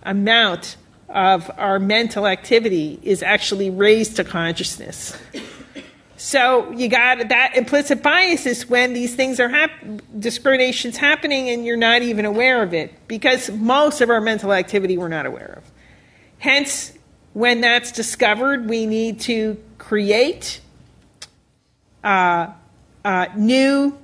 amount 0.03 0.77
of 1.09 1.51
our 1.59 1.79
mental 1.79 2.27
activity 2.27 2.99
is 3.03 3.23
actually 3.23 3.71
raised 3.71 4.17
to 4.17 4.25
consciousness. 4.25 5.17
So 6.17 6.71
you 6.73 6.89
got 6.89 7.29
that 7.29 7.57
implicit 7.57 8.03
bias 8.03 8.47
is 8.47 8.69
when 8.69 8.95
these 8.95 9.15
things 9.15 9.39
are 9.39 9.49
hap- 9.49 9.71
discriminations 10.19 10.97
happening 10.97 11.51
and 11.51 11.65
you're 11.65 11.77
not 11.77 12.03
even 12.03 12.25
aware 12.25 12.63
of 12.63 12.73
it 12.73 12.95
because 13.07 13.51
most 13.51 14.01
of 14.01 14.09
our 14.09 14.21
mental 14.21 14.53
activity 14.53 14.97
we're 14.97 15.09
not 15.09 15.27
aware 15.27 15.59
of. 15.59 15.71
Hence, 16.39 16.93
when 17.35 17.61
that's 17.61 17.93
discovered, 17.93 18.69
we 18.69 18.87
need 18.87 19.21
to 19.21 19.63
create 19.77 20.61
uh, 22.03 22.49
uh, 23.07 23.27
new 23.37 23.97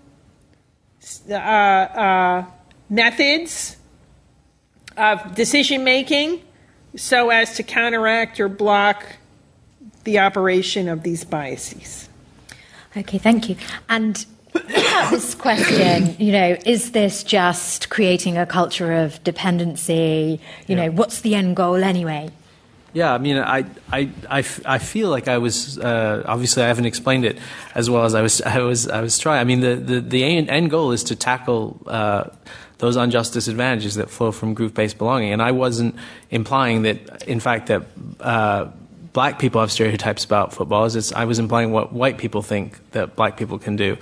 uh, 1.28 1.34
uh 1.34 2.44
methods 2.88 3.76
of 4.96 5.34
decision 5.34 5.82
making 5.82 6.40
so 6.94 7.30
as 7.30 7.56
to 7.56 7.62
counteract 7.64 8.38
or 8.38 8.48
block 8.48 9.04
the 10.04 10.18
operation 10.18 10.88
of 10.88 11.02
these 11.02 11.24
biases. 11.24 12.08
Okay, 12.96 13.18
thank 13.18 13.48
you. 13.48 13.56
And 13.88 14.24
this 15.10 15.34
question, 15.34 16.14
you 16.18 16.30
know, 16.30 16.56
is 16.66 16.92
this 16.92 17.24
just 17.24 17.88
creating 17.88 18.36
a 18.36 18.46
culture 18.46 18.92
of 18.92 19.22
dependency? 19.24 20.38
You 20.66 20.76
yeah. 20.76 20.86
know, 20.86 20.92
what's 20.92 21.22
the 21.22 21.34
end 21.34 21.56
goal 21.56 21.82
anyway? 21.82 22.30
Yeah, 22.94 23.14
I 23.14 23.18
mean, 23.18 23.38
I, 23.38 23.64
I, 23.90 24.10
I, 24.28 24.44
I 24.66 24.78
feel 24.78 25.08
like 25.08 25.26
I 25.26 25.38
was 25.38 25.78
uh, 25.78 26.22
obviously 26.26 26.62
I 26.62 26.66
haven't 26.66 26.84
explained 26.84 27.24
it 27.24 27.38
as 27.74 27.88
well 27.88 28.04
as 28.04 28.14
I 28.14 28.20
was 28.20 28.42
I 28.56 28.58
was 28.58 28.88
I 28.88 29.00
was 29.00 29.18
trying. 29.18 29.40
I 29.40 29.44
mean, 29.44 29.60
the 29.60 29.76
the, 29.76 30.00
the 30.00 30.24
end 30.24 30.70
goal 30.70 30.92
is 30.92 31.04
to 31.04 31.16
tackle 31.16 31.80
uh, 31.86 32.24
those 32.82 32.96
unjust 32.96 33.32
disadvantages 33.32 33.94
that 33.94 34.10
flow 34.10 34.32
from 34.32 34.54
group-based 34.54 34.98
belonging. 34.98 35.32
And 35.32 35.40
I 35.40 35.52
wasn't 35.52 35.94
implying 36.30 36.82
that, 36.82 37.28
in 37.28 37.38
fact, 37.38 37.68
that 37.68 37.84
uh, 38.18 38.70
black 39.12 39.38
people 39.38 39.60
have 39.60 39.70
stereotypes 39.70 40.24
about 40.24 40.52
football. 40.52 40.84
It's, 40.84 41.12
I 41.12 41.24
was 41.24 41.38
implying 41.38 41.70
what 41.70 41.92
white 41.92 42.18
people 42.18 42.42
think 42.42 42.80
that 42.90 43.14
black 43.14 43.36
people 43.36 43.60
can 43.60 43.76
do, 43.76 43.98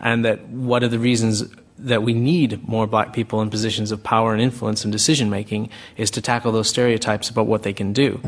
and 0.00 0.24
that 0.24 0.48
what 0.48 0.82
are 0.82 0.88
the 0.88 0.98
reasons 0.98 1.44
that 1.78 2.02
we 2.02 2.14
need 2.14 2.66
more 2.68 2.86
black 2.86 3.12
people 3.12 3.40
in 3.40 3.50
positions 3.50 3.90
of 3.90 4.02
power 4.02 4.32
and 4.32 4.40
influence 4.40 4.84
and 4.84 4.92
decision 4.92 5.28
making 5.28 5.68
is 5.96 6.10
to 6.12 6.20
tackle 6.20 6.52
those 6.52 6.68
stereotypes 6.68 7.28
about 7.28 7.46
what 7.46 7.62
they 7.62 7.72
can 7.72 7.92
do. 7.92 8.20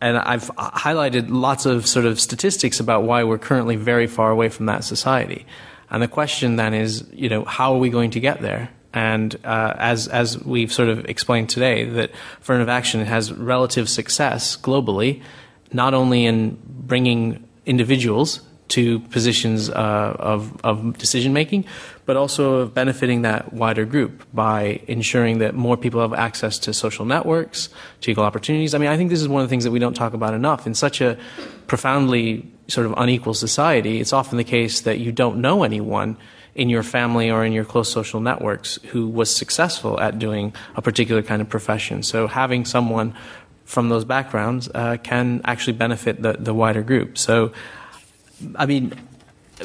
And 0.00 0.18
I've 0.18 0.50
highlighted 0.56 1.26
lots 1.28 1.66
of 1.66 1.86
sort 1.86 2.04
of 2.04 2.20
statistics 2.20 2.78
about 2.78 3.04
why 3.04 3.24
we're 3.24 3.38
currently 3.38 3.76
very 3.76 4.06
far 4.06 4.30
away 4.30 4.48
from 4.48 4.66
that 4.66 4.84
society. 4.84 5.46
And 5.90 6.02
the 6.02 6.08
question 6.08 6.56
then 6.56 6.74
is, 6.74 7.06
you 7.12 7.28
know, 7.28 7.44
how 7.44 7.74
are 7.74 7.78
we 7.78 7.90
going 7.90 8.10
to 8.12 8.20
get 8.20 8.40
there? 8.42 8.70
And 8.92 9.34
uh, 9.44 9.74
as 9.76 10.06
as 10.06 10.42
we've 10.44 10.72
sort 10.72 10.88
of 10.88 11.04
explained 11.06 11.48
today, 11.48 11.84
that 11.84 12.12
affirmative 12.40 12.68
action 12.68 13.04
has 13.04 13.32
relative 13.32 13.88
success 13.88 14.56
globally, 14.56 15.20
not 15.72 15.94
only 15.94 16.26
in 16.26 16.58
bringing 16.64 17.42
individuals 17.66 18.40
to 18.68 19.00
positions 19.00 19.68
uh, 19.68 20.16
of 20.18 20.58
of 20.64 20.96
decision 20.98 21.32
making, 21.32 21.64
but 22.06 22.16
also 22.16 22.56
of 22.56 22.74
benefiting 22.74 23.22
that 23.22 23.52
wider 23.52 23.84
group 23.84 24.24
by 24.32 24.80
ensuring 24.86 25.38
that 25.38 25.54
more 25.54 25.76
people 25.76 26.00
have 26.00 26.14
access 26.14 26.58
to 26.60 26.72
social 26.72 27.04
networks, 27.04 27.68
to 28.00 28.10
equal 28.10 28.24
opportunities. 28.24 28.74
I 28.74 28.78
mean, 28.78 28.88
I 28.88 28.96
think 28.96 29.10
this 29.10 29.20
is 29.20 29.28
one 29.28 29.42
of 29.42 29.48
the 29.48 29.50
things 29.50 29.64
that 29.64 29.70
we 29.70 29.78
don't 29.78 29.94
talk 29.94 30.14
about 30.14 30.34
enough. 30.34 30.66
In 30.66 30.74
such 30.74 31.00
a 31.00 31.18
profoundly 31.66 32.50
sort 32.68 32.86
of 32.86 32.94
unequal 32.96 33.34
society, 33.34 34.00
it's 34.00 34.12
often 34.12 34.38
the 34.38 34.44
case 34.44 34.80
that 34.82 34.98
you 34.98 35.12
don't 35.12 35.38
know 35.38 35.62
anyone 35.62 36.16
in 36.54 36.70
your 36.70 36.82
family 36.82 37.30
or 37.30 37.44
in 37.44 37.52
your 37.52 37.64
close 37.64 37.90
social 37.90 38.20
networks 38.20 38.78
who 38.92 39.08
was 39.08 39.34
successful 39.34 40.00
at 40.00 40.18
doing 40.18 40.54
a 40.76 40.82
particular 40.82 41.20
kind 41.22 41.42
of 41.42 41.48
profession. 41.48 42.02
So 42.02 42.28
having 42.28 42.64
someone 42.64 43.14
from 43.64 43.88
those 43.88 44.04
backgrounds 44.04 44.68
uh, 44.74 44.96
can 45.02 45.40
actually 45.44 45.72
benefit 45.72 46.22
the, 46.22 46.34
the 46.34 46.54
wider 46.54 46.82
group. 46.82 47.18
So, 47.18 47.52
I 48.56 48.66
mean, 48.66 48.94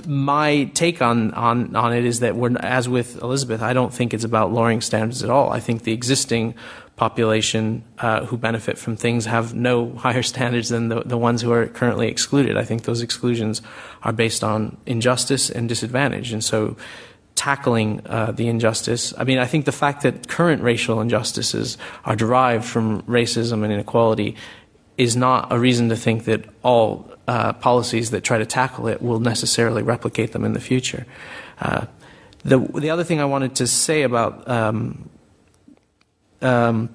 my 0.05 0.65
take 0.73 1.01
on, 1.01 1.31
on, 1.31 1.75
on 1.75 1.93
it 1.93 2.05
is 2.05 2.19
that 2.19 2.35
we're, 2.35 2.55
as 2.57 2.87
with 2.87 3.21
Elizabeth, 3.21 3.61
I 3.61 3.73
don't 3.73 3.93
think 3.93 4.13
it's 4.13 4.23
about 4.23 4.51
lowering 4.51 4.81
standards 4.81 5.23
at 5.23 5.29
all. 5.29 5.51
I 5.51 5.59
think 5.59 5.83
the 5.83 5.93
existing 5.93 6.55
population 6.95 7.83
uh, 7.99 8.25
who 8.25 8.37
benefit 8.37 8.77
from 8.77 8.95
things 8.95 9.25
have 9.25 9.55
no 9.55 9.93
higher 9.97 10.21
standards 10.21 10.69
than 10.69 10.89
the, 10.89 11.01
the 11.01 11.17
ones 11.17 11.41
who 11.41 11.51
are 11.51 11.67
currently 11.67 12.07
excluded. 12.07 12.57
I 12.57 12.63
think 12.63 12.83
those 12.83 13.01
exclusions 13.01 13.61
are 14.03 14.13
based 14.13 14.43
on 14.43 14.77
injustice 14.85 15.49
and 15.49 15.67
disadvantage. 15.67 16.31
And 16.33 16.43
so 16.43 16.75
tackling 17.35 18.01
uh, 18.05 18.31
the 18.31 18.47
injustice, 18.47 19.13
I 19.17 19.23
mean, 19.23 19.37
I 19.37 19.45
think 19.45 19.65
the 19.65 19.71
fact 19.71 20.03
that 20.03 20.27
current 20.27 20.61
racial 20.61 20.99
injustices 20.99 21.77
are 22.03 22.15
derived 22.15 22.65
from 22.65 23.01
racism 23.03 23.63
and 23.63 23.71
inequality 23.71 24.35
is 24.97 25.15
not 25.15 25.51
a 25.51 25.57
reason 25.57 25.87
to 25.87 25.95
think 25.95 26.25
that 26.25 26.43
all 26.61 27.09
uh, 27.29 27.53
policies 27.53 28.09
that 28.09 28.23
try 28.23 28.39
to 28.39 28.45
tackle 28.45 28.87
it 28.87 29.03
will 29.03 29.19
necessarily 29.19 29.83
replicate 29.83 30.31
them 30.31 30.43
in 30.43 30.53
the 30.53 30.59
future. 30.59 31.05
Uh, 31.61 31.85
the 32.43 32.57
the 32.57 32.89
other 32.89 33.03
thing 33.03 33.21
I 33.21 33.25
wanted 33.25 33.53
to 33.57 33.67
say 33.67 34.01
about 34.01 34.47
um, 34.47 35.09
um, 36.41 36.89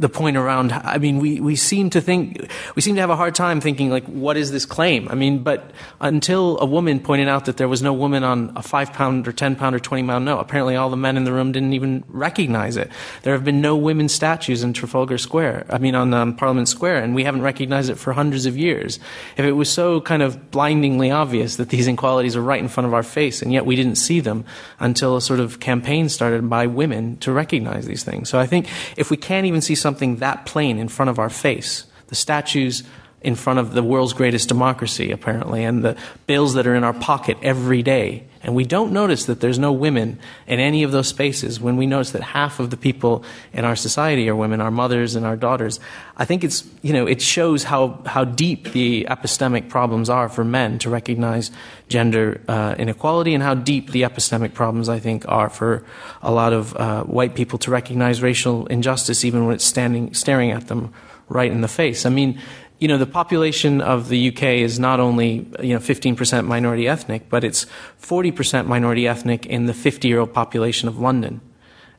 the 0.00 0.08
point 0.08 0.36
around 0.36 0.72
i 0.72 0.98
mean 0.98 1.18
we, 1.18 1.40
we 1.40 1.56
seem 1.56 1.90
to 1.90 2.00
think 2.00 2.50
we 2.74 2.82
seem 2.82 2.94
to 2.94 3.00
have 3.00 3.10
a 3.10 3.16
hard 3.16 3.34
time 3.34 3.60
thinking 3.60 3.90
like 3.90 4.04
what 4.06 4.36
is 4.36 4.50
this 4.50 4.66
claim? 4.66 5.08
I 5.08 5.14
mean 5.14 5.42
but 5.42 5.70
until 6.00 6.58
a 6.60 6.66
woman 6.66 7.00
pointed 7.00 7.28
out 7.28 7.44
that 7.46 7.56
there 7.56 7.68
was 7.68 7.82
no 7.82 7.92
woman 7.92 8.24
on 8.24 8.52
a 8.56 8.62
five 8.62 8.92
pound 8.92 9.26
or 9.28 9.32
ten 9.32 9.56
pound 9.56 9.74
or 9.74 9.80
twenty 9.80 10.06
pound 10.06 10.24
note 10.24 10.38
apparently 10.38 10.76
all 10.76 10.90
the 10.90 10.96
men 10.96 11.16
in 11.16 11.24
the 11.24 11.32
room 11.32 11.52
didn't 11.52 11.72
even 11.72 12.04
recognize 12.08 12.76
it. 12.76 12.90
There 13.22 13.34
have 13.34 13.44
been 13.44 13.60
no 13.60 13.76
women 13.76 14.08
statues 14.08 14.62
in 14.62 14.72
trafalgar 14.72 15.18
square 15.18 15.66
i 15.70 15.78
mean 15.78 15.94
on 15.94 16.14
um, 16.14 16.34
parliament 16.34 16.68
square 16.68 16.96
and 17.02 17.14
we 17.14 17.24
haven't 17.24 17.42
recognized 17.42 17.90
it 17.90 17.96
for 17.96 18.12
hundreds 18.12 18.46
of 18.46 18.56
years. 18.56 18.98
If 19.36 19.44
it 19.44 19.52
was 19.52 19.70
so 19.70 20.00
kind 20.00 20.22
of 20.22 20.50
blindingly 20.50 21.10
obvious 21.10 21.56
that 21.56 21.70
these 21.70 21.86
inequalities 21.88 22.36
are 22.36 22.42
right 22.42 22.60
in 22.60 22.68
front 22.68 22.86
of 22.86 22.94
our 22.94 23.02
face 23.02 23.42
and 23.42 23.52
yet 23.52 23.66
we 23.66 23.76
didn't 23.76 23.96
see 23.96 24.20
them 24.20 24.44
until 24.80 25.16
a 25.16 25.20
sort 25.20 25.40
of 25.40 25.60
campaign 25.60 26.08
started 26.08 26.48
by 26.48 26.66
women 26.66 27.16
to 27.18 27.32
recognize 27.32 27.86
these 27.86 28.04
things. 28.04 28.28
So 28.28 28.38
i 28.38 28.46
think 28.46 28.68
if 28.96 29.10
we 29.10 29.16
can't 29.16 29.46
even 29.46 29.60
see 29.60 29.74
that 30.16 30.46
plain 30.46 30.78
in 30.78 30.88
front 30.88 31.10
of 31.10 31.18
our 31.18 31.30
face. 31.30 31.86
The 32.08 32.14
statues 32.14 32.84
in 33.20 33.34
front 33.34 33.58
of 33.58 33.72
the 33.72 33.82
world's 33.82 34.12
greatest 34.12 34.48
democracy, 34.48 35.10
apparently, 35.10 35.64
and 35.64 35.84
the 35.84 35.96
bills 36.26 36.54
that 36.54 36.66
are 36.66 36.74
in 36.74 36.84
our 36.84 36.94
pocket 36.94 37.36
every 37.42 37.82
day. 37.82 38.27
And 38.42 38.54
we 38.54 38.64
don't 38.64 38.92
notice 38.92 39.24
that 39.24 39.40
there's 39.40 39.58
no 39.58 39.72
women 39.72 40.18
in 40.46 40.60
any 40.60 40.84
of 40.84 40.92
those 40.92 41.08
spaces 41.08 41.60
when 41.60 41.76
we 41.76 41.86
notice 41.86 42.12
that 42.12 42.22
half 42.22 42.60
of 42.60 42.70
the 42.70 42.76
people 42.76 43.24
in 43.52 43.64
our 43.64 43.74
society 43.74 44.28
are 44.28 44.36
women, 44.36 44.60
our 44.60 44.70
mothers 44.70 45.16
and 45.16 45.26
our 45.26 45.36
daughters. 45.36 45.80
I 46.16 46.24
think 46.24 46.44
it's, 46.44 46.64
you 46.82 46.92
know, 46.92 47.06
it 47.06 47.20
shows 47.20 47.64
how, 47.64 48.00
how 48.06 48.24
deep 48.24 48.72
the 48.72 49.06
epistemic 49.10 49.68
problems 49.68 50.08
are 50.08 50.28
for 50.28 50.44
men 50.44 50.78
to 50.80 50.90
recognize 50.90 51.50
gender 51.88 52.40
uh, 52.48 52.74
inequality 52.78 53.34
and 53.34 53.42
how 53.42 53.54
deep 53.54 53.90
the 53.90 54.02
epistemic 54.02 54.54
problems, 54.54 54.88
I 54.88 55.00
think, 55.00 55.26
are 55.28 55.48
for 55.50 55.84
a 56.22 56.30
lot 56.30 56.52
of 56.52 56.76
uh, 56.76 57.04
white 57.04 57.34
people 57.34 57.58
to 57.60 57.70
recognize 57.70 58.22
racial 58.22 58.66
injustice 58.66 59.24
even 59.24 59.46
when 59.46 59.56
it's 59.56 59.64
standing, 59.64 60.14
staring 60.14 60.52
at 60.52 60.68
them 60.68 60.92
right 61.28 61.50
in 61.50 61.60
the 61.60 61.68
face. 61.68 62.06
I 62.06 62.10
mean, 62.10 62.40
you 62.78 62.86
know, 62.86 62.98
the 62.98 63.06
population 63.06 63.80
of 63.80 64.08
the 64.08 64.28
UK 64.28 64.42
is 64.42 64.78
not 64.78 65.00
only, 65.00 65.46
you 65.60 65.74
know, 65.74 65.80
15% 65.80 66.46
minority 66.46 66.86
ethnic, 66.86 67.28
but 67.28 67.42
it's 67.42 67.66
40% 68.00 68.66
minority 68.66 69.08
ethnic 69.08 69.46
in 69.46 69.66
the 69.66 69.74
50 69.74 70.06
year 70.06 70.20
old 70.20 70.32
population 70.32 70.88
of 70.88 70.98
London. 70.98 71.40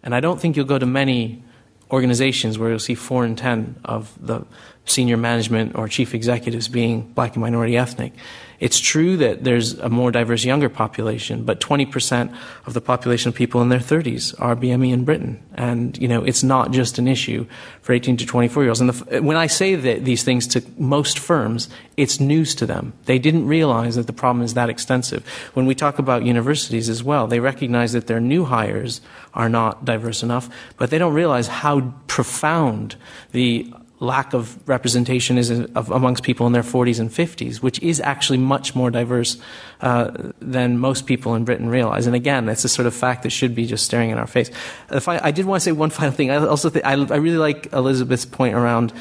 And 0.04 0.16
I 0.16 0.22
don't 0.22 0.40
think 0.40 0.56
you'll 0.56 0.66
go 0.66 0.80
to 0.80 0.86
many 0.86 1.44
organizations 1.92 2.58
where 2.58 2.70
you'll 2.70 2.80
see 2.80 2.96
four 2.96 3.26
in 3.26 3.36
10 3.36 3.82
of 3.84 4.14
the 4.26 4.46
senior 4.86 5.18
management 5.18 5.76
or 5.76 5.88
chief 5.88 6.16
executives 6.16 6.68
being 6.68 7.02
black 7.14 7.36
and 7.36 7.42
minority 7.42 7.78
ethnic. 7.78 8.14
It's 8.60 8.80
true 8.80 9.16
that 9.18 9.46
there's 9.46 9.80
a 9.80 9.88
more 9.88 10.12
diverse 10.12 10.44
younger 10.44 10.68
population, 10.68 11.46
but 11.46 11.62
20% 11.62 12.36
of 12.66 12.74
the 12.74 12.82
population 12.82 13.30
of 13.30 13.36
people 13.36 13.62
in 13.62 13.70
their 13.70 13.80
30s 13.80 14.36
are 14.40 14.54
BME 14.54 14.92
in 14.92 15.06
Britain. 15.06 15.42
And, 15.54 15.98
you 15.98 16.10
know, 16.10 16.24
it's 16.26 16.44
not 16.44 16.72
just 16.72 16.98
an 16.98 17.08
issue 17.08 17.46
for 17.82 17.94
18 17.94 18.18
to 18.18 18.26
24 18.26 18.64
year 18.64 18.70
olds. 18.70 18.82
And 18.82 18.90
the, 18.90 19.22
when 19.22 19.38
I 19.38 19.48
say 19.48 19.76
that 19.76 20.04
these 20.04 20.24
things 20.24 20.46
to 20.48 20.64
most 20.78 21.20
firms, 21.20 21.70
it's 21.96 22.20
news 22.20 22.54
to 22.56 22.66
them. 22.66 22.92
They 23.06 23.18
didn't 23.18 23.48
realize 23.48 23.96
that 23.96 24.08
the 24.08 24.14
problem 24.14 24.44
is 24.44 24.56
that 24.56 24.70
extensive. 24.70 25.26
When 25.54 25.66
we 25.66 25.74
talk 25.74 25.98
about 25.98 26.26
universities 26.26 26.90
as 26.90 27.02
well, 27.02 27.28
they 27.28 27.40
recognize 27.40 27.94
that 27.94 28.08
their 28.08 28.20
new 28.20 28.44
hires 28.44 29.00
are 29.34 29.48
not 29.48 29.86
diverse 29.86 30.22
enough, 30.22 30.50
but 30.76 30.90
they 30.90 30.98
don't 30.98 31.14
realize 31.14 31.48
how 31.48 31.94
profound 32.08 32.98
the 33.32 33.74
lack 34.00 34.34
of 34.34 34.58
representation 34.68 35.38
is 35.38 35.50
of, 35.50 35.92
amongst 35.92 36.24
people 36.24 36.48
in 36.48 36.54
their 36.54 36.64
40s 36.64 37.00
and 37.00 37.10
50s, 37.10 37.58
which 37.58 37.82
is 37.82 38.00
actually 38.00 38.38
much 38.38 38.74
more 38.74 38.90
diverse 38.90 39.38
uh, 39.82 40.32
than 40.40 40.78
most 40.78 41.06
people 41.06 41.36
in 41.36 41.44
Britain 41.44 41.70
realize. 41.70 42.08
And 42.08 42.16
again, 42.16 42.46
that's 42.46 42.64
a 42.64 42.70
sort 42.70 42.86
of 42.86 42.94
fact 42.94 43.24
that 43.24 43.32
should 43.32 43.54
be 43.54 43.66
just 43.66 43.84
staring 43.86 44.10
in 44.10 44.18
our 44.18 44.28
face. 44.28 44.52
I, 44.90 45.28
I, 45.28 45.32
did 45.32 45.46
want 45.46 45.62
to 45.62 45.66
say 45.66 45.72
one 45.74 45.90
final 45.90 46.12
thing. 46.12 46.32
I 46.32 46.38
also 46.38 46.70
think, 46.70 46.86
I, 46.86 46.94
I 46.94 47.18
really 47.18 47.38
like 47.38 47.74
Elizabeth's 47.74 48.26
point 48.26 48.56
around 48.56 48.94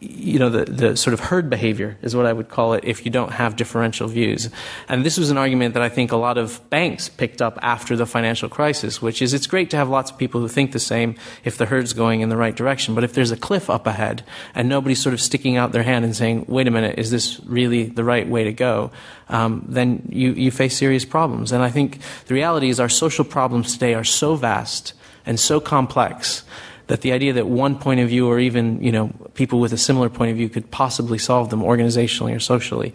you 0.00 0.38
know, 0.38 0.48
the, 0.48 0.64
the 0.64 0.96
sort 0.96 1.14
of 1.14 1.20
herd 1.20 1.50
behavior 1.50 1.96
is 2.02 2.16
what 2.16 2.26
I 2.26 2.32
would 2.32 2.48
call 2.48 2.72
it 2.72 2.84
if 2.84 3.04
you 3.04 3.10
don't 3.10 3.32
have 3.32 3.56
differential 3.56 4.08
views. 4.08 4.48
And 4.88 5.04
this 5.04 5.18
was 5.18 5.30
an 5.30 5.38
argument 5.38 5.74
that 5.74 5.82
I 5.82 5.88
think 5.88 6.12
a 6.12 6.16
lot 6.16 6.38
of 6.38 6.60
banks 6.70 7.08
picked 7.08 7.42
up 7.42 7.58
after 7.62 7.96
the 7.96 8.06
financial 8.06 8.48
crisis, 8.48 9.02
which 9.02 9.20
is 9.20 9.34
it's 9.34 9.46
great 9.46 9.70
to 9.70 9.76
have 9.76 9.88
lots 9.88 10.10
of 10.10 10.18
people 10.18 10.40
who 10.40 10.48
think 10.48 10.72
the 10.72 10.78
same 10.78 11.14
if 11.44 11.58
the 11.58 11.66
herd's 11.66 11.92
going 11.92 12.20
in 12.20 12.28
the 12.28 12.36
right 12.36 12.54
direction. 12.56 12.94
But 12.94 13.04
if 13.04 13.12
there's 13.12 13.30
a 13.30 13.36
cliff 13.36 13.68
up 13.68 13.86
ahead 13.86 14.24
and 14.54 14.68
nobody's 14.68 15.02
sort 15.02 15.12
of 15.12 15.20
sticking 15.20 15.56
out 15.56 15.72
their 15.72 15.82
hand 15.82 16.04
and 16.04 16.16
saying, 16.16 16.46
wait 16.48 16.66
a 16.66 16.70
minute, 16.70 16.98
is 16.98 17.10
this 17.10 17.40
really 17.44 17.84
the 17.84 18.04
right 18.04 18.28
way 18.28 18.44
to 18.44 18.52
go? 18.52 18.90
Um, 19.28 19.64
then 19.68 20.08
you, 20.10 20.32
you 20.32 20.50
face 20.50 20.76
serious 20.76 21.04
problems. 21.04 21.52
And 21.52 21.62
I 21.62 21.70
think 21.70 21.98
the 22.26 22.34
reality 22.34 22.68
is 22.68 22.80
our 22.80 22.88
social 22.88 23.24
problems 23.24 23.74
today 23.74 23.94
are 23.94 24.04
so 24.04 24.36
vast 24.36 24.94
and 25.24 25.38
so 25.38 25.60
complex 25.60 26.44
that 26.92 27.00
the 27.00 27.12
idea 27.12 27.32
that 27.32 27.46
one 27.46 27.78
point 27.78 28.00
of 28.00 28.08
view 28.10 28.28
or 28.28 28.38
even 28.38 28.82
you 28.82 28.92
know 28.92 29.08
people 29.32 29.60
with 29.60 29.72
a 29.72 29.78
similar 29.78 30.10
point 30.10 30.30
of 30.30 30.36
view 30.36 30.50
could 30.50 30.70
possibly 30.70 31.16
solve 31.16 31.48
them 31.48 31.62
organizationally 31.62 32.36
or 32.36 32.38
socially 32.38 32.94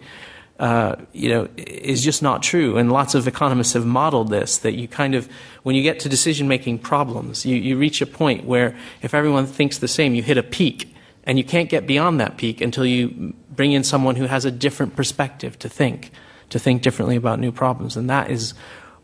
uh, 0.60 0.94
you 1.12 1.28
know 1.28 1.48
is 1.56 2.04
just 2.04 2.22
not 2.22 2.40
true. 2.40 2.78
And 2.78 2.92
lots 2.92 3.16
of 3.16 3.26
economists 3.26 3.72
have 3.72 3.84
modeled 3.84 4.30
this 4.30 4.58
that 4.58 4.74
you 4.74 4.86
kind 4.86 5.16
of 5.16 5.28
when 5.64 5.74
you 5.74 5.82
get 5.82 5.98
to 6.00 6.08
decision 6.08 6.46
making 6.46 6.78
problems 6.78 7.44
you, 7.44 7.56
you 7.56 7.76
reach 7.76 8.00
a 8.00 8.06
point 8.06 8.44
where 8.44 8.76
if 9.02 9.14
everyone 9.14 9.46
thinks 9.46 9.78
the 9.78 9.88
same 9.88 10.14
you 10.14 10.22
hit 10.22 10.38
a 10.38 10.44
peak. 10.44 10.94
And 11.24 11.36
you 11.36 11.44
can't 11.44 11.68
get 11.68 11.86
beyond 11.86 12.20
that 12.20 12.38
peak 12.38 12.62
until 12.62 12.86
you 12.86 13.34
bring 13.50 13.72
in 13.72 13.84
someone 13.84 14.16
who 14.16 14.24
has 14.26 14.44
a 14.44 14.50
different 14.50 14.94
perspective 14.94 15.58
to 15.58 15.68
think 15.68 16.12
to 16.50 16.58
think 16.60 16.82
differently 16.82 17.16
about 17.16 17.40
new 17.40 17.50
problems. 17.50 17.96
And 17.96 18.08
that 18.08 18.30
is 18.30 18.54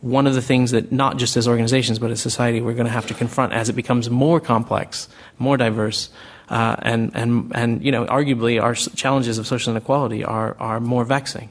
one 0.05 0.26
of 0.26 0.35
the 0.35 0.43
things 0.43 0.70
that 0.72 0.93
not 0.93 1.16
just 1.16 1.35
as 1.35 1.48
organizations 1.48 1.98
but 1.98 2.10
as 2.10 2.20
society 2.20 2.60
we're 2.60 2.74
going 2.74 2.86
to 2.86 2.93
have 2.93 3.06
to 3.06 3.14
confront 3.14 3.55
as 3.55 3.70
it 3.70 3.72
becomes 3.72 4.10
more 4.10 4.39
complex, 4.39 5.09
more 5.39 5.56
diverse, 5.56 6.10
uh, 6.51 6.76
and 6.81 7.10
and 7.14 7.51
and 7.55 7.82
you 7.82 7.90
know 7.90 8.05
arguably 8.06 8.62
our 8.62 8.74
challenges 8.74 9.39
of 9.39 9.47
social 9.47 9.70
inequality 9.70 10.22
are 10.22 10.56
are 10.60 10.78
more 10.78 11.05
vexing. 11.05 11.48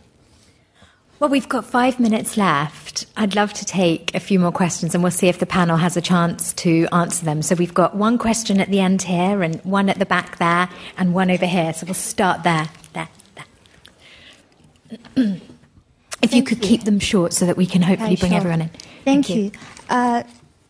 Well, 1.19 1.31
we've 1.31 1.49
got 1.49 1.65
five 1.65 1.99
minutes 1.99 2.37
left. 2.37 3.05
I'd 3.17 3.33
love 3.33 3.53
to 3.53 3.65
take 3.65 4.13
a 4.13 4.19
few 4.19 4.39
more 4.39 4.51
questions 4.51 4.93
and 4.93 5.01
we'll 5.01 5.11
see 5.11 5.29
if 5.29 5.39
the 5.39 5.45
panel 5.45 5.77
has 5.77 5.95
a 5.95 6.01
chance 6.01 6.53
to 6.53 6.85
answer 6.91 7.23
them. 7.23 7.41
So 7.41 7.55
we've 7.55 7.73
got 7.73 7.95
one 7.95 8.17
question 8.17 8.59
at 8.59 8.69
the 8.69 8.81
end 8.81 9.03
here 9.03 9.41
and 9.41 9.63
one 9.63 9.89
at 9.89 9.99
the 9.99 10.05
back 10.05 10.37
there 10.37 10.69
and 10.97 11.13
one 11.13 11.31
over 11.31 11.45
here. 11.45 11.71
So 11.73 11.85
we'll 11.85 11.93
start 11.93 12.43
there, 12.43 12.67
there, 12.91 13.07
there. 15.15 15.41
If 16.23 16.31
Thank 16.31 16.33
you 16.35 16.43
could 16.43 16.63
you. 16.63 16.69
keep 16.69 16.85
them 16.85 16.99
short 16.99 17.33
so 17.33 17.45
that 17.45 17.57
we 17.57 17.65
can 17.65 17.81
hopefully 17.81 18.15
bring 18.15 18.31
sure. 18.31 18.39
everyone 18.39 18.61
in. 18.61 18.69
Thank, 18.69 19.03
Thank 19.03 19.29
you. 19.29 19.43
you. 19.43 19.51
Uh, 19.89 20.23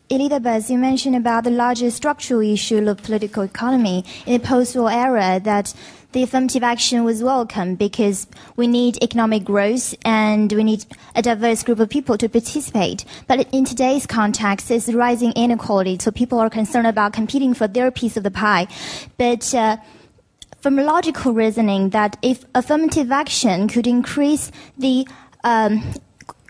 Elizabeth, 0.09 0.69
you 0.69 0.79
mentioned 0.79 1.15
about 1.15 1.43
the 1.43 1.51
larger 1.51 1.91
structural 1.91 2.41
issue 2.41 2.89
of 2.89 3.01
political 3.03 3.43
economy 3.43 4.03
in 4.25 4.33
the 4.33 4.39
post-war 4.47 4.91
era 4.91 5.39
that 5.43 5.73
the 6.11 6.23
affirmative 6.23 6.63
action 6.63 7.03
was 7.03 7.23
welcome 7.23 7.75
because 7.75 8.27
we 8.55 8.67
need 8.67 9.01
economic 9.03 9.43
growth 9.43 9.95
and 10.03 10.51
we 10.51 10.63
need 10.63 10.85
a 11.15 11.21
diverse 11.21 11.63
group 11.63 11.79
of 11.79 11.89
people 11.89 12.17
to 12.17 12.27
participate. 12.29 13.05
But 13.27 13.47
in 13.51 13.65
today's 13.65 14.05
context, 14.05 14.69
there's 14.69 14.93
rising 14.93 15.33
inequality, 15.33 15.97
so 15.99 16.11
people 16.11 16.39
are 16.39 16.49
concerned 16.49 16.87
about 16.87 17.13
competing 17.13 17.53
for 17.53 17.67
their 17.67 17.89
piece 17.91 18.17
of 18.17 18.23
the 18.23 18.31
pie. 18.31 18.67
But 19.17 19.53
uh, 19.55 19.77
from 20.61 20.75
logical 20.77 21.33
reasoning, 21.33 21.89
that 21.89 22.17
if 22.21 22.45
affirmative 22.53 23.11
action 23.11 23.67
could 23.67 23.87
increase 23.87 24.51
the 24.77 25.07
um, 25.43 25.93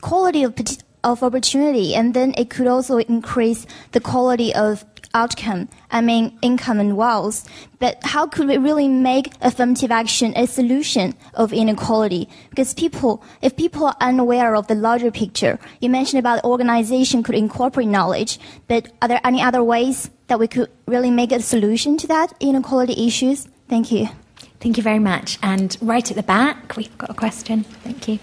quality 0.01 0.43
of, 0.43 0.55
of 1.03 1.23
opportunity, 1.23 1.95
and 1.95 2.13
then 2.13 2.33
it 2.37 2.49
could 2.49 2.67
also 2.67 2.97
increase 2.97 3.65
the 3.91 3.99
quality 3.99 4.53
of 4.53 4.85
outcome, 5.13 5.69
I 5.91 6.01
mean 6.01 6.37
income 6.41 6.79
and 6.79 6.97
wealth. 6.97 7.47
But 7.79 7.99
how 8.03 8.25
could 8.27 8.47
we 8.47 8.57
really 8.57 8.87
make 8.87 9.31
affirmative 9.41 9.91
action 9.91 10.33
a 10.35 10.47
solution 10.47 11.13
of 11.33 11.53
inequality? 11.53 12.27
Because 12.49 12.73
people, 12.73 13.23
if 13.41 13.55
people 13.55 13.85
are 13.85 13.95
unaware 14.01 14.55
of 14.55 14.67
the 14.67 14.75
larger 14.75 15.11
picture, 15.11 15.59
you 15.79 15.89
mentioned 15.89 16.19
about 16.19 16.43
organization 16.43 17.23
could 17.23 17.35
incorporate 17.35 17.87
knowledge, 17.87 18.39
but 18.67 18.91
are 19.01 19.07
there 19.07 19.21
any 19.23 19.41
other 19.41 19.63
ways 19.63 20.09
that 20.27 20.39
we 20.39 20.47
could 20.47 20.69
really 20.87 21.11
make 21.11 21.31
a 21.31 21.41
solution 21.41 21.97
to 21.97 22.07
that 22.07 22.33
inequality 22.39 23.05
issues? 23.05 23.47
Thank 23.69 23.91
you. 23.91 24.07
Thank 24.59 24.77
you 24.77 24.83
very 24.83 24.99
much. 24.99 25.37
And 25.43 25.77
right 25.81 26.09
at 26.09 26.15
the 26.15 26.23
back, 26.23 26.75
we've 26.77 26.97
got 26.97 27.09
a 27.09 27.13
question. 27.13 27.63
Thank 27.63 28.07
you. 28.07 28.19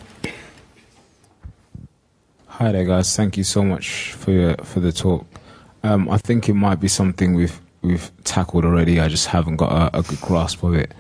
Hi 2.61 2.73
there, 2.73 2.85
guys. 2.85 3.17
Thank 3.17 3.39
you 3.39 3.45
so 3.45 3.65
much 3.65 4.13
for 4.13 4.33
your, 4.33 4.55
for 4.57 4.81
the 4.81 4.93
talk. 4.93 5.25
Um, 5.83 6.11
I 6.11 6.19
think 6.19 6.47
it 6.47 6.53
might 6.53 6.79
be 6.79 6.89
something 6.89 7.33
we've 7.33 7.59
we've 7.81 8.11
tackled 8.25 8.67
already. 8.67 9.01
I 9.01 9.09
just 9.09 9.29
haven't 9.29 9.57
got 9.57 9.73
a, 9.73 10.01
a 10.01 10.03
good 10.03 10.21
grasp 10.21 10.63
of 10.63 10.75
it. 10.75 10.93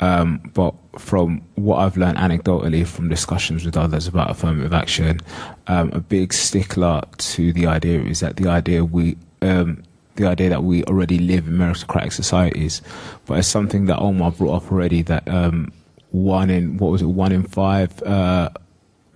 Um, 0.00 0.42
but 0.52 0.74
from 0.98 1.40
what 1.54 1.78
I've 1.78 1.96
learned 1.96 2.18
anecdotally 2.18 2.86
from 2.86 3.08
discussions 3.08 3.64
with 3.64 3.78
others 3.78 4.06
about 4.06 4.28
affirmative 4.28 4.74
action, 4.74 5.20
um, 5.68 5.90
a 5.94 6.00
big 6.00 6.34
stickler 6.34 7.00
to 7.16 7.50
the 7.54 7.66
idea 7.66 7.98
is 8.02 8.20
that 8.20 8.36
the 8.36 8.50
idea 8.50 8.84
we 8.84 9.16
um, 9.40 9.84
the 10.16 10.26
idea 10.26 10.50
that 10.50 10.64
we 10.64 10.84
already 10.84 11.18
live 11.18 11.48
in 11.48 11.54
meritocratic 11.54 12.12
societies, 12.12 12.82
but 13.24 13.38
it's 13.38 13.48
something 13.48 13.86
that 13.86 13.98
Omar 14.00 14.32
brought 14.32 14.64
up 14.64 14.70
already 14.70 15.00
that 15.00 15.26
um, 15.28 15.72
one 16.10 16.50
in 16.50 16.76
what 16.76 16.90
was 16.92 17.00
it 17.00 17.06
one 17.06 17.32
in 17.32 17.42
five 17.42 18.02
uh, 18.02 18.50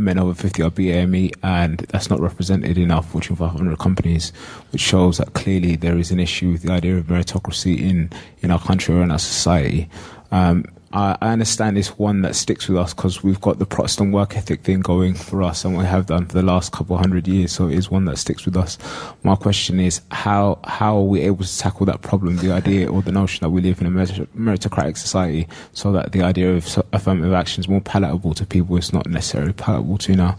men 0.01 0.19
over 0.19 0.35
50 0.35 0.63
are 0.63 0.71
BAME, 0.71 1.31
and 1.43 1.79
that's 1.91 2.11
not 2.11 2.21
represented 2.21 2.79
in 2.79 2.91
our 2.91 3.03
Fortune 3.03 3.37
500 3.37 3.79
companies, 3.79 4.33
which 4.73 4.81
shows 4.81 5.19
that 5.19 5.35
clearly 5.35 5.77
there 5.77 5.99
is 5.99 6.11
an 6.11 6.19
issue 6.19 6.53
with 6.53 6.63
the 6.63 6.73
idea 6.73 6.97
of 6.97 7.07
meritocracy 7.07 7.79
in, 7.79 8.11
in 8.41 8.51
our 8.51 8.61
country 8.61 8.95
or 8.95 9.03
in 9.03 9.11
our 9.11 9.19
society. 9.19 9.89
Um, 10.33 10.65
I, 10.93 11.17
I 11.21 11.29
understand 11.29 11.79
it's 11.79 11.99
one 11.99 12.23
that 12.23 12.35
sticks 12.35 12.69
with 12.69 12.77
us 12.77 12.93
because 12.93 13.23
we've 13.23 13.41
got 13.41 13.59
the 13.59 13.67
Protestant 13.67 14.13
work 14.13 14.37
ethic 14.37 14.63
thing 14.63 14.81
going 14.81 15.15
for 15.15 15.43
us, 15.43 15.65
and 15.65 15.79
we 15.79 15.85
have 15.85 16.07
done 16.07 16.27
for 16.27 16.33
the 16.33 16.43
last 16.43 16.73
couple 16.73 16.97
of 16.97 17.01
hundred 17.01 17.29
years. 17.29 17.53
So 17.53 17.69
it 17.69 17.79
is 17.79 17.91
one 17.91 18.07
that 18.07 18.19
sticks 18.19 18.45
with 18.45 18.57
us. 18.57 18.77
My 19.23 19.37
question 19.37 19.79
is, 19.79 20.01
how 20.11 20.59
how 20.65 20.97
are 20.97 21.05
we 21.05 21.21
able 21.21 21.45
to 21.45 21.59
tackle 21.59 21.87
that 21.87 22.03
problem? 22.03 22.39
The 22.39 22.51
idea 22.51 22.91
or 22.91 23.03
the 23.03 23.13
notion 23.13 23.45
that 23.45 23.51
we 23.51 23.61
live 23.61 23.81
in 23.81 23.87
a 23.87 23.91
meritocratic 23.91 24.97
society, 24.97 25.47
so 25.73 25.93
that 25.93 26.13
the 26.13 26.23
idea 26.23 26.57
of 26.57 26.67
affirmative 26.93 27.33
action 27.33 27.61
is 27.61 27.69
more 27.69 27.81
palatable 27.81 28.35
to 28.35 28.47
people, 28.47 28.77
it's 28.77 28.93
not 28.93 29.07
necessarily 29.09 29.53
palatable 29.53 29.99
to 29.99 30.17
now. 30.17 30.37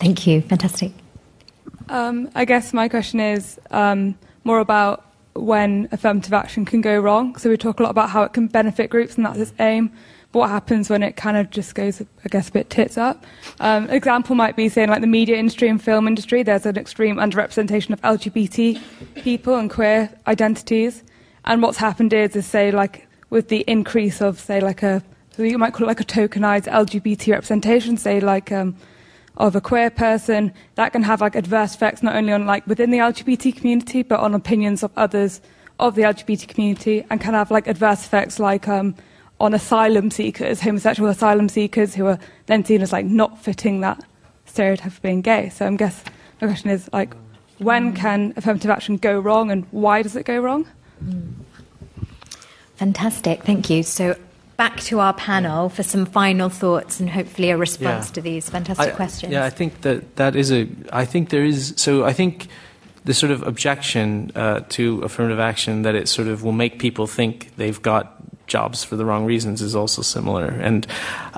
Thank 0.00 0.26
you. 0.26 0.40
Fantastic. 0.40 0.92
Um, 1.88 2.30
I 2.34 2.44
guess 2.44 2.72
my 2.72 2.88
question 2.88 3.20
is 3.20 3.60
um, 3.70 4.16
more 4.44 4.60
about 4.60 5.04
when 5.40 5.88
affirmative 5.92 6.32
action 6.32 6.64
can 6.64 6.80
go 6.80 6.98
wrong. 6.98 7.36
So 7.36 7.50
we 7.50 7.56
talk 7.56 7.80
a 7.80 7.82
lot 7.82 7.90
about 7.90 8.10
how 8.10 8.22
it 8.22 8.32
can 8.32 8.46
benefit 8.46 8.90
groups, 8.90 9.16
and 9.16 9.26
that's 9.26 9.38
its 9.38 9.52
aim. 9.58 9.92
But 10.32 10.40
what 10.40 10.50
happens 10.50 10.88
when 10.88 11.02
it 11.02 11.16
kind 11.16 11.36
of 11.36 11.50
just 11.50 11.74
goes, 11.74 12.00
I 12.00 12.28
guess, 12.28 12.48
a 12.48 12.52
bit 12.52 12.70
tits 12.70 12.96
up? 12.96 13.24
Um, 13.58 13.90
example 13.90 14.36
might 14.36 14.54
be 14.54 14.68
saying 14.68 14.88
like 14.88 15.00
the 15.00 15.08
media 15.08 15.36
industry 15.36 15.68
and 15.68 15.82
film 15.82 16.06
industry. 16.06 16.44
There's 16.44 16.66
an 16.66 16.78
extreme 16.78 17.16
underrepresentation 17.16 17.90
of 17.90 18.00
LGBT 18.02 18.80
people 19.16 19.56
and 19.56 19.68
queer 19.68 20.10
identities. 20.28 21.02
And 21.44 21.62
what's 21.62 21.78
happened 21.78 22.12
is, 22.12 22.36
is 22.36 22.46
say 22.46 22.70
like 22.70 23.08
with 23.30 23.48
the 23.48 23.64
increase 23.66 24.20
of 24.20 24.38
say 24.38 24.60
like 24.60 24.84
a, 24.84 25.02
you 25.36 25.58
might 25.58 25.72
call 25.72 25.84
it 25.84 25.88
like 25.88 26.00
a 26.00 26.04
tokenized 26.04 26.70
LGBT 26.70 27.32
representation, 27.32 27.96
say 27.96 28.20
like 28.20 28.52
um, 28.52 28.76
of 29.40 29.56
a 29.56 29.60
queer 29.60 29.90
person, 29.90 30.52
that 30.74 30.92
can 30.92 31.02
have 31.02 31.22
like 31.22 31.34
adverse 31.34 31.74
effects 31.74 32.02
not 32.02 32.14
only 32.14 32.32
on 32.32 32.46
like 32.46 32.66
within 32.66 32.90
the 32.90 32.98
LGBT 32.98 33.56
community, 33.56 34.02
but 34.02 34.20
on 34.20 34.34
opinions 34.34 34.82
of 34.82 34.92
others 34.96 35.40
of 35.78 35.94
the 35.94 36.02
LGBT 36.02 36.46
community, 36.46 37.04
and 37.08 37.20
can 37.20 37.32
have 37.32 37.50
like 37.50 37.66
adverse 37.66 38.04
effects 38.04 38.38
like 38.38 38.68
um, 38.68 38.94
on 39.40 39.54
asylum 39.54 40.10
seekers, 40.10 40.60
homosexual 40.60 41.08
asylum 41.08 41.48
seekers, 41.48 41.94
who 41.94 42.06
are 42.06 42.18
then 42.46 42.64
seen 42.64 42.82
as 42.82 42.92
like 42.92 43.06
not 43.06 43.42
fitting 43.42 43.80
that 43.80 44.04
stereotype 44.44 44.92
of 44.92 45.02
being 45.02 45.22
gay. 45.22 45.48
So 45.48 45.66
I 45.66 45.74
guess 45.74 46.04
my 46.40 46.46
question 46.46 46.70
is 46.70 46.90
like, 46.92 47.14
when 47.58 47.94
can 47.94 48.34
affirmative 48.36 48.70
action 48.70 48.98
go 48.98 49.18
wrong, 49.18 49.50
and 49.50 49.66
why 49.70 50.02
does 50.02 50.16
it 50.16 50.26
go 50.26 50.38
wrong? 50.38 50.66
Fantastic, 52.76 53.42
thank 53.44 53.70
you. 53.70 53.82
So 53.82 54.16
back 54.60 54.76
to 54.90 55.00
our 55.00 55.14
panel 55.14 55.70
for 55.70 55.82
some 55.82 56.04
final 56.04 56.50
thoughts 56.50 57.00
and 57.00 57.08
hopefully 57.08 57.48
a 57.50 57.56
response 57.56 58.08
Yeah. 58.08 58.14
to 58.16 58.20
these 58.20 58.50
fantastic 58.50 58.92
I- 58.92 58.96
questions. 59.02 59.32
Yeah, 59.32 59.46
I 59.46 59.50
think 59.58 59.80
that 59.86 60.16
that 60.16 60.36
is 60.36 60.52
a. 60.52 60.68
I 60.92 61.06
think 61.06 61.30
there 61.30 61.46
is. 61.52 61.72
So 61.76 62.04
I 62.04 62.12
think 62.12 62.34
the 63.06 63.14
sort 63.14 63.32
of 63.32 63.40
objection 63.52 64.30
uh, 64.34 64.60
to 64.76 65.00
affirmative 65.02 65.40
action 65.40 65.82
that 65.82 65.94
it 65.94 66.08
sort 66.08 66.28
of 66.28 66.42
will 66.44 66.52
make 66.64 66.78
people 66.78 67.06
think 67.06 67.32
they've 67.56 67.80
got 67.80 68.04
jobs 68.50 68.84
for 68.84 68.96
the 68.96 69.04
wrong 69.06 69.24
reasons 69.24 69.62
is 69.62 69.74
also 69.74 70.02
similar. 70.02 70.46
And 70.48 70.86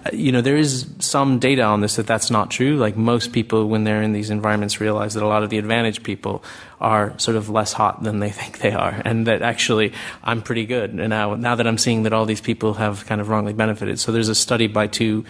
uh, 0.05 0.11
you 0.13 0.33
know, 0.33 0.41
there 0.41 0.57
is 0.57 0.89
some 0.99 1.39
data 1.39 1.63
on 1.63 1.81
this 1.81 1.95
that 1.97 2.09
that's 2.09 2.31
not 2.31 2.51
true. 2.51 2.77
Like 2.77 2.97
most 2.97 3.33
people, 3.33 3.69
when 3.69 3.85
they're 3.85 4.03
in 4.03 4.13
these 4.13 4.31
environments, 4.31 4.81
realize 4.81 5.15
that 5.15 5.23
a 5.23 5.29
lot 5.29 5.45
of 5.45 5.51
the 5.51 5.59
advantaged 5.59 6.03
people 6.03 6.43
are 6.81 7.17
sort 7.19 7.37
of 7.37 7.49
less 7.49 7.73
hot 7.73 8.03
than 8.03 8.19
they 8.19 8.31
think 8.41 8.59
they 8.59 8.73
are, 8.73 9.01
and 9.05 9.29
that 9.29 9.43
actually 9.43 9.93
I'm 10.25 10.43
pretty 10.43 10.67
good. 10.67 10.91
And 10.91 11.11
now, 11.11 11.37
now 11.37 11.55
that 11.55 11.67
I'm 11.67 11.79
seeing 11.79 12.03
that 12.03 12.13
all 12.13 12.27
these 12.27 12.41
people 12.41 12.75
have 12.75 13.07
kind 13.07 13.21
of 13.21 13.29
wrongly 13.29 13.53
benefited. 13.53 14.01
So 14.01 14.11
there's 14.11 14.31
a 14.31 14.35
study 14.35 14.67
by 14.67 14.89
two 14.89 15.25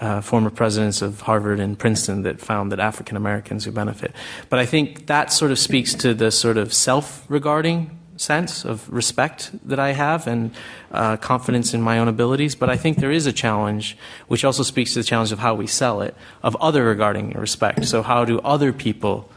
uh, 0.00 0.20
former 0.20 0.50
presidents 0.50 1.02
of 1.02 1.22
Harvard 1.22 1.60
and 1.60 1.78
Princeton 1.78 2.22
that 2.22 2.40
found 2.40 2.70
that 2.72 2.80
African 2.80 3.16
Americans 3.16 3.64
who 3.64 3.72
benefit. 3.72 4.12
But 4.48 4.58
I 4.58 4.66
think 4.66 5.06
that 5.06 5.32
sort 5.32 5.50
of 5.50 5.58
speaks 5.58 5.94
to 5.94 6.14
the 6.14 6.30
sort 6.30 6.56
of 6.56 6.72
self 6.72 7.24
regarding 7.28 7.97
sense 8.18 8.64
of 8.64 8.88
respect 8.92 9.50
that 9.66 9.78
I 9.78 9.92
have 9.92 10.26
and 10.26 10.50
uh, 10.92 11.16
confidence 11.16 11.72
in 11.72 11.80
my 11.80 11.98
own 11.98 12.08
abilities. 12.08 12.54
But 12.54 12.68
I 12.68 12.76
think 12.76 12.98
there 12.98 13.12
is 13.12 13.26
a 13.26 13.32
challenge, 13.32 13.96
which 14.26 14.44
also 14.44 14.62
speaks 14.62 14.92
to 14.92 15.00
the 15.00 15.04
challenge 15.04 15.32
of 15.32 15.38
how 15.38 15.54
we 15.54 15.66
sell 15.66 16.00
it, 16.02 16.14
of 16.42 16.56
other 16.60 16.84
regarding 16.84 17.30
respect. 17.30 17.84
So, 17.86 18.02
how 18.02 18.24
do 18.24 18.40
other 18.40 18.72
people 18.72 19.30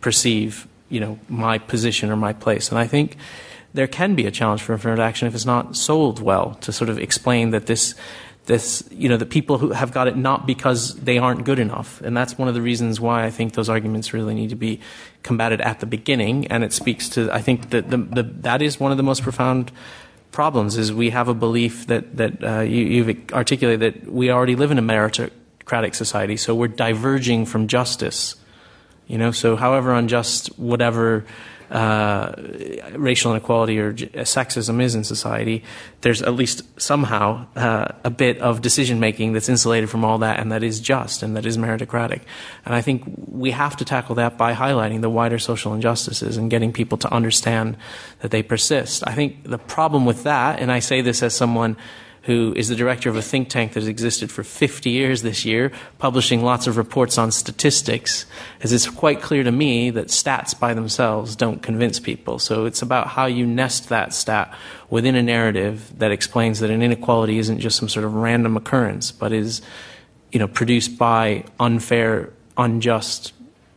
perceive, 0.00 0.66
you 0.88 1.00
know, 1.00 1.18
my 1.28 1.58
position 1.58 2.10
or 2.10 2.16
my 2.16 2.32
place? 2.32 2.70
And 2.70 2.78
I 2.78 2.86
think 2.86 3.16
there 3.72 3.88
can 3.88 4.14
be 4.14 4.26
a 4.26 4.30
challenge 4.30 4.62
for 4.62 4.72
affirmative 4.72 5.02
action 5.02 5.26
if 5.26 5.34
it's 5.34 5.44
not 5.44 5.76
sold 5.76 6.20
well 6.20 6.54
to 6.60 6.72
sort 6.72 6.88
of 6.88 6.98
explain 6.98 7.50
that 7.50 7.66
this 7.66 7.94
this 8.46 8.84
you 8.90 9.08
know 9.08 9.16
the 9.16 9.26
people 9.26 9.58
who 9.58 9.70
have 9.70 9.92
got 9.92 10.06
it 10.06 10.16
not 10.16 10.46
because 10.46 10.94
they 10.96 11.18
aren't 11.18 11.44
good 11.44 11.58
enough. 11.58 12.00
And 12.02 12.16
that's 12.16 12.36
one 12.36 12.48
of 12.48 12.54
the 12.54 12.62
reasons 12.62 13.00
why 13.00 13.24
i 13.24 13.30
think 13.30 13.54
those 13.54 13.68
arguments 13.68 14.12
really 14.12 14.34
need 14.34 14.50
to 14.50 14.56
be 14.56 14.80
combated 15.22 15.60
at 15.60 15.80
the 15.80 15.86
beginning. 15.86 16.46
And 16.48 16.62
it 16.64 16.72
speaks 16.72 17.08
to 17.10 17.30
i 17.32 17.40
think 17.40 17.70
that 17.70 17.90
the, 17.90 17.96
the 17.96 18.22
that 18.22 18.62
is 18.62 18.78
one 18.78 18.90
of 18.90 18.96
the 18.96 19.02
most 19.02 19.22
profound 19.22 19.72
problems 20.30 20.76
is 20.76 20.92
we 20.92 21.10
have 21.10 21.28
a 21.28 21.34
belief 21.34 21.86
that 21.86 22.16
that 22.16 22.44
uh, 22.44 22.60
you, 22.60 22.84
you've 22.84 23.32
articulated 23.32 23.80
that 23.80 24.12
we 24.12 24.30
already 24.30 24.56
live 24.56 24.70
in 24.70 24.78
a 24.78 24.82
meritocratic 24.82 25.94
society 25.94 26.36
so 26.36 26.54
we're 26.54 26.68
diverging 26.68 27.46
from 27.46 27.66
justice. 27.66 28.36
You 29.06 29.18
know 29.18 29.32
so 29.32 29.56
however 29.56 29.94
unjust 29.94 30.58
whatever 30.58 31.24
uh, 31.74 32.32
racial 32.92 33.32
inequality 33.32 33.78
or 33.80 33.92
sexism 33.92 34.80
is 34.80 34.94
in 34.94 35.02
society, 35.02 35.64
there's 36.02 36.22
at 36.22 36.34
least 36.34 36.62
somehow 36.80 37.46
uh, 37.56 37.88
a 38.04 38.10
bit 38.10 38.38
of 38.38 38.62
decision 38.62 39.00
making 39.00 39.32
that's 39.32 39.48
insulated 39.48 39.90
from 39.90 40.04
all 40.04 40.18
that 40.18 40.38
and 40.38 40.52
that 40.52 40.62
is 40.62 40.78
just 40.78 41.22
and 41.22 41.36
that 41.36 41.44
is 41.44 41.58
meritocratic. 41.58 42.20
And 42.64 42.76
I 42.76 42.80
think 42.80 43.02
we 43.26 43.50
have 43.50 43.76
to 43.78 43.84
tackle 43.84 44.14
that 44.14 44.38
by 44.38 44.54
highlighting 44.54 45.00
the 45.00 45.10
wider 45.10 45.38
social 45.40 45.74
injustices 45.74 46.36
and 46.36 46.48
getting 46.48 46.72
people 46.72 46.96
to 46.98 47.12
understand 47.12 47.76
that 48.20 48.30
they 48.30 48.42
persist. 48.42 49.02
I 49.06 49.14
think 49.14 49.42
the 49.42 49.58
problem 49.58 50.06
with 50.06 50.22
that, 50.22 50.60
and 50.60 50.70
I 50.70 50.78
say 50.78 51.00
this 51.00 51.24
as 51.24 51.34
someone 51.34 51.76
who 52.24 52.54
is 52.56 52.68
the 52.68 52.76
director 52.76 53.10
of 53.10 53.16
a 53.16 53.22
think 53.22 53.50
tank 53.50 53.72
that 53.74 53.80
has 53.80 53.88
existed 53.88 54.30
for 54.30 54.42
50 54.42 54.88
years 54.88 55.20
this 55.20 55.44
year, 55.44 55.70
publishing 55.98 56.42
lots 56.42 56.66
of 56.66 56.78
reports 56.78 57.18
on 57.18 57.30
statistics, 57.30 58.24
as 58.62 58.72
it's 58.72 58.88
quite 58.88 59.20
clear 59.20 59.42
to 59.42 59.52
me 59.52 59.90
that 59.90 60.06
stats 60.06 60.58
by 60.58 60.72
themselves 60.72 61.36
don't 61.36 61.62
convince 61.62 62.00
people. 62.00 62.38
So 62.38 62.64
it's 62.64 62.80
about 62.80 63.08
how 63.08 63.26
you 63.26 63.46
nest 63.46 63.90
that 63.90 64.14
stat 64.14 64.54
within 64.88 65.16
a 65.16 65.22
narrative 65.22 65.98
that 65.98 66.12
explains 66.12 66.60
that 66.60 66.70
an 66.70 66.82
inequality 66.82 67.38
isn't 67.38 67.60
just 67.60 67.76
some 67.76 67.90
sort 67.90 68.06
of 68.06 68.14
random 68.14 68.56
occurrence, 68.56 69.12
but 69.12 69.32
is, 69.32 69.60
you 70.32 70.38
know, 70.38 70.48
produced 70.48 70.96
by 70.96 71.44
unfair, 71.60 72.32
unjust 72.56 73.34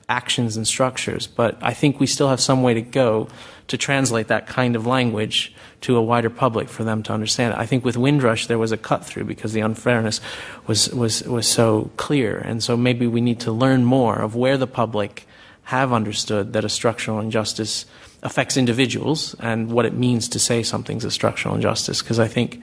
actions 0.07 0.55
and 0.55 0.65
structures. 0.65 1.27
But 1.27 1.57
I 1.61 1.73
think 1.73 1.99
we 1.99 2.07
still 2.07 2.29
have 2.29 2.39
some 2.39 2.63
way 2.63 2.73
to 2.75 2.81
go 2.81 3.27
to 3.67 3.77
translate 3.77 4.27
that 4.27 4.47
kind 4.47 4.77
of 4.77 4.87
language 4.87 5.53
to 5.81 5.95
a 5.95 6.01
wider 6.01 6.29
public 6.29 6.69
for 6.69 6.83
them 6.83 7.03
to 7.03 7.13
understand 7.13 7.53
it. 7.53 7.59
I 7.59 7.65
think 7.65 7.85
with 7.85 7.97
Windrush 7.97 8.47
there 8.47 8.57
was 8.57 8.71
a 8.71 8.77
cut 8.77 9.05
through 9.05 9.25
because 9.25 9.53
the 9.53 9.61
unfairness 9.61 10.19
was, 10.65 10.89
was, 10.89 11.23
was 11.23 11.47
so 11.47 11.91
clear. 11.97 12.37
And 12.37 12.63
so 12.63 12.75
maybe 12.75 13.07
we 13.07 13.21
need 13.21 13.39
to 13.41 13.51
learn 13.51 13.85
more 13.85 14.15
of 14.15 14.35
where 14.35 14.57
the 14.57 14.67
public 14.67 15.27
have 15.63 15.93
understood 15.93 16.53
that 16.53 16.63
a 16.63 16.69
structural 16.69 17.19
injustice 17.19 17.85
affects 18.23 18.57
individuals 18.57 19.35
and 19.39 19.71
what 19.71 19.85
it 19.85 19.93
means 19.93 20.29
to 20.29 20.39
say 20.39 20.63
something's 20.63 21.05
a 21.05 21.11
structural 21.11 21.55
injustice. 21.55 22.01
Because 22.01 22.19
I 22.19 22.27
think 22.27 22.61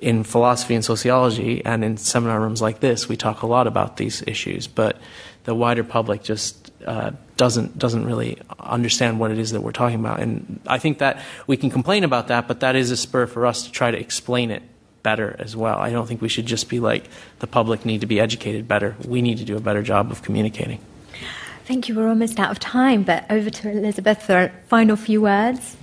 in 0.00 0.24
philosophy 0.24 0.74
and 0.74 0.84
sociology 0.84 1.64
and 1.64 1.84
in 1.84 1.96
seminar 1.96 2.40
rooms 2.40 2.60
like 2.60 2.80
this, 2.80 3.08
we 3.08 3.16
talk 3.16 3.42
a 3.42 3.46
lot 3.46 3.66
about 3.66 3.96
these 3.96 4.22
issues, 4.26 4.66
but 4.66 5.00
the 5.44 5.54
wider 5.54 5.84
public 5.84 6.22
just 6.22 6.61
uh, 6.86 7.12
doesn't 7.36 7.78
doesn't 7.78 8.04
really 8.04 8.38
understand 8.60 9.18
what 9.18 9.30
it 9.30 9.38
is 9.38 9.50
that 9.52 9.60
we're 9.62 9.72
talking 9.72 9.98
about. 9.98 10.20
And 10.20 10.60
I 10.66 10.78
think 10.78 10.98
that 10.98 11.22
we 11.46 11.56
can 11.56 11.70
complain 11.70 12.04
about 12.04 12.28
that, 12.28 12.48
but 12.48 12.60
that 12.60 12.76
is 12.76 12.90
a 12.90 12.96
spur 12.96 13.26
for 13.26 13.46
us 13.46 13.64
to 13.64 13.72
try 13.72 13.90
to 13.90 13.98
explain 13.98 14.50
it 14.50 14.62
better 15.02 15.34
as 15.38 15.56
well. 15.56 15.78
I 15.78 15.90
don't 15.90 16.06
think 16.06 16.20
we 16.20 16.28
should 16.28 16.46
just 16.46 16.68
be 16.68 16.80
like 16.80 17.04
the 17.40 17.46
public 17.46 17.84
need 17.84 18.00
to 18.02 18.06
be 18.06 18.20
educated 18.20 18.68
better. 18.68 18.96
We 19.06 19.22
need 19.22 19.38
to 19.38 19.44
do 19.44 19.56
a 19.56 19.60
better 19.60 19.82
job 19.82 20.10
of 20.10 20.22
communicating. 20.22 20.80
Thank 21.64 21.88
you. 21.88 21.94
We're 21.94 22.08
almost 22.08 22.38
out 22.38 22.50
of 22.50 22.58
time, 22.58 23.02
but 23.02 23.24
over 23.30 23.50
to 23.50 23.70
Elizabeth 23.70 24.22
for 24.22 24.36
a 24.36 24.52
final 24.68 24.96
few 24.96 25.22
words. 25.22 25.76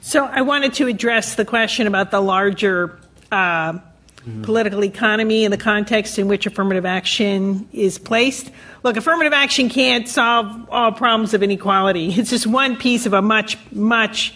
So 0.00 0.24
I 0.24 0.42
wanted 0.42 0.74
to 0.74 0.88
address 0.88 1.36
the 1.36 1.44
question 1.44 1.86
about 1.86 2.10
the 2.10 2.20
larger 2.20 2.98
uh, 3.30 3.78
political 4.42 4.84
economy 4.84 5.44
and 5.44 5.52
the 5.52 5.58
context 5.58 6.18
in 6.18 6.28
which 6.28 6.46
affirmative 6.46 6.86
action 6.86 7.68
is 7.72 7.98
placed. 7.98 8.50
Look, 8.82 8.96
affirmative 8.96 9.32
action 9.32 9.68
can't 9.68 10.08
solve 10.08 10.68
all 10.70 10.92
problems 10.92 11.34
of 11.34 11.42
inequality. 11.42 12.12
It's 12.12 12.30
just 12.30 12.46
one 12.46 12.76
piece 12.76 13.06
of 13.06 13.12
a 13.12 13.22
much, 13.22 13.58
much 13.72 14.34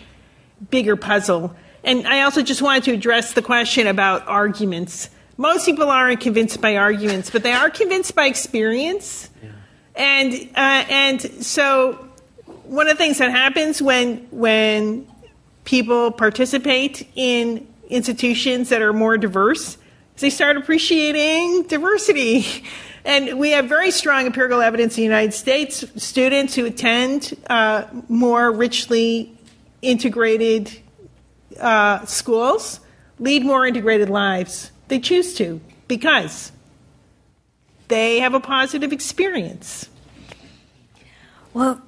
bigger 0.70 0.96
puzzle. 0.96 1.54
And 1.84 2.06
I 2.06 2.22
also 2.22 2.42
just 2.42 2.62
wanted 2.62 2.84
to 2.84 2.92
address 2.92 3.34
the 3.34 3.42
question 3.42 3.86
about 3.86 4.26
arguments. 4.26 5.08
Most 5.36 5.66
people 5.66 5.88
aren't 5.90 6.20
convinced 6.20 6.60
by 6.60 6.76
arguments, 6.76 7.30
but 7.30 7.42
they 7.42 7.52
are 7.52 7.70
convinced 7.70 8.14
by 8.14 8.26
experience. 8.26 9.30
And 9.94 10.34
uh, 10.54 10.84
and 10.90 11.22
so 11.22 12.06
one 12.64 12.88
of 12.88 12.98
the 12.98 13.02
things 13.02 13.18
that 13.18 13.30
happens 13.30 13.80
when 13.80 14.26
when 14.30 15.06
people 15.64 16.10
participate 16.10 17.08
in 17.14 17.66
institutions 17.88 18.68
that 18.68 18.82
are 18.82 18.92
more 18.92 19.16
diverse 19.16 19.78
they 20.18 20.30
start 20.30 20.56
appreciating 20.56 21.64
diversity. 21.64 22.46
And 23.04 23.38
we 23.38 23.50
have 23.50 23.68
very 23.68 23.90
strong 23.90 24.26
empirical 24.26 24.60
evidence 24.60 24.96
in 24.96 25.02
the 25.02 25.04
United 25.04 25.32
States. 25.32 25.84
Students 26.02 26.54
who 26.54 26.64
attend 26.64 27.36
uh, 27.48 27.84
more 28.08 28.50
richly 28.50 29.32
integrated 29.82 30.80
uh, 31.60 32.04
schools 32.06 32.80
lead 33.18 33.44
more 33.44 33.66
integrated 33.66 34.10
lives. 34.10 34.72
They 34.88 34.98
choose 34.98 35.34
to 35.34 35.60
because 35.86 36.50
they 37.88 38.18
have 38.18 38.34
a 38.34 38.40
positive 38.40 38.92
experience. 38.92 39.88
Well, 41.54 41.80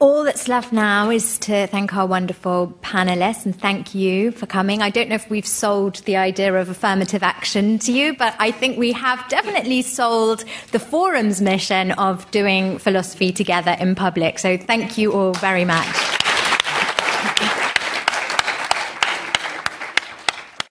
all 0.00 0.24
that's 0.24 0.48
left 0.48 0.72
now 0.72 1.10
is 1.10 1.38
to 1.38 1.66
thank 1.66 1.94
our 1.94 2.06
wonderful 2.06 2.74
panelists 2.82 3.44
and 3.44 3.54
thank 3.54 3.94
you 3.94 4.32
for 4.32 4.46
coming. 4.46 4.80
I 4.80 4.88
don't 4.88 5.10
know 5.10 5.14
if 5.14 5.28
we've 5.28 5.46
sold 5.46 5.96
the 6.06 6.16
idea 6.16 6.54
of 6.54 6.70
affirmative 6.70 7.22
action 7.22 7.78
to 7.80 7.92
you, 7.92 8.16
but 8.16 8.34
I 8.38 8.50
think 8.50 8.78
we 8.78 8.92
have 8.92 9.22
definitely 9.28 9.82
sold 9.82 10.44
the 10.72 10.78
forum's 10.78 11.42
mission 11.42 11.92
of 11.92 12.28
doing 12.30 12.78
philosophy 12.78 13.30
together 13.30 13.76
in 13.78 13.94
public. 13.94 14.38
So 14.38 14.56
thank 14.56 14.96
you 14.96 15.12
all 15.12 15.34
very 15.34 15.66
much. 15.66 16.19